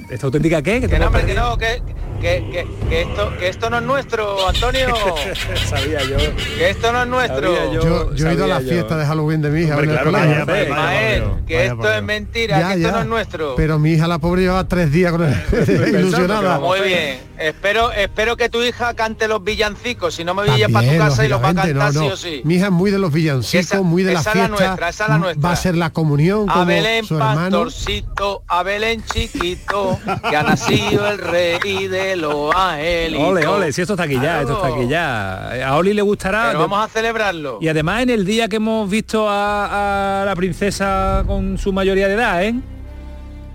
¿Esta 0.09 0.27
auténtica 0.27 0.63
qué? 0.63 0.81
que 0.81 0.99
no, 0.99 1.09
hombre, 1.09 1.21
que 1.21 1.27
perdido? 1.27 1.51
no, 1.51 1.59
que, 1.59 1.83
que, 2.23 2.45
que- 2.51 2.67
que 2.89 3.03
esto 3.03 3.33
que 3.39 3.49
esto 3.49 3.69
no 3.69 3.77
es 3.79 3.83
nuestro, 3.83 4.49
Antonio. 4.49 4.87
Sabía 5.69 6.03
yo. 6.05 6.17
Que 6.57 6.71
esto 6.71 6.93
no 6.93 7.03
es 7.03 7.09
nuestro. 7.09 7.55
Sabía 7.57 7.73
Yo, 7.75 8.15
yo 8.15 8.29
he 8.31 8.35
ido 8.35 8.45
a 8.45 8.47
la 8.47 8.61
yo. 8.61 8.69
fiesta 8.69 8.97
de 8.97 9.05
Halloween 9.07 9.43
de 9.43 9.51
mi 9.51 9.63
hija. 9.63 9.75
Hombre, 9.77 9.91
claro 9.91 10.13
vaya, 10.13 10.45
vaya, 10.45 10.69
Mael, 10.71 11.25
que 11.47 11.57
Vaya 11.57 11.73
esto 11.73 11.93
es 11.93 12.03
mentira, 12.03 12.59
Ya, 12.61 12.69
que 12.69 12.75
esto 12.77 12.89
ya. 12.89 12.93
no 12.93 13.01
es 13.01 13.07
nuestro. 13.07 13.55
Pero 13.57 13.79
mi 13.79 13.93
hija 13.93 14.07
la 14.07 14.19
pobre 14.19 14.43
llevaba 14.43 14.67
tres 14.69 14.91
días 14.93 15.13
con 15.13 15.25
el, 15.25 15.89
ilusionada. 16.01 16.59
Muy 16.61 16.81
bien. 16.81 17.33
Espero, 17.39 17.91
espero 17.91 18.37
que 18.37 18.49
tu 18.49 18.63
hija 18.63 18.95
cante 18.95 19.27
los 19.27 19.43
villancicos. 19.43 20.15
Si 20.15 20.23
no 20.23 20.33
me 20.35 20.47
vaya 20.47 20.69
para 20.69 20.89
tu 20.93 20.97
casa 20.99 21.25
y 21.25 21.29
los 21.29 21.43
va 21.43 21.49
a 21.49 21.55
cantar 21.55 21.75
no, 21.75 21.93
sí 21.93 21.99
no. 21.99 22.15
o 22.15 22.17
sí. 22.17 22.41
Mi 22.45 22.55
hija 22.55 22.67
es 22.67 22.73
muy 22.73 22.91
de 22.93 22.99
los 23.01 23.13
villancicos, 23.13 23.67
Esa- 23.67 23.83
muy 23.83 24.05
de 24.05 24.13
la 24.15 24.21
esa 24.21 24.31
es 24.31 24.37
la 24.37 24.47
fiesta. 24.49 24.65
nuestra, 24.67 24.89
esa 24.89 25.05
es 25.05 25.11
la 25.11 25.19
nuestra. 25.19 25.49
Va 25.49 25.53
a 25.53 25.57
ser 25.57 25.75
la 25.77 25.91
comunión 25.91 26.49
A 26.49 26.53
como 26.53 26.67
Belén 26.67 27.05
su 27.05 27.15
hermano. 27.15 27.41
pastorcito, 27.65 28.43
a 28.47 28.63
Belén 28.63 29.03
chiquito, 29.13 29.99
que 30.31 30.37
ha 30.37 30.43
nacido 30.45 31.09
el 31.09 31.19
rey 31.19 31.89
de 31.89 32.12
los 32.17 32.55
angelitos. 32.55 33.29
Ole, 33.29 33.47
ole, 33.47 33.73
si 33.73 33.83
esto 33.83 33.95
está 33.95 34.05
aquí 34.05 34.19
ya, 34.21 34.41
esto 34.43 34.55
está 34.57 34.69
aquí 34.77 34.89
ya. 34.89 35.67
A 35.69 35.77
Oli 35.77 35.93
le 35.95 36.03
gustará. 36.03 36.47
Pero 36.49 36.61
vamos 36.61 36.85
a 36.85 36.89
celebrarlo. 36.89 37.59
Y 37.61 37.69
además 37.69 38.03
en 38.03 38.11
el 38.11 38.25
día 38.25 38.49
que 38.49 38.57
hemos 38.57 38.89
visto 38.91 39.29
a, 39.29 40.23
a 40.23 40.25
la 40.25 40.35
princesa 40.37 41.25
con 41.27 41.59
su 41.59 41.73
mayoría 41.73 42.09
de 42.09 42.15
edad, 42.15 42.45
¿eh? 42.45 42.55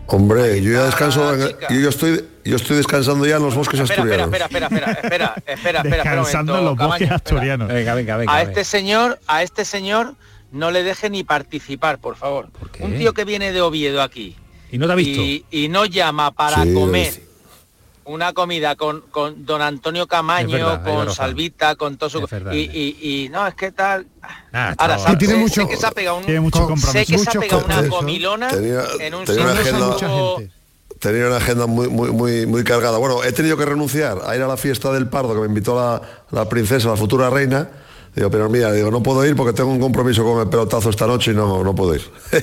Hombre, 0.09 0.61
yo 0.61 0.71
ya 0.71 0.83
descanso, 0.85 1.33
en- 1.33 1.39
yo, 1.69 1.79
yo 1.81 1.89
estoy, 1.89 2.23
yo 2.45 2.55
estoy 2.55 2.77
descansando 2.77 3.25
ya 3.25 3.35
en 3.35 3.43
los 3.43 3.53
bosques 3.55 3.77
Espera, 3.81 4.03
espera, 4.03 4.23
asturianos. 4.23 4.49
espera, 4.49 4.65
espera, 4.67 4.67
espera, 4.67 5.01
espera, 5.01 5.33
espera, 5.35 5.53
espera, 5.53 5.79
espera, 5.79 6.03
Descansando 6.03 6.57
en 6.57 6.63
momento, 6.63 6.83
los 6.83 6.89
bosques 6.89 7.07
Camaño, 7.09 7.15
espera. 7.15 7.15
asturianos. 7.17 7.67
Venga, 7.67 7.93
venga, 7.93 8.17
venga. 8.17 8.31
a 8.33 8.37
venga. 8.37 8.49
este 8.49 8.63
señor, 8.63 9.19
a 9.27 9.43
este 9.43 9.65
señor 9.65 10.13
no 10.53 10.71
le 10.71 10.83
deje 10.83 11.09
ni 11.09 11.25
participar, 11.25 11.97
por 11.99 12.15
favor. 12.15 12.47
Un 12.79 12.97
tío 12.97 13.13
que 13.13 13.25
viene 13.25 13.51
de 13.51 13.59
Oviedo 13.61 14.01
aquí 14.01 14.37
Y 14.71 14.77
no 14.77 14.87
te 14.87 14.93
ha 14.93 14.95
visto. 14.95 15.21
y, 15.21 15.43
y 15.51 15.67
no 15.67 15.83
llama 15.85 16.31
para 16.31 16.63
Sí, 16.63 16.73
comer. 16.73 17.13
Una 18.07 18.33
comida 18.33 18.75
con, 18.75 19.01
con 19.11 19.45
don 19.45 19.61
Antonio 19.61 20.07
Camaño, 20.07 20.49
verdad, 20.57 20.83
con. 20.83 21.13
Salvita, 21.13 21.75
con 21.75 21.97
todo 21.97 22.09
su... 22.09 22.21
Verdad, 22.25 22.51
y, 22.53 22.59
y- 22.73 22.97
y 23.25 23.29
no, 23.29 23.45
es 23.45 23.53
que 23.55 23.71
tal... 23.71 24.07
Ah, 24.53 24.73
Ahora, 24.77 24.97
sabe- 24.97 25.17
tiene 25.17 25.33
sé- 25.35 25.39
mucho- 25.39 25.61
sé 25.63 25.67
que 25.69 25.77
se 25.77 25.85
ha 25.87 25.91
pegado 25.91 26.17
un, 26.17 26.23
tiene 26.25 26.39
mucho 26.39 26.59
con- 26.59 26.67
compromiso. 26.69 26.91
sé 26.93 27.05
que 27.05 27.17
se 27.17 27.29
ha 27.29 27.33
mucho 27.33 27.39
pegado 27.39 27.65
una 27.65 27.89
comilona 27.89 28.47
Tenía- 28.49 28.83
en 28.99 29.13
un 29.15 29.25
tenía 29.25 29.43
una 29.43 29.55
sitio 29.63 29.95
agenda-. 30.35 30.53
Tenía 30.99 31.27
una 31.27 31.37
agenda 31.37 31.67
muy, 31.67 31.87
muy, 31.89 32.09
muy, 32.11 32.45
muy 32.47 32.63
cargada. 32.63 32.97
Bueno, 32.97 33.23
he 33.23 33.31
tenido 33.31 33.55
que 33.55 33.65
renunciar 33.65 34.19
a 34.25 34.35
ir 34.35 34.41
a 34.41 34.47
la 34.47 34.57
fiesta 34.57 34.91
del 34.91 35.07
Pardo 35.07 35.33
que 35.35 35.41
me 35.41 35.45
invitó 35.45 35.75
la, 35.75 36.01
la 36.31 36.49
princesa, 36.49 36.89
la 36.89 36.95
futura 36.97 37.29
reina. 37.29 37.69
Digo, 38.15 38.31
pero 38.31 38.49
mira, 38.49 38.71
digo, 38.71 38.89
no 38.89 39.03
puedo 39.03 39.23
ir 39.25 39.35
porque 39.35 39.53
tengo 39.53 39.69
un 39.71 39.79
compromiso 39.79 40.23
con 40.23 40.41
el 40.41 40.49
pelotazo 40.49 40.89
esta 40.89 41.05
noche 41.05 41.31
y 41.31 41.35
no, 41.35 41.63
no 41.63 41.75
puedo 41.75 41.93
ir. 41.95 42.01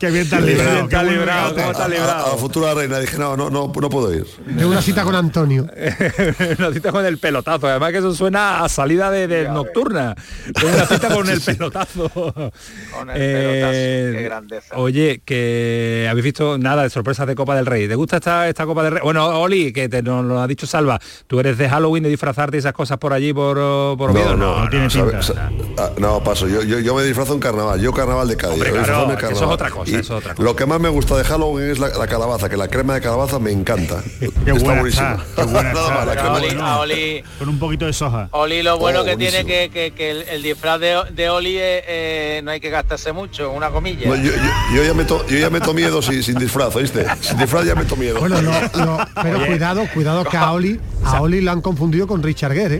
Qué 0.00 0.10
bien 0.10 0.28
te 0.28 0.36
has 0.36 0.42
librado. 0.42 0.88
qué 0.88 1.02
librado, 1.02 1.54
regate. 1.54 1.60
¿cómo 1.60 1.70
está 1.72 1.82
A, 1.82 1.86
a 1.86 1.88
la 1.88 1.94
librado? 1.94 2.36
futura 2.38 2.74
reina 2.74 2.98
dije, 2.98 3.18
no, 3.18 3.36
no, 3.36 3.50
no, 3.50 3.72
no 3.74 3.88
puedo 3.90 4.12
ir. 4.14 4.26
Tengo 4.44 4.70
una 4.70 4.82
cita 4.82 5.02
con 5.04 5.14
Antonio. 5.14 5.66
una 6.58 6.72
cita 6.72 6.92
con 6.92 7.04
el 7.06 7.18
pelotazo. 7.18 7.66
Además 7.68 7.92
que 7.92 7.98
eso 7.98 8.14
suena 8.14 8.64
a 8.64 8.68
salida 8.68 9.10
de, 9.10 9.26
de 9.26 9.48
nocturna. 9.48 10.14
Tengo 10.54 10.74
una 10.74 10.86
cita 10.86 11.08
con 11.14 11.28
el 11.30 11.40
pelotazo. 11.40 12.10
Con 12.10 13.10
el 13.10 13.16
Eh, 13.16 13.32
pelotazo, 13.32 13.72
qué 14.18 14.22
grandeza. 14.24 14.76
Oye, 14.76 15.22
que 15.24 16.06
habéis 16.10 16.24
visto 16.24 16.58
nada 16.58 16.82
de 16.82 16.90
sorpresas 16.90 17.26
de 17.26 17.34
Copa 17.34 17.54
del 17.56 17.66
Rey. 17.66 17.88
¿Te 17.88 17.94
gusta 17.94 18.16
esta, 18.16 18.48
esta 18.48 18.66
Copa 18.66 18.82
del 18.82 18.92
Rey? 18.94 19.00
Bueno, 19.02 19.26
Oli, 19.40 19.72
que 19.72 19.88
te 19.88 20.02
nos 20.02 20.24
lo 20.24 20.40
ha 20.40 20.46
dicho 20.46 20.66
Salva, 20.66 20.98
tú 21.26 21.40
eres 21.40 21.56
de 21.58 21.68
Halloween, 21.68 22.02
de 22.04 22.08
disfrazarte 22.10 22.56
y 22.56 22.60
esas 22.60 22.72
cosas 22.72 22.89
por 22.96 23.12
allí, 23.12 23.32
por, 23.32 23.58
oh, 23.58 23.94
por 23.98 24.10
Oviedo. 24.10 24.36
no 24.36 24.68
tiene 24.70 24.88
sabe- 24.90 25.10
pinta. 25.12 25.22
sa- 25.22 25.50
ah, 25.78 25.90
no, 25.98 26.22
paso. 26.22 26.48
Yo, 26.48 26.62
yo, 26.62 26.78
yo 26.80 26.94
me 26.94 27.02
disfrazo 27.04 27.34
en 27.34 27.40
carnaval. 27.40 27.80
Yo 27.80 27.92
carnaval 27.92 28.28
de 28.28 28.36
Cádiz. 28.36 28.54
Hombre, 28.54 28.70
yo 28.70 28.82
claro, 28.82 29.06
que 29.08 29.12
eso 29.14 29.26
es 29.26 29.30
carnaval. 29.32 29.54
otra 29.54 29.70
cosa, 29.70 29.90
eso 29.90 29.98
es 30.00 30.10
otra 30.10 30.34
cosa. 30.34 30.42
Lo 30.44 30.56
que 30.56 30.66
más 30.66 30.80
me 30.80 30.88
gusta 30.88 31.16
de 31.16 31.24
Halloween 31.24 31.70
es 31.70 31.78
la, 31.78 31.88
la 31.88 32.06
calabaza, 32.06 32.48
que 32.48 32.56
la 32.56 32.68
crema 32.68 32.94
de 32.94 33.00
calabaza 33.00 33.38
me 33.38 33.50
encanta. 33.52 34.02
Qué 34.20 34.26
está 34.26 34.52
buena 34.52 34.80
buenísima. 34.80 35.24
la 35.36 37.22
Con 37.38 37.48
un 37.48 37.58
poquito 37.58 37.86
de 37.86 37.92
soja. 37.92 38.28
Oli 38.32 38.62
lo 38.62 38.78
bueno 38.78 39.00
Oh, 39.00 39.04
que 39.04 39.16
tiene 39.16 39.42
buenísimo. 39.42 39.72
que, 39.72 39.90
que- 39.90 39.90
que 39.92 40.10
el, 40.10 40.22
el 40.28 40.42
disfraz 40.42 40.78
de, 40.80 40.96
de 41.12 41.30
Oli 41.30 41.56
es, 41.56 41.82
eh, 41.86 42.40
no 42.44 42.50
hay 42.50 42.60
que 42.60 42.70
gastarse 42.70 43.12
mucho, 43.12 43.50
una 43.50 43.70
comilla. 43.70 44.08
No, 44.08 44.16
yo, 44.16 44.30
yo- 44.32 44.76
yo 44.76 44.84
ya 44.84 44.94
meto, 44.94 45.26
yo 45.26 45.38
ya 45.38 45.48
meto 45.50 45.72
miedo 45.72 46.02
sin, 46.02 46.22
sin 46.22 46.38
disfraz, 46.38 46.74
¿oíste? 46.76 47.06
Sin 47.20 47.38
disfraz 47.38 47.64
ya 47.64 47.74
meto 47.74 47.96
miedo. 47.96 48.20
Bueno, 48.20 48.40
no, 48.42 48.52
no, 48.84 48.98
pero 49.22 49.46
cuidado, 49.46 49.84
cuidado 49.94 50.24
que 50.24 50.36
a 50.36 50.52
Oli, 50.52 50.80
a 51.04 51.20
Oli 51.22 51.40
lo 51.40 51.50
han 51.52 51.60
confundido 51.62 52.06
con 52.06 52.22
Richard 52.22 52.52
Gere. 52.52 52.76
¿eh? 52.76 52.79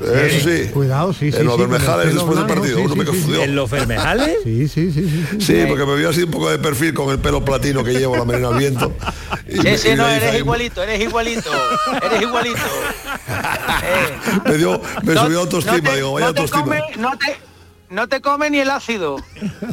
Eso 0.00 0.48
sí. 0.48 0.68
Cuidado, 0.72 1.12
sí, 1.12 1.30
sí. 1.32 1.38
En 1.38 1.46
los 1.46 1.54
sí, 1.56 1.60
Bermejales 1.62 2.14
después 2.14 2.36
del 2.38 2.46
partido, 2.46 2.78
sí, 2.78 2.84
uno 2.84 2.92
sí, 2.94 2.98
me 2.98 3.04
sí, 3.04 3.10
confundió. 3.10 3.42
¿En 3.42 3.54
los 3.56 3.70
Bermejales? 3.70 4.38
Sí, 4.44 4.68
sí, 4.68 4.92
sí, 4.92 5.08
sí. 5.08 5.26
sí. 5.32 5.40
Sí, 5.40 5.64
porque 5.68 5.86
me 5.86 5.96
vio 5.96 6.10
así 6.10 6.22
un 6.24 6.30
poco 6.30 6.50
de 6.50 6.58
perfil 6.58 6.94
con 6.94 7.10
el 7.10 7.18
pelo 7.18 7.44
platino 7.44 7.82
que 7.84 7.92
llevo, 7.92 8.16
la 8.16 8.24
melena 8.24 8.48
al 8.48 8.58
viento. 8.58 8.92
Y 9.48 9.52
Sí, 9.56 9.60
me- 9.62 9.78
sí, 9.78 9.88
y 9.90 9.94
no, 9.94 10.08
eres 10.08 10.30
ahí, 10.32 10.38
igualito, 10.38 10.82
eres 10.82 11.00
igualito, 11.00 11.50
eres 12.02 12.22
igualito. 12.22 12.58
Eh, 13.88 14.40
Me, 14.44 14.56
dio, 14.56 14.80
me 15.02 15.14
no- 15.14 15.24
subió 15.24 15.40
autoestima, 15.40 15.76
no 15.78 15.82
te- 15.90 15.96
digo, 15.96 16.12
vaya 16.12 16.26
no 16.26 16.34
te 16.34 16.40
autoestima. 16.40 16.64
come- 16.64 16.96
no 16.98 17.18
te, 17.18 17.36
no 17.90 18.08
te 18.08 18.20
come 18.20 18.50
ni 18.50 18.58
el 18.58 18.70
ácido. 18.70 19.16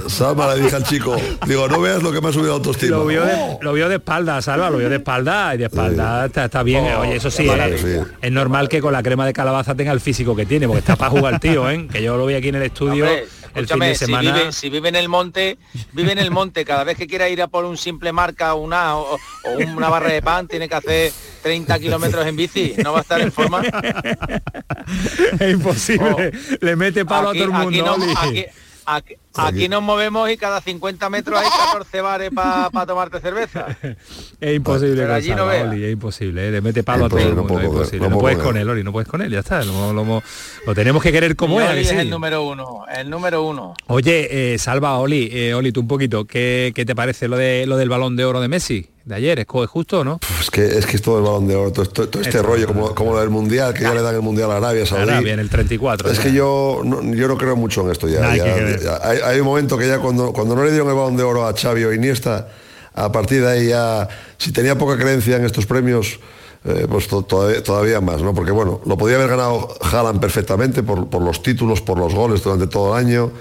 Salma 0.07 0.53
le 0.53 0.63
dije 0.63 0.75
al 0.75 0.83
chico, 0.83 1.15
digo, 1.47 1.67
no 1.67 1.81
veas 1.81 2.03
lo 2.03 2.11
que 2.11 2.21
me 2.21 2.29
ha 2.29 2.31
subido 2.31 2.49
la 2.49 2.55
autoestima. 2.55 2.97
Lo 2.97 3.05
vio, 3.05 3.23
de, 3.23 3.57
lo 3.61 3.73
vio 3.73 3.89
de 3.89 3.95
espalda, 3.95 4.41
Salva, 4.41 4.69
lo 4.69 4.77
vio 4.77 4.89
de 4.89 4.97
espalda 4.97 5.55
y 5.55 5.57
de 5.57 5.65
espalda 5.65 6.25
está, 6.25 6.45
está 6.45 6.63
bien. 6.63 6.85
Oh, 6.85 7.01
Oye, 7.01 7.15
eso 7.15 7.31
sí, 7.31 7.47
eh, 7.49 7.77
sí. 7.77 8.11
es 8.21 8.31
normal 8.31 8.69
que 8.69 8.81
con 8.81 8.93
la 8.93 9.03
crema 9.03 9.25
de 9.25 9.33
calabaza 9.33 9.75
tenga 9.75 9.91
el 9.91 9.99
físico 9.99 10.35
que 10.35 10.45
tiene, 10.45 10.67
porque 10.67 10.79
está 10.79 10.95
para 10.95 11.11
jugar 11.11 11.35
el 11.35 11.39
tío, 11.39 11.69
¿eh? 11.69 11.87
Que 11.91 12.01
yo 12.03 12.17
lo 12.17 12.25
vi 12.25 12.35
aquí 12.35 12.49
en 12.49 12.55
el 12.55 12.63
estudio 12.63 13.05
Hombre, 13.05 13.27
el 13.55 13.67
fin 13.67 13.81
escúchame, 13.83 13.87
de 13.89 13.95
semana. 13.95 14.21
Si 14.23 14.39
vive, 14.39 14.51
si 14.51 14.69
vive 14.69 14.89
en 14.89 14.95
el 14.95 15.09
monte, 15.09 15.57
vive 15.91 16.11
en 16.11 16.19
el 16.19 16.31
monte, 16.31 16.65
cada 16.65 16.83
vez 16.83 16.97
que 16.97 17.07
quiera 17.07 17.29
ir 17.29 17.41
a 17.41 17.47
por 17.47 17.65
un 17.65 17.77
simple 17.77 18.11
marca 18.11 18.53
una, 18.55 18.97
o, 18.97 19.15
o 19.15 19.51
una 19.75 19.89
barra 19.89 20.09
de 20.09 20.21
pan, 20.21 20.47
tiene 20.47 20.67
que 20.67 20.75
hacer 20.75 21.11
30 21.43 21.79
kilómetros 21.79 22.25
en 22.25 22.35
bici, 22.35 22.73
no 22.83 22.93
va 22.93 22.99
a 22.99 23.01
estar 23.01 23.21
en 23.21 23.31
forma. 23.31 23.61
es 25.39 25.53
imposible. 25.53 26.31
Le 26.61 26.75
mete 26.75 27.05
palo 27.05 27.29
Aquí- 27.29 27.41
a 27.41 27.45
todo 27.45 27.51
el 27.55 27.67
aquí 27.67 27.81
mundo. 27.81 27.97
no- 27.97 28.03
Oli. 28.25 28.45
aquí- 28.85 29.15
aquí- 29.35 29.57
aquí 29.59 29.69
nos 29.69 29.81
movemos 29.83 30.29
y 30.29 30.37
cada 30.37 30.61
50 30.61 31.09
metros 31.09 31.39
hay 31.39 31.47
14 31.71 32.01
bares 32.01 32.31
para 32.33 32.85
tomarte 32.85 33.19
cerveza. 33.19 33.67
Es 34.39 34.55
imposible 34.57 35.01
Pero 35.03 35.13
allí 35.13 35.29
no. 35.33 35.45
Oli, 35.45 35.85
es 35.85 35.93
imposible, 35.93 36.49
¿eh? 36.49 36.51
le 36.51 36.61
mete 36.61 36.83
palo 36.83 37.05
a 37.05 37.09
todo 37.09 37.19
el 37.19 37.29
no 37.29 37.43
mundo, 37.43 37.53
puedo 37.53 37.61
es 37.61 37.67
imposible. 37.73 37.99
no 38.09 38.09
No, 38.15 38.17
puedes 38.19 38.37
con 38.39 38.57
él. 38.57 38.69
Oli, 38.69 38.83
no 38.83 38.91
puedes 38.91 39.07
con 39.07 39.21
él, 39.21 39.31
ya 39.31 39.39
está. 39.39 39.63
Lo, 39.63 39.93
lo- 39.93 40.21
lo 40.65 40.75
tenemos 40.75 41.01
que 41.01 41.11
querer 41.13 41.35
como 41.37 41.61
es, 41.61 41.67
¿a 41.67 41.71
Oli 41.71 41.75
que 41.79 41.81
es 41.85 41.89
sí? 41.91 41.95
el 41.97 42.09
número 42.09 42.43
uno, 42.43 42.83
el 42.93 43.09
número 43.09 43.43
uno. 43.43 43.73
Oye, 43.87 44.53
eh, 44.53 44.57
Salva, 44.57 44.97
Oli, 44.97 45.29
eh, 45.31 45.53
Oli, 45.53 45.71
tú 45.71 45.79
un 45.81 45.87
poquito, 45.87 46.25
¿qué, 46.25 46.73
qué 46.75 46.85
te 46.85 46.93
parece 46.95 47.27
lo 47.29 47.37
de 47.37 47.65
lo 47.65 47.77
del 47.77 47.87
balón 47.89 48.15
de 48.17 48.25
oro 48.25 48.41
de 48.41 48.49
Messi? 48.49 48.89
De 49.05 49.15
ayer, 49.15 49.37
¿es 49.39 49.45
justo 49.67 49.99
o 49.99 50.03
no? 50.05 50.19
Es 50.39 50.49
que, 50.49 50.65
es 50.65 50.85
que 50.85 50.95
es 50.95 51.01
todo 51.01 51.17
el 51.17 51.23
balón 51.25 51.45
de 51.45 51.55
oro, 51.57 51.73
todo, 51.73 51.85
todo- 51.87 52.07
todo 52.07 52.21
este 52.21 52.41
rollo, 52.41 52.67
como, 52.67 52.95
como 52.95 53.11
lo 53.13 53.19
del 53.19 53.29
Mundial, 53.29 53.73
que 53.73 53.81
ya 53.83 53.93
le 53.93 54.01
dan 54.01 54.15
el 54.15 54.21
Mundial 54.21 54.49
a 54.51 54.57
Arabia 54.57 54.85
Saudí. 54.85 55.03
Arabia 55.03 55.33
en 55.33 55.39
el 55.39 55.49
34. 55.49 56.09
Es 56.09 56.17
ya. 56.17 56.23
que 56.23 56.33
yo 56.33 56.81
no, 56.85 57.01
yo 57.13 57.27
no 57.27 57.37
creo 57.37 57.57
mucho 57.57 57.81
en 57.81 57.91
esto 57.91 58.07
ya. 58.07 58.21
Nada, 58.21 58.31
hay 58.33 58.37
ya- 58.39 58.45
que 58.45 58.53
creer. 58.53 58.79
ya- 58.81 58.99
hay, 59.03 59.17
hay 59.23 59.39
un 59.39 59.45
momento 59.45 59.77
que 59.77 59.87
ya 59.87 59.99
cuando, 59.99 60.33
cuando 60.33 60.55
no 60.55 60.63
le 60.63 60.71
dieron 60.71 60.89
el 60.89 60.95
balón 60.95 61.17
de 61.17 61.23
oro 61.23 61.47
a 61.47 61.53
Xavi 61.53 61.83
o 61.85 61.93
Iniesta, 61.93 62.47
a 62.93 63.11
partir 63.11 63.41
de 63.41 63.49
ahí 63.51 63.67
ya, 63.69 64.07
si 64.37 64.51
tenía 64.51 64.77
poca 64.77 64.97
creencia 64.97 65.37
en 65.37 65.45
estos 65.45 65.65
premios, 65.65 66.19
eh, 66.65 66.85
pues 66.89 67.07
to- 67.07 67.23
todavía, 67.23 67.63
todavía 67.63 68.01
más, 68.01 68.21
¿no? 68.21 68.33
Porque 68.33 68.51
bueno, 68.51 68.81
lo 68.85 68.97
podía 68.97 69.15
haber 69.17 69.29
ganado 69.29 69.75
Haaland 69.81 70.19
perfectamente 70.19 70.83
por, 70.83 71.09
por 71.09 71.21
los 71.21 71.41
títulos, 71.41 71.81
por 71.81 71.97
los 71.97 72.13
goles 72.13 72.43
durante 72.43 72.67
todo 72.67 72.97
el 72.97 73.05
año. 73.05 73.31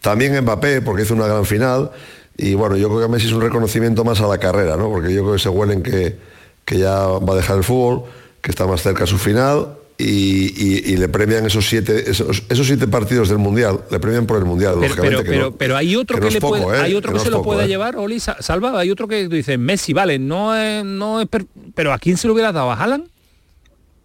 También 0.00 0.40
Mbappé, 0.42 0.80
porque 0.82 1.02
hizo 1.02 1.14
una 1.14 1.26
gran 1.26 1.44
final. 1.44 1.90
Y 2.36 2.54
bueno, 2.54 2.76
yo 2.76 2.88
creo 2.88 3.00
que 3.02 3.08
Messi 3.08 3.26
es 3.26 3.32
un 3.32 3.42
reconocimiento 3.42 4.04
más 4.04 4.20
a 4.20 4.26
la 4.26 4.38
carrera, 4.38 4.76
¿no? 4.76 4.88
Porque 4.90 5.12
yo 5.12 5.22
creo 5.22 5.34
que 5.34 5.38
se 5.38 5.48
huelen 5.48 5.82
que, 5.82 6.18
que 6.64 6.78
ya 6.78 7.06
va 7.06 7.34
a 7.34 7.36
dejar 7.36 7.58
el 7.58 7.64
fútbol, 7.64 8.04
que 8.40 8.50
está 8.50 8.66
más 8.66 8.82
cerca 8.82 9.04
a 9.04 9.06
su 9.06 9.18
final 9.18 9.76
y, 9.96 10.04
y- 10.04 10.92
y 10.92 10.96
le 10.96 11.08
premian 11.08 11.46
esos 11.46 11.66
siete, 11.68 12.10
esos, 12.10 12.42
esos 12.48 12.66
siete 12.66 12.88
partidos 12.88 13.28
del 13.28 13.38
Mundial, 13.38 13.80
le 13.90 14.00
premian 14.00 14.26
por 14.26 14.38
el 14.38 14.44
Mundial, 14.44 14.72
Pero, 14.74 14.82
lógicamente. 14.88 15.16
pero, 15.16 15.24
que 15.24 15.30
pero, 15.30 15.44
no- 15.50 15.56
pero 15.56 15.76
hay 15.76 15.94
otro 15.96 16.16
que 16.16 16.20
que, 16.20 16.24
no 16.24 16.28
es 16.28 16.34
le 16.34 16.40
poco, 16.40 16.62
puede, 16.62 16.78
¿eh? 16.78 16.82
hay 16.82 16.94
otro 16.94 17.12
Que 17.12 17.14
que, 17.14 17.18
no 17.18 17.24
se 17.24 17.30
lo 17.30 17.36
poco, 17.38 17.50
pueda 17.50 17.64
¿eh? 17.64 17.68
llevar, 17.68 17.96
Oli, 17.96 18.18
Sa- 18.18 18.36
Salva, 18.40 18.78
hay 18.80 18.90
otro 18.90 19.06
que 19.06 19.28
tú 19.28 19.36
dices, 19.36 19.58
Messi, 19.58 19.92
vale, 19.92 20.18
no 20.18 20.54
es, 20.56 20.84
no 20.84 21.20
es 21.20 21.28
per- 21.28 21.46
pero 21.74 21.92
¿a 21.92 21.98
quién 21.98 22.16
se 22.16 22.26
lo 22.26 22.32
hubiera 22.34 22.50
dado? 22.52 22.70
¿A 22.72 22.74
Haaland? 22.74 23.06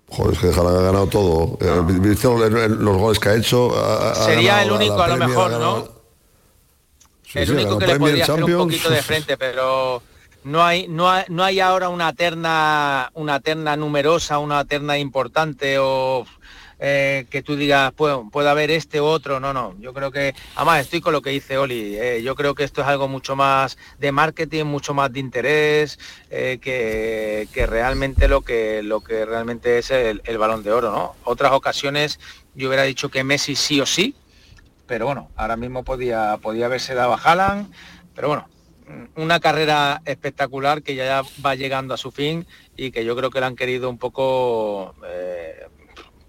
Joder, 0.10 0.34
es 0.34 0.40
que 0.40 0.48
Haaland 0.60 0.78
ha 0.78 0.82
ganado 0.82 1.07
todo. 1.07 1.57
Eh, 1.61 1.82
¿Viste 1.99 2.28
los 2.28 2.98
goles 2.98 3.20
que 3.20 3.30
ha 3.30 3.36
hecho? 3.36 3.72
Sería 4.26 4.64
el 4.64 4.72
único, 4.72 5.02
a, 5.02 5.07
lo 5.07 5.18
mejor, 5.18 5.52
¿no? 5.52 5.99
el 7.36 7.52
único 7.52 7.78
que 7.78 7.86
le 7.88 7.99
podría 7.99 8.24
hacer 8.24 8.44
un 8.44 8.57
poquito 8.57 8.90
de 8.90 9.02
frente, 9.03 9.38
pero 9.38 10.02
no 10.44 10.64
hay, 10.64 10.88
no 10.88 11.10
hay, 11.10 11.26
no 11.30 11.44
hay 11.44 11.60
ahora 11.60 11.90
una 11.90 12.14
terna, 12.14 13.11
una 13.14 13.40
terna 13.40 13.76
numerosa, 13.76 14.40
una 14.40 14.66
terna 14.66 14.98
importante 14.98 15.78
o 15.80 16.26
eh, 16.82 17.26
que 17.30 17.41
tú 17.41 17.57
digas, 17.57 17.91
puede, 17.91 18.18
puede 18.32 18.48
haber 18.48 18.72
este 18.72 19.02
u 19.02 19.03
otro, 19.03 19.41
no, 19.41 19.52
no, 19.52 19.76
yo 19.80 19.94
creo 19.94 20.11
que, 20.11 20.34
además 20.56 20.80
estoy 20.80 21.02
con 21.02 21.11
lo 21.11 21.22
que 21.22 21.30
dice 21.30 21.57
Oli, 21.57 21.98
eh, 21.98 22.22
yo 22.24 22.36
creo 22.36 22.56
que 22.56 22.64
esto 22.64 22.82
es 22.82 22.88
algo 22.88 23.10
mucho 23.10 23.36
más 23.36 23.78
de 23.99 24.14
marketing, 24.14 24.64
mucho 24.64 24.94
más 24.94 25.11
de 25.11 25.20
interés, 25.20 25.99
eh, 26.30 26.57
que, 26.61 27.49
que, 27.53 27.66
realmente 27.68 28.30
lo 28.30 28.44
que, 28.44 28.82
lo 28.82 29.02
que 29.02 29.26
realmente 29.26 29.80
es 29.80 29.91
el, 29.91 30.22
el, 30.24 30.38
balón 30.38 30.64
de 30.64 30.72
oro, 30.72 30.91
¿no? 30.91 31.16
Otras 31.26 31.52
ocasiones 31.52 32.18
yo 32.56 32.70
hubiera 32.70 32.84
dicho 32.84 33.10
que 33.10 33.26
Messi 33.26 33.56
sí 33.56 33.82
o 33.82 33.86
sí, 33.86 34.16
pero 34.88 35.06
bueno, 35.06 35.30
ahora 35.36 35.57
mismo 35.57 35.84
podía, 35.84 36.38
podía 36.41 36.68
haberse 36.68 36.94
dado 36.94 37.14
a 37.14 37.18
Haaland, 37.18 37.74
pero 38.16 38.30
bueno, 38.30 38.48
una 39.16 39.40
carrera 39.40 40.02
espectacular 40.06 40.82
que 40.82 40.95
ya 40.95 41.24
va 41.45 41.56
llegando 41.56 41.94
a 41.94 41.98
su 41.98 42.11
fin 42.11 42.45
y 42.76 42.91
que 42.91 43.06
yo 43.06 43.16
creo 43.16 43.30
que 43.30 43.40
la 43.40 43.48
han 43.48 43.56
querido 43.56 43.90
un 43.90 43.98
poco 43.98 44.95
eh, 45.06 45.68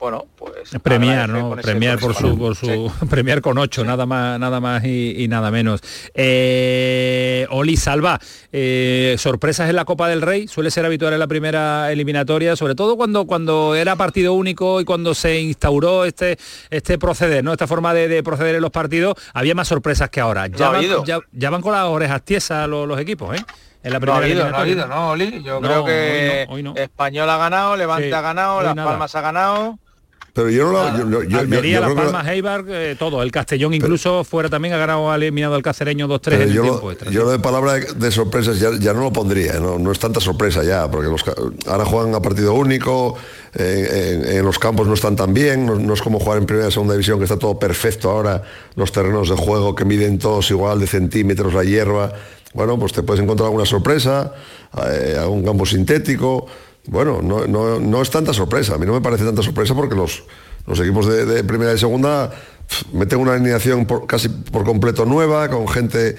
bueno, 0.01 0.25
pues 0.37 0.71
premiar, 0.83 1.29
¿no? 1.29 1.55
Premiar 1.57 1.99
por 1.99 2.15
su, 2.15 2.37
por 2.39 2.57
su 2.57 2.91
premiar 3.11 3.43
con 3.43 3.59
ocho, 3.59 3.85
nada 3.85 4.07
más, 4.07 4.41
nada 4.41 4.59
más 4.59 4.83
y, 4.83 5.27
nada 5.29 5.51
menos. 5.51 5.83
Eh, 6.15 7.47
Oli 7.51 7.77
Salva, 7.77 8.19
eh, 8.51 9.17
sorpresas 9.19 9.69
en 9.69 9.77
la 9.77 9.85
Copa 9.85 10.09
del 10.09 10.23
Rey, 10.23 10.49
suele 10.49 10.71
ser 10.71 10.87
habitual 10.87 11.13
en 11.13 11.19
la 11.19 11.27
primera 11.27 11.93
eliminatoria, 11.93 12.57
sobre 12.57 12.75
todo 12.75 12.97
cuando 12.97 13.27
cuando 13.27 13.75
era 13.75 13.95
partido 13.97 14.33
único 14.33 14.81
y 14.81 14.87
cuando 14.87 15.15
se 15.15 15.39
instauró 15.39 16.07
este 16.07 16.39
este 16.71 16.99
proceder, 16.99 17.45
¿no? 17.45 17.53
Esta 17.53 17.67
forma 17.67 17.93
de, 17.93 18.23
proceder 18.23 18.55
en 18.55 18.63
los 18.63 18.71
partidos, 18.71 19.17
había 19.35 19.55
más 19.55 19.69
sorpresas 19.69 20.09
que 20.09 20.21
ahora. 20.21 20.47
Ya, 20.47 20.71
van, 20.71 20.85
ya, 21.05 21.51
van 21.51 21.61
con 21.61 21.73
las 21.73 21.85
orejas 21.85 22.23
tiesas 22.23 22.67
los, 22.67 22.99
equipos, 22.99 23.37
¿eh? 23.37 23.45
En 23.83 23.93
la 23.93 23.99
no 23.99 24.15
ha 24.15 24.87
no 24.87 25.11
Oli. 25.11 25.43
Yo 25.43 25.61
creo 25.61 25.85
que 25.85 26.47
Español 26.77 27.29
ha 27.29 27.37
ganado, 27.37 27.77
Levante 27.77 28.15
ha 28.15 28.21
ganado, 28.23 28.63
Las 28.63 28.75
Palmas 28.75 29.15
ha 29.15 29.21
ganado. 29.21 29.79
Pero 30.33 30.51
yo 30.51 30.65
no 30.65 31.05
lo... 31.05 31.23
Yo, 31.25 31.39
Almería, 31.39 31.81
Las 31.81 31.93
Palmas, 31.93 32.27
Eibar, 32.29 32.65
eh, 32.69 32.97
todo. 32.99 33.23
El 33.23 33.33
Castellón 33.33 33.75
incluso 33.75 34.25
fuera 34.25 34.49
también 34.49 34.75
ha 34.75 34.79
ganado, 34.79 35.11
ha 35.11 35.17
eliminado 35.17 35.55
al 35.55 35.63
Cacereño 35.63 36.09
2-3 36.09 36.33
en 36.35 36.43
el 36.43 36.53
yo 36.53 36.63
tiempo 36.63 36.93
Yo 37.11 37.25
lo 37.25 37.31
de 37.31 37.39
palabra 37.39 37.75
de, 37.75 38.11
sorpresas 38.11 38.59
ya, 38.61 38.93
no 38.93 39.01
lo 39.01 39.13
pondría, 39.13 39.55
no, 39.59 39.91
es 39.91 39.99
tanta 39.99 40.21
sorpresa 40.21 40.63
ya, 40.63 40.91
porque 40.91 41.09
los, 41.09 41.25
ahora 41.67 41.85
juegan 41.85 42.15
a 42.15 42.23
partido 42.23 42.55
único, 42.55 43.17
en, 43.55 44.45
los 44.45 44.59
campos 44.59 44.87
no 44.87 44.95
están 44.95 45.17
tan 45.17 45.35
bien, 45.35 45.67
no, 45.67 45.95
es 45.95 46.03
como 46.03 46.19
jugar 46.21 46.39
en 46.39 46.47
primera 46.47 46.69
y 46.69 46.73
segunda 46.73 46.95
división 46.95 47.19
que 47.19 47.25
está 47.25 47.39
todo 47.39 47.59
perfecto 47.59 48.11
ahora, 48.11 48.43
los 48.77 48.93
terrenos 48.93 49.29
de 49.29 49.37
juego 49.37 49.75
que 49.75 49.85
miden 49.85 50.19
todos 50.19 50.51
igual 50.51 50.81
de 50.81 50.87
centímetros 50.87 51.55
la 51.55 51.65
hierba. 51.65 52.13
Bueno, 52.53 52.77
pues 52.81 52.93
te 52.93 53.05
puedes 53.05 53.23
encontrar 53.23 53.47
alguna 53.47 53.65
sorpresa, 53.65 54.33
eh, 54.91 55.17
algún 55.17 55.45
campo 55.45 55.65
sintético 55.65 56.47
bueno, 56.87 57.21
no, 57.23 58.03
es 58.03 58.11
tanta 58.11 58.33
sorpresa. 58.33 58.75
A 58.75 58.79
mí 58.79 58.87
no 58.87 58.93
me 58.93 59.01
parece 59.01 59.25
tanta 59.25 59.43
sorpresa 59.43 59.75
porque 59.75 59.95
los, 59.95 60.25
los 60.67 60.81
equipos 60.81 61.07
de, 61.07 61.45
primera 61.45 61.73
y 61.73 61.79
segunda 61.79 62.31
meten 62.93 63.19
una 63.19 63.35
alineación 63.35 63.87
casi 64.07 64.29
por 64.29 64.65
completo 64.65 65.05
nueva, 65.05 65.49
con 65.49 65.69
gente 65.69 66.17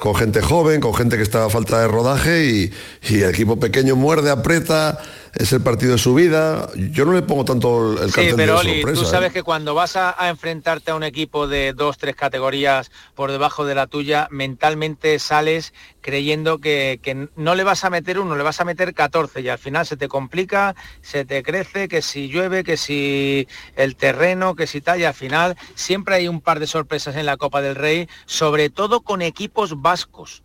con 0.00 0.14
gente 0.14 0.40
joven, 0.40 0.80
con 0.80 0.94
gente 0.94 1.18
que 1.18 1.22
está 1.22 1.44
a 1.44 1.50
falta 1.50 1.80
de 1.80 1.86
rodaje 1.86 2.46
y, 2.46 2.72
y 3.10 3.20
el 3.20 3.28
equipo 3.28 3.60
pequeño 3.60 3.94
muerde, 3.94 4.30
aprieta 4.30 4.98
es 5.34 5.52
el 5.52 5.62
partido 5.62 5.92
de 5.92 5.98
su 5.98 6.14
vida. 6.14 6.68
Yo 6.76 7.04
no 7.04 7.12
le 7.12 7.22
pongo 7.22 7.44
tanto 7.44 7.92
el 7.92 8.12
cartel 8.12 8.30
sí, 8.30 8.34
pero, 8.36 8.60
de 8.60 8.74
sorpresa. 8.74 9.02
tú 9.02 9.06
sabes 9.08 9.30
¿eh? 9.30 9.32
que 9.32 9.42
cuando 9.42 9.74
vas 9.74 9.96
a, 9.96 10.14
enfrentarte 10.28 10.90
a 10.90 10.94
un 10.94 11.02
equipo 11.02 11.48
de 11.48 11.72
dos, 11.72 11.96
tres 11.96 12.14
categorías 12.14 12.90
por 13.14 13.32
debajo 13.32 13.64
de 13.64 13.74
la 13.74 13.86
tuya, 13.86 14.28
mentalmente 14.30 15.18
sales 15.18 15.72
creyendo 16.00 16.58
que, 16.58 17.00
que, 17.02 17.28
no 17.36 17.54
le 17.54 17.64
vas 17.64 17.84
a 17.84 17.90
meter 17.90 18.18
uno, 18.18 18.36
le 18.36 18.42
vas 18.42 18.60
a 18.60 18.64
meter 18.64 18.92
14 18.92 19.40
y 19.40 19.48
al 19.48 19.58
final 19.58 19.86
se 19.86 19.96
te 19.96 20.08
complica, 20.08 20.74
se 21.00 21.24
te 21.24 21.42
crece, 21.42 21.88
que 21.88 22.02
si 22.02 22.28
llueve, 22.28 22.64
que 22.64 22.76
si 22.76 23.48
el 23.76 23.96
terreno, 23.96 24.54
que 24.54 24.66
si 24.66 24.80
tal, 24.80 25.00
y 25.00 25.04
al 25.04 25.14
final 25.14 25.56
siempre 25.74 26.16
hay 26.16 26.28
un 26.28 26.40
par 26.40 26.60
de 26.60 26.66
sorpresas 26.66 27.16
en 27.16 27.26
la 27.26 27.36
Copa 27.36 27.62
del 27.62 27.76
Rey, 27.76 28.08
sobre 28.26 28.68
todo 28.68 29.00
con 29.00 29.22
equipos 29.22 29.80
vascos 29.80 30.42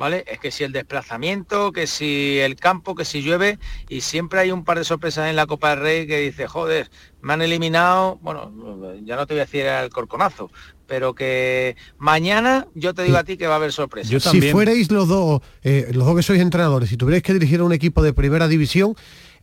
¿vale? 0.00 0.24
Es 0.26 0.38
que 0.40 0.50
si 0.50 0.64
el 0.64 0.72
desplazamiento, 0.72 1.72
que 1.72 1.86
si 1.86 2.38
el 2.38 2.56
campo, 2.56 2.94
que 2.94 3.04
si 3.04 3.20
llueve, 3.20 3.58
y 3.90 4.00
siempre 4.00 4.40
hay 4.40 4.50
un 4.50 4.64
par 4.64 4.78
de 4.78 4.84
sorpresas 4.84 5.28
en 5.28 5.36
la 5.36 5.46
Copa 5.46 5.70
del 5.70 5.80
Rey 5.80 6.06
que 6.06 6.18
dice, 6.18 6.46
joder, 6.46 6.90
me 7.20 7.34
han 7.34 7.42
eliminado, 7.42 8.18
bueno, 8.22 8.50
ya 9.04 9.16
no 9.16 9.26
te 9.26 9.34
voy 9.34 9.42
a 9.42 9.44
decir 9.44 9.66
el 9.66 9.90
corconazo, 9.90 10.50
pero 10.86 11.14
que 11.14 11.76
mañana 11.98 12.66
yo 12.74 12.94
te 12.94 13.02
digo 13.02 13.18
a 13.18 13.24
ti 13.24 13.36
que 13.36 13.46
va 13.46 13.52
a 13.52 13.56
haber 13.56 13.72
sorpresas. 13.72 14.22
Si 14.22 14.40
fuerais 14.40 14.90
los 14.90 15.06
dos, 15.06 15.42
eh, 15.62 15.90
los 15.92 16.06
dos 16.06 16.16
que 16.16 16.22
sois 16.22 16.40
entrenadores, 16.40 16.88
si 16.88 16.96
tuvierais 16.96 17.22
que 17.22 17.34
dirigir 17.34 17.60
a 17.60 17.64
un 17.64 17.74
equipo 17.74 18.02
de 18.02 18.14
primera 18.14 18.48
división, 18.48 18.96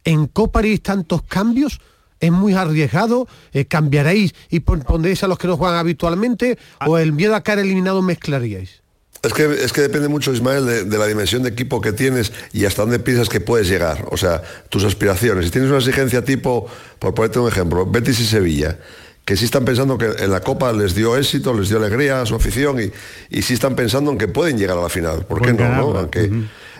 en 0.06 0.26
Copa 0.26 0.58
haréis 0.58 0.82
tantos 0.82 1.22
cambios, 1.22 1.80
es 2.20 2.32
muy 2.32 2.56
arriesgado, 2.56 3.28
eh, 3.54 3.66
cambiaréis 3.66 4.34
y 4.50 4.62
pondréis 4.62 5.22
a 5.22 5.28
los 5.28 5.38
que 5.38 5.48
no 5.48 5.56
juegan 5.56 5.78
habitualmente, 5.78 6.58
o 6.88 6.98
el 6.98 7.14
miedo 7.14 7.36
a 7.36 7.44
caer 7.44 7.60
eliminado 7.60 8.02
mezclaríais. 8.02 8.87
Es 9.24 9.34
que, 9.34 9.46
es 9.46 9.74
que 9.74 9.82
depende 9.82 10.08
mucho, 10.08 10.32
Ismael, 10.32 10.90
de, 10.90 10.98
la 10.98 11.08
dimensión 11.08 11.44
de 11.44 11.50
equipo 11.50 11.82
que 11.82 11.92
tienes 11.92 12.32
y 12.54 12.66
hasta 12.66 12.84
dónde 12.84 13.00
piensas 13.00 13.30
que 13.30 13.42
puedes 13.42 13.68
llegar. 13.68 14.06
O 14.12 14.18
sea, 14.18 14.42
tus 14.70 14.84
aspiraciones. 14.84 15.46
Si 15.46 15.52
tienes 15.52 15.70
una 15.70 15.80
exigencia 15.80 16.24
tipo, 16.24 16.68
por 17.00 17.14
ponerte 17.14 17.40
un 17.40 17.48
ejemplo, 17.48 17.86
Betis 17.86 18.20
y 18.20 18.26
Sevilla, 18.26 18.78
que 19.26 19.36
sí 19.36 19.46
están 19.46 19.66
pensando 19.66 19.98
que 19.98 20.06
en 20.06 20.32
la 20.32 20.40
Copa 20.40 20.72
les 20.72 20.96
dio 20.96 21.18
éxito, 21.18 21.54
les 21.54 21.70
dio 21.70 21.78
alegría 21.78 22.22
a 22.22 22.26
su 22.26 22.36
afición 22.36 22.80
y, 22.80 22.92
y 23.36 23.42
sí 23.42 23.56
están 23.56 23.76
pensando 23.76 24.12
en 24.12 24.18
que 24.18 24.28
pueden 24.28 24.58
llegar 24.58 24.78
a 24.78 24.82
la 24.82 24.90
final. 24.90 25.26
¿Por 25.26 25.42
qué 25.42 25.52
no? 25.52 25.94
¿no? 25.94 26.10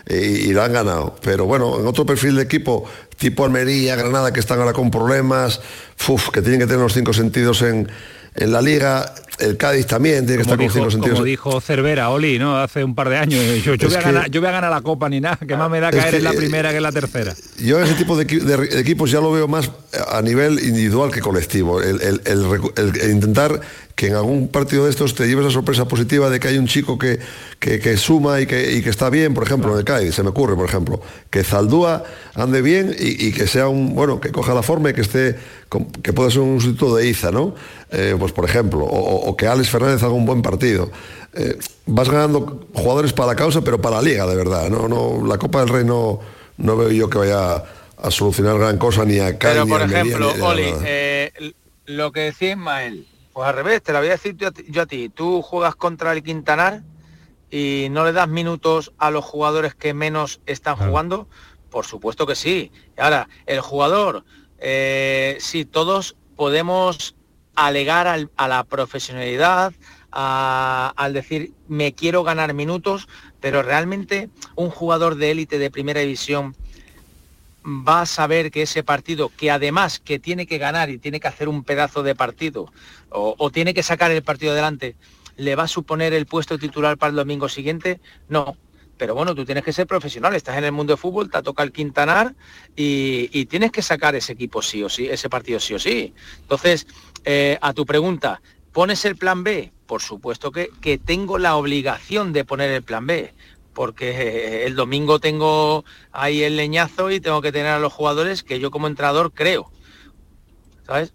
y, 0.08 0.52
la 0.52 0.64
han 0.64 0.72
ganado. 0.72 1.16
Pero 1.22 1.44
bueno, 1.44 1.78
en 1.78 1.86
otro 1.86 2.06
perfil 2.06 2.36
de 2.36 2.42
equipo, 2.42 2.84
tipo 3.16 3.44
Almería, 3.44 3.96
Granada, 3.96 4.32
que 4.32 4.40
están 4.40 4.58
ahora 4.60 4.72
con 4.72 4.90
problemas, 4.90 5.60
que 6.32 6.40
tienen 6.40 6.60
que 6.60 6.66
tener 6.66 6.80
los 6.80 6.94
cinco 6.94 7.12
sentidos 7.12 7.62
en, 7.62 7.88
en 8.34 8.52
la 8.52 8.62
liga, 8.62 9.14
el 9.38 9.56
Cádiz 9.56 9.86
también 9.86 10.26
tiene 10.26 10.36
que 10.36 10.42
estar 10.42 10.58
dijo, 10.58 10.80
con 10.80 11.00
Como 11.00 11.24
dijo 11.24 11.60
Cervera, 11.60 12.10
Oli, 12.10 12.38
¿no? 12.38 12.56
Hace 12.56 12.84
un 12.84 12.94
par 12.94 13.08
de 13.08 13.16
años. 13.16 13.42
Yo, 13.64 13.74
voy, 13.76 13.96
a 14.48 14.50
ganar, 14.50 14.70
la 14.70 14.80
Copa 14.80 15.08
ni 15.08 15.20
nada, 15.20 15.36
que 15.36 15.56
más 15.56 15.70
me 15.70 15.80
da 15.80 15.90
caer 15.90 16.16
en 16.16 16.24
la 16.24 16.32
primera 16.32 16.70
que 16.70 16.76
en 16.76 16.82
la 16.82 16.92
tercera. 16.92 17.34
Yo 17.58 17.80
ese 17.80 17.94
tipo 17.94 18.16
de, 18.16 18.24
equipos 18.80 19.10
ya 19.10 19.20
lo 19.20 19.32
veo 19.32 19.48
más 19.48 19.70
a 20.10 20.20
nivel 20.22 20.58
individual 20.58 21.10
que 21.10 21.20
colectivo. 21.20 21.80
el 21.80 23.10
intentar 23.10 23.60
que 23.98 24.06
en 24.06 24.14
algún 24.14 24.46
partido 24.46 24.84
de 24.84 24.90
estos 24.90 25.16
te 25.16 25.26
lleves 25.26 25.44
la 25.44 25.50
sorpresa 25.50 25.88
positiva 25.88 26.30
de 26.30 26.38
que 26.38 26.46
hay 26.46 26.56
un 26.56 26.68
chico 26.68 26.96
que, 26.96 27.18
que, 27.58 27.96
suma 27.96 28.40
y 28.40 28.46
que, 28.46 28.80
que, 28.80 28.90
está 28.90 29.10
bien, 29.10 29.34
por 29.34 29.42
ejemplo, 29.42 29.72
en 29.72 29.78
el 29.78 29.84
CAI, 29.84 30.12
se 30.12 30.22
me 30.22 30.28
ocurre, 30.28 30.54
por 30.54 30.68
ejemplo, 30.68 31.02
que 31.30 31.42
Zaldúa 31.42 32.04
ande 32.36 32.62
bien 32.62 32.94
y, 32.96 33.32
que 33.32 33.48
sea 33.48 33.66
un, 33.66 33.96
bueno, 33.96 34.20
que 34.20 34.30
coja 34.30 34.54
la 34.54 34.62
forma 34.62 34.90
y 34.90 34.94
que 34.94 35.00
esté, 35.00 35.36
que 36.00 36.12
pueda 36.12 36.30
ser 36.30 36.42
un 36.42 36.60
sustituto 36.60 36.94
de 36.94 37.08
Iza, 37.08 37.32
¿no? 37.32 37.56
Eh, 37.90 38.14
pues 38.16 38.30
por 38.30 38.44
ejemplo, 38.44 38.84
o, 38.84 39.27
que 39.36 39.46
Alex 39.46 39.70
Fernández 39.70 40.02
haga 40.02 40.12
un 40.12 40.26
buen 40.26 40.42
partido. 40.42 40.90
Eh, 41.34 41.58
vas 41.86 42.08
ganando 42.08 42.66
jugadores 42.74 43.12
para 43.12 43.28
la 43.28 43.36
causa, 43.36 43.60
pero 43.62 43.80
para 43.80 43.96
la 43.96 44.02
liga, 44.02 44.26
de 44.26 44.36
verdad. 44.36 44.68
No, 44.68 44.88
no, 44.88 45.26
la 45.26 45.38
Copa 45.38 45.60
del 45.60 45.68
Rey 45.68 45.84
no, 45.84 46.20
no 46.56 46.76
veo 46.76 46.90
yo 46.90 47.10
que 47.10 47.18
vaya 47.18 47.64
a 47.96 48.10
solucionar 48.10 48.58
gran 48.58 48.78
cosa 48.78 49.04
ni 49.04 49.18
a 49.18 49.38
Pero 49.38 49.66
por 49.66 49.82
ejemplo, 49.82 50.32
Oli, 50.40 50.72
eh, 50.84 51.52
lo 51.86 52.12
que 52.12 52.20
decía 52.20 52.50
Ismael, 52.50 53.06
pues 53.32 53.48
al 53.48 53.54
revés, 53.54 53.82
te 53.82 53.92
la 53.92 54.00
voy 54.00 54.08
a 54.08 54.12
decir 54.12 54.36
yo 54.36 54.82
a, 54.82 54.86
ti. 54.86 55.08
Tú 55.08 55.42
juegas 55.42 55.76
contra 55.76 56.12
el 56.12 56.22
Quintanar 56.22 56.82
y 57.50 57.88
no 57.90 58.04
le 58.04 58.12
das 58.12 58.28
minutos 58.28 58.92
a 58.98 59.10
los 59.10 59.24
jugadores 59.24 59.74
que 59.74 59.94
menos 59.94 60.40
están 60.46 60.76
jugando. 60.76 61.28
Por 61.70 61.84
supuesto 61.84 62.26
que 62.26 62.34
sí. 62.34 62.72
Ahora, 62.96 63.28
el 63.46 63.60
jugador, 63.60 64.24
eh, 64.58 65.36
sí, 65.40 65.64
todos 65.64 66.16
podemos 66.36 67.14
alegar 67.66 68.28
a 68.36 68.48
la 68.48 68.64
profesionalidad, 68.64 69.72
al 70.10 71.12
decir 71.12 71.52
me 71.68 71.92
quiero 71.92 72.22
ganar 72.22 72.54
minutos, 72.54 73.08
pero 73.40 73.62
realmente 73.62 74.28
un 74.54 74.70
jugador 74.70 75.16
de 75.16 75.30
élite 75.30 75.58
de 75.58 75.70
primera 75.70 76.00
división 76.00 76.54
va 77.64 78.02
a 78.02 78.06
saber 78.06 78.50
que 78.50 78.62
ese 78.62 78.82
partido, 78.82 79.30
que 79.36 79.50
además 79.50 79.98
que 79.98 80.18
tiene 80.18 80.46
que 80.46 80.58
ganar 80.58 80.88
y 80.88 80.98
tiene 80.98 81.20
que 81.20 81.28
hacer 81.28 81.48
un 81.48 81.64
pedazo 81.64 82.02
de 82.02 82.14
partido, 82.14 82.72
o, 83.10 83.50
tiene 83.50 83.74
que 83.74 83.82
sacar 83.82 84.10
el 84.10 84.22
partido 84.22 84.52
adelante, 84.52 84.94
le 85.36 85.54
va 85.54 85.64
a 85.64 85.68
suponer 85.68 86.12
el 86.12 86.26
puesto 86.26 86.58
titular 86.58 86.96
para 86.96 87.10
el 87.10 87.16
domingo 87.16 87.48
siguiente, 87.48 88.00
no. 88.28 88.56
Pero 88.98 89.14
bueno, 89.14 89.34
tú 89.34 89.44
tienes 89.44 89.64
que 89.64 89.72
ser 89.72 89.86
profesional, 89.86 90.34
estás 90.34 90.58
en 90.58 90.64
el 90.64 90.72
mundo 90.72 90.92
de 90.92 90.96
fútbol, 90.96 91.30
te 91.30 91.40
toca 91.42 91.62
el 91.62 91.72
Quintanar 91.72 92.34
y, 92.76 93.46
tienes 93.46 93.72
que 93.72 93.80
sacar 93.80 94.14
ese 94.14 94.32
equipo 94.32 94.60
sí 94.60 94.82
o 94.82 94.88
sí, 94.88 95.08
ese 95.08 95.30
partido 95.30 95.60
sí 95.60 95.74
o 95.74 95.78
sí. 95.78 96.12
Entonces, 96.40 96.86
eh, 97.24 97.58
a 97.62 97.72
tu 97.72 97.86
pregunta, 97.86 98.42
¿pones 98.72 99.04
el 99.04 99.16
plan 99.16 99.44
B? 99.44 99.72
Por 99.86 100.02
supuesto 100.02 100.52
que, 100.52 101.00
tengo 101.04 101.38
la 101.38 101.56
obligación 101.56 102.32
de 102.32 102.44
poner 102.44 102.70
el 102.70 102.82
plan 102.82 103.06
B 103.06 103.32
porque 103.72 104.64
el 104.66 104.74
domingo 104.74 105.20
tengo 105.20 105.84
ahí 106.10 106.42
el 106.42 106.56
leñazo 106.56 107.12
y 107.12 107.20
tengo 107.20 107.40
que 107.40 107.52
tener 107.52 107.70
a 107.70 107.78
los 107.78 107.92
jugadores 107.92 108.42
que 108.42 108.58
yo 108.58 108.72
como 108.72 108.88
entrenador 108.88 109.30
creo. 109.32 109.70
¿sabes? 110.88 111.12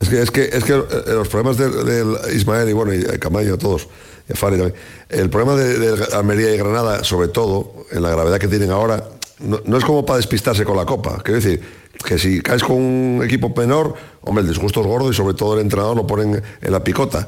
Es 0.00 0.08
que, 0.08 0.22
es 0.22 0.30
que, 0.30 0.42
es 0.44 0.64
que 0.64 0.72
eh, 0.74 1.14
los 1.14 1.28
problemas 1.28 1.56
del, 1.56 2.16
Ismael 2.34 2.68
y 2.68 2.72
bueno, 2.72 2.94
y 2.94 3.02
Camaño, 3.18 3.58
todos, 3.58 3.88
también, 4.34 4.74
el 5.08 5.30
problema 5.30 5.54
de, 5.54 6.06
Almería 6.12 6.54
y 6.54 6.58
Granada, 6.58 7.04
sobre 7.04 7.28
todo, 7.28 7.86
en 7.90 8.02
la 8.02 8.10
gravedad 8.10 8.38
que 8.38 8.48
tienen 8.48 8.70
ahora, 8.70 9.04
no, 9.40 9.76
es 9.76 9.84
como 9.84 10.04
para 10.04 10.18
despistarse 10.18 10.64
con 10.64 10.76
la 10.76 10.84
copa. 10.84 11.22
Quiero 11.22 11.40
decir, 11.40 11.62
que 12.04 12.18
si 12.18 12.40
caes 12.40 12.62
con 12.62 12.76
un 12.76 13.22
equipo 13.24 13.52
menor, 13.56 13.94
hombre, 14.22 14.42
el 14.42 14.48
disgusto 14.48 14.80
es 14.80 14.86
gordo 14.86 15.10
y 15.10 15.14
sobre 15.14 15.34
todo 15.34 15.54
el 15.54 15.60
entrenador 15.60 15.96
lo 15.96 16.06
ponen 16.06 16.42
en 16.60 16.72
la 16.72 16.82
picota. 16.82 17.26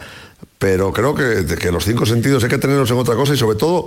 Pero 0.59 0.93
creo 0.93 1.15
que, 1.15 1.47
que 1.57 1.73
los 1.73 1.85
cinco 1.85 2.05
sentidos 2.05 2.43
hay 2.45 2.51
que 2.51 2.59
tenerlos 2.59 2.91
en 2.91 2.99
otra 2.99 3.15
cosa 3.15 3.35
y 3.35 3.37
sobre 3.37 3.57
todo 3.57 3.87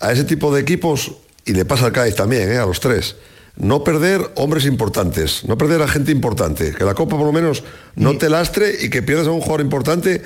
a 0.00 0.12
ese 0.12 0.24
tipo 0.24 0.54
de 0.54 0.60
equipos, 0.60 1.12
y 1.44 1.52
le 1.52 1.64
pasa 1.64 1.86
al 1.86 1.92
Cádiz 1.92 2.14
también, 2.14 2.50
¿eh? 2.52 2.58
a 2.58 2.66
los 2.66 2.80
tres 2.80 3.16
no 3.56 3.84
perder 3.84 4.30
hombres 4.36 4.64
importantes, 4.64 5.44
no 5.44 5.58
perder 5.58 5.82
a 5.82 5.88
gente 5.88 6.10
importante, 6.10 6.72
que 6.72 6.84
la 6.84 6.94
Copa 6.94 7.16
por 7.16 7.26
lo 7.26 7.32
menos 7.32 7.62
no 7.96 8.16
te 8.16 8.30
lastre 8.30 8.74
y 8.80 8.88
que 8.88 9.02
pierdas 9.02 9.26
a 9.26 9.30
un 9.30 9.40
jugador 9.40 9.60
importante 9.60 10.22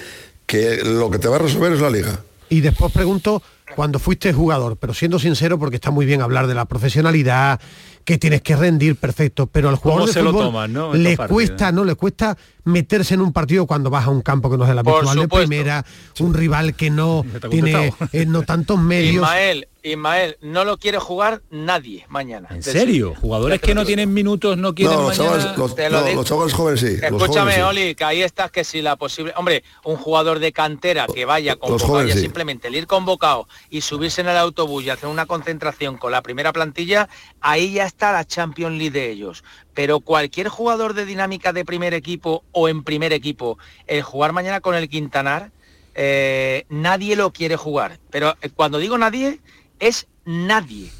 que 0.47 0.82
lo 0.85 1.10
que 1.10 1.18
te 1.18 1.28
va 1.28 1.36
a 1.36 1.40
resolver 1.40 1.73
es 1.73 1.81
la 1.81 1.90
liga. 1.90 2.20
Y 2.48 2.60
después 2.60 2.93
pregunto, 2.93 3.43
cuando 3.74 3.98
fuiste 3.98 4.32
jugador, 4.32 4.77
pero 4.77 4.94
siendo 4.94 5.18
sincero 5.18 5.59
porque 5.59 5.77
está 5.77 5.90
muy 5.90 6.06
bien 6.06 6.23
hablar 6.23 6.47
de 6.47 6.55
la 6.55 6.64
profesionalidad, 6.64 7.60
que 8.06 8.18
tienes 8.18 8.40
que 8.40 8.55
rendir 8.55 8.94
perfecto, 8.94 9.48
pero 9.48 9.68
al 9.68 9.74
jugador 9.74 10.06
de 10.06 10.23
fútbol 10.23 10.73
¿no? 10.73 10.94
le 10.94 11.16
cuesta, 11.16 11.73
no 11.73 11.85
le 11.85 11.97
cuesta 11.97 12.39
meterse 12.62 13.14
en 13.14 13.20
un 13.20 13.32
partido 13.32 13.66
cuando 13.66 13.90
vas 13.90 14.06
a 14.06 14.10
un 14.10 14.23
campo 14.23 14.48
que 14.48 14.56
no 14.56 14.64
es 14.64 14.70
el 14.70 14.78
habitual 14.78 15.18
de 15.18 15.27
primera, 15.27 15.85
un 16.20 16.32
rival 16.32 16.74
que 16.74 16.89
no 16.89 17.24
tiene 17.51 17.93
eh, 18.12 18.24
no 18.27 18.43
tantos 18.43 18.78
medios. 18.78 19.24
Ismael, 19.24 19.66
Ismael, 19.92 20.36
no 20.40 20.64
lo 20.64 20.78
quiere 20.78 20.98
jugar 20.98 21.42
nadie 21.50 22.04
mañana. 22.08 22.48
¿En 22.50 22.62
serio? 22.62 23.14
Jugadores 23.20 23.60
que 23.60 23.74
no 23.74 23.84
tienen 23.84 24.12
minutos 24.12 24.56
no 24.58 24.74
quieren 24.74 24.96
los 24.96 25.18
mañana... 25.18 25.54
los, 25.56 26.26
chavales 26.26 26.52
jóvenes 26.52 26.80
sí. 26.80 26.98
Escúchame, 27.00 27.62
Oli, 27.62 27.94
que 27.94 28.04
ahí 28.04 28.22
estás 28.22 28.50
que 28.50 28.64
si 28.64 28.82
la 28.82 28.96
posible... 28.96 29.32
Hombre, 29.36 29.62
un 29.84 29.96
jugador 29.96 30.38
de 30.38 30.52
cantera 30.52 31.06
que 31.06 31.24
vaya 31.24 31.56
convocado, 31.56 32.08
simplemente 32.08 32.68
el 32.68 32.74
ir 32.74 32.86
convocado 32.86 33.48
y 33.70 33.80
subirse 33.80 34.20
en 34.20 34.28
el 34.28 34.36
autobús 34.36 34.84
y 34.84 34.90
hacer 34.90 35.08
una 35.08 35.26
concentración 35.26 35.96
con 35.96 36.12
la 36.12 36.22
primera 36.22 36.52
plantilla, 36.52 37.08
ahí 37.40 37.74
ya 37.74 37.86
está 37.86 38.12
la 38.12 38.24
Champions 38.24 38.76
League 38.76 38.90
de 38.90 39.10
ellos. 39.10 39.44
Pero 39.74 40.00
cualquier 40.00 40.48
jugador 40.48 40.94
de 40.94 41.04
dinámica 41.04 41.52
de 41.52 41.64
primer 41.64 41.94
equipo 41.94 42.44
o 42.52 42.68
en 42.68 42.82
primer 42.82 43.12
equipo, 43.12 43.58
el 43.86 44.02
jugar 44.02 44.32
mañana 44.32 44.60
con 44.60 44.74
el 44.74 44.88
Quintanar, 44.88 45.52
eh, 45.98 46.66
nadie 46.68 47.16
lo 47.16 47.32
quiere 47.32 47.56
jugar. 47.56 47.98
Pero 48.10 48.36
eh, 48.42 48.50
cuando 48.54 48.78
digo 48.78 48.98
nadie, 48.98 49.40
es 49.80 50.06
nadie. 50.24 50.90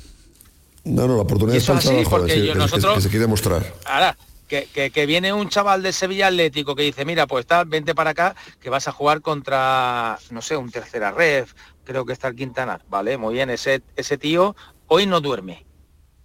No, 0.85 1.09
no, 1.09 1.17
la 1.17 1.23
oportunidad 1.23 1.57
es 1.57 1.69
así, 1.69 2.05
porque 2.09 2.55
nosotros, 2.55 2.95
que, 2.95 3.01
se 3.01 3.11
quiere 3.11 3.27
mostrar. 3.27 3.75
Ahora, 3.87 4.17
que, 4.49 5.07
viene 5.07 5.33
un 5.33 5.49
chaval 5.49 5.83
de 5.83 5.93
Sevilla 5.93 6.29
Atlético 6.29 6.77
que 6.77 6.83
dice, 6.83 7.05
mira, 7.05 7.27
pues 7.27 7.43
está, 7.43 7.65
vente 7.65 7.95
para 7.95 8.11
acá, 8.11 8.37
que 8.61 8.71
vas 8.71 8.87
a 8.87 8.93
jugar 8.93 9.21
contra, 9.21 10.19
no 10.31 10.43
sé, 10.43 10.57
un 10.57 10.71
tercera 10.71 11.11
red, 11.11 11.47
creo 11.85 12.05
que 12.05 12.13
está 12.13 12.29
el 12.29 12.37
Quintana. 12.37 12.81
Vale, 12.89 13.19
muy 13.19 13.35
bien, 13.35 13.51
ese, 13.51 13.83
ese 13.97 14.17
tío 14.19 14.55
hoy 14.87 15.07
no 15.07 15.21
duerme. 15.21 15.67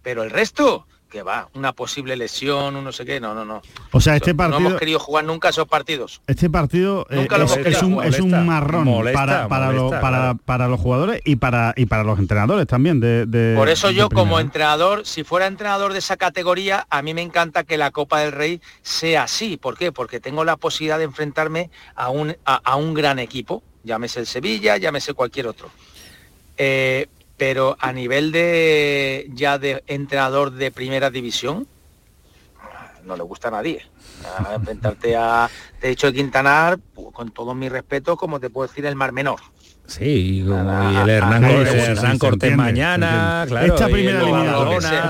Pero 0.03 0.23
el 0.23 0.29
resto, 0.29 0.87
que 1.11 1.21
va, 1.21 1.49
una 1.53 1.73
posible 1.73 2.15
lesión, 2.15 2.75
un 2.75 2.83
no 2.83 2.91
sé 2.91 3.05
qué, 3.05 3.19
no, 3.19 3.35
no, 3.35 3.45
no. 3.45 3.61
O 3.91 3.99
sea, 3.99 4.15
este 4.15 4.33
partido... 4.33 4.59
No 4.59 4.67
hemos 4.69 4.79
querido 4.79 4.97
jugar 4.97 5.25
nunca 5.25 5.49
esos 5.49 5.67
partidos. 5.67 6.21
Este 6.25 6.49
partido 6.49 7.05
eh, 7.09 7.27
es, 7.65 7.81
un, 7.83 8.45
marrón 8.45 8.87
para, 9.13 9.47
para, 9.47 10.33
para, 10.35 10.67
los 10.67 10.79
jugadores 10.79 11.21
y 11.25 11.35
para, 11.35 11.73
y 11.75 11.85
para 11.85 12.03
los 12.03 12.17
entrenadores 12.17 12.65
también. 12.65 12.99
De, 13.01 13.53
Por 13.55 13.69
eso 13.69 13.91
yo 13.91 14.09
como 14.09 14.39
entrenador, 14.39 15.05
si 15.05 15.23
fuera 15.23 15.47
entrenador 15.47 15.91
de 15.91 15.99
esa 15.99 16.15
categoría, 16.15 16.87
a 16.89 17.01
mí 17.01 17.13
me 17.13 17.21
encanta 17.21 17.65
que 17.65 17.77
la 17.77 17.91
Copa 17.91 18.21
del 18.21 18.31
Rey 18.31 18.61
sea 18.81 19.23
así. 19.23 19.57
¿Por 19.57 19.77
qué? 19.77 19.91
Porque 19.91 20.21
tengo 20.21 20.45
la 20.45 20.55
posibilidad 20.55 20.97
de 20.97 21.03
enfrentarme 21.03 21.69
a 21.93 22.09
un, 22.09 22.37
a, 22.45 22.75
un 22.77 22.93
gran 22.93 23.19
equipo, 23.19 23.61
llámese 23.83 24.21
el 24.21 24.27
Sevilla, 24.27 24.77
llámese 24.77 25.13
cualquier 25.13 25.47
otro. 25.47 25.69
Eh, 26.57 27.07
pero 27.41 27.75
a 27.79 27.91
nivel 27.91 28.31
de 28.31 29.27
ya 29.33 29.57
de 29.57 29.83
entrenador 29.87 30.51
de 30.51 30.69
primera 30.69 31.09
división, 31.09 31.65
no 33.03 33.17
le 33.17 33.23
gusta 33.23 33.47
a 33.47 33.51
nadie. 33.51 33.83
enfrentarte 34.53 35.15
a, 35.15 35.49
de 35.81 35.89
hecho, 35.89 36.13
Quintanar, 36.13 36.77
con 37.11 37.31
todo 37.31 37.55
mi 37.55 37.67
respeto, 37.67 38.15
como 38.15 38.39
te 38.39 38.51
puedo 38.51 38.67
decir, 38.67 38.85
el 38.85 38.95
Mar 38.95 39.11
Menor. 39.11 39.39
Sí, 39.87 40.03
y 40.03 40.41
el 40.41 41.09
Hernán, 41.09 42.19
Cortés, 42.19 42.55
mañana, 42.55 43.43
claro. 43.47 43.73
Esta 43.73 43.87
primera 43.87 44.21
eliminatoria. 44.21 45.01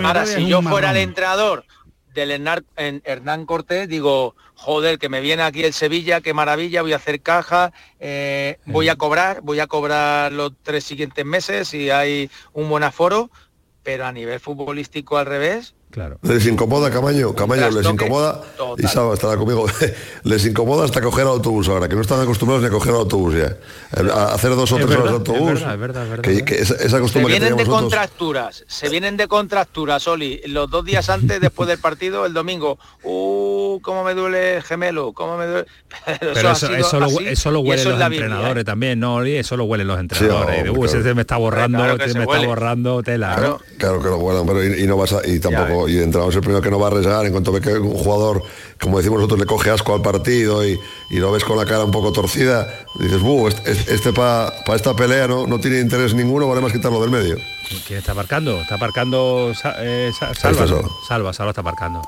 Ahora, 0.00 0.24
si 0.24 0.46
yo 0.46 0.62
fuera 0.62 0.90
el 0.92 0.96
entrenador 0.96 1.66
del 2.14 2.30
Hernán, 2.30 2.64
Hernán 2.76 3.44
Cortés, 3.44 3.88
digo, 3.88 4.34
joder, 4.54 4.98
que 4.98 5.08
me 5.08 5.20
viene 5.20 5.42
aquí 5.42 5.64
el 5.64 5.72
Sevilla, 5.72 6.20
qué 6.20 6.32
maravilla, 6.32 6.82
voy 6.82 6.92
a 6.92 6.96
hacer 6.96 7.20
caja, 7.20 7.72
eh, 7.98 8.58
voy 8.66 8.88
a 8.88 8.96
cobrar, 8.96 9.40
voy 9.42 9.60
a 9.60 9.66
cobrar 9.66 10.32
los 10.32 10.52
tres 10.62 10.84
siguientes 10.84 11.24
meses 11.24 11.68
si 11.68 11.90
hay 11.90 12.30
un 12.52 12.68
buen 12.68 12.84
aforo, 12.84 13.30
pero 13.82 14.06
a 14.06 14.12
nivel 14.12 14.40
futbolístico 14.40 15.18
al 15.18 15.26
revés, 15.26 15.74
les 16.22 16.46
incomoda, 16.46 16.90
Camaño, 16.90 17.34
Camaño, 17.34 17.70
les 17.70 17.86
incomoda, 17.86 18.42
y 18.78 18.86
Saba 18.86 19.14
estará 19.14 19.36
conmigo, 19.36 19.66
les 20.24 20.46
incomoda 20.46 20.84
hasta 20.84 21.00
coger 21.00 21.22
el 21.22 21.28
autobús 21.28 21.68
ahora, 21.68 21.88
que 21.88 21.94
no 21.94 22.02
están 22.02 22.20
acostumbrados 22.20 22.62
ni 22.62 22.68
a 22.68 22.70
coger 22.70 22.90
el 22.92 22.98
autobús 22.98 23.34
ya. 23.34 23.56
A 24.12 24.34
hacer 24.34 24.50
dos 24.50 24.72
o 24.72 24.76
tres 24.76 24.90
horas 24.90 25.04
de 25.04 25.10
autobús. 25.10 25.60
Es 25.60 25.78
verdad, 25.78 26.08
verdad, 26.08 26.22
que, 26.22 26.54
esa, 26.54 27.00
costumbre 27.00 27.34
se 27.34 27.40
vienen 27.40 27.56
de 27.56 27.66
contracturas, 27.66 28.64
se 28.66 28.88
vienen 28.88 29.16
de 29.16 29.28
contracturas, 29.28 30.06
Oli. 30.08 30.40
Los 30.46 30.70
dos 30.70 30.84
días 30.84 31.08
antes, 31.08 31.40
después 31.40 31.68
del 31.68 31.78
partido, 31.78 32.26
el 32.26 32.32
domingo, 32.32 32.78
uh, 33.02 33.80
cómo 33.80 34.04
me 34.04 34.14
duele 34.14 34.56
el 34.56 34.62
gemelo, 34.62 35.12
cómo 35.12 35.36
me 35.36 35.46
duele. 35.46 35.66
Pero, 36.20 36.52
eso, 36.52 36.74
eso, 36.74 37.00
lo, 37.00 37.06
eso, 37.20 37.50
lo, 37.50 37.60
huelen 37.60 37.88
los 37.88 38.00
entrenadores 38.00 38.62
¿eh? 38.62 38.64
también, 38.64 39.00
¿no, 39.00 39.16
Oli? 39.16 39.36
Eso 39.36 39.56
lo 39.56 39.64
huelen 39.64 39.86
los 39.86 39.98
entrenadores. 39.98 40.70
uh, 40.70 40.84
ese 40.84 41.14
me 41.14 41.22
está 41.22 41.36
borrando, 41.36 41.84
ese 41.96 42.18
me 42.18 42.24
está 42.24 42.46
borrando 42.46 43.02
tela. 43.02 43.34
Claro, 43.36 43.60
claro 43.78 44.02
que 44.02 44.08
lo 44.08 44.18
huelen, 44.18 44.46
pero 44.46 44.64
y, 44.64 44.86
no 44.86 44.96
vas 44.96 45.12
a, 45.12 45.26
y 45.26 45.38
tampoco 45.38 45.83
y 45.88 45.98
entramos 45.98 46.34
el 46.34 46.40
primero 46.40 46.62
que 46.62 46.70
no 46.70 46.78
va 46.78 46.86
a 46.86 46.90
arriesgar 46.90 47.24
en 47.26 47.32
cuanto 47.32 47.52
ve 47.52 47.60
que 47.60 47.72
un 47.74 47.94
jugador, 47.94 48.42
como 48.80 48.98
decimos 48.98 49.18
nosotros, 49.18 49.40
le 49.40 49.46
coge 49.46 49.70
asco 49.70 49.94
al 49.94 50.02
partido 50.02 50.66
y, 50.66 50.78
lo 51.10 51.30
ves 51.32 51.44
con 51.44 51.56
la 51.56 51.64
cara 51.64 51.84
un 51.84 51.90
poco 51.90 52.12
torcida, 52.12 52.66
dices, 52.98 53.20
buh, 53.20 53.48
este, 53.48 53.94
este 53.94 54.12
para 54.12 54.52
esta 54.74 54.94
pelea 54.94 55.28
no, 55.28 55.46
no 55.46 55.60
tiene 55.60 55.80
interés 55.80 56.14
ninguno, 56.14 56.48
vale 56.48 56.60
más 56.60 56.72
quitarlo 56.72 57.00
del 57.00 57.10
medio. 57.10 57.36
¿Quién 57.86 57.98
está 57.98 58.12
aparcando? 58.12 58.60
Está 58.60 58.74
aparcando 58.74 59.52
eh, 59.78 60.12
Salva. 60.34 60.66
Salva, 61.06 61.32
Salva 61.32 61.50
está 61.50 61.60
aparcando. 61.60 62.02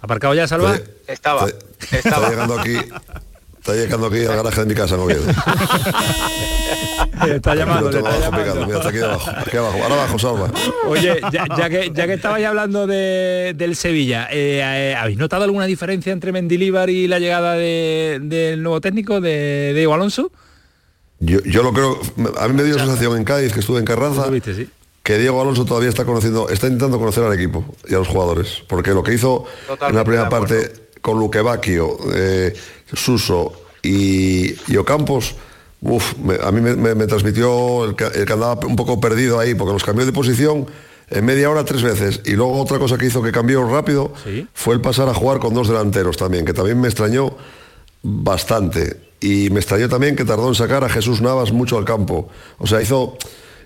¿Aparcado 0.00 0.34
ya, 0.34 0.46
Salva? 0.46 0.78
Estaba. 1.06 1.46
Estaba 1.90 2.30
llegando 2.30 2.58
aquí 2.58 2.76
Está 3.68 3.82
llegando 3.82 4.06
aquí 4.06 4.24
al 4.24 4.34
garaje 4.34 4.60
de 4.62 4.66
mi 4.66 4.74
casa, 4.74 4.96
no 4.96 5.06
está 7.34 7.54
llamando, 7.54 7.90
está 7.90 8.88
aquí 8.88 8.98
abajo, 8.98 9.30
aquí 9.36 9.56
abajo, 9.58 9.78
ahora 9.82 9.94
abajo, 9.94 10.18
salva. 10.18 10.50
Oye, 10.86 11.20
ya, 11.30 11.68
que, 11.68 11.90
ya 11.92 12.06
que 12.06 12.14
estabais 12.14 12.46
hablando 12.46 12.86
del 12.86 13.76
Sevilla, 13.76 14.26
eh, 14.30 14.62
eh, 14.62 14.94
¿habéis 14.94 15.18
notado 15.18 15.44
alguna 15.44 15.66
diferencia 15.66 16.14
entre 16.14 16.32
Mendilíbar 16.32 16.88
y 16.88 17.08
la 17.08 17.18
llegada 17.18 17.56
del 17.56 18.62
nuevo 18.62 18.80
técnico, 18.80 19.20
de, 19.20 19.72
Diego 19.74 19.92
Alonso? 19.92 20.32
Yo, 21.20 21.42
yo, 21.42 21.62
lo 21.62 21.74
creo, 21.74 22.00
a 22.38 22.48
mí 22.48 22.54
me 22.54 22.64
dio 22.64 22.76
la 22.76 22.86
sensación 22.86 23.18
en 23.18 23.24
Cádiz, 23.24 23.52
que 23.52 23.60
estuve 23.60 23.80
en 23.80 23.84
Carranza, 23.84 24.30
que 25.02 25.18
Diego 25.18 25.42
Alonso 25.42 25.66
todavía 25.66 25.90
está 25.90 26.06
conociendo, 26.06 26.48
está 26.48 26.68
intentando 26.68 26.98
conocer 26.98 27.22
al 27.22 27.34
equipo 27.34 27.66
y 27.86 27.94
a 27.94 27.98
los 27.98 28.08
jugadores, 28.08 28.62
porque 28.66 28.92
lo 28.92 29.02
que 29.02 29.12
hizo 29.12 29.44
en 29.86 29.94
la 29.94 30.04
primera 30.04 30.30
parte 30.30 30.88
con 31.00 31.18
Luque 31.18 31.40
Bacchio, 31.40 31.96
eh, 32.14 32.54
Suso 32.92 33.52
y, 33.82 34.76
Ocampos, 34.76 35.36
a 36.42 36.52
mí 36.52 36.60
me, 36.60 37.06
transmitió 37.06 37.84
el 37.84 37.94
que, 37.94 38.32
andaba 38.32 38.66
un 38.66 38.76
poco 38.76 39.00
perdido 39.00 39.38
ahí, 39.38 39.54
porque 39.54 39.72
los 39.72 39.84
cambió 39.84 40.04
de 40.04 40.12
posición 40.12 40.66
en 41.10 41.24
media 41.24 41.50
hora 41.50 41.64
tres 41.64 41.82
veces. 41.82 42.20
Y 42.24 42.32
luego 42.32 42.60
otra 42.60 42.78
cosa 42.78 42.98
que 42.98 43.06
hizo 43.06 43.22
que 43.22 43.32
cambió 43.32 43.64
rápido 43.68 44.12
fue 44.52 44.74
el 44.74 44.80
pasar 44.80 45.08
a 45.08 45.14
jugar 45.14 45.38
con 45.38 45.54
dos 45.54 45.68
delanteros 45.68 46.16
también, 46.16 46.44
que 46.44 46.52
también 46.52 46.80
me 46.80 46.88
extrañó 46.88 47.36
bastante. 48.02 49.08
Y 49.20 49.50
me 49.50 49.60
extrañó 49.60 49.88
también 49.88 50.14
que 50.14 50.24
tardó 50.24 50.48
en 50.48 50.54
sacar 50.54 50.84
a 50.84 50.88
Jesús 50.88 51.20
Navas 51.20 51.52
mucho 51.52 51.76
al 51.76 51.84
campo. 51.84 52.28
O 52.58 52.66
sea, 52.66 52.80
hizo, 52.80 53.16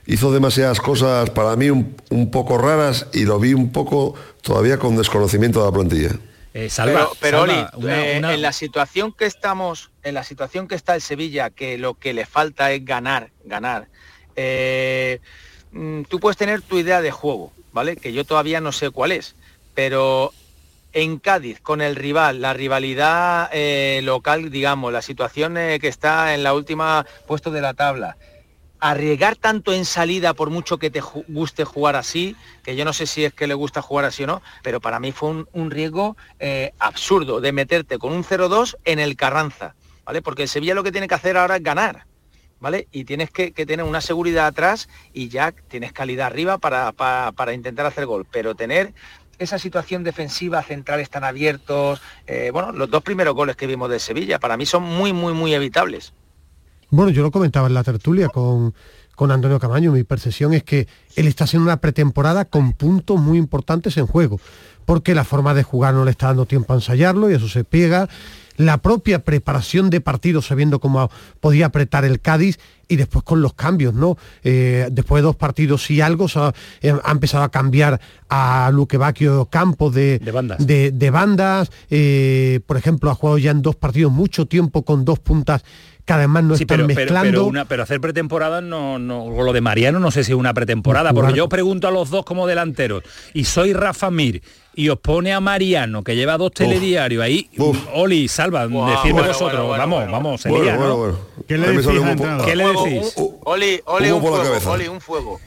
hizo 0.07 0.33
demasiadas 0.33 0.81
cosas 0.81 1.31
para 1.31 1.57
mí 1.57 1.69
un, 1.69 1.97
un 2.11 2.31
poco 2.31 2.57
raras 2.57 3.07
y 3.13 3.25
lo 3.25 3.39
vi 3.39 3.53
un 3.53 3.71
poco 3.71 4.15
todavía 4.41 4.79
con 4.79 4.97
desconocimiento 4.97 5.61
de 5.61 5.67
la 5.67 5.73
plantilla. 5.73 6.11
Eh, 6.55 6.69
pero, 7.21 7.43
Oli, 7.43 7.67
eh, 7.89 8.21
en 8.23 8.43
la 8.43 8.53
situación 8.53 9.13
que 9.13 9.25
estamos, 9.25 9.91
en 10.03 10.15
la 10.15 10.23
situación 10.23 10.69
que 10.69 10.75
está 10.75 10.95
el 10.95 11.01
Sevilla, 11.01 11.51
que 11.51 11.79
lo 11.79 11.95
que 11.95 12.13
le 12.13 12.27
falta 12.27 12.73
es 12.73 12.85
ganar, 12.85 13.31
ganar. 13.45 13.89
Eh, 14.37 15.21
mm, 15.73 16.03
tú 16.03 16.21
puedes 16.21 16.37
tener 16.37 16.61
tu 16.61 16.79
idea 16.79 17.01
de 17.01 17.11
juego, 17.11 17.53
¿vale? 17.73 17.97
Que 17.97 18.13
yo 18.13 18.25
todavía 18.25 18.61
no 18.61 18.73
sé 18.73 18.91
cuál 18.91 19.13
es, 19.13 19.35
pero 19.75 20.33
en 20.93 21.19
Cádiz 21.19 21.59
con 21.61 21.81
el 21.81 21.97
rival, 21.97 22.43
la 22.43 22.53
rivalidad 22.53 23.51
local, 24.03 24.51
digamos, 24.51 24.93
la 24.93 25.01
situación 25.01 25.55
que 25.55 25.89
está 25.89 26.35
en 26.35 26.43
la 26.43 26.53
última 26.53 27.07
puesto 27.27 27.51
de 27.51 27.63
la 27.63 27.73
tabla, 27.73 28.19
arriesgar 28.83 29.37
tanto 29.37 29.73
en 29.73 29.85
salida 29.85 30.35
por 30.35 30.51
mucho 30.51 30.77
que 30.77 30.91
te 30.91 31.01
guste 31.29 31.65
jugar 31.65 31.95
así, 31.95 32.35
que 32.65 32.75
yo 32.75 32.85
no 32.85 32.93
sé 32.93 33.07
si 33.07 33.25
es 33.25 33.33
que 33.33 33.47
le 33.47 33.55
gusta 33.55 33.81
jugar 33.81 34.05
así 34.05 34.25
o 34.25 34.27
no, 34.27 34.43
pero 34.65 34.81
para 34.81 34.99
mí 34.99 35.13
fue 35.13 35.47
un, 35.53 35.71
riesgo 35.71 36.17
eh, 36.41 36.73
absurdo 36.81 37.41
de 37.41 37.53
meterte 37.53 37.99
con 37.99 38.13
un 38.13 38.25
0-2 38.25 38.77
en 38.85 38.99
el 38.99 39.15
Carranza, 39.15 39.77
¿vale? 40.05 40.21
Porque 40.21 40.49
Sevilla 40.49 40.75
lo 40.75 40.83
que 40.83 40.91
tiene 40.91 41.07
que 41.07 41.15
hacer 41.15 41.37
ahora 41.37 41.57
es 41.57 41.63
ganar. 41.63 42.07
¿Vale? 42.59 42.87
Y 42.93 43.05
tienes 43.05 43.29
que, 43.33 43.51
tener 43.51 43.85
una 43.85 44.01
seguridad 44.01 44.47
atrás 44.47 44.89
y 45.13 45.29
ya 45.29 45.51
tienes 45.51 45.93
calidad 45.93 46.29
arriba 46.29 46.59
para, 46.59 46.93
para, 46.93 47.53
intentar 47.55 47.87
hacer 47.87 48.07
gol. 48.07 48.25
Pero 48.31 48.55
tener 48.55 48.95
esa 49.41 49.59
situación 49.59 50.05
defensiva, 50.05 50.63
centrales 50.63 51.11
tan 51.11 51.25
abiertos, 51.25 52.01
eh, 52.29 52.51
bueno, 52.53 52.71
los 52.71 52.89
dos 52.89 53.03
primeros 53.03 53.35
goles 53.35 53.57
que 53.57 53.67
vimos 53.67 53.91
de 53.91 53.99
Sevilla, 53.99 54.39
para 54.39 54.57
mí 54.57 54.65
son 54.65 54.85
muy, 54.85 55.13
muy, 55.13 55.33
muy 55.33 55.53
evitables. 55.55 56.15
Bueno, 56.93 57.11
yo 57.11 57.23
lo 57.23 57.31
comentaba 57.31 57.69
en 57.69 57.75
la 57.75 57.83
tertulia 57.83 58.29
con, 58.29 58.75
con 59.15 59.31
Antonio 59.31 59.59
Camaño, 59.59 59.93
mi 59.93 60.05
percepción 60.05 60.53
es 60.53 60.63
que 60.63 60.87
él 61.17 61.27
está 61.27 61.45
haciendo 61.45 61.65
una 61.65 61.79
pretemporada 61.79 62.45
con 62.45 62.75
puntos 62.75 63.19
muy 63.19 63.39
importantes 63.39 63.97
en 63.97 64.07
juego, 64.07 64.39
porque 64.85 65.15
la 65.15 65.25
forma 65.25 65.55
de 65.55 65.63
jugar 65.63 65.95
no 65.95 66.05
le 66.05 66.11
está 66.11 66.27
dando 66.27 66.45
tiempo 66.45 66.75
a 66.75 66.77
ensayarlo 66.77 67.31
y 67.31 67.35
eso 67.35 67.49
se 67.49 67.65
pega. 67.65 68.11
La 68.59 68.77
propia 68.77 69.25
preparación 69.25 69.89
de 69.89 70.03
partidos, 70.03 70.49
sabiendo 70.49 70.81
cómo 70.81 71.11
podía 71.41 71.65
apretar 71.65 72.05
el 72.05 72.21
Cádiz 72.21 72.59
y 72.89 72.97
después 72.97 73.25
con 73.25 73.41
los 73.41 73.55
cambios, 73.55 73.95
¿no? 73.95 74.19
Eh, 74.45 74.89
después 74.93 75.23
de 75.23 75.25
dos 75.25 75.37
partidos 75.37 75.91
y 75.91 76.03
algo, 76.03 76.27
eh, 76.83 76.95
ha 77.03 77.11
empezado 77.11 77.43
a 77.43 77.51
cambiar 77.51 77.99
a 78.29 78.71
Luque 78.71 78.99
Bacchio 78.99 79.47
Campos 79.47 79.95
de, 79.95 80.19
bandas. 80.31 80.67
De, 80.67 81.11
bandas. 81.11 81.71
Eh, 81.89 82.61
por 82.67 82.77
ejemplo, 82.77 83.11
ha 83.11 83.15
jugado 83.15 83.39
ya 83.39 83.51
en 83.51 83.63
dos 83.63 83.77
partidos 83.77 84.13
mucho 84.13 84.45
tiempo 84.45 84.85
con 84.85 85.07
dos 85.07 85.19
puntas 85.19 85.65
que 86.05 86.13
además 86.13 86.45
no 86.45 86.55
están 86.55 86.87
mezclando. 86.87 87.53
Pero, 87.69 87.83
hacer 87.83 88.01
pretemporada 88.01 88.61
no, 88.61 88.99
no, 88.99 89.31
lo 89.31 89.53
de 89.53 89.61
Mariano 89.61 90.01
no 90.01 90.11
sé 90.11 90.25
si 90.25 90.33
es 90.33 90.39
una 90.39 90.55
pretemporada, 90.55 91.13
porque 91.13 91.35
yo 91.35 91.49
pregunto 91.49 91.89
a 91.89 91.91
los 91.91 92.11
dos 92.11 92.25
como 92.25 92.47
delanteros, 92.47 93.03
y 93.35 93.45
soy 93.45 93.73
Rafa 93.73 94.11
Mir, 94.11 94.43
y 94.75 94.89
os 94.89 94.99
pone 94.99 95.33
a 95.33 95.41
Mariano, 95.41 96.03
que 96.03 96.17
lleva 96.17 96.39
dos 96.39 96.53
telediarios 96.53 97.23
ahí, 97.23 97.51
Oli, 97.95 98.29
salva, 98.29 98.67
decidme 98.67 99.23
vosotros, 99.23 99.69
vamos, 99.69 100.11
vamos, 100.11 100.41
sería, 100.41 100.79
¿Qué 101.47 101.59
le 101.59 101.69
decís? 101.69 103.15
Oli, 103.45 103.81
Oli, 103.85 104.11
un 104.11 104.21
fuego, 104.21 104.71
Oli, 104.71 104.89
un 104.89 105.01
fuego. 105.01 105.41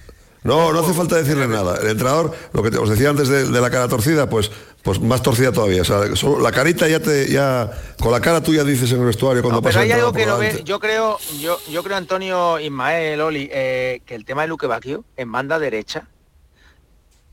No, 0.45 0.71
no 0.71 0.79
hace 0.79 0.93
falta 0.93 1.15
decirle 1.15 1.47
nada. 1.47 1.79
El 1.81 1.87
entrenador, 1.87 2.31
lo 2.53 2.61
que 2.61 2.77
os 2.77 2.87
decía 2.87 3.09
antes 3.09 3.29
de, 3.29 3.49
la 3.49 3.69
cara 3.71 3.87
torcida, 3.87 4.29
pues, 4.29 4.51
pues 4.83 5.01
más 5.01 5.23
torcida 5.23 5.51
todavía. 5.51 5.81
O 5.81 5.85
sea, 5.85 6.01
la 6.39 6.51
carita 6.51 6.87
ya 6.87 6.99
te, 6.99 7.31
ya 7.31 7.71
con 7.99 8.11
la 8.11 8.21
cara 8.21 8.43
tuya 8.43 8.63
dices 8.63 8.91
en 8.91 8.99
el 8.99 9.07
vestuario 9.07 9.41
cuando 9.41 9.63
pasa. 9.63 9.79
Pero 9.79 9.91
hay 9.91 9.99
algo 9.99 10.13
que 10.13 10.27
no 10.27 10.37
ve, 10.37 10.61
yo 10.63 10.79
creo, 10.79 11.17
yo, 11.39 11.57
yo 11.71 11.83
creo 11.83 11.97
Antonio 11.97 12.59
Ismael, 12.59 13.21
Oli, 13.21 13.49
eh, 13.51 14.01
que 14.05 14.13
el 14.13 14.23
tema 14.23 14.43
de 14.43 14.49
Luque 14.49 14.67
Baquio 14.67 15.03
en 15.17 15.31
banda 15.31 15.57
derecha 15.57 16.07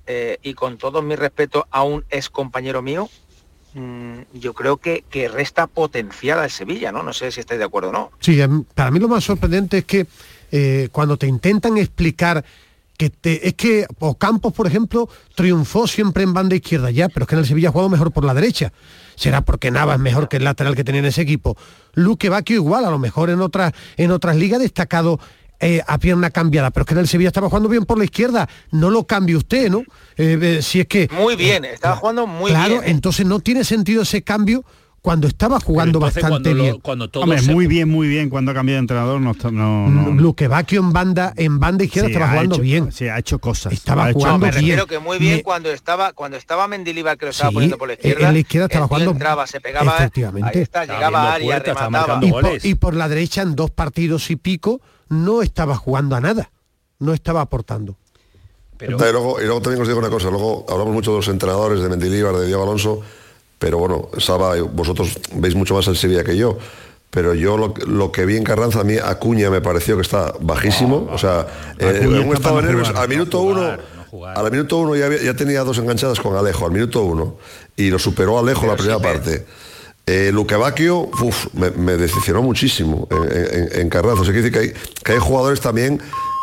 eh, 0.06 0.38
y 0.42 0.54
con 0.54 0.78
todo 0.78 1.02
mi 1.02 1.14
respeto 1.14 1.66
a 1.70 1.82
un 1.82 2.06
ex 2.08 2.30
compañero 2.30 2.80
mío, 2.80 3.10
mm, 3.74 4.20
yo 4.32 4.54
creo 4.54 4.78
que, 4.78 5.04
que 5.10 5.28
resta 5.28 5.66
potencial 5.66 6.38
al 6.38 6.50
Sevilla, 6.50 6.90
¿no? 6.92 7.02
No 7.02 7.12
sé 7.12 7.30
si 7.30 7.40
estáis 7.40 7.58
de 7.58 7.66
acuerdo 7.66 7.90
o 7.90 7.92
no. 7.92 8.10
Sí, 8.20 8.40
para 8.74 8.90
mí 8.90 8.98
lo 8.98 9.08
más 9.08 9.22
sorprendente 9.22 9.78
es 9.78 9.84
que 9.84 10.06
eh, 10.50 10.88
cuando 10.90 11.18
te 11.18 11.26
intentan 11.26 11.76
explicar 11.76 12.42
es 13.22 13.54
que 13.54 13.86
Ocampos, 13.98 14.52
por 14.52 14.66
ejemplo, 14.66 15.08
triunfó 15.34 15.86
siempre 15.86 16.22
en 16.22 16.34
banda 16.34 16.54
izquierda 16.54 16.90
ya, 16.90 17.08
pero 17.08 17.24
es 17.24 17.28
que 17.28 17.34
en 17.34 17.40
el 17.40 17.46
Sevilla 17.46 17.68
ha 17.68 17.72
jugado 17.72 17.88
mejor 17.88 18.12
por 18.12 18.24
la 18.24 18.34
derecha. 18.34 18.72
Será 19.14 19.42
porque 19.42 19.70
Nava 19.70 19.94
es 19.94 20.00
mejor 20.00 20.28
que 20.28 20.38
el 20.38 20.44
lateral 20.44 20.74
que 20.74 20.84
tenía 20.84 21.00
en 21.00 21.06
ese 21.06 21.22
equipo. 21.22 21.56
Luque 21.94 22.28
Baquio 22.28 22.56
igual, 22.56 22.84
a 22.84 22.90
lo 22.90 22.98
mejor 22.98 23.30
en 23.30 23.40
otras, 23.40 23.72
en 23.96 24.10
otras 24.10 24.36
ligas 24.36 24.60
destacado 24.60 25.18
eh, 25.60 25.80
a 25.86 25.98
pierna 25.98 26.30
cambiada, 26.30 26.72
pero 26.72 26.82
es 26.82 26.88
que 26.88 26.94
en 26.94 27.00
el 27.00 27.08
Sevilla 27.08 27.28
estaba 27.28 27.48
jugando 27.48 27.68
bien 27.68 27.84
por 27.84 27.96
la 27.96 28.04
izquierda, 28.04 28.48
no 28.72 28.90
lo 28.90 29.06
cambie 29.06 29.36
usted, 29.36 29.70
¿no? 29.70 29.84
Eh, 30.16 30.38
eh, 30.42 30.58
si 30.60 30.80
es 30.80 30.88
que... 30.88 31.08
Muy 31.12 31.36
bien, 31.36 31.64
estaba 31.64 31.94
jugando 31.94 32.26
muy 32.26 32.50
bien. 32.50 32.64
Claro, 32.64 32.82
entonces 32.84 33.26
no 33.26 33.38
tiene 33.38 33.62
sentido 33.62 34.02
ese 34.02 34.22
cambio 34.22 34.64
cuando 35.02 35.26
estaba 35.26 35.58
jugando 35.58 35.98
bastante 35.98 36.54
bien. 36.54 36.78
cuando 36.78 37.10
todo 37.10 37.26
muy 37.26 37.66
bien, 37.66 37.88
muy 37.88 38.06
bien 38.06 38.30
cuando 38.30 38.52
ha 38.52 38.54
cambiado 38.54 38.76
de 38.76 38.80
entrenador. 38.80 39.20
No, 39.20 39.34
no, 39.50 39.88
no. 39.90 40.10
Luque 40.12 40.46
Bacchio 40.46 40.80
en 40.80 40.92
banda, 40.92 41.34
en 41.36 41.58
banda 41.58 41.82
izquierda 41.82 42.08
estaba 42.08 42.28
jugando 42.28 42.58
bien. 42.58 42.92
Sí, 42.92 43.08
ha 43.08 43.18
hecho 43.18 43.40
cosas. 43.40 43.72
Estaba 43.72 44.12
jugando 44.12 44.46
me 44.46 44.52
bien. 44.52 44.80
que 44.88 45.00
muy 45.00 45.18
bien 45.18 45.40
cuando 45.42 45.70
estaba 45.72 46.12
cuando 46.12 46.36
estaba 46.36 46.68
Mendilibar 46.68 47.18
que 47.18 47.26
lo 47.26 47.30
estaba 47.32 47.50
poniendo 47.50 47.76
por 47.76 47.88
la 47.88 47.94
izquierda. 47.94 48.28
En 48.28 48.34
la 48.34 48.38
izquierda 48.38 48.66
estaba 48.66 48.86
jugando. 48.86 49.10
Entraba, 49.10 49.46
se 49.48 49.60
pegaba. 49.60 49.96
Efectivamente. 49.96 50.50
Ahí 50.58 50.62
está, 50.62 50.84
llegaba 50.84 51.30
a 51.30 51.34
área, 51.34 51.58
remataba. 51.58 52.20
Y 52.22 52.30
por, 52.30 52.46
y 52.62 52.74
por 52.76 52.94
la 52.94 53.08
derecha 53.08 53.42
en 53.42 53.56
dos 53.56 53.72
partidos 53.72 54.30
y 54.30 54.36
pico 54.36 54.80
no 55.08 55.42
estaba 55.42 55.76
jugando 55.76 56.14
a 56.14 56.20
nada. 56.20 56.52
No 57.00 57.12
estaba 57.12 57.40
aportando. 57.40 57.96
Pero... 58.78 58.96
Y, 58.96 59.12
luego, 59.12 59.40
y 59.40 59.44
luego 59.44 59.60
también 59.60 59.82
os 59.82 59.88
digo 59.88 59.98
una 59.98 60.10
cosa, 60.10 60.30
luego 60.30 60.64
hablamos 60.68 60.94
mucho 60.94 61.10
de 61.10 61.16
los 61.18 61.28
entrenadores 61.28 61.80
de 61.80 61.88
Mendilibar, 61.88 62.34
de 62.36 62.46
Diego 62.46 62.62
Alonso, 62.62 63.02
pero 63.62 63.78
bueno, 63.78 64.08
Saba, 64.18 64.56
vosotros 64.60 65.20
veis 65.34 65.54
mucho 65.54 65.76
más 65.76 65.86
el 65.86 65.96
Sevilla 65.96 66.24
que 66.24 66.36
yo. 66.36 66.58
Pero 67.10 67.32
yo 67.32 67.56
lo, 67.56 68.10
que 68.10 68.26
vi 68.26 68.36
en 68.36 68.42
Carranza, 68.42 68.80
a 68.80 68.84
mí 68.84 68.96
Acuña 68.96 69.50
me 69.50 69.60
pareció 69.60 69.94
que 69.94 70.02
está 70.02 70.34
bajísimo. 70.40 71.08
o 71.08 71.16
sea, 71.16 71.46
eh, 71.78 72.00
en 72.02 72.08
un 72.28 72.34
estado 72.34 72.56
de 72.56 72.62
nervios, 72.62 72.88
al 72.88 73.08
minuto 73.08 73.40
uno, 73.40 73.78
al 74.34 74.50
minuto 74.50 74.78
uno 74.78 74.96
ya, 74.96 75.34
tenía 75.34 75.62
dos 75.62 75.78
enganchadas 75.78 76.18
con 76.18 76.34
Alejo, 76.34 76.66
al 76.66 76.72
minuto 76.72 77.02
uno. 77.02 77.36
Y 77.76 77.90
lo 77.90 78.00
superó 78.00 78.36
Alejo 78.36 78.66
la 78.66 78.74
primera 78.74 78.98
parte. 78.98 79.46
Eh, 80.06 80.30
Luque 80.32 80.56
me, 81.52 81.92
decepcionó 81.96 82.42
muchísimo 82.42 83.06
en, 83.30 83.88
Carranza. 83.90 84.22
O 84.22 84.24
sea, 84.24 84.34
que, 84.34 84.50
que 84.50 84.58
hay, 84.58 84.72
que 85.04 85.12
hay 85.12 85.18
jugadores 85.20 85.60
también 85.60 86.00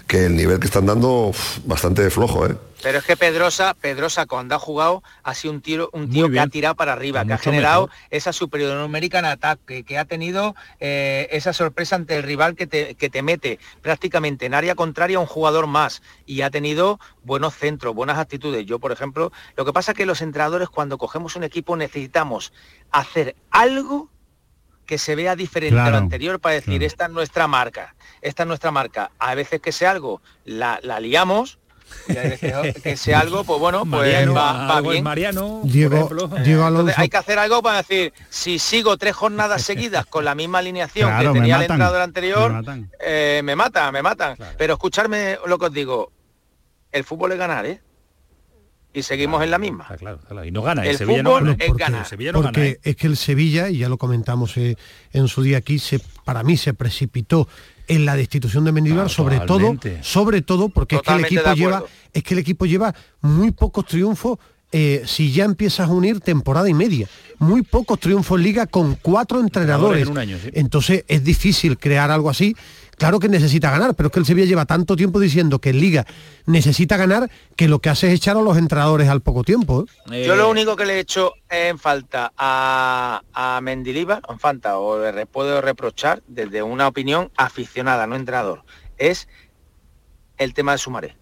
que 0.10 0.26
el 0.26 0.36
nivel 0.36 0.60
que 0.60 0.65
están 0.65 0.88
dando 0.88 1.31
bastante 1.65 2.10
flojo, 2.10 2.48
¿eh? 2.48 2.57
Pero 2.81 2.98
es 2.98 3.03
que 3.03 3.15
Pedrosa, 3.15 3.76
Pedrosa 3.76 4.26
cuando 4.26 4.56
ha 4.56 4.60
jugado 4.60 5.03
ha 5.22 5.36
sido 5.36 5.53
un 5.53 5.61
tiro, 5.61 5.91
un 5.94 6.10
tío 6.10 6.31
que 6.31 6.40
ha 6.40 6.48
tirado 6.48 6.73
para 6.73 6.94
arriba, 6.94 7.23
que 7.26 7.34
ha 7.34 7.38
generado 7.38 7.91
esa 8.10 8.34
superioridad 8.34 8.81
numérica 8.81 9.19
en 9.19 9.26
ataque, 9.26 9.84
que 9.84 9.99
ha 9.99 10.06
tenido 10.06 10.56
eh, 10.80 11.27
esa 11.31 11.53
sorpresa 11.53 11.95
ante 11.95 12.18
el 12.18 12.23
rival 12.23 12.56
que 12.56 12.65
te, 12.65 12.95
que 12.95 13.11
te 13.11 13.22
mete 13.22 13.60
prácticamente 13.84 14.48
en 14.48 14.56
área 14.56 14.73
contraria 14.73 15.18
a 15.18 15.19
un 15.19 15.27
jugador 15.27 15.68
más 15.68 16.02
y 16.26 16.41
ha 16.41 16.49
tenido 16.49 16.99
buenos 17.23 17.56
centros, 17.56 17.94
buenas 17.94 18.18
actitudes. 18.18 18.65
Yo, 18.65 18.80
por 18.80 18.91
ejemplo, 18.91 19.31
lo 19.57 19.65
que 19.65 19.73
pasa 19.73 19.91
es 19.91 19.98
que 19.98 20.07
los 20.07 20.23
entrenadores 20.23 20.69
cuando 20.69 20.98
cogemos 20.98 21.36
un 21.36 21.44
equipo 21.44 21.77
necesitamos 21.77 22.52
hacer 22.90 23.36
algo 23.52 24.10
que 24.90 24.98
se 24.98 25.14
vea 25.14 25.36
diferente 25.36 25.80
a 25.80 25.91
lo 25.91 25.98
anterior 25.98 26.40
para 26.40 26.56
decir, 26.56 26.84
esta 26.84 27.06
es 27.06 27.11
nuestra 27.11 27.45
marca, 27.48 27.94
esta 28.22 28.44
es 28.44 28.48
nuestra 28.48 28.72
marca. 28.72 29.12
A 29.20 29.36
veces 29.36 29.62
que 29.62 29.72
sea 29.72 29.91
algo, 29.91 30.22
la, 30.46 30.80
liamos, 31.00 31.60
y 32.08 32.18
a 32.18 32.22
veces 32.22 32.76
que 32.84 32.98
sea 32.98 33.20
algo, 33.20 33.44
pues 33.44 33.60
bueno, 33.60 33.86
pues 33.86 34.30
va, 34.30 34.82
bien. 34.82 35.04
Mariano, 35.04 35.62
Diego, 35.64 36.10
hay 36.96 37.10
que 37.10 37.18
hacer 37.18 37.40
algo 37.40 37.62
para 37.62 37.78
decir, 37.78 38.14
si 38.30 38.60
sigo 38.60 38.98
tres 38.98 39.16
jornadas 39.16 39.62
seguidas 39.62 40.06
con 40.06 40.26
la 40.26 40.36
misma 40.36 40.60
alineación 40.60 41.18
que 41.20 41.30
tenía 41.30 41.56
el 41.58 41.62
entrenador 41.64 42.02
anterior, 42.02 42.64
me, 42.64 42.88
eh, 43.00 43.41
me 43.44 43.56
matan, 43.56 43.94
me 43.94 44.02
matan. 44.02 44.38
Pero 44.58 44.74
escucharme 44.74 45.38
lo 45.46 45.58
que 45.58 45.66
os 45.66 45.74
digo, 45.74 46.12
el 46.91 47.04
fútbol 47.04 47.32
es 47.32 47.38
ganar, 47.38 47.66
¿eh? 47.66 47.82
Y 48.94 49.03
seguimos 49.03 49.44
en 49.44 49.52
la 49.52 49.60
misma. 49.60 49.88
claro, 49.98 50.20
Y 50.45 50.52
no 50.52 50.61
gana. 50.61 50.86
El, 50.86 50.98
Sevilla 50.98 51.24
fútbol 51.24 51.45
no 51.45 51.52
es 51.52 51.74
ganar. 51.76 52.07
porque 52.34 52.68
¿eh? 52.68 52.80
es 52.84 52.95
que 52.95 53.07
el 53.07 53.18
Sevilla, 53.18 53.70
y 53.70 53.80
ya 53.80 53.90
lo 53.90 53.98
comentamos 53.98 54.57
eh, 54.57 54.76
en 55.14 55.28
su 55.28 55.44
día 55.44 55.57
aquí, 55.57 55.78
se, 55.80 55.99
para 56.26 56.44
mí 56.44 56.57
se 56.57 56.74
precipitó 56.74 57.48
en 57.88 58.06
la 58.06 58.16
destitución 58.16 58.66
de 58.66 58.72
Mendilibar, 58.72 59.06
ah, 59.06 59.10
sobre 59.10 59.40
todo, 59.41 59.76
sobre 60.02 60.41
todo 60.41 60.70
porque 60.70 60.98
es 60.98 61.02
que 61.02 61.14
el 61.14 61.26
equipo 61.26 61.53
lleva, 61.53 61.84
es 62.14 62.24
que 62.24 62.34
el 62.34 62.40
equipo 62.40 62.66
lleva 62.66 62.94
muy 63.22 63.52
pocos 63.52 63.86
triunfos 63.86 64.38
eh, 64.72 65.02
si 65.06 65.32
ya 65.32 65.45
empiezas 65.45 65.90
a 65.90 65.91
unir 65.91 66.20
temporada 66.20 66.70
y 66.70 66.76
media. 66.76 67.07
Muy 67.40 67.64
pocos 67.64 67.99
triunfos 67.99 68.38
en 68.38 68.44
liga 68.44 68.68
con 68.68 68.95
cuatro 68.95 69.40
entrenadores. 69.40 70.03
En 70.03 70.10
un 70.10 70.18
año, 70.18 70.38
Entonces 70.53 71.06
es 71.07 71.24
difícil 71.24 71.78
crear 71.80 72.11
algo 72.11 72.30
así 72.30 72.56
Claro 73.00 73.20
que 73.20 73.30
necesita 73.30 73.72
ganar, 73.72 73.96
pero 73.96 74.08
es 74.08 74.14
que 74.14 74.20
el 74.20 74.26
Sevilla 74.26 74.46
lleva 74.46 74.66
tanto 74.66 74.98
tiempo 74.98 75.22
diciendo 75.22 75.60
que 75.60 75.70
en 75.70 75.80
Liga 75.80 76.06
necesita 76.46 76.98
ganar 76.98 77.32
que 77.56 77.70
lo 77.70 77.80
que 77.80 77.90
hace 77.90 78.08
es 78.08 78.14
echar 78.14 78.36
a 78.36 78.42
los 78.42 78.58
entrenadores 78.58 79.08
al 79.08 79.22
poco 79.22 79.44
tiempo. 79.44 79.86
¿eh? 80.12 80.26
Yo 80.28 80.36
lo 80.36 80.50
único 80.50 80.76
que 80.76 80.86
le 80.86 80.96
he 80.96 81.00
hecho 81.00 81.32
en 81.50 81.80
falta 81.80 82.34
a, 82.38 83.22
a 83.32 83.62
Mendilibar, 83.62 84.22
en 84.28 84.38
falta, 84.38 84.78
o 84.80 85.12
le 85.12 85.26
puedo 85.26 85.62
reprochar 85.62 86.22
desde 86.28 86.62
una 86.62 86.90
opinión 86.90 87.32
aficionada, 87.38 88.06
no 88.06 88.18
entrenador, 88.18 88.64
es 88.98 89.30
el 90.38 90.54
tema 90.54 90.74
de 90.74 90.78
Sumaré. 90.80 91.18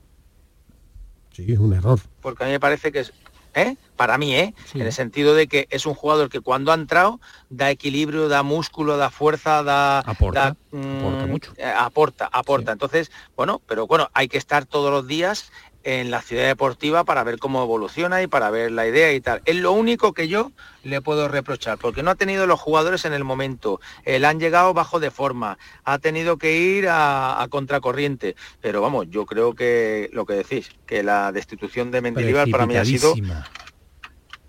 Sí, 1.31 1.45
es 1.47 1.59
un 1.59 1.73
error. 1.73 1.99
Porque 2.21 2.43
a 2.43 2.47
mí 2.47 2.53
me 2.53 2.59
parece 2.59 2.91
que 2.91 3.01
es 3.01 3.13
¿eh? 3.53 3.75
Para 3.97 4.17
mí, 4.17 4.35
¿eh? 4.35 4.53
en 4.73 4.81
el 4.81 4.93
sentido 4.93 5.33
de 5.33 5.47
que 5.47 5.67
es 5.69 5.85
un 5.85 5.93
jugador 5.93 6.29
que 6.29 6.39
cuando 6.39 6.71
ha 6.71 6.75
entrado 6.75 7.19
da 7.49 7.69
equilibrio, 7.71 8.29
da 8.29 8.43
músculo, 8.43 8.95
da 8.95 9.09
fuerza, 9.09 9.63
da... 9.63 9.99
Aporta, 9.99 10.55
mm, 10.71 10.99
aporta 10.99 11.25
mucho. 11.25 11.53
Eh, 11.57 11.65
aporta, 11.65 12.29
aporta. 12.31 12.71
Entonces, 12.71 13.11
bueno, 13.35 13.61
pero 13.67 13.87
bueno, 13.87 14.09
hay 14.13 14.29
que 14.29 14.37
estar 14.37 14.65
todos 14.65 14.91
los 14.91 15.07
días 15.07 15.51
en 15.87 16.11
la 16.11 16.21
ciudad 16.21 16.45
deportiva 16.45 17.05
para 17.05 17.23
ver 17.23 17.39
cómo 17.39 17.63
evoluciona 17.63 18.21
y 18.21 18.27
para 18.27 18.49
ver 18.49 18.71
la 18.71 18.85
idea 18.85 19.13
y 19.13 19.21
tal. 19.21 19.41
Es 19.45 19.55
lo 19.55 19.71
único 19.71 20.11
que 20.11 20.27
yo 20.27 20.51
le 20.83 20.99
puedo 20.99 21.29
reprochar, 21.29 21.77
porque 21.77 22.03
no 22.03 22.11
ha 22.11 22.15
tenido 22.15 22.45
los 22.45 22.59
jugadores 22.59 23.05
en 23.05 23.13
el 23.13 23.23
momento, 23.23 23.79
él 24.03 24.25
han 24.25 24.37
llegado 24.37 24.73
bajo 24.73 24.99
de 24.99 25.11
forma, 25.11 25.57
ha 25.85 25.97
tenido 25.99 26.37
que 26.37 26.59
ir 26.59 26.87
a, 26.89 27.45
contracorriente, 27.49 28.35
pero 28.59 28.81
vamos, 28.81 29.07
yo 29.09 29.25
creo 29.25 29.53
que 29.53 30.09
lo 30.11 30.25
que 30.25 30.33
decís, 30.33 30.71
que 30.85 31.03
la 31.03 31.31
destitución 31.31 31.89
de 31.89 32.01
Mendilibar 32.01 32.49
para 32.49 32.65
mí 32.65 32.75
ha 32.75 32.83
sido 32.83 33.13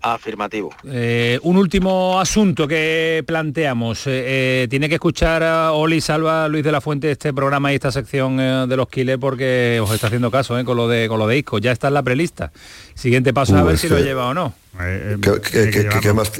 Afirmativo. 0.01 0.69
Eh, 0.85 1.39
un 1.43 1.57
último 1.57 2.21
asunto 2.21 2.67
que 2.67 3.21
planteamos. 3.27 4.07
Eh, 4.07 4.63
eh, 4.63 4.67
tiene 4.69 4.87
que 4.87 4.95
escuchar 4.95 5.43
a 5.43 5.73
Oli 5.73 5.99
Salva 5.99 6.47
Luis 6.47 6.63
de 6.63 6.71
la 6.71 6.79
Fuente 6.79 7.11
este 7.11 7.33
programa 7.33 7.71
y 7.73 7.75
esta 7.75 7.91
sección 7.91 8.37
de 8.37 8.77
los 8.77 8.87
Quiles 8.87 9.17
porque 9.17 9.79
os 9.83 9.91
está 9.91 10.07
haciendo 10.07 10.31
caso 10.31 10.55
con 10.63 10.77
lo 10.77 10.87
de 10.87 11.09
con 11.09 11.19
lo 11.19 11.27
de 11.27 11.37
Isco. 11.37 11.57
Ya 11.59 11.73
está 11.73 11.89
en 11.89 11.95
la 11.95 12.03
prelista. 12.03 12.51
Siguiente 12.93 13.33
paso 13.33 13.57
a 13.57 13.63
ver 13.63 13.77
si 13.77 13.89
lo 13.89 13.99
lleva 13.99 14.27
o 14.27 14.33
no. 14.33 14.53
¿Qué, 14.77 16.13
más, 16.13 16.31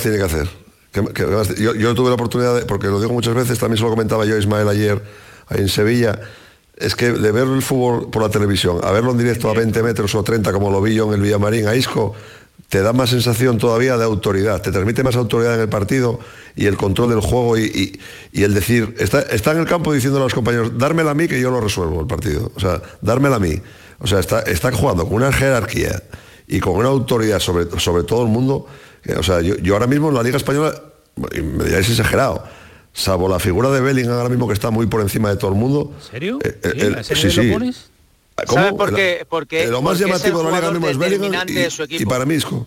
tiene 0.00 0.18
que 0.18 0.22
hacer? 0.22 0.48
Yo, 1.58 1.94
tuve 1.94 2.08
la 2.08 2.14
oportunidad, 2.14 2.54
de, 2.54 2.64
porque 2.64 2.86
lo 2.86 3.00
digo 3.00 3.12
muchas 3.12 3.34
veces, 3.34 3.58
también 3.58 3.78
se 3.78 3.84
lo 3.84 3.90
comentaba 3.90 4.24
yo 4.24 4.38
Ismael 4.38 4.68
ayer 4.68 5.02
en 5.50 5.68
Sevilla, 5.68 6.20
es 6.76 6.94
que 6.94 7.10
de 7.10 7.32
ver 7.32 7.48
el 7.48 7.62
fútbol 7.62 8.10
por 8.10 8.22
la 8.22 8.28
televisión, 8.28 8.78
a 8.82 8.92
verlo 8.92 9.10
en 9.12 9.18
directo 9.18 9.50
a 9.50 9.54
20 9.54 9.82
metros 9.82 10.14
o 10.14 10.22
30 10.22 10.52
como 10.52 10.70
lo 10.70 10.80
vi 10.80 10.94
yo 10.94 11.08
en 11.08 11.14
el 11.14 11.20
Villamarín 11.20 11.66
a 11.66 11.74
Isco, 11.74 12.14
te 12.68 12.82
da 12.82 12.92
más 12.92 13.10
sensación 13.10 13.58
todavía 13.58 13.96
de 13.96 14.04
autoridad, 14.04 14.60
te 14.60 14.70
transmite 14.70 15.02
más 15.02 15.16
autoridad 15.16 15.54
en 15.54 15.60
el 15.60 15.68
partido 15.68 16.20
y 16.54 16.66
el 16.66 16.76
control 16.76 17.10
del 17.10 17.20
juego 17.20 17.56
y, 17.56 17.98
el 18.32 18.52
decir, 18.52 18.94
está, 18.98 19.20
está, 19.22 19.52
en 19.52 19.58
el 19.58 19.66
campo 19.66 19.92
diciendo 19.92 20.18
a 20.18 20.22
los 20.22 20.34
compañeros, 20.34 20.76
dármela 20.76 21.12
a 21.12 21.14
mí 21.14 21.28
que 21.28 21.40
yo 21.40 21.50
lo 21.50 21.60
resuelvo 21.60 22.00
el 22.00 22.06
partido, 22.06 22.52
o 22.54 22.60
sea, 22.60 22.82
dármela 23.00 23.36
a 23.36 23.38
mí. 23.38 23.60
O 24.00 24.06
sea, 24.06 24.20
está, 24.20 24.40
está 24.42 24.70
jugando 24.70 25.06
con 25.06 25.14
una 25.14 25.32
jerarquía 25.32 26.02
y 26.46 26.60
con 26.60 26.74
una 26.76 26.88
autoridad 26.88 27.40
sobre, 27.40 27.66
sobre 27.80 28.04
todo 28.04 28.22
el 28.22 28.28
mundo. 28.28 28.66
o 29.16 29.22
sea, 29.22 29.40
yo, 29.40 29.74
ahora 29.74 29.86
mismo 29.86 30.08
en 30.10 30.14
la 30.14 30.22
Liga 30.22 30.36
Española, 30.36 30.74
me 31.16 31.64
diréis 31.64 31.88
exagerado, 31.88 32.44
salvo 32.92 33.28
la 33.28 33.38
figura 33.38 33.70
de 33.70 33.80
Bellingham 33.80 34.16
ahora 34.16 34.28
mismo 34.28 34.46
que 34.46 34.54
está 34.54 34.70
muy 34.70 34.86
por 34.86 35.00
encima 35.00 35.30
de 35.30 35.36
todo 35.36 35.50
el 35.50 35.56
mundo. 35.56 35.92
¿En 35.96 36.10
serio? 36.10 36.38
Eh, 36.44 37.02
¿Sí, 37.02 37.30
sí. 37.30 37.52
¿Sabes 38.46 38.72
por 38.72 38.94
qué? 38.94 39.26
Porque, 39.28 39.66
lo 39.66 39.82
más 39.82 39.98
llamativo 39.98 40.42
de 40.42 40.50
la 40.50 40.58
liga 40.58 40.70
mismo 40.70 40.88
es 40.88 40.98
Bellingham 40.98 41.46
y, 41.88 42.04
para 42.04 42.24
Misco. 42.24 42.66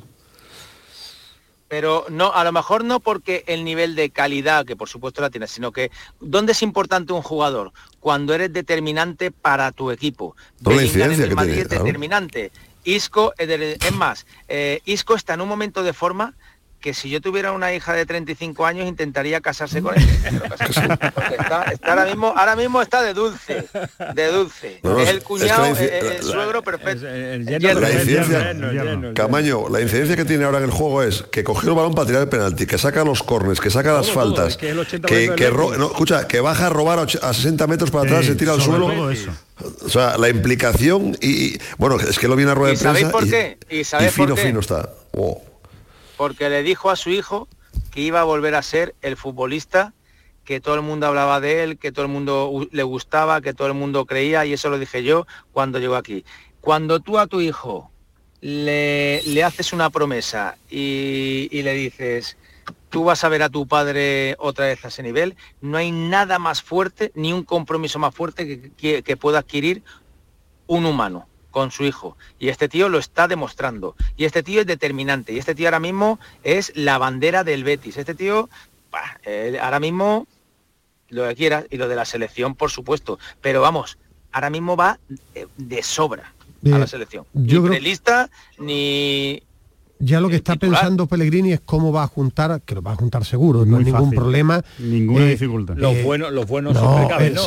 Pero 1.68 2.06
no, 2.10 2.34
a 2.34 2.44
lo 2.44 2.52
mejor 2.52 2.84
no 2.84 3.00
porque 3.00 3.46
el 3.48 3.64
nivel 3.64 3.96
de 3.96 4.10
calidad, 4.10 4.66
que 4.66 4.76
por 4.76 4.90
supuesto 4.90 5.22
la 5.22 5.30
tiene, 5.30 5.48
sino 5.48 5.72
que 5.72 5.90
¿dónde 6.20 6.52
es 6.52 6.62
importante 6.64 7.14
un 7.14 7.22
jugador? 7.22 7.72
Cuando 8.02 8.34
eres 8.34 8.52
determinante 8.52 9.32
para 9.32 9.72
tu 9.72 9.90
equipo. 9.90 10.36
Bellingham 10.60 11.12
en 11.12 11.22
el 11.22 11.36
Madrid 11.36 11.60
es 11.60 11.70
determinante. 11.70 12.52
Isco, 12.84 13.34
es 13.38 13.94
más, 13.94 14.26
eh, 14.48 14.82
Isco 14.86 15.16
está 15.16 15.36
en 15.36 15.42
un 15.42 15.48
momento 15.48 15.84
de 15.84 15.94
forma 15.94 16.34
que 16.82 16.94
si 16.94 17.10
yo 17.10 17.22
tuviera 17.22 17.52
una 17.52 17.74
hija 17.74 17.94
de 17.94 18.06
35 18.06 18.66
años 18.66 18.88
intentaría 18.88 19.40
casarse 19.40 19.82
con 19.82 19.96
él. 19.96 20.04
está, 21.40 21.74
ahora 21.84 22.06
mismo, 22.06 22.34
ahora 22.36 22.56
mismo 22.56 22.82
está 22.82 23.04
de 23.04 23.14
dulce, 23.14 23.66
de 24.16 24.28
dulce. 24.28 24.82
es 25.00 25.10
el 25.10 25.22
cuñado, 25.24 25.68
el, 25.68 26.24
suegro 26.24 26.64
perfecto. 26.64 27.06
la 27.06 27.92
incidencia, 27.92 28.56
Camaño, 29.14 29.70
la 29.70 29.80
incidencia 29.80 30.16
que 30.16 30.26
tiene 30.26 30.44
ahora 30.44 30.58
en 30.58 30.66
el 30.66 30.72
juego 30.72 31.04
es 31.04 31.24
que 31.32 31.44
cogió 31.44 31.70
el 31.70 31.76
balón 31.76 31.94
para 31.94 32.08
tirar 32.08 32.24
el 32.24 32.30
penalti, 32.30 32.66
que 32.66 32.80
saca 32.80 33.04
los 33.04 33.22
cornes, 33.22 33.62
que 33.62 33.70
saca 33.70 33.94
las 33.94 34.12
faltas, 34.12 34.58
que, 34.58 34.72
escucha, 34.72 36.28
que 36.28 36.40
baja 36.40 36.68
a 36.68 36.70
robar 36.70 37.00
a 37.00 37.34
60 37.34 37.68
metros 37.68 37.92
para 37.92 38.06
atrás, 38.06 38.26
se 38.26 38.36
tira 38.36 38.54
al 38.54 38.62
suelo. 38.62 39.12
O 39.86 39.90
sea, 39.90 40.18
la 40.18 40.28
implicación 40.30 41.16
y, 41.22 41.60
bueno, 41.78 42.00
es 42.00 42.18
que 42.18 42.28
lo 42.28 42.36
viene 42.36 42.52
a 42.52 42.56
rueda 42.56 42.72
de 42.72 42.80
prensa. 42.80 43.00
¿Sabéis 43.00 43.12
por 43.12 43.30
qué? 43.30 43.60
Y, 43.70 43.84
fino, 44.10 44.36
fino 44.36 44.60
está 44.60 44.90
porque 46.22 46.52
le 46.52 46.62
dijo 46.62 46.92
a 46.92 46.96
su 46.96 47.10
hijo 47.10 47.48
que 47.90 48.02
iba 48.02 48.22
a 48.22 48.24
volver 48.24 48.54
a 48.54 48.62
ser 48.62 48.94
el 49.02 49.18
futbolista 49.18 49.96
que 50.46 50.62
todo 50.62 50.76
el 50.76 50.84
mundo 50.84 51.08
hablaba 51.08 51.40
de 51.40 51.64
él, 51.64 51.80
que 51.80 51.92
todo 51.92 52.06
el 52.06 52.12
mundo 52.12 52.68
le 52.72 52.84
gustaba, 52.84 53.42
que 53.42 53.56
todo 53.56 53.68
el 53.68 53.74
mundo 53.74 54.06
creía, 54.06 54.46
y 54.46 54.54
eso 54.54 54.70
lo 54.70 54.78
dije 54.78 55.02
yo 55.02 55.26
cuando 55.52 55.80
llegó 55.80 55.96
aquí. 55.96 56.24
Cuando 56.60 57.00
tú 57.00 57.18
a 57.18 57.26
tu 57.26 57.42
hijo 57.42 57.90
le, 58.40 59.24
le 59.24 59.44
haces 59.44 59.74
una 59.74 59.90
promesa 59.90 60.60
y, 60.70 61.50
le 61.52 61.74
dices, 61.74 62.38
tú 62.90 63.04
vas 63.04 63.24
a 63.24 63.30
ver 63.30 63.42
a 63.42 63.50
tu 63.50 63.68
padre 63.68 64.36
otra 64.38 64.68
vez 64.68 64.86
a 64.86 64.90
ese 64.90 65.02
nivel, 65.02 65.36
no 65.60 65.80
hay 65.80 65.92
nada 65.92 66.38
más 66.38 66.62
fuerte, 66.62 67.12
ni 67.16 67.34
un 67.34 67.44
compromiso 67.44 67.98
más 67.98 68.14
fuerte 68.14 68.72
que 68.78 69.18
pueda 69.18 69.40
adquirir 69.40 69.82
un 70.68 70.86
humano 70.86 71.31
con 71.52 71.70
su 71.70 71.84
hijo. 71.84 72.18
Y 72.40 72.50
este 72.50 72.68
tío 72.68 72.90
lo 72.90 72.98
está 72.98 73.28
demostrando. 73.28 73.96
Y 74.18 74.26
este 74.26 74.42
tío 74.42 74.62
es 74.62 74.68
determinante. 74.68 75.34
Y 75.34 75.38
este 75.38 75.54
tío 75.54 75.68
ahora 75.68 75.80
mismo 75.80 76.20
es 76.44 76.72
la 76.76 76.98
bandera 76.98 77.44
del 77.44 77.64
Betis. 77.64 77.98
Este 77.98 78.16
tío, 78.16 78.50
ahora 79.62 79.80
mismo, 79.80 80.28
lo 81.10 81.28
que 81.28 81.36
quiera, 81.36 81.66
y 81.70 81.78
lo 81.78 81.88
de 81.88 81.96
la 81.96 82.06
selección, 82.06 82.56
por 82.56 82.72
supuesto. 82.72 83.20
Pero 83.42 83.62
vamos, 83.62 83.98
ahora 84.32 84.50
mismo 84.50 84.76
va 84.76 85.00
de 85.58 85.84
sobra 85.84 86.34
a 86.66 86.78
la 86.78 86.88
selección. 86.88 87.26
Yo 87.34 87.62
ni 87.62 87.80
lista 87.80 88.30
ni 88.58 89.44
ya 90.02 90.20
lo 90.20 90.30
que 90.30 90.38
está 90.38 90.56
pensando 90.56 91.08
Pellegrini 91.08 91.54
es 91.54 91.62
cómo 91.62 91.92
va 91.92 92.04
a 92.04 92.08
juntar, 92.08 92.62
que 92.64 92.76
lo 92.76 92.82
va 92.82 92.94
a 92.94 92.96
juntar 92.96 93.26
seguro, 93.26 93.66
no 93.66 93.78
hay 93.78 93.86
ningún 93.86 94.12
problema. 94.12 94.62
Ninguna 94.80 95.26
eh, 95.26 95.30
dificultad. 95.32 95.76
Los 95.78 95.96
eh, 95.96 96.04
buenos, 96.04 96.32
los 96.32 96.48
buenos 96.48 96.74
no, 96.74 96.82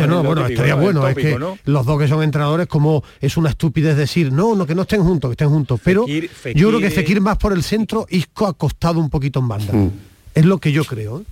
¿no? 0.07 0.23
bueno, 0.23 0.47
estaría 0.47 0.75
bueno, 0.75 1.07
es 1.09 1.15
que 1.15 1.39
los 1.65 1.87
dos 1.87 1.99
que 1.99 2.09
son 2.09 2.23
entrenadores, 2.23 2.67
como 2.67 3.03
es 3.21 3.37
una 3.37 3.51
estupidez 3.51 3.97
decir, 3.97 4.33
no, 4.33 4.55
no, 4.55 4.67
que 4.67 4.75
no 4.75 4.83
estén 4.83 5.03
juntos, 5.03 5.31
que 5.31 5.33
estén 5.33 5.49
juntos. 5.49 5.81
Pero 5.83 6.07
yo 6.07 6.69
creo 6.69 6.81
que 6.81 6.91
Fekir 6.91 7.21
más 7.21 7.37
por 7.39 7.53
el 7.53 7.63
centro, 7.63 8.07
Isco 8.09 8.47
ha 8.47 8.55
costado 8.55 9.01
un 9.01 9.11
poquito 9.11 9.41
en 9.41 9.49
banda. 9.49 9.73
Mm. 9.73 9.91
Es 10.35 10.45
lo 10.45 10.59
que 10.59 10.73
yo 10.73 10.85
creo. 10.85 11.21
¿eh? 11.21 11.25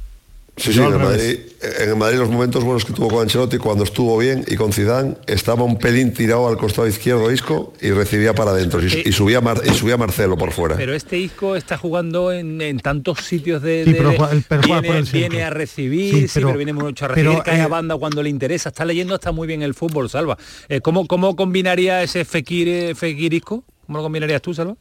Sí, 0.63 0.73
sí, 0.73 0.79
en 0.79 0.93
el, 0.93 0.99
Madrid, 1.01 1.39
en 1.61 1.99
Madrid, 1.99 2.19
los 2.19 2.31
momentos 2.31 2.63
buenos 2.63 2.85
que 2.85 2.93
tuvo 2.93 3.09
con 3.09 3.23
Ancelotti 3.23 3.59
cuando 3.59 3.83
estuvo 3.83 4.17
bien 4.17 4.45
y 4.47 4.55
con 4.55 4.73
Zidane 4.73 5.17
estaba 5.27 5.65
un 5.65 5.77
pelín 5.77 6.15
tirado 6.15 6.47
al 6.47 6.57
costado 6.57 6.87
izquierdo 6.87 7.33
Isco 7.33 7.73
y 7.81 7.91
recibía 7.91 8.33
para 8.33 8.53
adentro 8.53 8.81
y, 8.81 8.89
subía 9.13 9.43
y 9.65 9.71
subía 9.71 9.97
Marcelo 9.97 10.39
por 10.39 10.53
fuera. 10.53 10.77
Pero 10.77 10.95
este 10.95 11.19
Isco 11.19 11.57
está 11.57 11.77
jugando 11.77 12.31
en, 12.31 12.79
tantos 12.79 13.19
sitios 13.23 13.61
de, 13.61 13.83
viene, 13.85 15.03
viene, 15.13 15.43
a 15.43 15.51
recibir, 15.51 16.29
sí, 16.29 16.31
pero, 16.33 16.57
viene 16.57 16.73
mucho 16.73 17.07
a 17.07 17.09
recibir, 17.09 17.43
cae 17.45 17.61
a 17.61 17.67
banda 17.67 17.97
cuando 17.97 18.23
le 18.23 18.31
interesa, 18.31 18.69
está 18.69 18.85
leyendo 18.85 19.15
hasta 19.15 19.33
muy 19.33 19.49
bien 19.49 19.63
el 19.63 19.75
fútbol, 19.75 20.09
Salva. 20.09 20.39
Eh, 20.69 20.81
¿cómo, 20.81 21.09
¿Cómo 21.09 21.35
combinaría 21.35 22.05
ese 22.05 22.25
Fekir, 22.25 22.69
eh, 22.69 22.95
Fekir 22.95 23.35
Isco? 23.35 23.65
¿Cómo 23.85 23.99
lo 23.99 24.05
combinarías 24.05 24.41
tú, 24.41 24.55
Salva? 24.55 24.77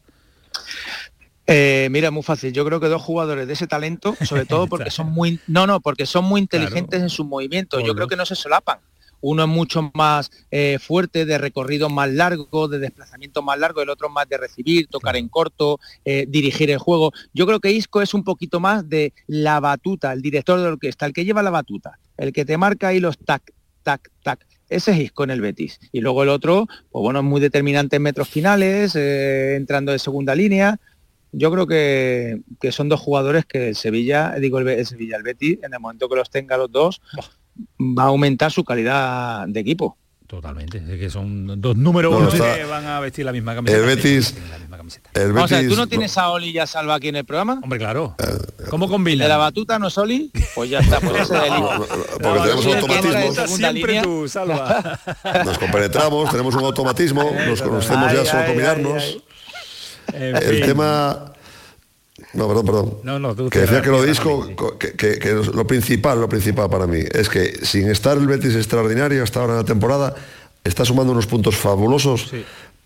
Eh, 1.47 1.89
mira, 1.91 2.11
muy 2.11 2.23
fácil. 2.23 2.53
Yo 2.53 2.63
creo 2.65 2.79
que 2.79 2.87
dos 2.87 3.01
jugadores 3.01 3.47
de 3.47 3.53
ese 3.53 3.67
talento, 3.67 4.15
sobre 4.23 4.45
todo 4.45 4.67
porque 4.67 4.91
son 4.91 5.11
muy, 5.11 5.39
no, 5.47 5.67
no, 5.67 5.79
porque 5.81 6.05
son 6.05 6.25
muy 6.25 6.41
inteligentes 6.41 7.01
en 7.01 7.09
sus 7.09 7.25
movimientos. 7.25 7.83
Yo 7.83 7.95
creo 7.95 8.07
que 8.07 8.15
no 8.15 8.25
se 8.25 8.35
solapan. 8.35 8.79
Uno 9.23 9.43
es 9.43 9.49
mucho 9.49 9.91
más 9.93 10.31
eh, 10.49 10.79
fuerte, 10.79 11.25
de 11.25 11.37
recorrido 11.37 11.89
más 11.89 12.09
largo, 12.11 12.67
de 12.67 12.79
desplazamiento 12.79 13.43
más 13.43 13.59
largo, 13.59 13.81
el 13.81 13.89
otro 13.89 14.09
más 14.09 14.27
de 14.27 14.37
recibir, 14.37 14.87
tocar 14.87 15.15
en 15.15 15.29
corto, 15.29 15.79
eh, 16.05 16.25
dirigir 16.27 16.71
el 16.71 16.79
juego. 16.79 17.11
Yo 17.31 17.45
creo 17.45 17.59
que 17.59 17.71
Isco 17.71 18.01
es 18.01 18.15
un 18.15 18.23
poquito 18.23 18.59
más 18.59 18.89
de 18.89 19.13
la 19.27 19.59
batuta, 19.59 20.11
el 20.11 20.23
director 20.23 20.59
de 20.59 20.67
orquesta, 20.67 21.05
el 21.05 21.13
que 21.13 21.23
lleva 21.23 21.43
la 21.43 21.51
batuta, 21.51 21.99
el 22.17 22.33
que 22.33 22.45
te 22.45 22.57
marca 22.57 22.87
ahí 22.87 22.99
los 22.99 23.19
tac, 23.19 23.43
tac, 23.83 24.09
tac. 24.23 24.43
Ese 24.69 24.91
es 24.91 24.99
Isco 24.99 25.23
en 25.23 25.31
el 25.31 25.41
Betis. 25.41 25.79
Y 25.91 25.99
luego 25.99 26.23
el 26.23 26.29
otro, 26.29 26.65
pues 26.91 27.03
bueno, 27.03 27.19
es 27.19 27.25
muy 27.25 27.41
determinante 27.41 27.97
en 27.97 28.01
metros 28.03 28.27
finales, 28.27 28.95
entrando 28.95 29.91
de 29.91 29.99
segunda 29.99 30.33
línea 30.33 30.79
yo 31.31 31.51
creo 31.51 31.67
que, 31.67 32.41
son 32.71 32.89
dos 32.89 32.99
jugadores 32.99 33.45
que 33.45 33.69
el 33.69 33.75
Sevilla, 33.75 34.35
digo 34.39 34.59
el, 34.59 34.85
Sevilla, 34.85 35.17
el 35.17 35.23
Betis, 35.23 35.59
en 35.63 35.73
el 35.73 35.79
momento 35.79 36.09
que 36.09 36.15
los 36.15 36.29
tenga 36.29 36.57
los 36.57 36.71
dos, 36.71 37.01
va 37.79 38.03
a 38.03 38.07
aumentar 38.07 38.51
su 38.51 38.63
calidad 38.63 39.47
de 39.47 39.59
equipo. 39.59 39.97
Totalmente, 40.27 40.77
es 40.77 40.97
que 40.97 41.09
son 41.09 41.59
dos 41.59 41.75
números 41.75 42.15
uno 42.15 42.29
que 42.31 42.63
van 42.63 42.85
a 42.85 43.01
vestir 43.01 43.25
la 43.25 43.33
misma 43.33 43.53
camiseta. 43.53 43.81
El 43.81 43.85
Betis, 43.85 44.33
el 45.13 45.33
Betis, 45.33 45.43
o 45.43 45.47
sea, 45.49 45.67
¿tú 45.67 45.75
no 45.75 45.87
tienes 45.87 46.17
a 46.17 46.29
Oli 46.29 46.51
y 46.51 46.57
a 46.57 46.65
Salva 46.65 46.95
aquí 46.95 47.09
en 47.09 47.17
el 47.17 47.25
programa? 47.25 47.59
Hombre, 47.61 47.77
claro. 47.77 48.15
¿Cómo 48.69 48.87
combina? 48.87 49.25
¿De 49.25 49.29
la 49.29 49.35
batuta 49.35 49.77
no 49.77 49.89
es 49.89 49.97
Oli? 49.97 50.31
Pues 50.55 50.69
ya 50.69 50.79
está, 50.79 51.01
pues 51.01 51.23
ese 51.23 51.35
es 51.35 51.43
el 51.43 51.63
Porque 52.21 52.39
tenemos 52.39 52.65
automatismo. 52.65 53.57
Siempre 53.57 54.01
tú, 54.03 54.27
Salva. 54.29 54.99
Nos 55.43 55.57
compenetramos, 55.57 56.31
tenemos 56.31 56.55
un 56.55 56.63
automatismo, 56.63 57.29
nos 57.47 57.61
conocemos 57.61 58.13
ya 58.13 58.23
solo 58.23 58.45
combinarnos 58.45 59.21
el 60.13 60.61
tema... 60.65 61.33
No, 62.33 62.47
perdón, 62.47 62.65
perdón. 62.65 62.97
No, 63.03 63.19
no, 63.19 63.35
que 63.49 63.59
decía 63.59 63.81
que 63.81 63.89
lo 63.89 64.03
disco, 64.03 64.47
que, 64.79 65.41
lo 65.53 65.67
principal, 65.67 66.21
lo 66.21 66.29
principal 66.29 66.69
para 66.69 66.87
mí, 66.87 66.99
es 67.11 67.27
que 67.27 67.65
sin 67.65 67.89
estar 67.89 68.17
el 68.17 68.27
Betis 68.27 68.55
extraordinario 68.55 69.23
hasta 69.23 69.41
ahora 69.41 69.53
en 69.53 69.59
la 69.59 69.65
temporada, 69.65 70.15
está 70.63 70.85
sumando 70.85 71.11
unos 71.11 71.27
puntos 71.27 71.55
fabulosos 71.55 72.31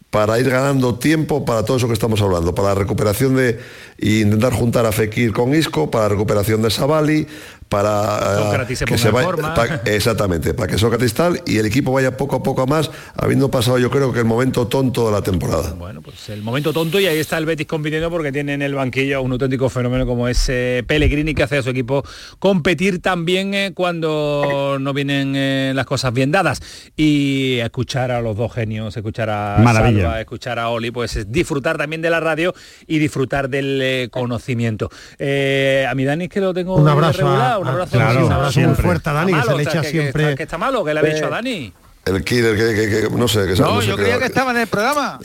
para 0.09 0.39
ir 0.39 0.49
ganando 0.49 0.95
tiempo 0.95 1.43
para 1.43 1.63
todo 1.63 1.77
eso 1.77 1.87
que 1.87 1.93
estamos 1.93 2.21
hablando, 2.21 2.55
para 2.55 2.69
la 2.69 2.75
recuperación 2.75 3.35
de 3.35 3.59
intentar 3.99 4.53
juntar 4.53 4.85
a 4.85 4.93
Fekir 4.93 5.33
con 5.33 5.53
Isco, 5.53 5.91
para 5.91 6.05
la 6.05 6.09
recuperación 6.09 6.61
de 6.61 6.71
Savali, 6.71 7.27
para 7.75 8.65
que 8.67 8.97
se, 8.97 9.11
vaya, 9.11 9.81
exactamente, 9.85 10.53
para 10.53 10.71
que 10.71 10.77
Sócrates 10.77 11.13
tal 11.13 11.41
y 11.45 11.57
el 11.57 11.65
equipo 11.65 11.91
vaya 11.91 12.15
poco 12.17 12.37
a 12.37 12.43
poco 12.43 12.61
a 12.61 12.65
más, 12.65 12.91
habiendo 13.15 13.49
pasado 13.51 13.77
yo 13.79 13.89
creo 13.89 14.13
que 14.13 14.19
el 14.19 14.25
momento 14.25 14.67
tonto 14.67 15.07
de 15.07 15.11
la 15.11 15.21
temporada. 15.21 15.73
Bueno, 15.73 16.01
pues 16.01 16.29
el 16.29 16.41
momento 16.41 16.73
tonto 16.73 16.99
y 16.99 17.07
ahí 17.07 17.17
está 17.17 17.37
el 17.37 17.45
Betis 17.45 17.67
compitiendo 17.67 18.09
porque 18.09 18.31
tiene 18.31 18.53
en 18.53 18.61
el 18.61 18.75
banquillo 18.75 19.21
un 19.21 19.31
auténtico 19.31 19.69
fenómeno 19.69 20.05
como 20.05 20.27
es 20.27 20.45
Pellegrini 20.87 21.33
que 21.33 21.43
hace 21.43 21.57
a 21.57 21.63
su 21.63 21.69
equipo 21.69 22.03
competir 22.39 23.01
también 23.01 23.53
eh, 23.53 23.71
cuando 23.73 24.77
no 24.79 24.93
vienen 24.93 25.33
eh, 25.35 25.71
las 25.75 25.85
cosas 25.85 26.13
bien 26.13 26.31
dadas 26.31 26.61
y 26.95 27.59
escuchar 27.59 28.11
a 28.11 28.21
los 28.21 28.37
dos 28.37 28.53
genios, 28.53 28.95
escuchar 28.95 29.29
a 29.29 29.63
Salva, 29.73 30.19
escuchar 30.19 30.59
a 30.59 30.69
Oli, 30.69 30.91
pues 30.91 31.15
es 31.15 31.31
disfrutar 31.31 31.77
también 31.77 32.01
de 32.01 32.09
la 32.09 32.19
radio 32.19 32.53
y 32.87 32.99
disfrutar 32.99 33.49
del 33.49 33.79
eh, 33.81 34.09
conocimiento. 34.11 34.89
a 34.89 35.93
mi 35.95 36.05
Dani 36.05 36.25
es 36.25 36.29
que 36.29 36.41
lo 36.41 36.53
tengo 36.53 36.75
un 36.75 36.87
abrazo, 36.87 37.25
un 37.65 37.71
abrazo, 37.71 37.97
un 38.25 38.31
abrazo 38.31 38.59
muy 38.59 38.75
fuerte 38.75 39.09
a 39.09 39.13
Dani, 39.13 39.33
que 39.33 39.41
se 39.41 39.55
le 39.55 39.63
echa 39.63 39.83
siempre. 39.83 40.35
Que, 40.35 40.43
está 40.43 40.57
malo, 40.57 40.83
que 40.83 40.93
le 40.93 40.99
ha 40.99 41.03
dicho 41.03 41.25
a 41.25 41.29
Dani. 41.29 41.73
El 42.05 42.23
killer, 42.23 42.55
que, 42.55 43.09
no 43.09 43.27
sé. 43.27 43.47
Que, 43.47 43.55
no, 43.59 43.81
yo 43.81 43.97
creía 43.97 44.19
que, 44.19 44.25
estaba 44.25 44.51
en 44.51 44.57
el 44.57 44.67
programa. 44.67 45.19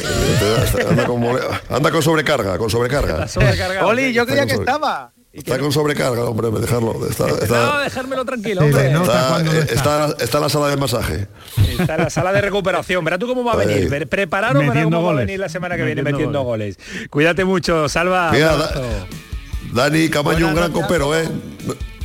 Anda 0.89 1.05
con, 1.05 1.23
anda 1.69 1.91
con 1.91 2.03
sobrecarga, 2.03 2.57
con 2.57 2.71
sobrecarga. 2.71 3.27
Oli, 3.85 4.12
yo 4.15 4.25
creía 4.27 4.47
que 4.47 4.55
estaba. 4.55 5.12
Está 5.33 5.59
con 5.59 5.71
sobrecarga, 5.71 6.25
hombre, 6.25 6.51
dejarlo. 6.51 7.07
Está, 7.07 7.27
no, 7.29 7.79
dejármelo 7.79 8.25
tranquilo, 8.25 8.62
hombre. 8.62 8.93
Está, 9.71 10.15
está, 10.19 10.39
en 10.39 10.43
la 10.43 10.49
sala 10.49 10.69
de 10.69 10.77
masaje. 10.77 11.29
Está 11.79 11.95
en 11.97 12.05
la 12.05 12.11
sala 12.11 12.33
de 12.33 12.41
recuperación. 12.41 13.05
Verá 13.05 13.17
tú 13.17 13.29
cómo 13.29 13.45
va 13.45 13.53
a 13.53 13.57
venir. 13.57 14.09
Prepararos 14.09 14.65
para 14.65 14.83
cómo 14.83 15.03
va 15.03 15.12
a 15.12 15.15
venir 15.17 15.39
la 15.39 15.49
semana 15.49 15.77
que 15.77 15.85
viene 15.85 16.03
metiendo 16.03 16.43
goles. 16.43 16.79
Cuídate 17.11 17.45
mucho, 17.45 17.89
Salva. 17.89 18.33
Dani 19.73 20.09
Camaño, 20.09 20.49
un 20.49 20.55
gran 20.55 20.73
copero, 20.73 21.15
¿eh? 21.15 21.29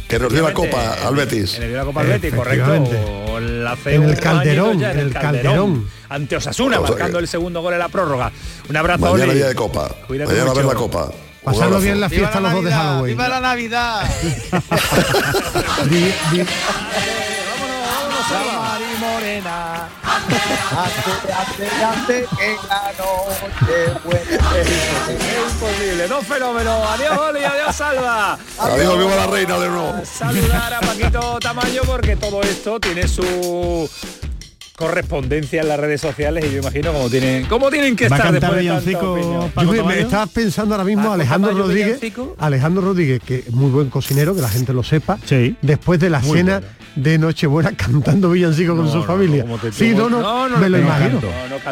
Que 0.07 0.19
nos 0.19 0.31
dio 0.31 0.43
la 0.43 0.53
copa 0.53 0.93
al 1.05 1.15
Betis. 1.15 1.57
le 1.59 1.67
dio 1.69 1.77
la 1.77 1.85
copa 1.85 2.01
al 2.01 2.07
Betis, 2.07 2.33
correcto. 2.33 2.75
en 2.75 4.03
el 4.03 4.19
Calderón, 4.19 4.83
en 4.83 4.99
el 4.99 5.13
Calderón. 5.13 5.87
Ante 6.09 6.35
Osasuna, 6.35 6.79
marcando 6.79 7.19
el 7.19 7.27
segundo 7.27 7.61
gol 7.61 7.73
en 7.73 7.79
la 7.79 7.89
prórroga. 7.89 8.31
Un 8.69 8.77
abrazo, 8.77 9.11
Mañana 9.11 9.33
día 9.33 9.47
de 9.47 9.55
copa. 9.55 9.89
Cuídate 10.07 10.33
Mañana 10.33 10.51
a 10.51 10.53
ver 10.53 10.65
la 10.65 10.75
copa. 10.75 11.11
Pasarlo 11.43 11.79
bien 11.79 11.99
la 11.99 12.09
fiesta 12.09 12.39
los 12.39 12.53
dos 12.53 12.65
de 12.65 12.71
Halloween. 12.71 13.17
¡Viva 13.17 13.29
la 13.29 13.39
Navidad! 13.39 14.01
Morena. 19.15 19.87
Es 24.59 24.73
imposible, 25.53 26.07
no 26.09 26.21
fenómeno. 26.21 26.83
Adiós, 26.89 27.17
Oli, 27.17 27.43
adiós, 27.43 27.75
Salva. 27.75 28.37
Adiós, 28.59 28.97
viva 28.97 29.15
la 29.15 29.27
reina 29.27 29.57
de 29.57 29.69
nuevo. 29.69 29.93
Saludar 30.03 30.73
a 30.73 30.79
Paquito 30.81 31.39
Tamaño 31.39 31.83
porque 31.85 32.17
todo 32.17 32.41
esto 32.41 32.77
tiene 32.81 33.07
su 33.07 33.89
correspondencia 34.75 35.61
en 35.61 35.69
las 35.69 35.79
redes 35.79 36.01
sociales 36.01 36.43
y 36.49 36.55
yo 36.55 36.59
imagino 36.59 36.91
cómo 36.91 37.09
tienen 37.09 37.45
cómo 37.45 37.71
tienen 37.71 37.95
que 37.95 38.07
estar 38.07 38.29
después 38.33 38.57
de 38.57 38.91
yo 38.91 39.85
me, 39.85 40.01
estaba 40.01 40.27
pensando 40.27 40.75
ahora 40.75 40.83
mismo 40.83 41.13
Alejandro 41.13 41.53
Rodríguez 41.53 42.01
Alejandro 42.37 42.81
Rodríguez 42.81 43.21
que 43.25 43.35
es 43.35 43.51
muy 43.51 43.71
buen 43.71 43.89
cocinero 43.89 44.35
que 44.35 44.41
la 44.41 44.49
gente 44.49 44.73
lo 44.73 44.83
sepa 44.83 45.17
sí. 45.23 45.55
después 45.61 46.01
de 46.01 46.09
la 46.09 46.21
cena 46.21 46.61
de 46.95 47.17
Nochebuena 47.17 47.71
cantando 47.75 48.31
villancico 48.31 48.75
con 48.75 48.91
su 48.91 49.03
familia. 49.03 49.45
sí, 49.71 49.93
no, 49.95 50.09
no, 50.09 50.57
me 50.57 50.69
lo 50.69 50.79
imagino. 50.79 51.21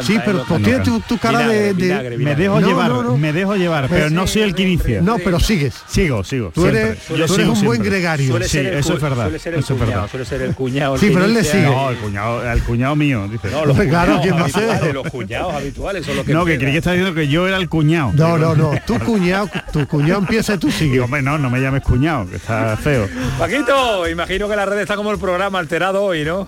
sí, 0.02 0.18
pero 0.24 0.40
tú 0.40 0.58
tienes 0.60 0.82
tu, 1.06 1.18
cara 1.18 1.48
de, 1.48 2.16
Me 2.18 2.34
dejo 2.34 2.60
llevar, 2.60 2.92
me 3.18 3.32
dejo 3.32 3.56
llevar, 3.56 3.88
pero 3.88 4.10
no 4.10 4.26
soy 4.26 4.42
el 4.42 4.54
que 4.54 4.62
inicia. 4.62 5.00
No, 5.00 5.18
pero 5.18 5.40
sigues. 5.40 5.74
Sigo, 5.86 6.24
sigo. 6.24 6.50
Tú 6.54 6.66
eres, 6.66 6.98
tú 7.06 7.14
eres 7.14 7.48
un 7.48 7.64
buen 7.64 7.82
gregario. 7.82 8.42
Sí, 8.44 8.58
eso 8.58 8.94
es 8.94 9.02
verdad. 9.02 9.34
Eso 9.34 9.74
es 9.74 9.80
verdad. 9.80 10.08
Suele 10.10 10.24
ser 10.24 10.42
el 10.42 10.54
cuñado. 10.54 10.98
Sí, 10.98 11.10
pero 11.12 11.24
él 11.24 11.34
le 11.34 11.44
sigue. 11.44 11.64
No, 11.64 11.90
el 11.90 11.96
cuñado, 11.96 12.52
el 12.52 12.62
cuñado 12.62 12.96
mío, 12.96 13.28
dice. 13.30 13.50
No, 13.50 13.64
los 13.64 13.78
claro, 13.78 14.20
¿quién 14.22 14.36
va 14.36 14.44
a 14.44 14.48
ser? 14.48 14.94
Los 14.94 15.08
cuñados 15.08 15.54
habituales 15.54 16.06
son 16.06 16.16
los 16.16 16.24
que 16.24 16.32
No, 16.32 16.44
que 16.44 16.58
creí 16.58 16.72
que 16.72 16.78
está 16.78 16.92
diciendo 16.92 17.14
que 17.14 17.28
yo 17.28 17.46
era 17.46 17.56
el 17.56 17.68
cuñado. 17.68 18.12
No, 18.14 18.38
no, 18.38 18.54
no. 18.54 18.72
Tu 18.84 18.98
cuñado, 18.98 19.48
tu 19.72 19.86
cuñado 19.86 20.20
empieza 20.20 20.58
tú 20.58 20.70
sigues. 20.70 21.08
No, 21.08 21.38
no 21.38 21.50
me 21.50 21.60
llames 21.60 21.82
cuñado, 21.82 22.28
que 22.28 22.36
está 22.36 22.76
feo. 22.76 23.08
Paquito, 23.38 24.08
imagino 24.08 24.48
que 24.48 24.56
la 24.56 24.66
red 24.66 24.78
está 24.78 24.96
como 24.96 25.13
el 25.14 25.20
programa 25.20 25.58
alterado 25.58 26.04
hoy, 26.04 26.24
¿no? 26.24 26.46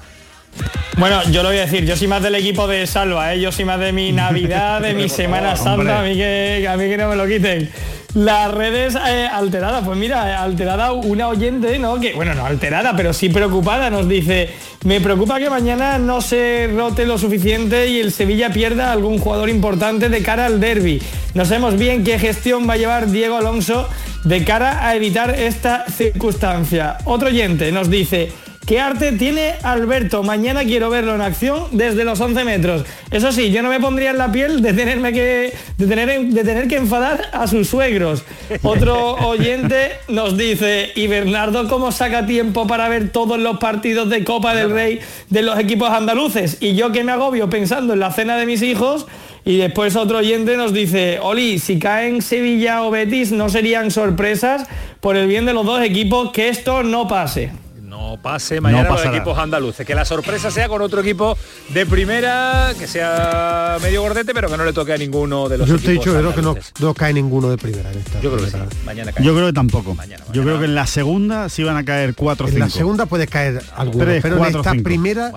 Bueno, 0.98 1.22
yo 1.30 1.42
lo 1.42 1.50
voy 1.50 1.58
a 1.58 1.62
decir, 1.62 1.84
yo 1.84 1.94
soy 1.94 2.08
más 2.08 2.22
del 2.22 2.34
equipo 2.36 2.66
de 2.66 2.86
Salva, 2.86 3.34
¿eh? 3.34 3.40
yo 3.40 3.52
soy 3.52 3.66
más 3.66 3.78
de 3.78 3.92
mi 3.92 4.12
Navidad, 4.14 4.80
de 4.80 4.94
mi 4.94 5.10
Semana 5.10 5.54
Santa, 5.54 6.00
a 6.00 6.02
mí, 6.02 6.14
que, 6.14 6.66
a 6.68 6.76
mí 6.76 6.88
que 6.88 6.96
no 6.96 7.08
me 7.08 7.16
lo 7.16 7.26
quiten. 7.26 7.70
Las 8.14 8.50
redes 8.50 8.96
eh, 9.06 9.28
alteradas, 9.30 9.84
pues 9.84 9.98
mira, 9.98 10.42
alterada 10.42 10.92
una 10.92 11.28
oyente, 11.28 11.78
¿no? 11.78 12.00
Que, 12.00 12.14
bueno, 12.14 12.34
no 12.34 12.46
alterada, 12.46 12.96
pero 12.96 13.12
sí 13.12 13.28
preocupada, 13.28 13.90
nos 13.90 14.08
dice, 14.08 14.48
me 14.84 15.02
preocupa 15.02 15.38
que 15.38 15.50
mañana 15.50 15.98
no 15.98 16.22
se 16.22 16.70
rote 16.74 17.04
lo 17.04 17.18
suficiente 17.18 17.88
y 17.88 18.00
el 18.00 18.10
Sevilla 18.10 18.48
pierda 18.48 18.90
algún 18.90 19.18
jugador 19.18 19.50
importante 19.50 20.08
de 20.08 20.22
cara 20.22 20.46
al 20.46 20.60
derby. 20.60 21.02
No 21.34 21.44
sabemos 21.44 21.76
bien 21.76 22.04
qué 22.04 22.18
gestión 22.18 22.66
va 22.66 22.72
a 22.72 22.78
llevar 22.78 23.10
Diego 23.10 23.36
Alonso 23.36 23.86
de 24.24 24.44
cara 24.44 24.86
a 24.86 24.96
evitar 24.96 25.38
esta 25.38 25.84
circunstancia. 25.84 26.96
Otro 27.04 27.28
oyente 27.28 27.70
nos 27.70 27.90
dice, 27.90 28.32
¿Qué 28.66 28.80
arte 28.80 29.12
tiene 29.12 29.54
Alberto? 29.62 30.24
Mañana 30.24 30.64
quiero 30.64 30.90
verlo 30.90 31.14
en 31.14 31.20
acción 31.20 31.66
desde 31.70 32.04
los 32.04 32.20
11 32.20 32.44
metros. 32.44 32.84
Eso 33.12 33.30
sí, 33.30 33.52
yo 33.52 33.62
no 33.62 33.68
me 33.68 33.78
pondría 33.78 34.10
en 34.10 34.18
la 34.18 34.32
piel 34.32 34.60
de, 34.60 34.72
tenerme 34.72 35.12
que, 35.12 35.52
de, 35.78 35.86
tener, 35.86 36.20
de 36.20 36.42
tener 36.42 36.66
que 36.66 36.74
enfadar 36.74 37.30
a 37.32 37.46
sus 37.46 37.68
suegros. 37.68 38.24
Otro 38.64 39.14
oyente 39.28 39.92
nos 40.08 40.36
dice, 40.36 40.90
¿y 40.96 41.06
Bernardo 41.06 41.68
cómo 41.68 41.92
saca 41.92 42.26
tiempo 42.26 42.66
para 42.66 42.88
ver 42.88 43.10
todos 43.10 43.38
los 43.38 43.58
partidos 43.58 44.10
de 44.10 44.24
Copa 44.24 44.52
del 44.52 44.72
Rey 44.72 44.98
de 45.30 45.42
los 45.42 45.56
equipos 45.60 45.90
andaluces? 45.90 46.56
Y 46.58 46.74
yo 46.74 46.90
que 46.90 47.04
me 47.04 47.12
agobio 47.12 47.48
pensando 47.48 47.92
en 47.92 48.00
la 48.00 48.10
cena 48.10 48.36
de 48.36 48.46
mis 48.46 48.62
hijos. 48.62 49.06
Y 49.44 49.58
después 49.58 49.94
otro 49.94 50.18
oyente 50.18 50.56
nos 50.56 50.72
dice, 50.72 51.20
Oli, 51.22 51.60
si 51.60 51.78
caen 51.78 52.20
Sevilla 52.20 52.82
o 52.82 52.90
Betis 52.90 53.30
no 53.30 53.48
serían 53.48 53.92
sorpresas 53.92 54.66
por 55.00 55.14
el 55.14 55.28
bien 55.28 55.46
de 55.46 55.52
los 55.52 55.64
dos 55.64 55.80
equipos 55.82 56.32
que 56.32 56.48
esto 56.48 56.82
no 56.82 57.06
pase 57.06 57.52
no 57.96 58.18
pase 58.20 58.60
mañana 58.60 58.90
los 58.90 59.04
equipos 59.04 59.38
andaluces. 59.38 59.86
Que 59.86 59.94
la 59.94 60.04
sorpresa 60.04 60.50
sea 60.50 60.68
con 60.68 60.82
otro 60.82 61.00
equipo 61.00 61.36
de 61.70 61.86
primera, 61.86 62.72
que 62.78 62.86
sea 62.86 63.78
medio 63.82 64.02
gordete, 64.02 64.34
pero 64.34 64.50
que 64.50 64.56
no 64.56 64.64
le 64.64 64.72
toque 64.72 64.92
a 64.92 64.98
ninguno 64.98 65.48
de 65.48 65.58
los 65.58 65.68
Yo 65.68 65.78
te 65.78 65.88
he 65.88 65.90
dicho 65.92 66.12
que 66.34 66.42
no, 66.80 66.94
cae 66.94 67.12
ninguno 67.12 67.48
de 67.48 67.56
primera. 67.56 67.90
Yo 68.22 68.32
creo 68.32 68.44
que 68.44 68.50
sí. 68.50 68.56
Mañana 68.84 69.12
Yo 69.20 69.34
creo 69.34 69.46
que 69.46 69.52
tampoco. 69.52 69.96
Yo 70.32 70.42
creo 70.42 70.58
que 70.58 70.66
en 70.66 70.74
la 70.74 70.86
segunda 70.86 71.48
sí 71.48 71.62
van 71.62 71.76
a 71.76 71.84
caer 71.84 72.14
cuatro 72.14 72.46
o 72.46 72.48
En 72.48 72.58
la 72.58 72.70
segunda 72.70 73.06
puede 73.06 73.26
caer 73.26 73.62
alguno, 73.74 74.04
pero 74.22 74.46
en 74.46 74.56
esta 74.56 74.74
primera... 74.74 75.32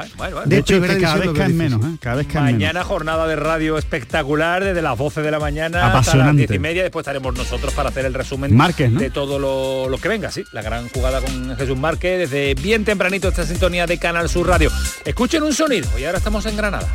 de 0.45 0.57
hecho, 0.57 0.81
cada 0.99 1.15
vez 1.15 1.29
caen 1.31 1.57
menos. 1.57 1.85
¿eh? 1.85 1.97
Cada 2.01 2.17
vez 2.17 2.27
caen 2.27 2.57
mañana 2.57 2.83
jornada 2.83 3.27
de 3.27 3.35
radio 3.35 3.77
espectacular 3.77 4.63
desde 4.63 4.81
las 4.81 4.97
12 4.97 5.21
de 5.21 5.31
la 5.31 5.39
mañana 5.39 5.87
Apasionante. 5.87 6.09
hasta 6.09 6.17
las 6.17 6.35
10 6.35 6.51
y 6.51 6.59
media. 6.59 6.83
Después 6.83 7.03
estaremos 7.03 7.35
nosotros 7.35 7.73
para 7.73 7.89
hacer 7.89 8.05
el 8.05 8.13
resumen 8.13 8.57
de 8.57 9.09
todo 9.09 9.39
lo, 9.39 9.87
lo, 9.89 9.97
que 9.97 10.09
venga. 10.09 10.31
Sí, 10.31 10.43
la 10.51 10.61
gran 10.61 10.89
jugada 10.89 11.21
con 11.21 11.55
Jesús 11.55 11.77
Márquez 11.77 12.29
desde 12.29 12.48
bien 12.53 12.85
tempranito 12.85 13.29
esta 13.29 13.45
sintonía 13.45 13.85
de 13.85 13.97
Canal 13.97 14.29
Sur 14.29 14.47
Radio. 14.47 14.71
Escuchen 15.05 15.43
un 15.43 15.53
sonido 15.53 15.87
y 15.97 16.05
ahora 16.05 16.17
estamos 16.17 16.45
en 16.45 16.57
Granada. 16.57 16.87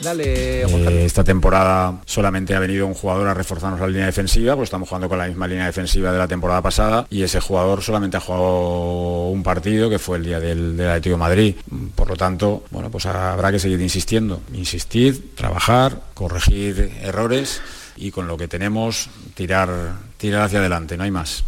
Dale, 0.00 0.62
eh, 0.62 1.04
esta 1.04 1.24
temporada 1.24 2.00
solamente 2.04 2.54
ha 2.54 2.60
venido 2.60 2.86
un 2.86 2.94
jugador 2.94 3.28
a 3.28 3.34
reforzarnos 3.34 3.80
la 3.80 3.86
línea 3.86 4.06
defensiva, 4.06 4.54
pues 4.54 4.66
estamos 4.66 4.88
jugando 4.88 5.08
con 5.08 5.18
la 5.18 5.26
misma 5.26 5.48
línea 5.48 5.64
defensiva 5.66 6.12
de 6.12 6.18
la 6.18 6.28
temporada 6.28 6.60
pasada 6.60 7.06
y 7.08 7.22
ese 7.22 7.40
jugador 7.40 7.82
solamente 7.82 8.18
ha 8.18 8.20
jugado 8.20 9.28
un 9.28 9.42
partido 9.42 9.88
que 9.88 9.98
fue 9.98 10.18
el 10.18 10.24
día 10.24 10.38
del, 10.38 10.76
del 10.76 10.88
Atlético 10.88 11.14
de 11.14 11.20
Madrid. 11.20 11.54
Por 11.94 12.08
lo 12.08 12.16
tanto, 12.16 12.64
bueno, 12.70 12.90
pues 12.90 13.06
habrá 13.06 13.50
que 13.50 13.58
seguir 13.58 13.80
insistiendo, 13.80 14.42
insistir, 14.52 15.34
trabajar, 15.34 16.02
corregir 16.12 16.92
errores 17.02 17.62
y 17.96 18.10
con 18.10 18.28
lo 18.28 18.36
que 18.36 18.48
tenemos 18.48 19.08
tirar, 19.34 19.94
tirar 20.18 20.42
hacia 20.42 20.58
adelante, 20.58 20.96
no 20.96 21.04
hay 21.04 21.10
más. 21.10 21.44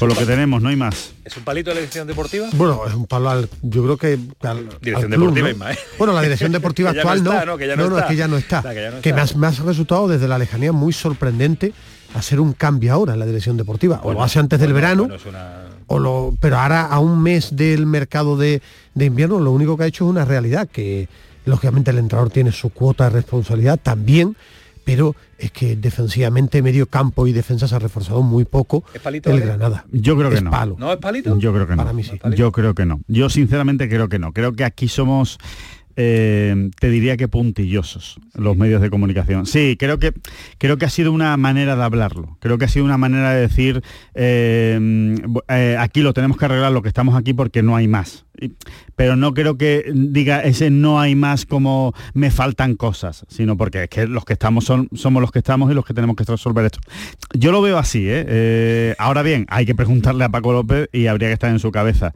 Con 0.00 0.08
lo 0.08 0.14
que 0.14 0.24
tenemos, 0.24 0.62
no 0.62 0.70
hay 0.70 0.76
más. 0.76 1.12
¿Es 1.26 1.36
un 1.36 1.44
palito 1.44 1.68
de 1.68 1.74
la 1.74 1.80
dirección 1.80 2.06
deportiva? 2.06 2.48
Bueno, 2.54 2.86
es 2.86 2.94
un 2.94 3.06
palo 3.06 3.28
al, 3.28 3.50
yo 3.60 3.82
creo 3.82 3.96
que 3.98 4.18
dirección 4.80 5.10
deportiva 5.10 5.52
¿no? 5.52 5.64
Bueno, 5.98 6.14
la 6.14 6.22
dirección 6.22 6.52
deportiva 6.52 6.90
actual 6.96 7.22
no, 7.22 7.44
no, 7.44 7.58
que 7.58 7.66
ya 7.66 7.76
no, 7.76 7.90
no, 7.90 7.98
es 7.98 8.06
que 8.06 8.16
ya 8.16 8.26
no 8.26 8.38
está. 8.38 8.62
que, 9.02 9.12
me, 9.12 9.20
ha, 9.20 9.50
resultado 9.50 10.08
desde 10.08 10.26
la 10.26 10.38
lejanía 10.38 10.72
muy 10.72 10.94
sorprendente 10.94 11.74
hacer 12.14 12.40
un 12.40 12.54
cambio 12.54 12.94
ahora 12.94 13.12
en 13.12 13.18
la 13.18 13.26
dirección 13.26 13.58
deportiva. 13.58 14.00
o 14.02 14.14
lo 14.14 14.22
hace 14.22 14.38
antes 14.38 14.58
del 14.58 14.72
verano, 14.72 15.06
o 15.86 15.98
lo, 15.98 16.34
pero 16.40 16.58
ahora 16.58 16.86
a 16.86 16.98
un 16.98 17.22
mes 17.22 17.54
del 17.54 17.84
mercado 17.84 18.38
de, 18.38 18.62
de 18.94 19.04
invierno 19.04 19.38
lo 19.38 19.50
único 19.50 19.76
que 19.76 19.84
ha 19.84 19.86
hecho 19.86 20.06
es 20.06 20.10
una 20.10 20.24
realidad, 20.24 20.66
que 20.66 21.08
lógicamente 21.44 21.90
el 21.90 21.98
entrenador 21.98 22.30
tiene 22.30 22.52
su 22.52 22.70
cuota 22.70 23.04
de 23.04 23.10
responsabilidad 23.10 23.78
también, 23.78 24.34
pero 24.84 25.14
es 25.38 25.50
que 25.52 25.76
defensivamente 25.76 26.62
medio 26.62 26.86
campo 26.86 27.26
y 27.26 27.32
defensa 27.32 27.68
se 27.68 27.74
ha 27.74 27.78
reforzado 27.78 28.22
muy 28.22 28.44
poco 28.44 28.84
el 29.24 29.40
Granada. 29.40 29.84
Yo 29.92 30.16
creo 30.16 30.30
que 30.30 30.40
no. 30.40 30.50
¿No 30.78 30.92
es 30.92 30.98
palito? 30.98 31.38
Yo 31.38 31.52
creo 31.52 31.66
que 31.66 31.76
no. 31.76 31.82
Para 31.82 31.92
mí 31.92 32.02
sí. 32.02 32.18
Yo 32.36 32.52
creo 32.52 32.74
que 32.74 32.86
no. 32.86 33.00
Yo 33.08 33.30
sinceramente 33.30 33.88
creo 33.88 34.08
que 34.08 34.18
no. 34.18 34.32
Creo 34.32 34.52
que 34.52 34.64
aquí 34.64 34.88
somos 34.88 35.38
eh, 35.96 36.70
te 36.78 36.90
diría 36.90 37.16
que 37.16 37.28
puntillosos 37.28 38.18
los 38.34 38.56
medios 38.56 38.80
de 38.80 38.90
comunicación. 38.90 39.46
Sí, 39.46 39.76
creo 39.78 39.98
que, 39.98 40.12
creo 40.58 40.78
que 40.78 40.84
ha 40.84 40.90
sido 40.90 41.12
una 41.12 41.36
manera 41.36 41.76
de 41.76 41.82
hablarlo. 41.82 42.36
Creo 42.40 42.58
que 42.58 42.64
ha 42.64 42.68
sido 42.68 42.84
una 42.84 42.98
manera 42.98 43.32
de 43.32 43.40
decir, 43.40 43.82
eh, 44.14 45.16
eh, 45.48 45.76
aquí 45.78 46.00
lo 46.00 46.12
tenemos 46.12 46.36
que 46.36 46.44
arreglar, 46.44 46.72
lo 46.72 46.82
que 46.82 46.88
estamos 46.88 47.16
aquí 47.16 47.34
porque 47.34 47.62
no 47.62 47.76
hay 47.76 47.88
más. 47.88 48.24
Pero 48.96 49.16
no 49.16 49.34
creo 49.34 49.58
que 49.58 49.92
diga 49.94 50.40
ese 50.40 50.70
no 50.70 50.98
hay 50.98 51.14
más 51.14 51.44
como 51.44 51.92
me 52.14 52.30
faltan 52.30 52.74
cosas, 52.74 53.26
sino 53.28 53.58
porque 53.58 53.84
es 53.84 53.90
que 53.90 54.06
los 54.06 54.24
que 54.24 54.32
estamos 54.32 54.64
son, 54.64 54.88
somos 54.94 55.20
los 55.20 55.30
que 55.30 55.40
estamos 55.40 55.70
y 55.70 55.74
los 55.74 55.84
que 55.84 55.92
tenemos 55.92 56.16
que 56.16 56.24
resolver 56.24 56.64
esto. 56.64 56.80
Yo 57.34 57.52
lo 57.52 57.60
veo 57.60 57.76
así, 57.76 58.08
ahora 58.98 59.22
bien, 59.22 59.44
hay 59.50 59.66
que 59.66 59.74
preguntarle 59.74 60.24
a 60.24 60.30
Paco 60.30 60.54
López 60.54 60.88
y 60.90 61.06
habría 61.06 61.28
que 61.28 61.34
estar 61.34 61.50
en 61.50 61.58
su 61.58 61.70
cabeza. 61.70 62.14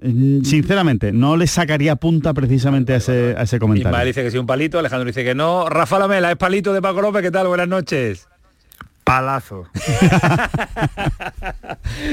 Mm, 0.00 0.42
sinceramente, 0.44 1.12
no 1.12 1.36
le 1.36 1.46
sacaría 1.46 1.96
punta 1.96 2.32
precisamente 2.32 2.92
a 2.92 2.96
ese, 2.96 3.34
a 3.36 3.42
ese 3.42 3.58
comentario. 3.58 3.90
Ismael 3.90 4.06
dice 4.06 4.22
que 4.22 4.30
sí 4.30 4.38
un 4.38 4.46
palito, 4.46 4.78
Alejandro 4.78 5.06
dice 5.06 5.24
que 5.24 5.34
no. 5.34 5.68
Rafa 5.68 5.98
Lamela, 5.98 6.30
es 6.30 6.36
palito 6.36 6.72
de 6.72 6.80
Paco 6.80 7.02
López, 7.02 7.22
¿qué 7.22 7.30
tal? 7.30 7.48
Buenas 7.48 7.68
noches. 7.68 8.28
Palazo. 9.02 9.66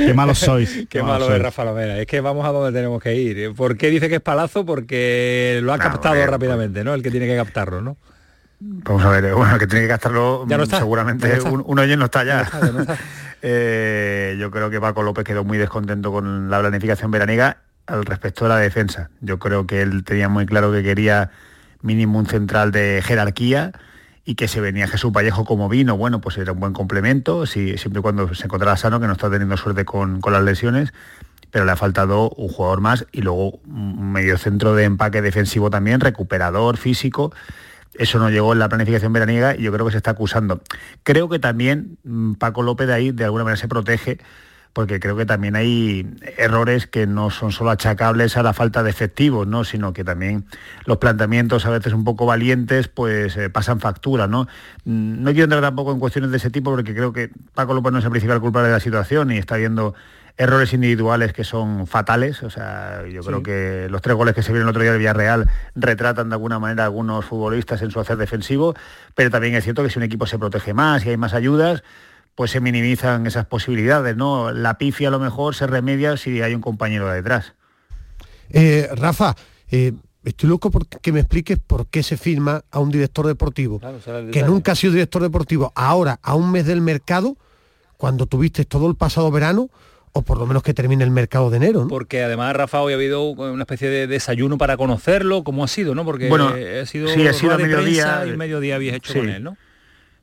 Qué 0.06 0.14
malos 0.14 0.40
sois. 0.40 0.86
Qué, 0.90 1.04
malo 1.04 1.34
es 1.36 1.42
Rafa 1.42 1.66
Lamela. 1.66 2.00
Es 2.00 2.08
que 2.08 2.22
vamos 2.22 2.46
a 2.46 2.54
donde 2.54 2.72
tenemos 2.72 3.04
que 3.04 3.14
ir. 3.14 3.54
¿Por 3.54 3.76
qué 3.76 3.90
dice 3.90 4.08
que 4.08 4.16
es 4.16 4.22
palazo? 4.22 4.66
Porque 4.66 5.60
lo 5.62 5.74
ha 5.74 5.78
captado 5.78 6.26
rápidamente, 6.26 6.86
¿no? 6.86 6.94
El 6.94 7.04
que 7.04 7.12
tiene 7.12 7.28
que 7.28 7.36
captarlo, 7.36 7.82
¿no? 7.82 7.98
Vamos 8.62 9.04
a 9.04 9.10
ver, 9.10 9.34
bueno, 9.36 9.54
el 9.54 9.60
que 9.60 9.68
tiene 9.68 9.84
que 9.84 9.90
captarlo 9.90 10.46
¿Ya 10.48 10.56
no 10.56 10.64
está? 10.64 10.78
seguramente 10.78 11.42
Un, 11.42 11.62
uno 11.68 11.86
no 11.86 12.06
está 12.06 12.24
ya. 12.24 12.50
Eh, 13.48 14.38
yo 14.40 14.50
creo 14.50 14.72
que 14.72 14.82
Paco 14.82 15.04
López 15.04 15.24
quedó 15.24 15.44
muy 15.44 15.60
descontento 15.60 16.12
con 16.12 16.50
la 16.50 16.62
planificación 16.62 17.12
veraniega 17.12 17.58
al 17.88 18.06
respecto 18.06 18.46
de 18.46 18.50
la 18.50 18.58
defensa. 18.58 19.10
Yo 19.22 19.40
creo 19.40 19.68
que 19.68 19.82
él 19.82 20.04
tenía 20.04 20.30
muy 20.30 20.46
claro 20.46 20.72
que 20.72 20.84
quería 20.84 21.32
mínimo 21.82 22.20
un 22.20 22.26
central 22.26 22.72
de 22.72 23.02
jerarquía 23.04 23.72
y 24.26 24.36
que 24.36 24.48
se 24.48 24.60
venía 24.60 24.88
Jesús 24.88 25.12
Vallejo 25.12 25.46
como 25.46 25.70
vino, 25.70 25.96
bueno, 25.96 26.20
pues 26.20 26.38
era 26.38 26.52
un 26.52 26.60
buen 26.60 26.74
complemento, 26.74 27.46
si, 27.46 27.78
siempre 27.78 28.00
y 28.00 28.02
cuando 28.02 28.34
se 28.34 28.46
encontrara 28.46 28.76
sano, 28.76 29.00
que 29.00 29.06
no 29.06 29.14
está 29.14 29.30
teniendo 29.30 29.56
suerte 29.56 29.86
con, 29.86 30.20
las 30.20 30.44
lesiones, 30.44 30.94
pero 31.52 31.64
le 31.64 31.72
ha 31.72 31.76
faltado 31.76 32.32
un 32.32 32.50
jugador 32.50 32.82
más 32.82 33.06
y 33.12 33.22
luego 33.22 33.60
medio 33.66 34.38
centro 34.40 34.74
de 34.74 34.86
empaque 34.86 35.22
defensivo 35.22 35.70
también, 35.70 36.00
recuperador, 36.00 36.78
físico. 36.78 37.34
Eso 37.94 38.18
no 38.20 38.30
llegó 38.30 38.52
en 38.54 38.60
la 38.60 38.68
planificación 38.68 39.14
veraniega 39.14 39.56
y 39.56 39.62
yo 39.62 39.72
creo 39.72 39.86
que 39.86 39.92
se 39.92 39.98
está 39.98 40.12
acusando. 40.12 40.62
Creo 41.04 41.30
que 41.30 41.40
también 41.40 41.98
mm, 42.04 42.34
Paco 42.34 42.64
López 42.64 42.88
de 42.88 42.94
ahí 42.94 43.12
de 43.12 43.24
alguna 43.24 43.46
manera 43.46 43.62
se 43.62 43.68
protege 43.68 44.18
porque 44.76 45.00
creo 45.00 45.16
que 45.16 45.26
también 45.26 45.56
hay 45.56 46.06
errores 46.38 46.86
que 46.86 47.08
no 47.08 47.30
son 47.30 47.54
solo 47.54 47.70
achacables 47.70 48.36
a 48.36 48.44
la 48.44 48.52
falta 48.52 48.84
de 48.84 48.90
efectivos, 48.90 49.48
¿no? 49.48 49.64
sino 49.64 49.94
que 49.94 50.04
también 50.04 50.44
los 50.84 50.98
planteamientos 50.98 51.66
a 51.66 51.70
veces 51.70 51.94
un 51.94 52.04
poco 52.04 52.26
valientes 52.26 52.90
pues 52.90 53.38
eh, 53.38 53.50
pasan 53.50 53.80
factura. 53.80 54.28
¿no? 54.28 54.50
Mm, 54.84 55.24
no 55.24 55.32
quiero 55.32 55.46
entrar 55.46 55.62
tampoco 55.62 55.94
en 55.94 56.00
cuestiones 56.00 56.30
de 56.30 56.38
ese 56.38 56.50
tipo 56.50 56.72
porque 56.72 56.94
creo 56.94 57.14
que 57.14 57.30
Paco 57.54 57.74
López 57.74 57.94
no 57.94 58.00
es 58.00 58.06
el 58.06 58.12
principal 58.12 58.42
culpable 58.42 58.68
de 58.68 58.74
la 58.74 58.82
situación 58.82 59.32
y 59.32 59.38
está 59.38 59.56
viendo 59.56 59.96
errores 60.38 60.74
individuales 60.74 61.32
que 61.32 61.46
son 61.46 61.88
fatales. 61.88 62.44
O 62.44 62.50
sea, 62.50 63.08
yo 63.08 63.22
creo 63.22 63.44
que 63.44 63.88
los 63.90 64.02
tres 64.02 64.18
goles 64.18 64.36
que 64.36 64.44
se 64.44 64.52
vieron 64.52 64.68
el 64.68 64.72
otro 64.72 64.82
día 64.82 64.92
de 64.92 64.98
Villarreal 64.98 65.50
retratan 65.76 66.28
de 66.28 66.36
alguna 66.36 66.60
manera 66.60 66.84
a 66.84 66.88
algunos 66.88 67.24
futbolistas 67.24 67.82
en 67.82 67.92
su 67.92 68.02
hacer 68.02 68.18
defensivo, 68.18 68.76
pero 69.16 69.30
también 69.30 69.56
es 69.56 69.64
cierto 69.64 69.84
que 69.84 69.90
si 69.90 70.00
un 70.00 70.04
equipo 70.04 70.26
se 70.26 70.38
protege 70.38 70.74
más 70.74 71.06
y 71.06 71.12
hay 71.12 71.18
más 71.18 71.34
ayudas, 71.34 71.84
pues 72.36 72.52
se 72.52 72.60
minimizan 72.60 73.26
esas 73.26 73.46
posibilidades, 73.46 74.16
¿no? 74.16 74.52
La 74.52 74.78
pifia 74.78 75.08
a 75.08 75.12
lo 75.12 75.20
mejor 75.20 75.56
se 75.56 75.68
remedia 75.68 76.18
si 76.18 76.42
hay 76.42 76.54
un 76.54 76.62
compañero 76.62 77.10
detrás. 77.10 77.54
Eh, 78.50 78.90
Rafa, 78.94 79.36
eh, 79.72 79.94
estoy 80.24 80.50
loco 80.50 80.70
porque 80.70 81.12
me 81.14 81.22
expliques 81.22 81.58
por 81.58 81.88
qué 81.88 82.04
se 82.04 82.18
firma 82.18 82.64
a 82.72 82.80
un 82.80 82.92
director 82.92 83.26
deportivo 83.26 83.80
que 84.32 84.44
nunca 84.44 84.74
ha 84.74 84.76
sido 84.76 84.94
director 84.94 85.22
deportivo, 85.22 85.72
ahora 85.76 86.20
a 86.22 86.36
un 86.36 86.52
mes 86.52 86.66
del 86.66 86.82
mercado, 86.82 87.38
cuando 87.98 88.26
tuviste 88.26 88.66
todo 88.66 88.90
el 88.90 88.96
pasado 88.96 89.32
verano, 89.32 89.70
o 90.12 90.22
por 90.22 90.38
lo 90.38 90.46
menos 90.46 90.64
que 90.64 90.74
termine 90.74 91.04
el 91.04 91.12
mercado 91.12 91.50
de 91.50 91.58
enero. 91.58 91.82
¿no? 91.82 91.88
Porque 91.88 92.24
además, 92.24 92.56
Rafa, 92.56 92.82
hoy 92.82 92.94
ha 92.94 92.96
habido 92.96 93.30
una 93.30 93.64
especie 93.64 93.90
de 93.90 94.08
desayuno 94.08 94.58
para 94.58 94.78
conocerlo, 94.78 95.44
¿cómo 95.44 95.64
ha 95.64 95.68
sido? 95.68 95.96
¿no? 95.96 96.06
Porque 96.06 96.30
bueno, 96.30 96.50
ha 96.50 96.86
sido, 96.86 97.08
sí, 97.10 97.26
ha 97.28 97.34
sido 97.34 97.54
a 97.54 97.58
mediodía. 97.58 98.26
Y 98.26 98.36
mediodía 98.36 98.76
habías 98.76 98.96
hecho 98.96 99.14
con 99.14 99.30
él, 99.30 99.44
¿no? 99.44 99.58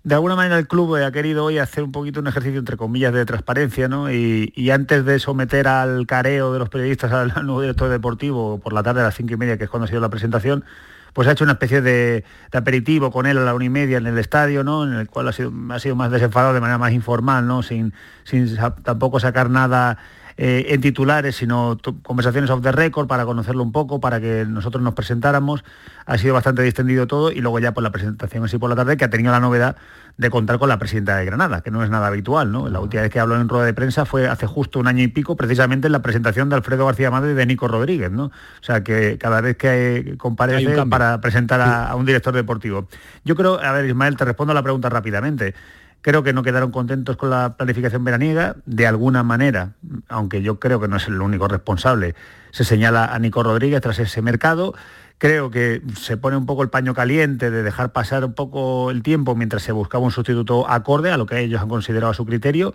De 0.05 0.15
alguna 0.15 0.35
manera 0.35 0.59
el 0.59 0.67
club 0.67 0.97
ha 0.97 1.13
querido 1.13 1.45
hoy 1.45 1.59
hacer 1.59 1.85
un 1.85 1.93
poquito 1.93 2.21
un 2.21 2.27
ejercicio 2.27 2.59
entre 2.59 2.77
comillas 2.77 3.13
de 3.13 3.25
transparencia, 3.25 3.89
¿no? 3.89 4.11
Y, 4.11 4.71
antes 4.71 5.05
de 5.05 5.19
someter 5.19 5.69
al 5.69 6.07
careo 6.07 6.53
de 6.53 6.59
los 6.59 6.69
periodistas 6.69 7.13
al, 7.13 7.33
nuevo 7.47 7.61
director 7.61 7.89
deportivo 7.89 8.59
por 8.59 8.73
la 8.73 8.83
tarde 8.83 9.01
a 9.01 9.05
las 9.05 9.15
cinco 9.15 9.35
y 9.35 9.37
media, 9.37 9.59
que 9.59 9.65
es 9.65 9.71
cuando 9.71 9.85
ha 9.85 9.89
sido 9.89 10.01
la 10.01 10.09
presentación, 10.09 10.65
pues 11.13 11.29
ha 11.29 11.33
hecho 11.33 11.45
una 11.45 11.53
especie 11.53 11.83
de, 11.83 12.25
aperitivo 12.53 13.11
con 13.11 13.27
él 13.27 13.39
a 13.39 13.43
la 13.43 13.55
una 13.55 13.67
y 13.67 13.69
media 13.69 13.99
en 13.99 14.07
el 14.07 14.19
estadio, 14.19 14.65
¿no? 14.65 14.85
En 14.85 14.95
el 14.95 15.09
cual 15.09 15.29
ha 15.29 15.33
sido, 15.33 15.53
ha 15.71 15.79
sido 15.79 15.95
más 15.95 16.11
desenfadado 16.11 16.55
de 16.55 16.61
manera 16.61 16.79
más 16.79 16.93
informal, 16.93 17.47
¿no? 17.47 17.63
Sin, 17.63 17.93
sin 18.25 18.57
tampoco 18.83 19.21
sacar 19.21 19.51
nada 19.51 19.99
eh, 20.37 20.67
en 20.69 20.81
titulares, 20.81 21.37
sino 21.37 21.79
conversaciones 22.03 22.51
off 22.51 22.63
the 22.63 22.73
record 22.73 23.07
para 23.07 23.25
conocerlo 23.25 23.63
un 23.63 23.73
poco, 23.73 24.01
para 24.01 24.21
que 24.21 24.45
nosotros 24.49 24.83
nos 24.83 24.95
presentáramos. 24.95 25.65
Ha 26.07 26.19
sido 26.19 26.35
bastante 26.35 26.63
distendido 26.63 27.07
todo 27.07 27.31
y 27.31 27.41
luego 27.41 27.59
ya 27.59 27.73
por 27.73 27.83
la 27.83 27.91
presentación 27.91 28.45
así 28.45 28.59
por 28.59 28.71
la 28.71 28.77
tarde, 28.77 28.97
que 28.97 29.05
ha 29.05 29.11
tenido 29.11 29.33
la 29.33 29.41
novedad 29.41 29.77
de 30.17 30.31
contar 30.31 30.59
con 30.59 30.69
la 30.69 30.79
presidenta 30.79 31.17
de 31.17 31.25
Granada, 31.25 31.63
que 31.63 31.71
no 31.71 31.83
es 31.83 31.91
nada 31.91 32.07
habitual. 32.07 32.53
¿no? 32.53 32.69
La 32.69 32.81
última 32.81 33.03
vez 33.03 33.11
que 33.11 33.21
habló 33.21 33.41
en 33.41 33.49
rueda 33.49 33.65
de 33.65 33.75
prensa 33.75 34.05
fue 34.05 34.29
hace 34.29 34.47
justo 34.47 34.79
un 34.79 34.87
año 34.87 35.03
y 35.03 35.09
pico, 35.09 35.37
precisamente 35.37 35.87
en 35.87 35.93
la 35.93 36.03
presentación 36.03 36.49
de 36.49 36.57
Alfredo 36.57 36.87
García 36.87 37.11
Madre 37.11 37.33
y 37.33 37.35
de 37.35 37.47
Nico 37.47 37.69
Rodríguez. 37.69 38.11
¿no? 38.11 38.25
O 38.25 38.31
sea, 38.63 38.83
que 38.83 39.19
cada 39.19 39.41
vez 39.41 39.57
que 39.57 40.15
comparece 40.19 40.85
para 40.87 41.21
presentar 41.21 41.61
a, 41.61 41.89
a 41.89 41.97
un 41.97 42.05
director 42.05 42.35
deportivo. 42.35 42.89
Yo 43.25 43.37
creo, 43.37 43.61
a 43.61 43.73
ver, 43.73 43.87
Ismael, 43.87 44.17
te 44.17 44.25
respondo 44.25 44.53
a 44.53 44.55
la 44.55 44.63
pregunta 44.63 44.89
rápidamente. 44.89 45.55
Creo 46.03 46.25
que 46.25 46.33
no 46.33 46.43
quedaron 46.43 46.73
contentos 46.73 47.17
con 47.17 47.31
la 47.31 47.57
planificación 47.57 48.05
veraniega. 48.05 48.57
De 48.67 48.89
alguna 48.89 49.23
manera, 49.23 49.75
aunque 50.09 50.43
yo 50.43 50.59
creo 50.59 50.81
que 50.81 50.89
no 50.89 50.97
es 50.97 51.07
el 51.07 51.21
único 51.21 51.47
responsable, 51.47 52.17
se 52.51 52.65
señala 52.65 53.07
a 53.07 53.19
Nico 53.21 53.45
Rodríguez 53.45 53.81
tras 53.81 54.01
ese 54.01 54.21
mercado. 54.21 54.75
Creo 55.19 55.51
que 55.53 55.81
se 55.97 56.17
pone 56.17 56.37
un 56.37 56.45
poco 56.45 56.65
el 56.65 56.71
paño 56.71 56.93
caliente 56.93 57.53
de 57.53 57.63
dejar 57.63 57.93
pasar 57.93 58.25
un 58.25 58.35
poco 58.35 58.91
el 58.91 59.05
tiempo 59.05 59.37
mientras 59.37 59.63
se 59.63 59.71
buscaba 59.71 60.05
un 60.05 60.11
sustituto 60.11 60.69
acorde 60.69 61.13
a 61.13 61.17
lo 61.17 61.27
que 61.27 61.39
ellos 61.39 61.61
han 61.63 61.69
considerado 61.69 62.11
a 62.11 62.15
su 62.15 62.27
criterio. 62.27 62.75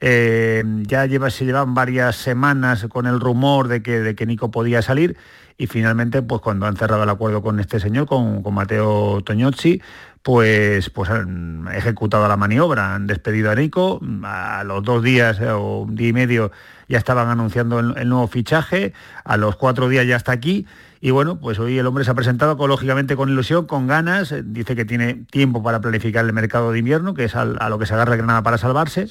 Eh, 0.00 0.62
ya 0.82 1.06
lleva, 1.06 1.30
se 1.30 1.46
llevan 1.46 1.72
varias 1.72 2.16
semanas 2.16 2.86
con 2.90 3.06
el 3.06 3.18
rumor 3.18 3.66
de 3.68 3.82
que, 3.82 3.98
de 3.98 4.14
que 4.14 4.26
Nico 4.26 4.50
podía 4.50 4.82
salir 4.82 5.16
y 5.60 5.66
finalmente, 5.66 6.22
pues 6.22 6.40
cuando 6.40 6.66
han 6.66 6.76
cerrado 6.76 7.02
el 7.02 7.08
acuerdo 7.10 7.42
con 7.42 7.58
este 7.58 7.80
señor, 7.80 8.06
con, 8.06 8.44
con 8.44 8.54
Mateo 8.54 9.20
Toñozzi, 9.24 9.82
pues, 10.22 10.90
pues 10.90 11.10
han 11.10 11.68
ejecutado 11.72 12.28
la 12.28 12.36
maniobra, 12.36 12.94
han 12.94 13.06
despedido 13.06 13.50
a 13.50 13.54
Nico, 13.54 14.00
a 14.24 14.64
los 14.64 14.82
dos 14.82 15.02
días 15.02 15.40
eh, 15.40 15.50
o 15.50 15.80
un 15.82 15.94
día 15.94 16.08
y 16.08 16.12
medio 16.12 16.52
ya 16.88 16.98
estaban 16.98 17.28
anunciando 17.28 17.80
el, 17.80 18.08
nuevo 18.08 18.26
fichaje, 18.28 18.92
a 19.24 19.36
los 19.36 19.56
cuatro 19.56 19.88
días 19.88 20.06
ya 20.06 20.16
está 20.16 20.32
aquí 20.32 20.66
y 21.00 21.10
bueno, 21.10 21.38
pues 21.38 21.58
hoy 21.58 21.78
el 21.78 21.86
hombre 21.86 22.04
se 22.04 22.10
ha 22.10 22.14
presentado 22.14 22.66
lógicamente 22.66 23.14
con 23.14 23.28
ilusión, 23.28 23.66
con 23.66 23.86
ganas, 23.86 24.32
eh, 24.32 24.42
dice 24.44 24.74
que 24.74 24.84
tiene 24.84 25.14
tiempo 25.30 25.62
para 25.62 25.80
planificar 25.80 26.24
el 26.24 26.32
mercado 26.32 26.72
de 26.72 26.78
invierno, 26.80 27.14
que 27.14 27.24
es 27.24 27.36
a, 27.36 27.44
lo 27.44 27.78
que 27.78 27.86
se 27.86 27.94
agarra 27.94 28.16
Granada 28.16 28.42
para 28.42 28.58
salvarse, 28.58 29.06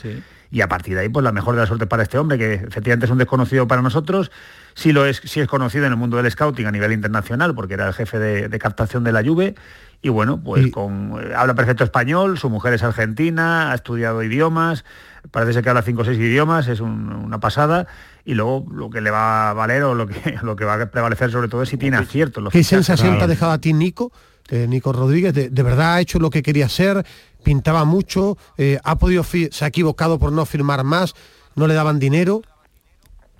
y 0.51 0.61
a 0.61 0.67
partir 0.67 0.95
de 0.95 1.01
ahí 1.01 1.09
pues 1.09 1.23
la 1.23 1.31
mejor 1.31 1.55
de 1.55 1.61
la 1.61 1.67
suerte 1.67 1.85
para 1.85 2.03
este 2.03 2.17
hombre, 2.17 2.37
que 2.37 2.53
efectivamente 2.55 3.05
es 3.05 3.11
un 3.11 3.17
desconocido 3.17 3.67
para 3.67 3.81
nosotros, 3.81 4.31
sí 4.73 4.91
lo 4.91 5.05
es, 5.05 5.21
sí 5.23 5.39
es 5.39 5.47
conocido 5.47 5.85
en 5.85 5.93
el 5.93 5.97
mundo 5.97 6.17
del 6.17 6.29
scouting 6.29 6.65
a 6.65 6.71
nivel 6.71 6.91
internacional, 6.91 7.55
porque 7.55 7.75
era 7.75 7.87
el 7.87 7.93
jefe 7.93 8.19
de, 8.19 8.59
captación 8.59 9.03
de 9.03 9.11
la 9.11 9.23
Juve, 9.23 9.55
y 10.01 10.09
bueno, 10.09 10.41
pues 10.41 10.71
con, 10.71 11.13
eh, 11.19 11.33
habla 11.35 11.55
perfecto 11.55 11.83
español, 11.83 12.37
su 12.37 12.49
mujer 12.49 12.73
es 12.73 12.83
argentina, 12.83 13.71
ha 13.71 13.75
estudiado 13.75 14.21
idiomas, 14.21 14.85
parece 15.31 15.53
ser 15.53 15.63
que 15.63 15.69
habla 15.69 15.81
cinco 15.81 16.01
o 16.01 16.05
seis 16.05 16.19
idiomas, 16.19 16.67
es 16.67 16.79
una 16.79 17.39
pasada, 17.39 17.87
y 18.23 18.35
luego 18.35 18.65
lo 18.71 18.89
que 18.89 19.01
le 19.01 19.09
va 19.09 19.49
a 19.49 19.53
valer 19.53 19.83
o 19.83 19.95
lo 19.95 20.07
que, 20.07 20.37
lo 20.43 20.55
que 20.55 20.65
va 20.65 20.75
a 20.75 20.85
prevalecer 20.91 21.31
sobre 21.31 21.47
todo 21.47 21.63
es 21.63 21.69
si 21.69 21.77
tiene 21.77 21.97
acierto. 21.97 22.43
¿Qué 22.49 22.63
sensación 22.63 23.17
te 23.17 23.23
ha 23.23 23.27
dejado 23.27 23.51
a 23.51 23.57
ti 23.57 23.73
Nico? 23.73 24.11
Eh, 24.49 24.65
Nico 24.67 24.93
Rodríguez, 24.93 25.33
de, 25.33 25.63
verdad 25.63 25.95
ha 25.95 25.99
hecho 25.99 26.19
lo 26.19 26.29
que 26.29 26.41
quería 26.41 26.67
hacer, 26.67 27.05
pintaba 27.43 27.83
mucho, 27.83 28.37
eh, 28.57 28.79
ha 28.83 28.97
podido 28.97 29.23
se 29.23 29.65
ha 29.65 29.67
equivocado 29.67 30.19
por 30.19 30.31
no 30.31 30.45
firmar 30.45 30.83
más, 30.83 31.15
no 31.55 31.67
le 31.67 31.73
daban 31.73 31.99
dinero. 31.99 32.41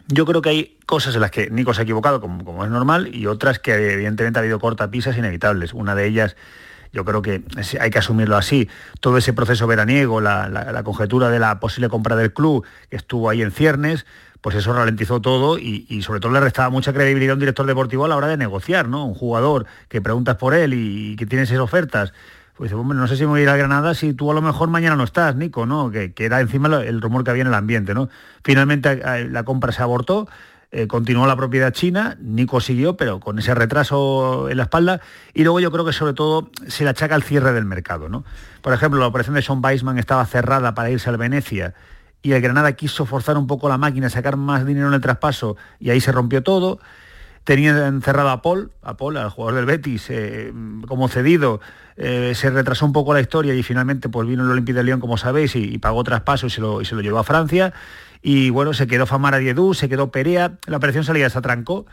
Yo 0.09 0.25
creo 0.25 0.41
que 0.41 0.49
hay 0.49 0.77
cosas 0.85 1.15
en 1.15 1.21
las 1.21 1.31
que 1.31 1.49
Nico 1.49 1.73
se 1.73 1.81
ha 1.81 1.83
equivocado, 1.83 2.21
como, 2.21 2.63
es 2.63 2.71
normal, 2.71 3.13
y 3.13 3.27
otras 3.27 3.59
que 3.59 3.73
evidentemente 3.73 4.39
ha 4.39 4.41
habido 4.41 4.59
cortapisas 4.59 5.17
inevitables. 5.17 5.73
Una 5.73 5.95
de 5.95 6.07
ellas, 6.07 6.37
yo 6.93 7.03
creo 7.03 7.21
que 7.21 7.43
hay 7.79 7.89
que 7.89 7.99
asumirlo 7.99 8.37
así. 8.37 8.69
Todo 9.01 9.17
ese 9.17 9.33
proceso 9.33 9.67
veraniego, 9.67 10.21
la, 10.21 10.81
conjetura 10.85 11.29
de 11.29 11.39
la 11.39 11.59
posible 11.59 11.89
compra 11.89 12.15
del 12.15 12.31
club, 12.31 12.65
que 12.89 12.95
estuvo 12.95 13.29
ahí 13.29 13.41
en 13.41 13.51
ciernes, 13.51 14.05
pues 14.39 14.55
eso 14.55 14.71
ralentizó 14.71 15.19
todo 15.19 15.57
y, 15.59 16.01
sobre 16.03 16.21
todo 16.21 16.31
le 16.31 16.39
restaba 16.39 16.69
mucha 16.69 16.93
credibilidad 16.93 17.31
a 17.31 17.33
un 17.33 17.41
director 17.41 17.65
deportivo 17.65 18.05
a 18.05 18.07
la 18.07 18.15
hora 18.15 18.27
de 18.27 18.37
negociar, 18.37 18.87
¿no? 18.87 19.05
Un 19.05 19.13
jugador 19.13 19.65
que 19.89 20.01
preguntas 20.01 20.37
por 20.37 20.53
él 20.53 20.73
y, 20.73 21.17
que 21.17 21.25
tiene 21.25 21.43
esas 21.43 21.59
ofertas 21.59 22.13
pues 22.57 22.73
hombre, 22.73 22.97
no 22.97 23.07
sé 23.07 23.15
si 23.15 23.23
me 23.23 23.29
voy 23.29 23.41
a 23.41 23.43
ir 23.43 23.49
a 23.49 23.55
Granada 23.55 23.93
si 23.93 24.13
tú 24.13 24.31
a 24.31 24.33
lo 24.33 24.41
mejor 24.41 24.69
mañana 24.69 24.95
no 24.95 25.03
estás, 25.03 25.35
Nico, 25.35 25.67
¿no? 25.67 25.91
Que, 25.91 26.11
era 26.17 26.41
encima 26.41 26.67
el 26.81 27.01
rumor 27.01 27.23
que 27.23 27.29
había 27.29 27.41
en 27.41 27.47
el 27.47 27.53
ambiente, 27.53 27.93
¿no? 27.93 28.09
Finalmente 28.43 28.99
la 29.29 29.43
compra 29.43 29.71
se 29.71 29.83
abortó, 29.83 30.27
eh, 30.71 30.87
continuó 30.87 31.27
la 31.27 31.35
propiedad 31.35 31.71
china, 31.71 32.17
Nico 32.19 32.59
siguió, 32.59 32.97
pero 32.97 33.19
con 33.19 33.37
ese 33.37 33.53
retraso 33.53 34.49
en 34.49 34.57
la 34.57 34.63
espalda. 34.63 35.01
Y 35.35 35.43
luego 35.43 35.59
yo 35.59 35.71
creo 35.71 35.85
que 35.85 35.93
sobre 35.93 36.13
todo 36.13 36.49
se 36.67 36.83
le 36.83 36.89
achaca 36.89 37.13
el 37.13 37.21
cierre 37.21 37.53
del 37.53 37.65
mercado. 37.65 38.09
¿no? 38.09 38.25
Por 38.63 38.73
ejemplo, 38.73 38.99
la 38.99 39.07
operación 39.07 39.35
de 39.35 39.43
Sean 39.43 39.63
Weisman 39.63 39.99
estaba 39.99 40.25
cerrada 40.25 40.73
para 40.73 40.89
irse 40.89 41.11
al 41.11 41.17
Venecia 41.17 41.75
y 42.23 42.33
el 42.33 42.41
Granada 42.41 42.71
quiso 42.73 43.05
forzar 43.05 43.37
un 43.37 43.45
poco 43.45 43.69
la 43.69 43.77
máquina, 43.77 44.09
sacar 44.09 44.35
más 44.35 44.65
dinero 44.65 44.87
en 44.87 44.95
el 44.95 45.01
traspaso 45.01 45.57
y 45.79 45.91
ahí 45.91 46.01
se 46.01 46.11
rompió 46.11 46.41
todo. 46.41 46.79
Tenía 47.47 47.87
encerrado 47.87 48.27
a 48.27 48.41
Paul, 48.41 48.71
a 48.81 48.97
Paul, 48.97 49.15
al 49.15 49.29
jugador 49.29 49.55
del 49.55 49.65
Betis, 49.65 50.07
eh, 50.09 50.51
como 50.85 51.07
cedido, 51.07 51.61
eh, 51.95 52.33
se 52.35 52.49
retrasó 52.49 52.85
un 52.85 52.91
poco 52.91 53.13
la 53.13 53.21
historia 53.21 53.55
y 53.55 53.63
finalmente 53.63 54.09
pues 54.09 54.27
vino 54.27 54.43
el 54.43 54.51
Olympique 54.51 54.75
de 54.75 54.83
Lyon, 54.83 54.99
como 54.99 55.15
sabéis, 55.15 55.55
y, 55.55 55.77
pagó 55.77 56.03
traspaso 56.03 56.47
y 56.47 56.49
se, 56.49 56.59
lo, 56.59 56.81
y 56.81 56.85
se 56.85 56.93
lo 56.93 56.99
llevó 56.99 57.19
a 57.19 57.23
Francia. 57.23 57.71
Y 58.21 58.49
bueno, 58.49 58.73
se 58.73 58.85
quedó 58.85 59.05
Famara 59.05 59.37
Diedú, 59.37 59.73
se 59.73 59.87
quedó 59.87 60.11
Perea, 60.11 60.57
la 60.65 60.75
operación 60.75 61.05
salida 61.05 61.29
se 61.29 61.37
atrancó 61.37 61.85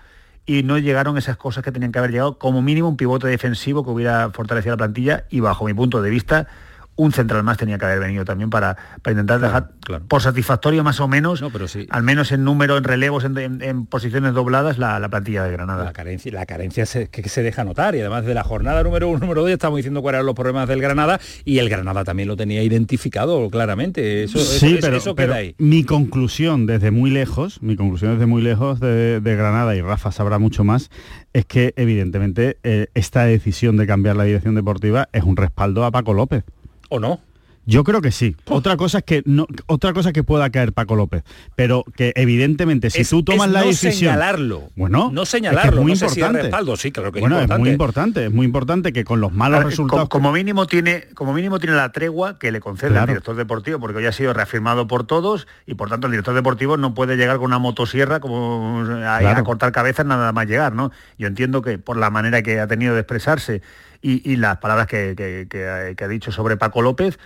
y 0.44 0.64
no 0.64 0.76
llegaron 0.76 1.16
esas 1.18 1.36
cosas 1.36 1.62
que 1.62 1.70
tenían 1.70 1.93
que 1.93 2.01
haber 2.01 2.10
llegado, 2.10 2.36
como 2.36 2.60
mínimo 2.60 2.89
un 2.89 2.97
pivote 2.97 3.28
defensivo 3.28 3.85
que 3.85 3.90
hubiera 3.90 4.31
fortalecido 4.31 4.72
la 4.72 4.78
plantilla 4.78 5.24
y 5.31 5.39
bajo 5.39 5.66
mi 5.66 5.72
punto 5.72 6.02
de 6.02 6.10
vista 6.10 6.48
un 6.96 7.12
central 7.12 7.42
más 7.42 7.58
tenía 7.58 7.78
que 7.78 7.84
haber 7.84 8.00
venido 8.00 8.24
también 8.24 8.50
para, 8.50 8.76
para 9.02 9.12
intentar 9.12 9.40
dejar 9.40 9.70
por 10.08 10.22
satisfactorio 10.22 10.84
más 10.84 11.00
o 11.00 11.08
menos, 11.08 11.42
pero 11.52 11.68
sí. 11.68 11.86
al 11.90 12.02
menos 12.02 12.32
en 12.32 12.44
número, 12.44 12.76
en 12.76 12.84
relevos, 12.84 13.24
en, 13.24 13.86
posiciones 13.86 14.34
dobladas, 14.34 14.78
la, 14.78 15.08
plantilla 15.08 15.44
de 15.44 15.52
Granada. 15.52 15.84
La 15.84 15.92
carencia, 15.92 16.32
la 16.32 16.46
carencia 16.46 16.84
que 17.10 17.28
se 17.28 17.42
deja 17.42 17.64
notar 17.64 17.94
y 17.94 18.00
además 18.00 18.24
de 18.24 18.34
la 18.34 18.44
jornada 18.44 18.82
número 18.82 19.08
uno, 19.08 19.18
número 19.18 19.42
dos, 19.42 19.50
ya 19.50 19.54
estamos 19.54 19.76
diciendo 19.76 20.02
cuáles 20.02 20.18
eran 20.18 20.26
los 20.26 20.34
problemas 20.34 20.68
del 20.68 20.80
Granada 20.80 21.20
y 21.44 21.58
el 21.58 21.68
Granada 21.68 22.04
también 22.04 22.28
lo 22.28 22.36
tenía 22.36 22.62
identificado 22.62 23.50
claramente. 23.50 24.24
Eso, 24.24 24.38
sí, 24.38 24.78
pero, 24.80 25.14
queda 25.14 25.36
ahí. 25.36 25.54
mi 25.58 25.84
conclusión 25.84 26.66
desde 26.66 26.90
muy 26.90 27.10
lejos, 27.10 27.62
mi 27.62 27.76
conclusión 27.76 28.12
desde 28.12 28.26
muy 28.26 28.42
lejos 28.42 28.80
de, 28.80 29.20
Granada 29.34 29.74
y 29.74 29.80
Rafa 29.80 30.12
sabrá 30.12 30.38
mucho 30.38 30.62
más, 30.62 30.90
es 31.32 31.44
que 31.44 31.74
evidentemente 31.76 32.58
eh, 32.62 32.86
esta 32.94 33.24
decisión 33.24 33.76
de 33.76 33.86
cambiar 33.86 34.16
la 34.16 34.24
dirección 34.24 34.54
deportiva 34.54 35.08
es 35.12 35.24
un 35.24 35.36
respaldo 35.36 35.84
a 35.84 35.90
Paco 35.90 36.14
López. 36.14 36.44
¿O 36.89 37.01
no? 37.01 37.20
Yo 37.66 37.82
creo 37.85 38.02
que 38.02 38.12
sí. 38.12 38.36
Otra 38.47 38.77
cosa 38.77 38.98
es 38.98 39.05
que 39.05 39.23
no, 39.24 39.47
otra 39.66 39.93
cosa 39.94 40.12
que 40.12 40.23
pueda 40.23 40.51
caer 40.51 40.73
Paco 40.73 40.97
López, 40.97 41.24
pero 41.56 41.85
que 41.97 42.12
evidentemente 42.15 42.90
si 42.90 43.05
tú 43.05 43.23
tomas 43.23 43.51
la 43.51 43.62
decisión, 43.62 44.12
señalarlo. 44.12 44.70
Bueno, 44.77 45.11
no 45.12 45.24
señalarlo, 45.24 45.81
es 45.81 45.82
muy 45.82 45.93
importante. 45.93 46.43
respaldo, 46.43 46.77
sí, 46.77 46.93
creo 46.93 47.11
que 47.11 47.20
bueno, 47.20 47.40
es, 47.40 47.48
muy 47.59 47.70
importante, 47.70 48.27
es 48.27 48.32
muy 48.32 48.44
importante 48.44 48.93
que 48.93 49.05
con 49.05 49.20
los 49.20 49.32
malos 49.32 49.65
resultados 49.65 50.09
como, 50.09 50.32
mínimo 50.32 50.66
tiene 50.66 51.06
como 51.15 51.32
mínimo 51.32 51.59
tiene 51.59 51.77
la 51.77 51.90
tregua 51.93 52.39
que 52.39 52.52
le 52.52 52.61
concede 52.61 52.98
el 52.98 53.06
director 53.06 53.35
deportivo 53.35 53.81
porque 53.81 53.98
hoy 53.98 54.06
ha 54.06 54.12
sido 54.12 54.32
reafirmado 54.35 54.86
por 54.86 55.06
todos 55.06 55.47
y 55.66 55.74
por 55.74 55.89
tanto 55.89 56.06
el 56.06 56.11
director 56.11 56.35
deportivo 56.35 56.77
no 56.77 56.93
puede 56.93 57.16
llegar 57.16 57.36
con 57.36 57.47
una 57.47 57.59
motosierra 57.59 58.20
como 58.20 58.85
a, 59.06 59.43
cortar 59.44 59.73
cabezas 59.73 60.05
nada 60.05 60.32
más 60.32 60.47
llegar, 60.47 60.74
¿no? 60.74 60.90
Yo 61.19 61.28
entiendo 61.28 61.62
que 61.62 61.78
por 61.78 61.97
la 61.97 62.11
manera 62.11 62.43
que 62.43 62.61
ha 62.61 62.66
tenido 62.66 62.94
de 62.94 63.01
expresarse 63.01 63.62
y, 64.05 64.36
las 64.36 64.59
palabras 64.59 64.86
que, 64.86 65.97
ha 65.98 66.09
dicho 66.09 66.31
sobre 66.31 66.56
Paco 66.56 66.82
López. 66.82 67.18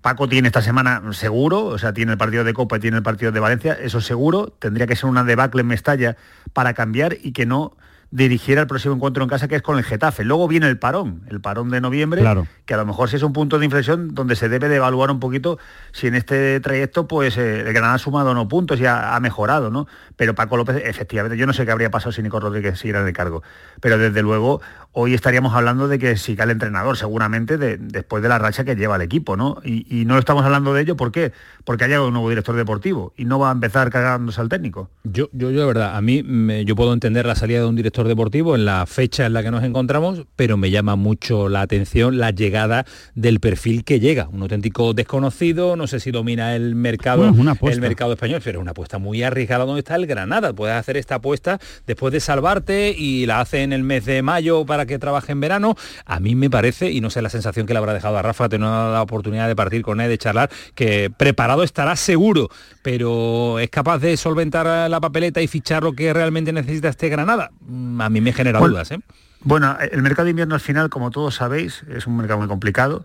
Paco 0.00 0.28
tiene 0.28 0.48
esta 0.48 0.62
semana 0.62 1.02
seguro, 1.12 1.66
o 1.66 1.78
sea, 1.78 1.92
tiene 1.92 2.12
el 2.12 2.18
partido 2.18 2.44
de 2.44 2.54
Copa 2.54 2.76
y 2.76 2.80
tiene 2.80 2.96
el 2.96 3.02
partido 3.02 3.30
de 3.32 3.40
Valencia, 3.40 3.74
eso 3.74 4.00
seguro, 4.00 4.48
tendría 4.58 4.86
que 4.86 4.96
ser 4.96 5.10
una 5.10 5.22
debacle 5.22 5.60
en 5.60 5.66
Mestalla 5.66 6.16
para 6.54 6.72
cambiar 6.72 7.18
y 7.20 7.32
que 7.32 7.44
no 7.44 7.76
dirigiera 8.12 8.60
el 8.60 8.66
próximo 8.66 8.94
encuentro 8.94 9.22
en 9.22 9.28
casa 9.28 9.48
que 9.48 9.56
es 9.56 9.62
con 9.62 9.78
el 9.78 9.84
Getafe. 9.84 10.22
Luego 10.22 10.46
viene 10.46 10.68
el 10.68 10.78
parón, 10.78 11.22
el 11.28 11.40
parón 11.40 11.70
de 11.70 11.80
noviembre, 11.80 12.22
que 12.66 12.74
a 12.74 12.76
lo 12.76 12.86
mejor 12.86 13.08
sí 13.08 13.16
es 13.16 13.22
un 13.22 13.32
punto 13.32 13.58
de 13.58 13.64
inflexión 13.64 14.14
donde 14.14 14.36
se 14.36 14.50
debe 14.50 14.68
de 14.68 14.76
evaluar 14.76 15.10
un 15.10 15.18
poquito 15.18 15.58
si 15.92 16.06
en 16.06 16.14
este 16.14 16.60
trayecto 16.60 17.08
pues 17.08 17.38
eh, 17.38 17.60
el 17.60 17.72
Granada 17.72 17.94
ha 17.94 17.98
sumado 17.98 18.34
no 18.34 18.46
puntos 18.48 18.78
y 18.78 18.86
ha, 18.86 19.18
mejorado, 19.20 19.70
¿no? 19.70 19.86
Pero 20.16 20.34
Paco 20.34 20.58
López, 20.58 20.82
efectivamente, 20.84 21.38
yo 21.38 21.46
no 21.46 21.54
sé 21.54 21.64
qué 21.64 21.72
habría 21.72 21.90
pasado 21.90 22.12
si 22.12 22.22
Nico 22.22 22.38
Rodríguez 22.38 22.78
siguiera 22.78 23.00
en 23.00 23.06
el 23.06 23.12
cargo, 23.14 23.42
pero 23.80 23.96
desde 23.96 24.20
luego 24.20 24.60
hoy 24.92 25.14
estaríamos 25.14 25.54
hablando 25.54 25.88
de 25.88 25.98
que 25.98 26.16
siga 26.16 26.44
el 26.44 26.50
entrenador 26.50 26.96
seguramente 26.96 27.56
después 27.56 28.22
de 28.22 28.28
la 28.28 28.38
racha 28.38 28.64
que 28.64 28.76
lleva 28.76 28.96
el 28.96 29.02
equipo, 29.02 29.36
¿no? 29.36 29.58
Y, 29.64 30.02
no 30.02 30.18
estamos 30.18 30.44
hablando 30.44 30.74
de 30.74 30.82
ello, 30.82 30.96
¿por 30.96 31.12
qué? 31.12 31.32
Porque 31.64 31.84
haya 31.84 32.02
un 32.02 32.12
nuevo 32.12 32.28
director 32.28 32.56
deportivo 32.56 33.12
y 33.16 33.24
no 33.24 33.38
va 33.38 33.50
a 33.50 33.52
empezar 33.52 33.88
cagándose 33.90 34.40
al 34.40 34.48
técnico. 34.48 34.90
Yo, 35.04 35.28
yo, 35.32 35.50
yo 35.50 35.60
de 35.60 35.66
verdad, 35.66 35.96
a 35.96 36.00
mí 36.00 36.24
yo 36.64 36.74
puedo 36.74 36.92
entender 36.92 37.24
la 37.24 37.36
salida 37.36 37.60
de 37.60 37.66
un 37.66 37.76
director 37.76 38.06
deportivo 38.08 38.56
en 38.56 38.64
la 38.64 38.84
fecha 38.86 39.26
en 39.26 39.32
la 39.32 39.42
que 39.42 39.50
nos 39.50 39.62
encontramos, 39.62 40.26
pero 40.34 40.56
me 40.56 40.70
llama 40.70 40.96
mucho 40.96 41.48
la 41.48 41.62
atención 41.62 42.18
la 42.18 42.30
llegada 42.30 42.84
del 43.14 43.38
perfil 43.40 43.84
que 43.84 44.00
llega, 44.00 44.28
un 44.28 44.42
auténtico 44.42 44.92
desconocido, 44.92 45.76
no 45.76 45.86
sé 45.86 46.00
si 46.00 46.10
domina 46.10 46.56
el 46.56 46.74
mercado, 46.74 47.32
el 47.62 47.80
mercado 47.80 48.12
español, 48.12 48.40
pero 48.44 48.58
es 48.58 48.62
una 48.62 48.72
apuesta 48.72 48.98
muy 48.98 49.22
arriesgada 49.22 49.64
donde 49.64 49.80
está 49.80 49.94
el 49.94 50.06
Granada. 50.06 50.52
Puedes 50.52 50.76
hacer 50.76 50.96
esta 50.96 51.16
apuesta 51.16 51.58
después 51.86 52.12
de 52.12 52.20
salvarte 52.20 52.94
y 52.96 53.26
la 53.26 53.40
hace 53.40 53.62
en 53.62 53.72
el 53.72 53.82
mes 53.82 54.04
de 54.04 54.22
mayo 54.22 54.66
para 54.66 54.81
que 54.86 54.98
trabaje 54.98 55.32
en 55.32 55.40
verano. 55.40 55.76
A 56.06 56.20
mí 56.20 56.34
me 56.34 56.50
parece, 56.50 56.90
y 56.90 57.00
no 57.00 57.10
sé 57.10 57.22
la 57.22 57.28
sensación 57.28 57.66
que 57.66 57.72
le 57.72 57.78
habrá 57.78 57.94
dejado 57.94 58.16
a 58.16 58.22
Rafa, 58.22 58.48
tener 58.48 58.68
la 58.68 59.02
oportunidad 59.02 59.48
de 59.48 59.56
partir 59.56 59.82
con 59.82 60.00
él, 60.00 60.08
de 60.08 60.18
charlar, 60.18 60.50
que 60.74 61.10
preparado 61.16 61.62
estará 61.62 61.96
seguro, 61.96 62.48
pero 62.82 63.58
es 63.58 63.70
capaz 63.70 63.98
de 63.98 64.16
solventar 64.16 64.90
la 64.90 65.00
papeleta 65.00 65.40
y 65.40 65.46
fichar 65.46 65.82
lo 65.82 65.92
que 65.92 66.12
realmente 66.12 66.52
necesita 66.52 66.88
este 66.88 67.08
Granada. 67.08 67.50
Mm, 67.66 68.00
a 68.00 68.08
mí 68.08 68.20
me 68.20 68.32
genera 68.32 68.60
dudas. 68.60 68.90
¿eh? 68.90 69.00
Bueno, 69.44 69.76
el 69.80 70.02
mercado 70.02 70.24
de 70.24 70.30
invierno 70.30 70.54
al 70.54 70.60
final, 70.60 70.88
como 70.88 71.10
todos 71.10 71.34
sabéis, 71.34 71.84
es 71.88 72.06
un 72.06 72.16
mercado 72.16 72.38
muy 72.38 72.48
complicado, 72.48 73.04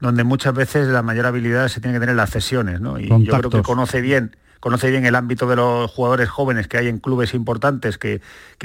donde 0.00 0.24
muchas 0.24 0.54
veces 0.54 0.88
la 0.88 1.02
mayor 1.02 1.26
habilidad 1.26 1.68
se 1.68 1.80
tiene 1.80 1.96
que 1.96 2.00
tener 2.00 2.16
las 2.16 2.30
cesiones, 2.30 2.80
¿no? 2.80 2.98
Y 2.98 3.08
yo 3.08 3.38
creo 3.38 3.50
que 3.50 3.62
conoce 3.62 4.00
bien 4.00 4.36
conoce 4.60 4.90
bien 4.90 5.06
el 5.06 5.14
ámbito 5.14 5.46
de 5.46 5.56
los 5.56 5.90
jugadores 5.90 6.28
jóvenes 6.28 6.68
que 6.68 6.78
hay 6.78 6.88
en 6.88 6.98
clubes 6.98 7.34
importantes 7.34 7.98
que, 7.98 8.20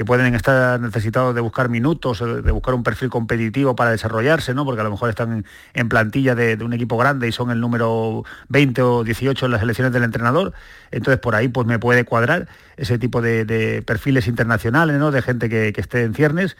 pueden 0.06 0.34
estar 0.34 0.80
necesitados 0.80 1.32
de 1.34 1.40
buscar 1.40 1.68
minutos, 1.68 2.18
de 2.18 2.50
buscar 2.50 2.74
un 2.74 2.82
perfil 2.82 3.08
competitivo 3.08 3.76
para 3.76 3.92
desarrollarse, 3.92 4.52
¿no? 4.52 4.64
porque 4.64 4.80
a 4.80 4.84
lo 4.84 4.90
mejor 4.90 5.10
están 5.10 5.44
en, 5.74 5.88
plantilla 5.88 6.34
de, 6.34 6.62
un 6.64 6.72
equipo 6.72 6.96
grande 6.96 7.28
y 7.28 7.32
son 7.32 7.50
el 7.50 7.60
número 7.60 8.24
20 8.48 8.82
o 8.82 9.04
18 9.04 9.46
en 9.46 9.52
las 9.52 9.62
elecciones 9.62 9.92
del 9.92 10.02
entrenador. 10.02 10.52
Entonces 10.90 11.20
por 11.20 11.36
ahí 11.36 11.48
pues 11.48 11.68
me 11.68 11.78
puede 11.78 12.04
cuadrar 12.04 12.48
ese 12.76 12.98
tipo 12.98 13.22
de, 13.22 13.82
perfiles 13.86 14.26
internacionales, 14.26 14.98
¿no? 14.98 15.12
de 15.12 15.22
gente 15.22 15.48
que, 15.48 15.72
que 15.72 15.80
esté 15.80 16.02
en 16.02 16.14
ciernes. 16.14 16.56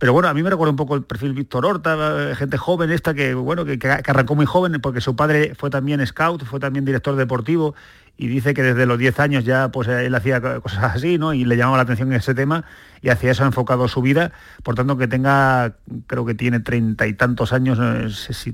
Pero 0.00 0.14
bueno, 0.14 0.28
a 0.28 0.34
mí 0.34 0.42
me 0.42 0.48
recuerda 0.48 0.70
un 0.70 0.78
poco 0.78 0.94
el 0.94 1.02
perfil 1.02 1.34
Víctor 1.34 1.66
Horta, 1.66 2.34
gente 2.34 2.56
joven 2.56 2.90
esta 2.90 3.12
que, 3.12 3.34
bueno, 3.34 3.66
que, 3.66 3.78
arrancó 4.06 4.34
muy 4.34 4.46
joven 4.46 4.80
porque 4.80 5.02
su 5.02 5.14
padre 5.14 5.54
fue 5.54 5.68
también 5.68 6.04
scout, 6.06 6.42
fue 6.46 6.58
también 6.58 6.86
director 6.86 7.16
deportivo 7.16 7.74
y 8.20 8.28
dice 8.28 8.52
que 8.52 8.62
desde 8.62 8.84
los 8.84 8.98
10 8.98 9.18
años 9.18 9.44
ya 9.46 9.70
pues 9.70 9.88
él 9.88 10.14
hacía 10.14 10.42
cosas 10.60 10.94
así, 10.94 11.16
¿no? 11.16 11.32
Y 11.32 11.46
le 11.46 11.56
llamaba 11.56 11.78
la 11.78 11.84
atención 11.84 12.12
ese 12.12 12.34
tema 12.34 12.66
y 13.00 13.08
hacia 13.08 13.30
eso 13.30 13.44
ha 13.44 13.46
enfocado 13.46 13.88
su 13.88 14.02
vida. 14.02 14.32
Por 14.62 14.74
tanto, 14.74 14.98
que 14.98 15.08
tenga, 15.08 15.76
creo 16.06 16.26
que 16.26 16.34
tiene 16.34 16.60
treinta 16.60 17.06
y 17.06 17.14
tantos 17.14 17.54
años, 17.54 17.78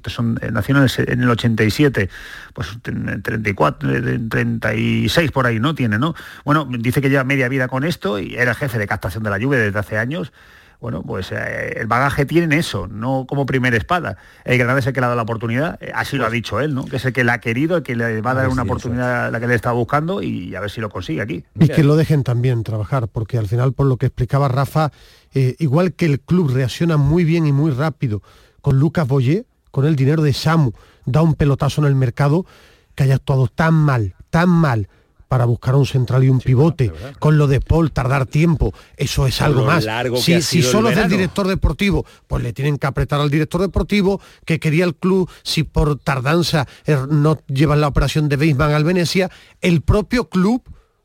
son, 0.07 0.39
eh, 0.41 0.51
nació 0.53 0.77
en 0.77 1.21
el, 1.21 1.29
87, 1.29 2.09
pues 2.55 2.79
34, 2.81 3.91
36 4.29 5.33
por 5.33 5.47
ahí, 5.47 5.59
¿no? 5.59 5.75
Tiene, 5.75 5.99
¿no? 5.99 6.15
Bueno, 6.45 6.69
dice 6.71 7.03
que 7.03 7.11
lleva 7.11 7.25
media 7.25 7.49
vida 7.49 7.67
con 7.67 7.83
esto 7.83 8.21
y 8.21 8.37
era 8.37 8.55
jefe 8.55 8.79
de 8.79 8.87
captación 8.87 9.25
de 9.25 9.31
la 9.31 9.39
lluvia 9.39 9.59
desde 9.59 9.81
hace 9.81 9.99
años 9.99 10.33
bueno, 10.81 11.03
pues 11.03 11.33
eh, 11.33 11.81
el 11.81 11.87
bagaje 11.87 12.27
tiene 12.27 12.57
eso, 12.57 12.87
no 12.87 13.27
como 13.29 13.47
primera 13.47 13.77
espada. 13.77 14.17
El 14.45 14.59
Granada 14.59 14.79
es 14.79 14.87
el 14.87 14.93
que 14.93 15.01
le 15.01 15.07
ha 15.07 15.09
dado 15.09 15.17
la 15.17 15.23
oportunidad, 15.23 15.83
eh, 15.83 15.93
así 15.95 16.17
lo 16.17 16.25
ha 16.25 16.29
pues 16.29 16.35
dicho 16.35 16.61
él, 16.61 16.75
¿no? 16.75 16.85
Que 16.85 16.97
es 16.97 17.05
el 17.05 17.13
que 17.13 17.25
la 17.25 17.35
ha 17.35 17.41
querido, 17.41 17.79
el 17.79 17.83
que 17.83 17.97
le 17.97 18.21
va 18.21 18.33
a 18.33 18.35
dar 18.35 18.49
una 18.49 18.63
oportunidad 18.63 19.27
a 19.27 19.31
la 19.31 19.41
que 19.41 19.47
le 19.47 19.55
está 19.55 19.73
buscando 19.73 20.23
y 20.23 20.55
a 20.55 20.61
ver 20.61 20.71
si 20.71 20.81
lo 20.81 20.91
consigue 20.91 21.21
aquí. 21.23 21.45
Y 21.59 21.69
que 21.69 21.85
lo 21.85 21.97
dejen 21.97 22.23
también 22.23 22.63
trabajar, 22.63 23.09
porque 23.09 23.39
al 23.39 23.49
final, 23.49 23.73
por 23.73 23.87
lo 23.87 23.97
que 23.97 24.07
explicaba 24.07 24.49
Rafa, 24.49 24.93
eh, 25.35 25.57
igual 25.59 25.95
que 25.95 26.07
el 26.07 26.21
club 26.21 26.53
reacciona 26.53 26.97
muy 26.97 27.25
bien 27.25 27.47
y 27.47 27.53
muy 27.53 27.71
rápido 27.71 28.23
con 28.61 28.79
Lucas 28.79 29.07
Boyer, 29.07 29.47
con 29.71 29.87
el 29.87 29.97
dinero 29.97 30.23
de 30.23 30.33
Samu, 30.33 30.73
da 31.05 31.23
un 31.23 31.35
pelotazo 31.35 31.81
en 31.81 31.87
el 31.87 31.95
mercado, 31.95 32.47
que 32.95 33.05
haya 33.05 33.17
actuado 33.17 33.47
tan 33.49 33.75
mal, 33.75 34.15
tan 34.31 34.49
mal 34.49 34.89
para 35.29 35.45
buscar 35.45 35.75
un 35.75 35.87
central 35.87 36.25
y 36.25 36.29
un 36.29 36.41
pivote, 36.41 36.93
con 37.19 37.37
lo 37.39 37.47
de 37.47 37.61
Paul 37.61 37.91
tardar 37.91 38.27
tiempo, 38.27 38.73
eso 38.97 39.27
es 39.27 39.41
algo 39.43 39.65
más. 39.65 39.87
Si, 40.21 40.41
si 40.43 40.63
solo 40.63 40.91
es 40.91 40.97
del 40.97 41.09
director 41.09 41.49
deportivo, 41.49 42.07
pues 42.27 42.43
le 42.43 42.53
tienen 42.53 42.79
que 42.79 42.87
apretar 42.87 43.21
al 43.21 43.31
director 43.31 43.61
deportivo 43.61 44.21
que 44.45 44.61
quería 44.61 44.85
el 44.85 44.95
club, 44.95 45.29
si 45.43 45.65
por 45.65 45.99
tardanza 45.99 46.67
er, 46.85 47.09
no 47.09 47.39
llevan 47.49 47.81
la 47.81 47.89
operación 47.89 48.29
de 48.29 48.37
Beisman 48.37 48.73
al 48.73 48.85
Venecia, 48.85 49.31
el 49.61 49.83
propio 49.83 50.29
club, 50.29 50.63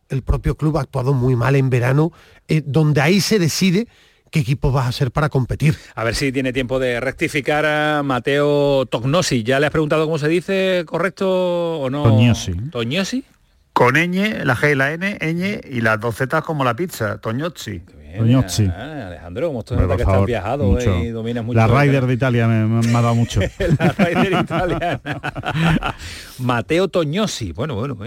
el 0.10 0.22
propio 0.22 0.56
club 0.56 0.78
ha 0.78 0.82
actuado 0.82 1.14
muy 1.14 1.36
mal 1.36 1.56
en 1.56 1.70
verano, 1.70 2.12
eh, 2.48 2.62
donde 2.66 3.02
ahí 3.02 3.22
se 3.22 3.40
decide 3.40 3.88
qué 4.30 4.40
equipo 4.40 4.72
vas 4.72 4.88
a 4.88 4.92
ser 4.92 5.12
para 5.12 5.30
competir. 5.30 5.76
A 5.96 6.04
ver 6.04 6.16
si 6.16 6.32
tiene 6.32 6.54
tiempo 6.54 6.80
de 6.80 7.00
rectificar 7.00 7.66
a 7.66 8.04
Mateo 8.04 8.86
Tognosi. 8.86 9.44
¿Ya 9.44 9.60
le 9.60 9.66
has 9.66 9.72
preguntado 9.72 10.06
cómo 10.06 10.18
se 10.18 10.28
dice 10.28 10.84
correcto 10.86 11.80
o 11.80 11.90
no? 11.90 12.04
Tognosi. 12.04 12.54
¿Tognosi? 12.72 13.26
Con 13.74 13.96
ñ, 13.96 14.44
la 14.44 14.56
G 14.56 14.72
y 14.72 14.76
la 14.76 14.92
N, 14.92 15.18
ñ 15.20 15.62
y 15.70 15.82
las 15.82 16.00
dos 16.00 16.16
Z 16.16 16.42
como 16.42 16.64
la 16.64 16.76
pizza, 16.76 17.18
Toñozzi. 17.20 17.82
Toñozzi. 18.18 18.68
Ah, 18.68 19.08
Alejandro, 19.08 19.48
como 19.48 19.64
tú 19.64 19.76
que 19.76 20.02
estás 20.02 20.26
viajado 20.26 20.78
eh, 20.78 21.04
y 21.06 21.10
dominas 21.10 21.46
mucho. 21.46 21.58
La 21.58 21.68
Rider 21.68 22.06
de 22.06 22.14
Italia 22.14 22.48
me, 22.48 22.66
me, 22.66 22.98
ha 22.98 23.02
dado 23.02 23.16
mucho. 23.16 23.40
la 23.80 23.88
Rider 23.94 24.42
italiana. 24.42 25.00
Mateo 26.40 26.90
Toñosi. 26.90 27.54
Bueno, 27.54 27.76
bueno, 27.76 27.98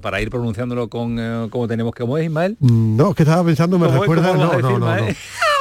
para 0.00 0.20
ir 0.20 0.28
pronunciándolo 0.30 0.88
con 0.88 1.18
eh, 1.18 1.48
como 1.50 1.66
tenemos 1.66 1.94
que 1.94 2.02
como 2.02 2.18
es 2.18 2.26
Ismael. 2.26 2.56
No, 2.60 3.14
que 3.14 3.22
estaba 3.22 3.42
pensando, 3.44 3.78
me 3.78 3.88
recuerda. 3.88 4.34
No, 4.34 4.58
no, 4.58 4.78
no, 4.78 4.78
no, 4.78 5.06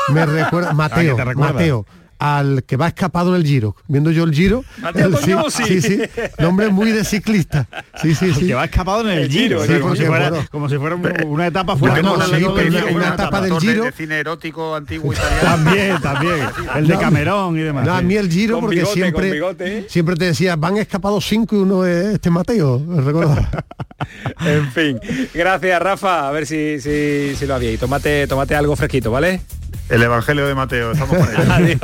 Me 0.10 0.26
recuerda. 0.26 0.74
Mateo. 0.74 1.18
Mateo 1.36 1.86
al 2.20 2.64
que 2.64 2.78
va 2.78 2.88
escapado 2.88 3.36
en 3.36 3.42
el 3.42 3.48
Giro. 3.48 3.76
Viendo 3.88 4.12
yo 4.12 4.24
el 4.24 4.34
Giro. 4.34 4.64
El, 4.96 5.18
sí, 5.18 5.34
sí, 5.50 5.82
sí. 5.82 6.02
Nombre 6.40 6.70
muy 6.70 6.92
de 6.92 7.04
ciclista. 7.04 7.68
Sí, 8.02 8.16
sí, 8.16 8.34
sí. 8.34 8.48
que 8.48 8.54
va 8.54 8.66
escapado 8.66 9.10
en 9.10 9.18
el 9.18 9.30
Giro. 9.30 9.60
como, 9.82 9.96
si 9.96 10.06
fuera, 10.06 10.32
como, 10.50 10.70
si 10.70 10.78
fuera, 10.78 10.96
una 10.96 11.48
etapa 11.48 11.76
fuera 11.76 12.02
no, 12.02 12.18
no, 12.18 12.26
sí, 12.26 12.44
una, 12.44 12.86
una 12.86 13.08
etapa 13.10 13.42
del 13.42 13.60
Giro. 13.60 13.86
De 13.86 13.92
cine 13.92 14.20
erótico 14.20 14.76
antiguo 14.76 15.14
italiano. 15.14 15.42
También, 15.42 16.02
también. 16.02 16.48
El 16.76 16.88
de 16.88 16.98
Camerón 16.98 17.58
y 17.58 17.62
demás. 17.62 17.86
No, 17.86 17.94
a 17.94 18.02
mí 18.02 18.16
el 18.16 18.30
Giro, 18.30 18.60
porque 18.60 18.78
bigote, 18.78 18.94
siempre, 18.94 19.90
siempre 19.90 20.16
te 20.16 20.26
decía, 20.26 20.56
van 20.56 20.78
escapados 20.78 21.26
cinco 21.26 21.56
y 21.56 21.60
uno 21.60 21.86
es 21.86 22.06
este 22.06 22.30
Mateo. 22.30 22.82
en 24.46 24.72
fin. 24.72 25.00
Gracias, 25.34 25.82
Rafa. 25.82 26.28
A 26.28 26.32
ver 26.32 26.46
si, 26.46 26.80
si, 26.80 27.36
si 27.36 27.46
lo 27.46 27.56
había. 27.56 27.72
Y 27.72 27.78
tómate, 27.78 28.28
tómate 28.28 28.56
algo 28.56 28.76
fresquito, 28.76 29.12
¿vale? 29.12 29.42
El 29.90 30.02
Evangelio 30.02 30.48
de 30.48 30.56
Mateo, 30.56 30.92
estamos 30.94 31.18
con 31.18 31.30
ello. 31.30 31.54
adiós. 31.54 31.82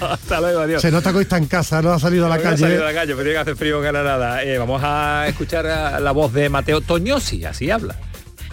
Hasta 0.00 0.40
luego, 0.40 0.60
adiós. 0.60 0.82
Se 0.82 0.90
nota 0.90 1.10
que 1.10 1.18
hoy 1.18 1.22
está 1.22 1.36
en 1.36 1.46
casa, 1.46 1.82
no 1.82 1.92
ha 1.92 1.98
salido 1.98 2.26
a 2.26 2.28
la 2.28 2.38
calle. 2.38 2.60
No 2.60 2.66
ha 2.66 2.68
salido 2.68 2.82
a 2.82 2.86
la 2.86 2.94
calle, 2.94 3.12
pero 3.12 3.22
tiene 3.22 3.32
que 3.32 3.38
hacer 3.38 3.56
frío 3.56 3.78
en 3.78 3.92
Granada. 3.92 4.42
Eh, 4.42 4.58
vamos 4.58 4.80
a 4.82 5.26
escuchar 5.28 5.64
la 6.00 6.12
voz 6.12 6.32
de 6.32 6.48
Mateo 6.48 6.80
Toñosi, 6.80 7.44
así 7.44 7.70
habla. 7.70 7.96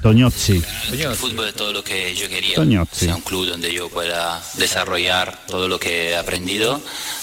Toñozzi. 0.02 0.64
El 0.92 1.16
fútbol 1.16 1.48
es 1.48 1.56
todo 1.56 1.74
lo 1.74 1.84
que 1.84 2.14
yo 2.16 2.30
quería. 2.30 2.56
Toñozzi. 2.56 3.06
Sea 3.06 3.16
un 3.16 3.22
club 3.22 3.48
donde 3.48 3.74
yo 3.74 3.90
pueda 3.90 4.42
desarrollar 4.56 5.40
todo 5.48 5.68
lo 5.68 5.80
que 5.80 6.12
he 6.12 6.16
aprendido, 6.16 6.80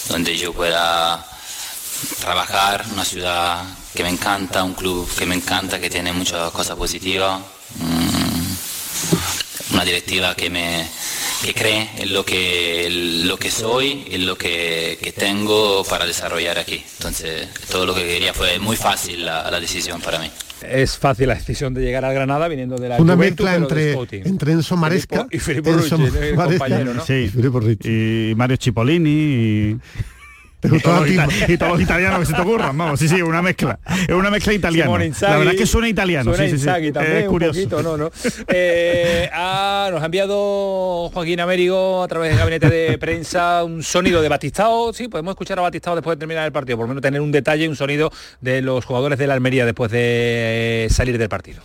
donde 0.09 0.37
yo 0.37 0.53
pueda 0.53 1.25
trabajar, 2.21 2.85
una 2.93 3.05
ciudad 3.05 3.63
que 3.95 4.03
me 4.03 4.09
encanta, 4.09 4.65
un 4.65 4.75
club 4.75 5.09
que 5.17 5.25
me 5.25 5.37
encanta, 5.37 5.81
que 5.81 5.89
tiene 5.89 6.13
muchas 6.13 6.51
cosas 6.51 6.77
positivas, 6.77 7.41
mm, 7.77 9.75
una 9.75 9.85
directiva 9.85 10.35
que 10.35 10.51
me, 10.51 10.89
que 11.43 11.55
cree 11.55 11.89
en 11.99 12.13
lo 12.13 12.25
que, 12.25 12.89
lo 13.25 13.37
que 13.37 13.51
soy, 13.51 14.05
en 14.11 14.27
lo 14.27 14.37
que, 14.37 15.13
tengo 15.17 15.85
para 15.85 16.07
desarrollar 16.07 16.59
aquí. 16.59 16.83
Entonces, 16.99 17.49
todo 17.71 17.87
lo 17.87 17.95
que 17.95 18.03
quería 18.03 18.35
fue 18.35 18.59
muy 18.59 18.77
fácil 18.77 19.25
la, 19.25 19.61
decisión 19.61 20.01
para 20.01 20.19
mí. 20.19 20.31
Es 20.63 20.97
fácil 20.97 21.29
la 21.29 21.35
decisión 21.35 21.75
de 21.75 21.83
llegar 21.83 22.05
a 22.05 22.13
Granada 22.13 22.49
viniendo 22.49 22.77
de 22.77 22.89
la 22.89 22.97
Una 22.99 23.17
mezcla 23.17 23.55
entre, 23.55 23.93
entre 24.11 24.53
Enzo 24.53 24.77
Maresca 24.77 25.27
y 25.31 25.39
Filippo 25.39 25.73
Rucci, 25.73 25.95
compañero, 26.35 26.95
¿no? 26.95 27.05
Sí, 27.05 27.31
y 27.85 28.35
Mario 28.35 28.57
Cipollini 28.61 29.11
y 29.11 29.77
y, 30.65 30.81
todos 30.81 31.01
los, 31.01 31.81
italianos 31.81 32.21
que 32.21 32.27
se 32.27 32.33
te 32.33 32.41
ocurran, 32.41 32.77
vamos, 32.77 32.99
sí, 32.99 33.09
sí, 33.09 33.21
una 33.23 33.43
mezcla. 33.43 33.79
Es 34.09 34.15
una 34.15 34.31
mezcla 34.31 34.53
italiana. 34.53 34.91
la 35.21 35.37
verdad 35.39 35.55
es 35.55 35.61
que 35.61 35.67
suena 35.67 35.89
italiano. 35.89 36.35
Suena 36.35 36.51
sí, 36.51 36.59
sí, 36.59 36.59
sí. 36.59 36.93
también, 36.93 37.17
es 37.19 37.27
curioso. 37.27 37.59
Un 37.59 37.69
poquito, 37.69 37.83
no, 37.83 37.97
no. 37.97 38.11
Eh, 38.49 39.29
ah, 39.33 39.89
nos 39.91 40.03
ha 40.03 40.07
enviado 40.07 41.11
Joaquín 41.11 41.41
Américo 41.41 42.03
a 42.03 42.09
través 42.09 42.31
del 42.31 42.39
gabinete 42.39 42.71
de 42.71 42.99
prensa 42.99 43.65
un 43.65 43.83
sonido 43.83 44.23
de 44.23 44.29
Batistao. 44.29 44.93
Sí, 44.93 45.09
podemos 45.09 45.33
escuchar 45.33 45.59
a 45.59 45.63
Batistao 45.63 45.95
después 45.95 46.17
de 46.17 46.21
terminar 46.21 46.45
el 46.47 46.53
partido, 46.53 46.79
por 46.79 46.85
lo 46.85 46.89
menos 46.89 47.03
tener 47.03 47.21
un 47.21 47.33
detalle, 47.33 47.69
un 47.69 47.77
sonido 47.77 48.11
de 48.41 48.63
los 48.63 48.85
jugadores 48.85 49.19
de 49.19 49.27
la 49.27 49.35
Almería 49.35 49.65
después 49.67 49.91
de 49.91 50.89
salir 50.91 51.19
del 51.19 51.29
partido. 51.29 51.63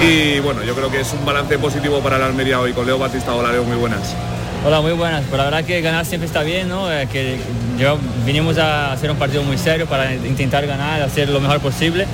Y 0.00 0.40
bueno, 0.40 0.64
yo 0.64 0.74
creo 0.74 0.90
que 0.90 1.00
es 1.00 1.12
un 1.12 1.24
balance 1.24 1.58
positivo 1.58 2.00
para 2.00 2.18
la 2.18 2.26
Almería 2.26 2.60
hoy, 2.60 2.72
con 2.72 2.86
Leo 2.86 2.98
Batistao, 2.98 3.42
la 3.42 3.50
veo 3.50 3.64
muy 3.64 3.76
buenas. 3.76 4.16
Hola, 4.64 4.80
muy 4.80 4.92
buenas. 4.92 5.24
Pues 5.28 5.38
la 5.38 5.44
verdad 5.44 5.64
que 5.64 5.80
ganar 5.80 6.06
siempre 6.06 6.28
está 6.28 6.44
bien, 6.44 6.68
¿no? 6.68 6.90
Eh, 6.92 7.08
que 7.10 7.36
yo, 7.78 7.98
vinimos 8.24 8.58
a 8.58 8.92
hacer 8.92 9.10
un 9.10 9.16
partido 9.16 9.42
muy 9.42 9.58
serio 9.58 9.86
para 9.86 10.14
intentar 10.14 10.64
ganar, 10.68 11.02
hacer 11.02 11.28
lo 11.30 11.40
mejor 11.40 11.58
posible. 11.58 12.06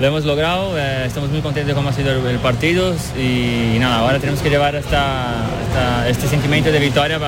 Lo 0.00 0.06
hemos 0.06 0.24
logrado, 0.24 0.78
eh, 0.78 1.04
estamos 1.06 1.30
muy 1.30 1.40
contentos 1.40 1.68
de 1.68 1.74
cómo 1.74 1.88
ha 1.88 1.92
sido 1.92 2.12
el, 2.28 2.38
partido 2.38 2.94
y, 3.18 3.78
nada, 3.80 4.00
ahora 4.00 4.20
tenemos 4.20 4.40
que 4.40 4.50
llevar 4.50 4.76
hasta, 4.76 6.06
este 6.06 6.28
sentimiento 6.28 6.70
de 6.70 6.78
victoria, 6.78 7.18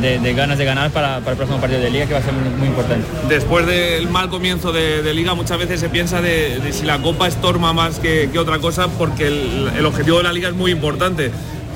de, 0.00 0.34
ganas 0.34 0.56
de 0.56 0.64
ganar 0.64 0.90
para, 0.92 1.18
el 1.18 1.36
próximo 1.36 1.58
partido 1.60 1.80
de 1.80 1.90
liga 1.90 2.06
que 2.06 2.14
va 2.14 2.20
a 2.20 2.22
ser 2.22 2.32
muy, 2.32 2.68
importante. 2.68 3.04
Después 3.28 3.66
del 3.66 4.08
mal 4.08 4.30
comienzo 4.30 4.72
de, 4.72 5.12
liga 5.12 5.34
muchas 5.34 5.58
veces 5.58 5.80
se 5.80 5.90
piensa 5.90 6.22
de, 6.22 6.72
si 6.72 6.86
la 6.86 7.02
copa 7.02 7.26
estorma 7.28 7.72
más 7.72 7.98
que, 7.98 8.30
otra 8.38 8.60
cosa 8.60 8.86
porque 8.86 9.26
el 9.26 9.84
objetivo 9.84 10.18
de 10.18 10.22
la 10.22 10.32
liga 10.32 10.48
es 10.48 10.54
muy 10.54 10.70
importante 10.70 11.32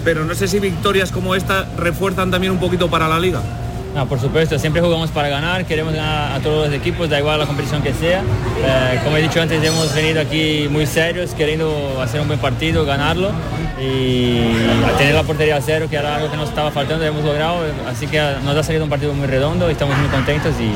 pero 0.07 0.25
no 0.25 0.37
sé 0.37 0.47
si 0.47 0.61
victorias 0.61 1.11
como 1.11 1.35
esta 1.35 1.67
refuerzan 1.77 2.31
también 2.31 2.53
un 2.53 2.61
poquito 2.61 2.89
para 2.89 3.09
la 3.09 3.19
liga. 3.19 3.41
No, 3.93 4.07
por 4.07 4.21
supuesto, 4.21 4.57
siempre 4.57 4.81
jugamos 4.81 5.11
para 5.11 5.29
ganar, 5.29 5.65
queremos 5.65 5.95
ganar 5.95 6.31
a 6.31 6.39
todos 6.39 6.69
los 6.69 6.77
equipos, 6.77 7.11
da 7.11 7.19
igual 7.19 7.41
la 7.41 7.47
competición 7.47 7.83
que 7.83 7.93
sea. 7.93 8.21
Eh, 8.21 9.01
como 9.03 9.17
he 9.17 9.23
dicho 9.23 9.43
antes, 9.43 9.61
hemos 9.65 9.93
venido 9.93 10.21
aquí 10.21 10.69
muy 10.71 10.87
serios, 10.87 11.35
queriendo 11.35 12.01
hacer 12.01 12.21
un 12.21 12.29
buen 12.29 12.39
partido, 12.39 12.85
ganarlo 12.85 13.33
y 13.81 14.43
tener 14.97 15.13
la 15.13 15.25
portería 15.25 15.57
a 15.57 15.61
cero, 15.61 15.89
que 15.91 15.97
era 15.97 16.15
algo 16.15 16.31
que 16.31 16.37
nos 16.37 16.51
estaba 16.51 16.71
faltando, 16.71 17.05
hemos 17.05 17.25
logrado. 17.25 17.65
Así 17.89 18.07
que 18.07 18.23
nos 18.45 18.57
ha 18.57 18.63
salido 18.63 18.85
un 18.85 18.91
partido 18.91 19.13
muy 19.13 19.27
redondo 19.27 19.69
y 19.69 19.73
estamos 19.73 19.99
muy 19.99 20.09
contentos 20.09 20.55
y 20.61 20.71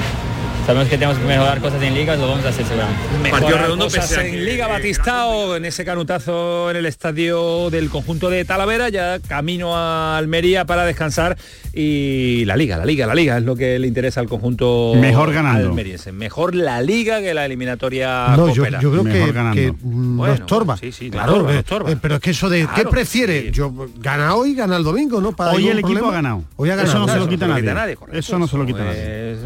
sabemos 0.71 0.89
que 0.89 0.99
tenemos 0.99 1.19
que 1.19 1.27
mejorar 1.27 1.61
cosas 1.61 1.83
en 1.83 1.95
ligas, 1.95 2.17
lo 2.17 2.29
vamos 2.29 2.45
a 2.45 2.51
hacer 2.51 2.65
seguramente. 2.65 3.03
Mejorar 3.25 3.63
redondo 3.63 3.87
cosas 3.87 4.13
en 4.19 4.45
Liga 4.45 4.69
Batistao, 4.69 5.57
en 5.57 5.65
ese 5.65 5.85
canutazo 5.85 6.71
en 6.71 6.77
el 6.77 6.87
estadio 6.87 7.71
del 7.71 7.91
conjunto 7.91 8.31
de 8.31 8.45
Talavera, 8.45 8.89
ya 8.89 9.19
camino 9.19 9.77
a 9.77 10.17
Almería 10.17 10.67
para 10.67 10.85
descansar 10.85 11.37
y 11.73 12.45
la 12.45 12.57
Liga, 12.57 12.77
la 12.77 12.85
Liga, 12.85 13.07
la 13.09 13.17
Liga 13.17 13.39
es 13.39 13.43
lo 13.43 13.57
que 13.57 13.81
le 13.81 13.89
interesa 13.89 14.21
al 14.21 14.29
conjunto 14.29 14.93
mejor 14.95 15.33
ganando. 15.33 15.71
almeriense. 15.71 16.13
Mejor 16.13 16.55
la 16.55 16.81
Liga 16.83 17.21
que 17.21 17.35
la 17.35 17.47
eliminatoria 17.47 18.37
No, 18.37 18.55
yo, 18.55 18.63
creo 18.63 19.05
que, 19.05 19.75
no 19.83 20.33
estorba. 20.33 20.77
Sí, 20.77 20.93
sí, 20.93 21.11
claro, 21.11 21.43
no, 21.43 21.51
estorba. 21.51 21.91
Eh, 21.91 21.99
pero 22.01 22.15
es 22.15 22.21
que 22.21 22.31
eso 22.31 22.49
de 22.49 22.69
¿qué 22.77 22.85
prefiere? 22.85 23.51
Yo 23.51 23.73
gana 23.99 24.37
hoy, 24.37 24.55
gana 24.55 24.77
el 24.77 24.85
domingo, 24.85 25.21
¿no? 25.21 25.33
Para 25.33 25.51
hoy 25.51 25.67
el 25.67 25.81
equipo 25.81 26.07
ha 26.07 26.13
ganado. 26.13 26.45
Hoy 26.55 26.71
ha 26.71 26.77
ganado. 26.77 26.97
Eso 26.97 27.07
no 27.07 27.13
se 27.13 27.19
lo 27.19 27.29
quita 27.29 27.49
nadie. 27.49 27.97
Eso 28.13 28.39
no 28.39 28.47
se 28.47 28.57
lo 28.57 28.65
quita 28.65 28.85
nadie. 28.85 29.37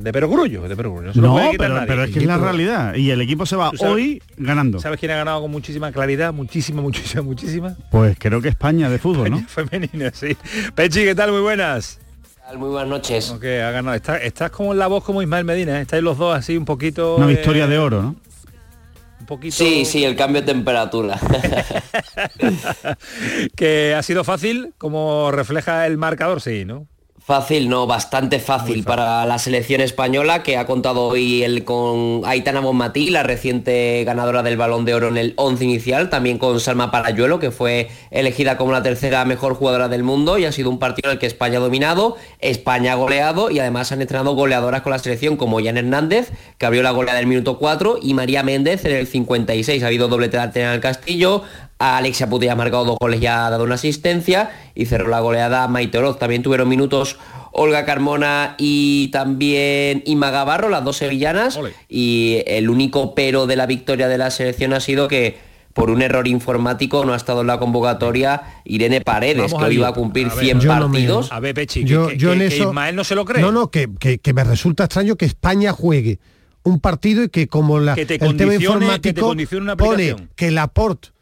De 0.00 0.12
perogrullo, 0.12 0.73
no, 0.76 1.50
pero, 1.58 2.04
es 2.04 2.10
que 2.10 2.20
es 2.20 2.26
la 2.26 2.38
realidad. 2.38 2.94
Y 2.94 3.10
el 3.10 3.20
equipo 3.20 3.46
se 3.46 3.56
va 3.56 3.70
hoy 3.80 4.22
ganando. 4.36 4.80
¿Sabes 4.80 4.98
quién 4.98 5.12
ha 5.12 5.16
ganado 5.16 5.42
con 5.42 5.50
muchísima 5.50 5.92
claridad? 5.92 6.32
Muchísima, 6.32 6.82
muchísima, 6.82 7.22
muchísima. 7.22 7.76
Pues 7.90 8.16
creo 8.18 8.40
que 8.40 8.48
España 8.48 8.90
de 8.90 8.98
fútbol, 8.98 9.30
¿no? 9.30 9.44
Femenina, 9.48 10.10
sí. 10.12 10.36
Pechi, 10.74 11.04
¿qué 11.04 11.14
tal? 11.14 11.32
Muy 11.32 11.40
buenas. 11.40 12.00
Muy 12.56 12.68
buenas 12.68 12.88
noches. 12.88 13.30
Okay, 13.30 13.60
ha 13.60 13.70
ganado. 13.70 13.96
estás 13.96 14.50
como 14.50 14.72
en 14.72 14.78
la 14.78 14.86
voz 14.86 15.02
como 15.02 15.22
Ismael 15.22 15.44
Medina, 15.44 15.78
¿eh? 15.78 15.82
estáis 15.82 16.02
los 16.02 16.18
dos 16.18 16.36
así 16.36 16.56
un 16.56 16.64
poquito... 16.64 17.16
Una 17.16 17.26
victoria 17.26 17.66
de 17.66 17.78
oro, 17.78 18.02
¿no? 18.02 18.16
Un 19.20 19.26
poquito... 19.26 19.56
Sí, 19.56 19.84
sí, 19.84 20.04
el 20.04 20.14
cambio 20.14 20.42
de 20.42 20.48
temperatura. 20.48 21.18
que 23.56 23.94
ha 23.94 24.02
sido 24.02 24.24
fácil, 24.24 24.74
como 24.76 25.30
refleja 25.30 25.86
el 25.86 25.96
marcador, 25.96 26.42
sí, 26.42 26.64
¿no? 26.64 26.86
Fácil, 27.26 27.70
no, 27.70 27.86
bastante 27.86 28.38
fácil, 28.38 28.84
para 28.84 29.24
la 29.24 29.38
selección 29.38 29.80
española 29.80 30.42
que 30.42 30.58
ha 30.58 30.66
contado 30.66 31.04
hoy 31.04 31.42
el, 31.42 31.64
con 31.64 32.20
Aitana 32.26 32.60
Bonmatí, 32.60 33.08
la 33.08 33.22
reciente 33.22 34.04
ganadora 34.04 34.42
del 34.42 34.58
Balón 34.58 34.84
de 34.84 34.92
Oro 34.92 35.08
en 35.08 35.16
el 35.16 35.32
11 35.36 35.64
inicial, 35.64 36.10
también 36.10 36.36
con 36.36 36.60
Salma 36.60 36.90
Parayuelo, 36.90 37.38
que 37.38 37.50
fue 37.50 37.88
elegida 38.10 38.58
como 38.58 38.72
la 38.72 38.82
tercera 38.82 39.24
mejor 39.24 39.54
jugadora 39.54 39.88
del 39.88 40.02
mundo 40.02 40.36
y 40.36 40.44
ha 40.44 40.52
sido 40.52 40.68
un 40.68 40.78
partido 40.78 41.08
en 41.08 41.14
el 41.14 41.18
que 41.18 41.24
España 41.24 41.56
ha 41.56 41.62
dominado, 41.62 42.18
España 42.40 42.92
ha 42.92 42.96
goleado 42.96 43.50
y 43.50 43.58
además 43.58 43.90
han 43.90 44.02
entrenado 44.02 44.34
goleadoras 44.34 44.82
con 44.82 44.92
la 44.92 44.98
selección 44.98 45.38
como 45.38 45.64
Jan 45.64 45.78
Hernández, 45.78 46.30
que 46.58 46.66
abrió 46.66 46.82
la 46.82 46.90
goleada 46.90 47.20
del 47.20 47.26
minuto 47.26 47.58
4 47.58 48.00
y 48.02 48.12
María 48.12 48.42
Méndez 48.42 48.84
en 48.84 48.96
el 48.96 49.06
56. 49.06 49.82
Ha 49.82 49.86
habido 49.86 50.08
doble 50.08 50.28
de 50.28 50.36
en 50.36 50.68
el 50.68 50.80
Castillo, 50.80 51.42
Alexia 51.78 52.28
Putellas 52.28 52.52
ha 52.52 52.56
marcado 52.56 52.84
dos 52.84 52.98
goles 53.00 53.20
y 53.20 53.26
ha 53.26 53.50
dado 53.50 53.64
una 53.64 53.74
asistencia 53.74 54.50
y 54.74 54.86
cerró 54.86 55.08
la 55.08 55.20
goleada 55.20 55.66
Maite 55.68 55.98
Oroz. 55.98 56.18
También 56.18 56.42
tuvieron 56.42 56.68
minutos 56.68 57.18
Olga 57.52 57.84
Carmona 57.84 58.54
y 58.58 59.08
también 59.08 60.02
Inma 60.06 60.30
Gavarro, 60.30 60.68
las 60.68 60.84
dos 60.84 60.96
sevillanas. 60.96 61.58
Y 61.88 62.42
el 62.46 62.70
único 62.70 63.14
pero 63.14 63.46
de 63.46 63.56
la 63.56 63.66
victoria 63.66 64.08
de 64.08 64.18
la 64.18 64.30
selección 64.30 64.72
ha 64.72 64.80
sido 64.80 65.08
que 65.08 65.38
por 65.72 65.90
un 65.90 66.02
error 66.02 66.28
informático 66.28 67.04
no 67.04 67.12
ha 67.12 67.16
estado 67.16 67.40
en 67.40 67.48
la 67.48 67.58
convocatoria 67.58 68.42
Irene 68.64 69.00
Paredes, 69.00 69.52
que 69.52 69.64
hoy 69.64 69.74
iba 69.74 69.88
a 69.88 69.92
cumplir 69.92 70.30
100 70.30 70.60
partidos. 70.60 71.32
a 71.32 71.40
ver, 71.40 71.54
Pechi, 71.54 71.84
yo, 71.84 72.08
que, 72.08 72.14
en 72.14 72.42
eso, 72.42 72.68
Ismael 72.68 72.94
no 72.94 73.04
se 73.04 73.16
lo 73.16 73.24
cree. 73.24 73.42
No, 73.42 73.50
no, 73.50 73.70
que, 73.70 73.88
me 74.32 74.44
resulta 74.44 74.84
extraño 74.84 75.16
que 75.16 75.26
España 75.26 75.72
juegue 75.72 76.20
un 76.62 76.80
partido 76.80 77.24
y 77.24 77.28
que 77.28 77.48
como 77.48 77.78
la, 77.78 77.94
el 77.94 78.36
tema 78.36 78.54
informático 78.54 79.34
pone 79.76 80.16
que 80.34 80.50
Laporte 80.50 81.13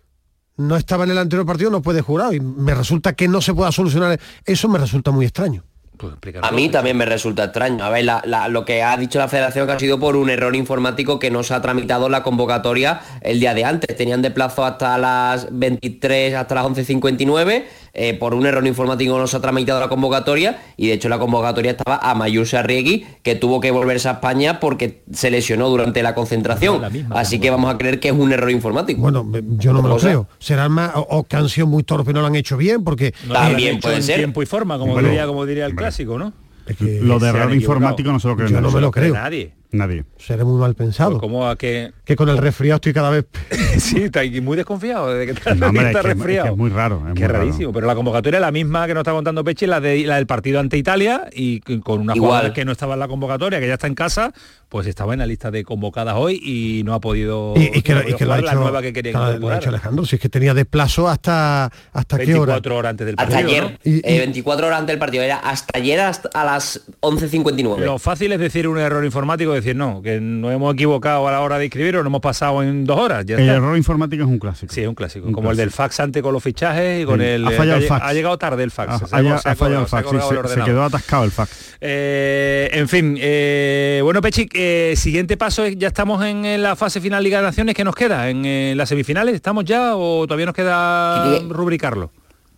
no 0.56 0.76
estaba 0.76 1.04
en 1.04 1.10
el 1.10 1.18
anterior 1.18 1.46
partido, 1.46 1.70
no 1.70 1.82
puede 1.82 2.02
jurar. 2.02 2.34
Y 2.34 2.40
me 2.40 2.74
resulta 2.74 3.14
que 3.14 3.28
no 3.28 3.40
se 3.40 3.54
pueda 3.54 3.72
solucionar. 3.72 4.18
Eso 4.44 4.68
me 4.68 4.78
resulta 4.78 5.10
muy 5.10 5.26
extraño. 5.26 5.64
Pues 5.96 6.14
a 6.42 6.50
mí 6.50 6.68
también 6.68 6.96
me 6.96 7.04
resulta 7.04 7.44
extraño. 7.44 7.84
A 7.84 7.90
ver, 7.90 8.04
lo 8.48 8.64
que 8.64 8.82
ha 8.82 8.96
dicho 8.96 9.18
la 9.20 9.28
federación 9.28 9.66
que 9.66 9.72
ha 9.72 9.78
sido 9.78 10.00
por 10.00 10.16
un 10.16 10.30
error 10.30 10.56
informático 10.56 11.18
que 11.20 11.30
no 11.30 11.44
se 11.44 11.54
ha 11.54 11.62
tramitado 11.62 12.08
la 12.08 12.24
convocatoria 12.24 13.00
el 13.20 13.38
día 13.38 13.54
de 13.54 13.64
antes. 13.64 13.96
Tenían 13.96 14.20
de 14.20 14.32
plazo 14.32 14.64
hasta 14.64 14.98
las 14.98 15.46
23, 15.52 16.34
hasta 16.34 16.56
las 16.56 16.66
11.59 16.66 17.64
eh, 17.94 18.14
por 18.14 18.34
un 18.34 18.46
error 18.46 18.66
informático 18.66 19.18
no 19.18 19.26
se 19.26 19.36
ha 19.36 19.40
tramitado 19.40 19.78
la 19.78 19.88
convocatoria 19.88 20.62
y 20.76 20.88
de 20.88 20.94
hecho 20.94 21.08
la 21.08 21.18
convocatoria 21.18 21.72
estaba 21.72 21.98
a 21.98 22.14
Mayusa 22.14 22.60
Arriegui, 22.60 23.04
que 23.22 23.34
tuvo 23.34 23.60
que 23.60 23.70
volverse 23.70 24.08
a 24.08 24.12
España 24.12 24.60
porque 24.60 25.02
se 25.12 25.30
lesionó 25.30 25.68
durante 25.68 26.02
la 26.02 26.14
concentración. 26.14 26.82
Así 27.10 27.38
que 27.38 27.50
vamos 27.50 27.72
a 27.74 27.76
creer 27.76 28.00
que 28.00 28.08
es 28.08 28.14
un 28.14 28.32
error 28.32 28.50
informático. 28.50 29.00
Bueno, 29.00 29.30
yo 29.58 29.72
no 29.72 29.82
me 29.82 29.88
lo 29.88 29.98
creo. 29.98 30.26
Será 30.38 30.68
más 30.68 30.92
o, 30.94 31.24
que 31.24 31.36
han 31.36 31.48
sido 31.48 31.66
muy 31.66 31.82
torpe 31.82 32.12
no 32.12 32.20
lo 32.20 32.26
han 32.26 32.36
hecho 32.36 32.56
bien 32.56 32.82
porque 32.84 33.14
también 33.30 33.80
puede 33.80 34.02
ser 34.02 34.16
tiempo 34.16 34.42
y 34.42 34.46
forma, 34.46 34.78
como 34.78 34.98
diría, 34.98 35.26
como 35.26 35.44
diría 35.46 35.66
el 35.66 35.74
clásico, 35.74 36.18
¿no? 36.18 36.32
lo 36.78 37.18
de 37.18 37.28
error 37.28 37.54
informático 37.54 38.12
no 38.12 38.20
se 38.20 38.28
lo 38.28 38.36
creo. 38.36 38.48
Yo 38.48 38.60
no 38.60 38.70
me 38.70 38.80
lo 38.80 38.90
creo. 38.90 39.14
Nadie. 39.14 39.61
Nadie. 39.72 40.04
Seré 40.18 40.44
muy 40.44 40.60
mal 40.60 40.74
pensado. 40.74 41.12
Pues 41.12 41.20
como 41.20 41.48
a 41.48 41.56
que... 41.56 41.92
Que 42.04 42.14
con 42.14 42.28
el 42.28 42.38
resfriado 42.38 42.76
estoy 42.76 42.92
cada 42.92 43.10
vez... 43.10 43.26
sí, 43.78 44.02
está 44.02 44.20
muy 44.42 44.56
desconfiado 44.56 45.12
de 45.12 45.26
que 45.26 45.32
está, 45.32 45.54
resfriado. 46.02 46.50
Es, 46.50 46.56
muy 46.56 46.70
raro. 46.70 47.02
Es 47.08 47.14
Qué 47.14 47.26
rarísimo. 47.26 47.72
Pero 47.72 47.86
la 47.86 47.94
convocatoria 47.94 48.36
es 48.36 48.42
la 48.42 48.52
misma 48.52 48.86
que 48.86 48.94
nos 48.94 49.00
está 49.00 49.12
contando 49.12 49.42
Peche, 49.44 49.66
la, 49.66 49.80
de, 49.80 50.04
la 50.04 50.16
del 50.16 50.26
partido 50.26 50.60
ante 50.60 50.76
Italia, 50.76 51.28
y 51.32 51.60
con 51.80 52.00
una 52.00 52.12
jugadora 52.14 52.52
que 52.52 52.64
no 52.64 52.72
estaba 52.72 52.94
en 52.94 53.00
la 53.00 53.08
convocatoria, 53.08 53.60
que 53.60 53.66
ya 53.66 53.74
está 53.74 53.86
en 53.86 53.94
casa, 53.94 54.32
pues 54.68 54.86
estaba 54.86 55.14
en 55.14 55.20
la 55.20 55.26
lista 55.26 55.50
de 55.50 55.64
convocadas 55.64 56.14
hoy 56.16 56.40
y 56.42 56.82
no 56.84 56.94
ha 56.94 57.00
podido... 57.00 57.54
Y, 57.56 57.82
que, 57.82 57.94
lo 57.94 58.00
ha 58.00 58.04
hecho, 58.04 58.26
la 58.26 58.54
nueva 58.54 58.82
que 58.82 58.92
quería 58.92 59.12
claro, 59.12 59.38
lo 59.38 59.48
ha 59.48 59.56
hecho 59.56 59.70
Alejandro, 59.70 60.04
si 60.04 60.16
es 60.16 60.22
que 60.22 60.28
tenía 60.28 60.54
desplazo 60.54 61.08
hasta 61.08 61.70
hasta 61.92 62.18
qué 62.18 62.34
hora. 62.34 62.54
24 62.54 62.76
horas 62.76 62.90
antes 62.90 63.06
del 63.06 63.16
partido. 63.16 63.38
Hasta 63.38 63.48
ayer, 63.48 63.78
eh, 63.84 64.18
24 64.18 64.66
horas 64.66 64.80
antes 64.80 64.92
del 64.92 64.98
partido. 64.98 65.22
Era 65.22 65.36
hasta 65.38 65.78
ayer 65.78 66.00
hasta 66.00 66.28
a 66.28 66.44
las 66.44 66.80
11.59. 67.00 67.78
Lo 67.78 67.98
fácil 67.98 68.32
es 68.32 68.40
decir 68.40 68.68
un 68.68 68.78
error 68.78 69.04
informático, 69.04 69.52
decir 69.64 69.76
no, 69.76 70.02
que 70.02 70.20
nos 70.20 70.52
hemos 70.52 70.74
equivocado 70.74 71.26
a 71.28 71.32
la 71.32 71.40
hora 71.40 71.58
de 71.58 71.66
escribir 71.66 71.96
o 71.96 72.02
no 72.02 72.08
hemos 72.08 72.20
pasado 72.20 72.62
en 72.62 72.84
dos 72.84 72.98
horas. 72.98 73.24
el 73.28 73.48
error 73.48 73.76
informático 73.76 74.22
es 74.22 74.28
un 74.28 74.38
clásico. 74.38 74.72
Sí, 74.72 74.82
es 74.82 74.88
un 74.88 74.94
clásico. 74.94 75.30
como 75.32 75.50
el 75.50 75.56
del 75.56 75.70
fax 75.70 76.00
antes 76.00 76.22
con 76.22 76.32
los 76.32 76.42
fichajes 76.42 77.02
y 77.02 77.04
con 77.04 77.20
el... 77.20 77.46
Ha 77.46 77.50
fallado 77.50 77.78
el 77.78 77.86
fax. 77.86 78.04
Ha 78.04 78.12
llegado 78.12 78.38
tarde 78.38 78.62
el 78.62 78.70
fax. 78.70 79.02
Ha, 79.02 79.06
fallado 79.54 79.82
el 79.82 79.86
fax. 79.88 80.08
Se, 80.52 80.62
quedó 80.62 80.84
atascado 80.84 81.24
el 81.24 81.30
fax. 81.30 81.76
Eh, 81.80 82.70
en 82.72 82.88
fin, 82.88 83.16
eh, 83.20 84.00
bueno, 84.02 84.20
Pechi, 84.20 84.48
eh, 84.54 84.94
siguiente 84.96 85.36
paso 85.36 85.64
es, 85.64 85.76
ya 85.76 85.88
estamos 85.88 86.24
en, 86.24 86.62
la 86.62 86.76
fase 86.76 87.00
final 87.00 87.22
Liga 87.22 87.38
de 87.38 87.44
Naciones, 87.44 87.74
¿qué 87.74 87.84
nos 87.84 87.94
queda? 87.94 88.28
¿En 88.28 88.76
las 88.76 88.88
semifinales? 88.88 89.34
¿Estamos 89.34 89.64
ya 89.64 89.96
o 89.96 90.26
todavía 90.26 90.46
nos 90.46 90.54
queda 90.54 91.40
rubricarlo? 91.48 92.10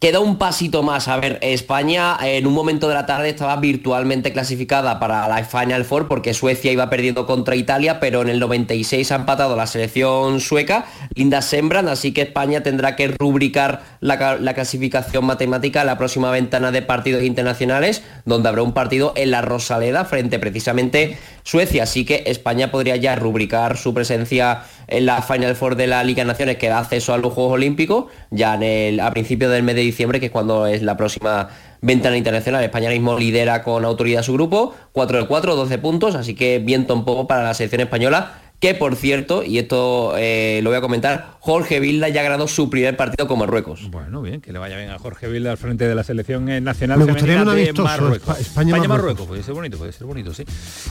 Queda 0.05 0.21
un 0.21 0.37
pasito 0.37 0.83
más. 0.83 1.09
A 1.09 1.17
ver, 1.17 1.39
España 1.41 2.19
en 2.21 2.47
un 2.47 2.53
momento 2.53 2.89
de 2.89 2.95
la 2.95 3.07
tarde 3.07 3.31
estaba 3.31 3.57
virtualmente 3.57 4.35
clasificada 4.35 5.01
para 5.01 5.27
la 5.29 5.43
Final 5.45 5.87
Four 5.87 6.09
porque 6.09 6.35
Suecia 6.35 6.71
iba 6.71 6.91
perdiendo 6.91 7.25
contra 7.25 7.57
Italia, 7.57 8.01
pero 8.01 8.21
en 8.21 8.29
el 8.29 8.39
96 8.39 9.11
ha 9.11 9.15
empatado 9.15 9.57
la 9.57 9.67
selección 9.67 10.43
sueca, 10.43 10.85
Linda 11.15 11.41
Sembran, 11.41 11.89
así 11.89 12.13
que 12.13 12.21
España 12.21 12.63
tendrá 12.63 12.97
que 12.97 13.09
rubricar 13.09 13.83
la, 14.01 14.37
la 14.39 14.53
clasificación 14.53 15.25
matemática 15.25 15.81
en 15.81 15.87
la 15.87 15.97
próxima 15.97 16.31
ventana 16.31 16.71
de 16.71 16.83
partidos 16.83 17.23
internacionales, 17.23 18.03
donde 18.27 18.51
habrá 18.51 18.63
un 18.63 18.75
partido 18.75 19.15
en 19.17 19.31
la 19.31 19.41
Rosaleda 19.41 20.05
frente 20.05 20.39
precisamente 20.39 21.17
Suecia, 21.45 21.83
así 21.83 22.07
que 22.07 22.25
España 22.27 22.71
podría 22.71 22.97
ya 22.97 23.15
rubricar 23.17 23.77
su 23.77 23.93
presencia 23.93 24.63
en 24.87 25.05
la 25.05 25.21
Final 25.21 25.55
Four 25.55 25.77
de 25.77 25.87
la 25.87 26.03
Liga 26.03 26.23
de 26.23 26.29
Naciones 26.29 26.57
que 26.57 26.69
da 26.69 26.79
acceso 26.79 27.13
a 27.13 27.19
los 27.19 27.35
Juegos 27.35 27.53
Olímpicos, 27.53 28.07
ya 28.31 28.55
en 28.55 28.63
el, 28.63 29.01
a 29.01 29.11
principios 29.11 29.53
del 29.53 29.63
mes 29.63 29.75
de 29.75 29.83
diciembre, 29.83 30.21
que 30.21 30.27
es 30.27 30.33
cuando 30.33 30.67
es 30.67 30.83
la 30.83 30.97
próxima 30.97 31.51
ventana 31.83 32.17
internacional. 32.17 32.65
España 32.65 32.89
mismo 32.89 33.19
lidera 33.19 33.63
con 33.63 33.85
autoridad 33.85 34.23
su 34.23 34.33
grupo, 34.33 34.75
4 34.93 35.19
de 35.19 35.27
4, 35.27 35.55
12 35.55 35.79
puntos, 35.79 36.15
así 36.15 36.35
que 36.35 36.61
viento 36.61 36.95
un 36.95 37.05
poco 37.05 37.27
para 37.27 37.45
la 37.45 37.53
selección 37.53 37.83
española 37.83 38.41
que 38.65 38.75
por 38.75 38.97
cierto, 38.97 39.45
y 39.45 39.59
esto 39.59 40.15
eh, 40.17 40.61
lo 40.63 40.71
voy 40.71 40.79
a 40.79 40.81
comentar, 40.81 41.37
Jorge 41.41 41.81
Vilda 41.81 42.09
ya 42.09 42.23
ha 42.23 42.25
ganado 42.25 42.49
su 42.49 42.71
primer 42.71 42.97
partido 42.97 43.29
con 43.29 43.39
Marruecos. 43.39 43.91
Bueno, 43.91 44.23
bien, 44.23 44.41
que 44.41 44.55
le 44.55 44.59
vaya 44.59 44.79
bien 44.79 44.89
a 44.89 44.99
Jorge 44.99 45.29
Vilda 45.29 45.51
al 45.51 45.59
frente 45.59 45.87
de 45.87 45.95
la 45.95 46.03
selección 46.03 46.49
eh, 46.49 46.63
nacional 46.63 46.99
Me 46.99 47.05
gustaría 47.05 47.43
un 47.43 47.55
de 47.55 47.73
Marruecos. 47.75 48.41
España-Marruecos, 48.41 49.27
puede 49.27 49.43
ser 49.43 49.53
bonito, 49.53 49.77
puede 49.77 49.93
ser 49.93 50.07
bonito, 50.07 50.33
sí. 50.33 50.45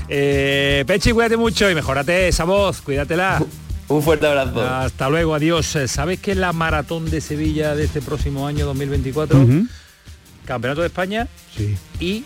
Eh, 0.08 0.84
Pechi, 0.86 1.14
cuídate 1.14 1.36
mucho 1.36 1.68
y 1.68 1.74
mejorate 1.74 2.28
esa 2.28 2.44
voz, 2.44 2.80
cuídatela. 2.82 3.44
Un 3.88 4.04
fuerte 4.04 4.28
abrazo. 4.28 4.62
Hasta 4.62 5.10
luego, 5.10 5.34
adiós. 5.34 5.76
¿Sabes 5.88 6.20
que 6.20 6.36
la 6.36 6.54
maratón 6.54 7.10
de 7.10 7.22
Sevilla 7.22 7.76
de 7.76 7.86
este 7.86 8.04
próximo 8.04 8.46
año 8.46 8.68
2024? 8.68 9.48
Campeonato 10.46 10.82
de 10.82 10.88
España 10.88 11.28
sí. 11.58 11.76
y 12.00 12.24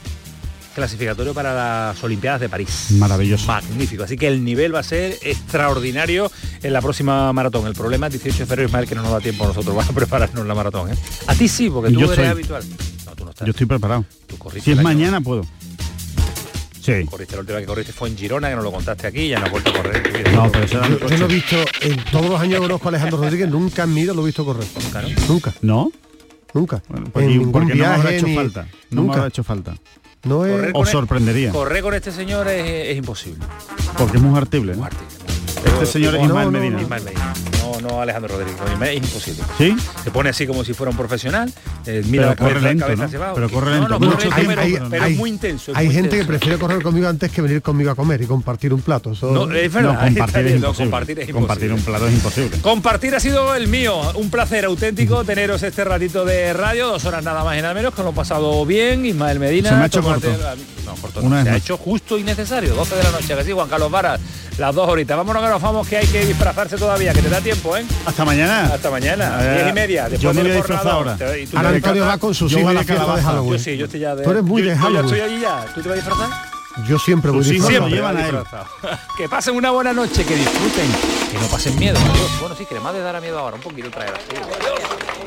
clasificatorio 0.78 1.34
para 1.34 1.56
las 1.56 2.04
Olimpiadas 2.04 2.40
de 2.40 2.50
París. 2.50 2.90
Maravilloso. 2.92 3.48
Magnífico. 3.48 4.04
Así 4.04 4.16
que 4.16 4.28
el 4.28 4.44
nivel 4.44 4.76
va 4.76 4.80
a 4.80 4.84
ser 4.84 5.18
extraordinario 5.24 6.32
en 6.62 6.72
la 6.72 6.84
próxima 6.84 7.34
maratón. 7.34 7.66
El 7.66 7.74
problema 7.74 8.06
es 8.06 8.14
18 8.14 8.38
de 8.38 8.46
febrero, 8.46 8.68
Ismael, 8.68 8.88
que 8.88 8.94
no 8.94 9.02
nos 9.02 9.12
da 9.12 9.20
tiempo 9.20 9.46
a 9.46 9.48
nosotros. 9.48 9.76
Vamos 9.76 9.90
a 9.90 9.94
prepararnos 9.94 10.46
la 10.46 10.54
maratón. 10.54 10.92
¿eh? 10.92 10.96
A 11.26 11.34
ti 11.34 11.48
sí, 11.48 11.72
porque 11.72 11.92
tú 11.92 12.12
eres 12.12 12.30
habitual. 12.30 12.64
No, 13.08 13.12
tú 13.14 13.26
no 13.26 13.32
estás. 13.32 13.48
Yo 13.48 13.52
estoy 13.52 13.66
preparado. 13.66 14.06
si 14.64 14.72
es 14.72 14.84
mañana, 14.84 15.20
puedo. 15.20 15.42
Sí. 16.80 17.06
Corriste 17.06 17.36
la 17.36 17.42
última 17.42 17.60
que 17.60 17.66
corriste 17.66 17.92
fue 17.92 18.10
en 18.10 18.18
Girona, 18.18 18.50
que 18.50 18.56
nos 18.56 18.64
lo 18.64 18.72
contaste 18.72 19.08
aquí, 19.08 19.28
ya 19.28 19.40
no 19.40 19.48
ha 19.48 19.50
vuelto 19.50 19.72
a 19.72 19.74
correr. 19.74 20.32
No, 20.32 20.50
pero 20.52 20.66
yo, 20.68 21.08
yo, 21.10 21.18
lo 21.18 21.26
he 21.26 21.28
visto 21.28 21.58
en 21.82 21.98
todos 22.12 22.30
los 22.30 22.40
años 22.40 22.62
que 22.62 22.68
conozco 22.68 22.88
a 22.88 22.90
Alejandro 22.90 23.18
Rodríguez, 23.18 23.50
nunca 23.50 23.84
en 23.84 23.94
mi 23.94 24.02
vida 24.04 24.14
lo 24.14 24.22
he 24.22 24.26
visto 24.28 24.46
correr. 24.46 24.68
Nunca, 24.76 25.02
¿no? 25.02 25.10
Nunca. 25.28 25.54
¿No? 25.62 25.92
Nunca. 26.54 26.84
Bueno, 26.88 27.10
pues 27.12 27.26
en 27.26 27.40
ningún 27.40 27.68
viaje, 27.68 27.98
no 27.98 28.04
me 28.04 28.10
ha 28.10 28.16
hecho 28.16 28.28
falta. 28.36 28.68
No 28.92 29.04
me 29.04 29.16
ha 29.16 29.28
hecho 29.28 29.44
falta. 29.44 29.76
No 30.24 30.46
es... 30.46 30.72
Os 30.74 30.90
sorprendería. 30.90 31.52
correr 31.52 31.82
con 31.84 31.94
este 31.94 32.12
señor 32.12 32.48
es, 32.48 32.90
es 32.92 32.98
imposible. 32.98 33.44
Porque 33.98 34.18
es 34.18 34.24
muy 34.24 34.38
artible. 34.38 34.76
¿no? 34.76 34.88
Este 35.66 35.86
señor 35.86 36.16
es 36.16 36.24
Ismael 36.24 36.52
Medina. 36.52 36.82
Ismael 36.82 37.04
Medina. 37.04 37.34
No, 37.62 37.82
no 37.82 38.02
Alejandro 38.02 38.38
Rodríguez. 38.38 38.56
es 38.82 38.98
imposible. 38.98 39.44
¿Sí? 39.58 39.76
Se 40.04 40.12
pone 40.12 40.30
así 40.30 40.48
como 40.48 40.64
si 40.64 40.74
fuera 40.74 40.92
un 40.92 40.98
profesional. 40.98 41.52
Eh, 41.86 42.04
mira 42.06 42.34
pero 42.36 42.50
la 42.50 42.54
corre 42.54 42.62
lento, 42.62 42.96
¿no? 42.96 43.10
se 43.10 43.18
va. 43.18 43.34
Pero 43.34 43.50
corre 43.50 43.72
lento. 43.72 43.88
No, 43.88 44.00
no, 44.00 44.12
corre 44.12 44.30
hay, 44.32 44.48
pero, 44.48 44.62
hay, 44.62 44.78
pero 44.90 45.06
es 45.06 45.18
muy 45.18 45.30
intenso. 45.30 45.72
hay 45.76 45.86
muy 45.88 45.96
gente 45.96 46.16
intenso. 46.16 46.32
que 46.32 46.38
prefiere 46.38 46.60
correr 46.60 46.82
conmigo 46.82 47.08
antes 47.08 47.32
que 47.32 47.42
venir 47.42 47.62
conmigo 47.62 47.92
a 47.92 47.96
comer 47.96 48.22
y 48.22 48.26
compartir 48.26 48.74
un 48.74 48.82
plato. 48.82 49.12
Eso... 49.12 49.32
No, 49.32 49.54
es 49.54 49.72
verdad. 49.72 49.94
No, 49.94 50.00
compartir, 50.00 50.48
es 50.48 50.62
no, 50.62 50.74
compartir 50.74 51.20
es 51.20 51.30
imposible. 51.30 51.34
Compartir 51.34 51.74
un 51.74 51.82
plato 51.82 52.08
es 52.08 52.14
imposible. 52.14 52.58
Compartir 52.62 53.16
ha 53.16 53.20
sido 53.20 53.56
el 53.56 53.68
mío. 53.68 54.00
Un 54.16 54.30
placer 54.30 54.66
auténtico 54.66 55.24
teneros 55.24 55.64
este 55.64 55.84
ratito 55.84 56.26
de 56.26 56.54
radio. 56.54 56.88
Dos 56.88 57.06
horas 57.06 57.24
nada 57.24 57.44
más 57.44 57.58
y 57.58 57.62
nada 57.62 57.74
menos. 57.74 57.94
Que 57.94 58.04
lo 58.04 58.10
he 58.12 58.14
pasado 58.14 58.66
bien. 58.66 59.06
Ismael 59.06 59.40
Medina. 59.40 59.70
Se 59.70 59.76
me 59.76 59.84
ha 59.84 59.86
hecho 59.88 60.02
corto. 60.02 60.30
No, 60.86 60.96
corto 60.96 61.22
no. 61.22 61.44
Se 61.44 61.50
ha 61.50 61.58
hecho 61.58 61.78
justo 61.78 62.18
y 62.18 62.24
necesario. 62.24 62.74
12 62.76 62.96
de 62.96 63.04
la 63.04 63.12
noche. 63.12 63.36
Que 63.36 63.44
sí, 63.44 63.52
Juan 63.52 63.68
Carlos 63.68 63.92
Varas. 63.92 64.20
Las 64.58 64.74
dos 64.74 64.90
horitas. 64.90 65.16
Vámonos 65.16 65.44
que 65.48 65.54
nos 65.54 65.62
vamos 65.62 65.88
que 65.88 65.98
hay 65.98 66.08
que 66.08 66.26
disfrazarse 66.26 66.78
todavía, 66.78 67.14
que 67.14 67.22
te 67.22 67.30
da 67.30 67.40
tiempo, 67.40 67.78
¿eh? 67.78 67.86
Hasta 68.06 68.26
mañana. 68.26 68.66
Hasta 68.74 68.92
mañana, 68.92 69.38
diez 69.54 69.70
y 69.70 69.74
media. 69.74 70.10
Después 70.10 70.22
yo 70.22 70.34
me 70.34 70.42
voy 70.42 70.52
a 70.52 70.56
disfrazar 70.56 70.92
ahora. 70.92 71.18
Ahora 71.56 71.70
Antonio 71.70 72.06
va 72.06 72.18
con 72.18 72.34
sus 72.34 72.52
hijos 72.52 72.70
a 72.70 72.74
la 72.74 72.84
fiesta 72.84 73.16
de 73.16 73.22
Halloween. 73.22 73.54
Yo 73.54 73.64
sí, 73.64 73.78
yo 73.78 73.86
estoy 73.86 74.00
ya 74.02 74.16
de... 74.16 74.24
Tú 74.24 74.32
eres 74.32 74.44
muy 74.44 74.62
yo, 74.62 74.70
de 74.70 74.76
Halloween. 74.78 75.08
Yo 75.08 75.16
estoy 75.16 75.22
allí 75.22 75.42
ya. 75.42 75.66
¿Tú 75.74 75.82
te 75.82 75.90
vas 75.90 75.98
a 75.98 76.02
disfrazar? 76.02 76.30
Yo 76.88 77.00
siempre 77.00 77.32
voy 77.32 77.44
sí, 77.44 77.52
disfrazado. 77.52 77.88
Siempre 77.88 77.96
llevan 77.96 78.18
a 78.18 78.28
él. 78.28 78.38
que 79.18 79.30
pasen 79.30 79.56
una 79.56 79.72
buena 79.72 79.94
noche, 79.94 80.26
que 80.26 80.36
disfruten, 80.36 80.92
que 81.32 81.40
no 81.40 81.48
pasen 81.48 81.80
miedo. 81.80 81.98
Adiós. 81.98 82.40
Bueno, 82.40 82.56
sí, 82.56 82.66
que 82.66 82.76
le 82.76 82.82
más 82.82 82.94
de 82.94 83.00
dar 83.00 83.16
a 83.16 83.22
miedo 83.22 83.40
ahora, 83.40 83.56
un 83.56 83.62
poquito 83.62 83.90
traer 83.90 84.14
así. 84.14 84.36
Adiós. 84.36 85.27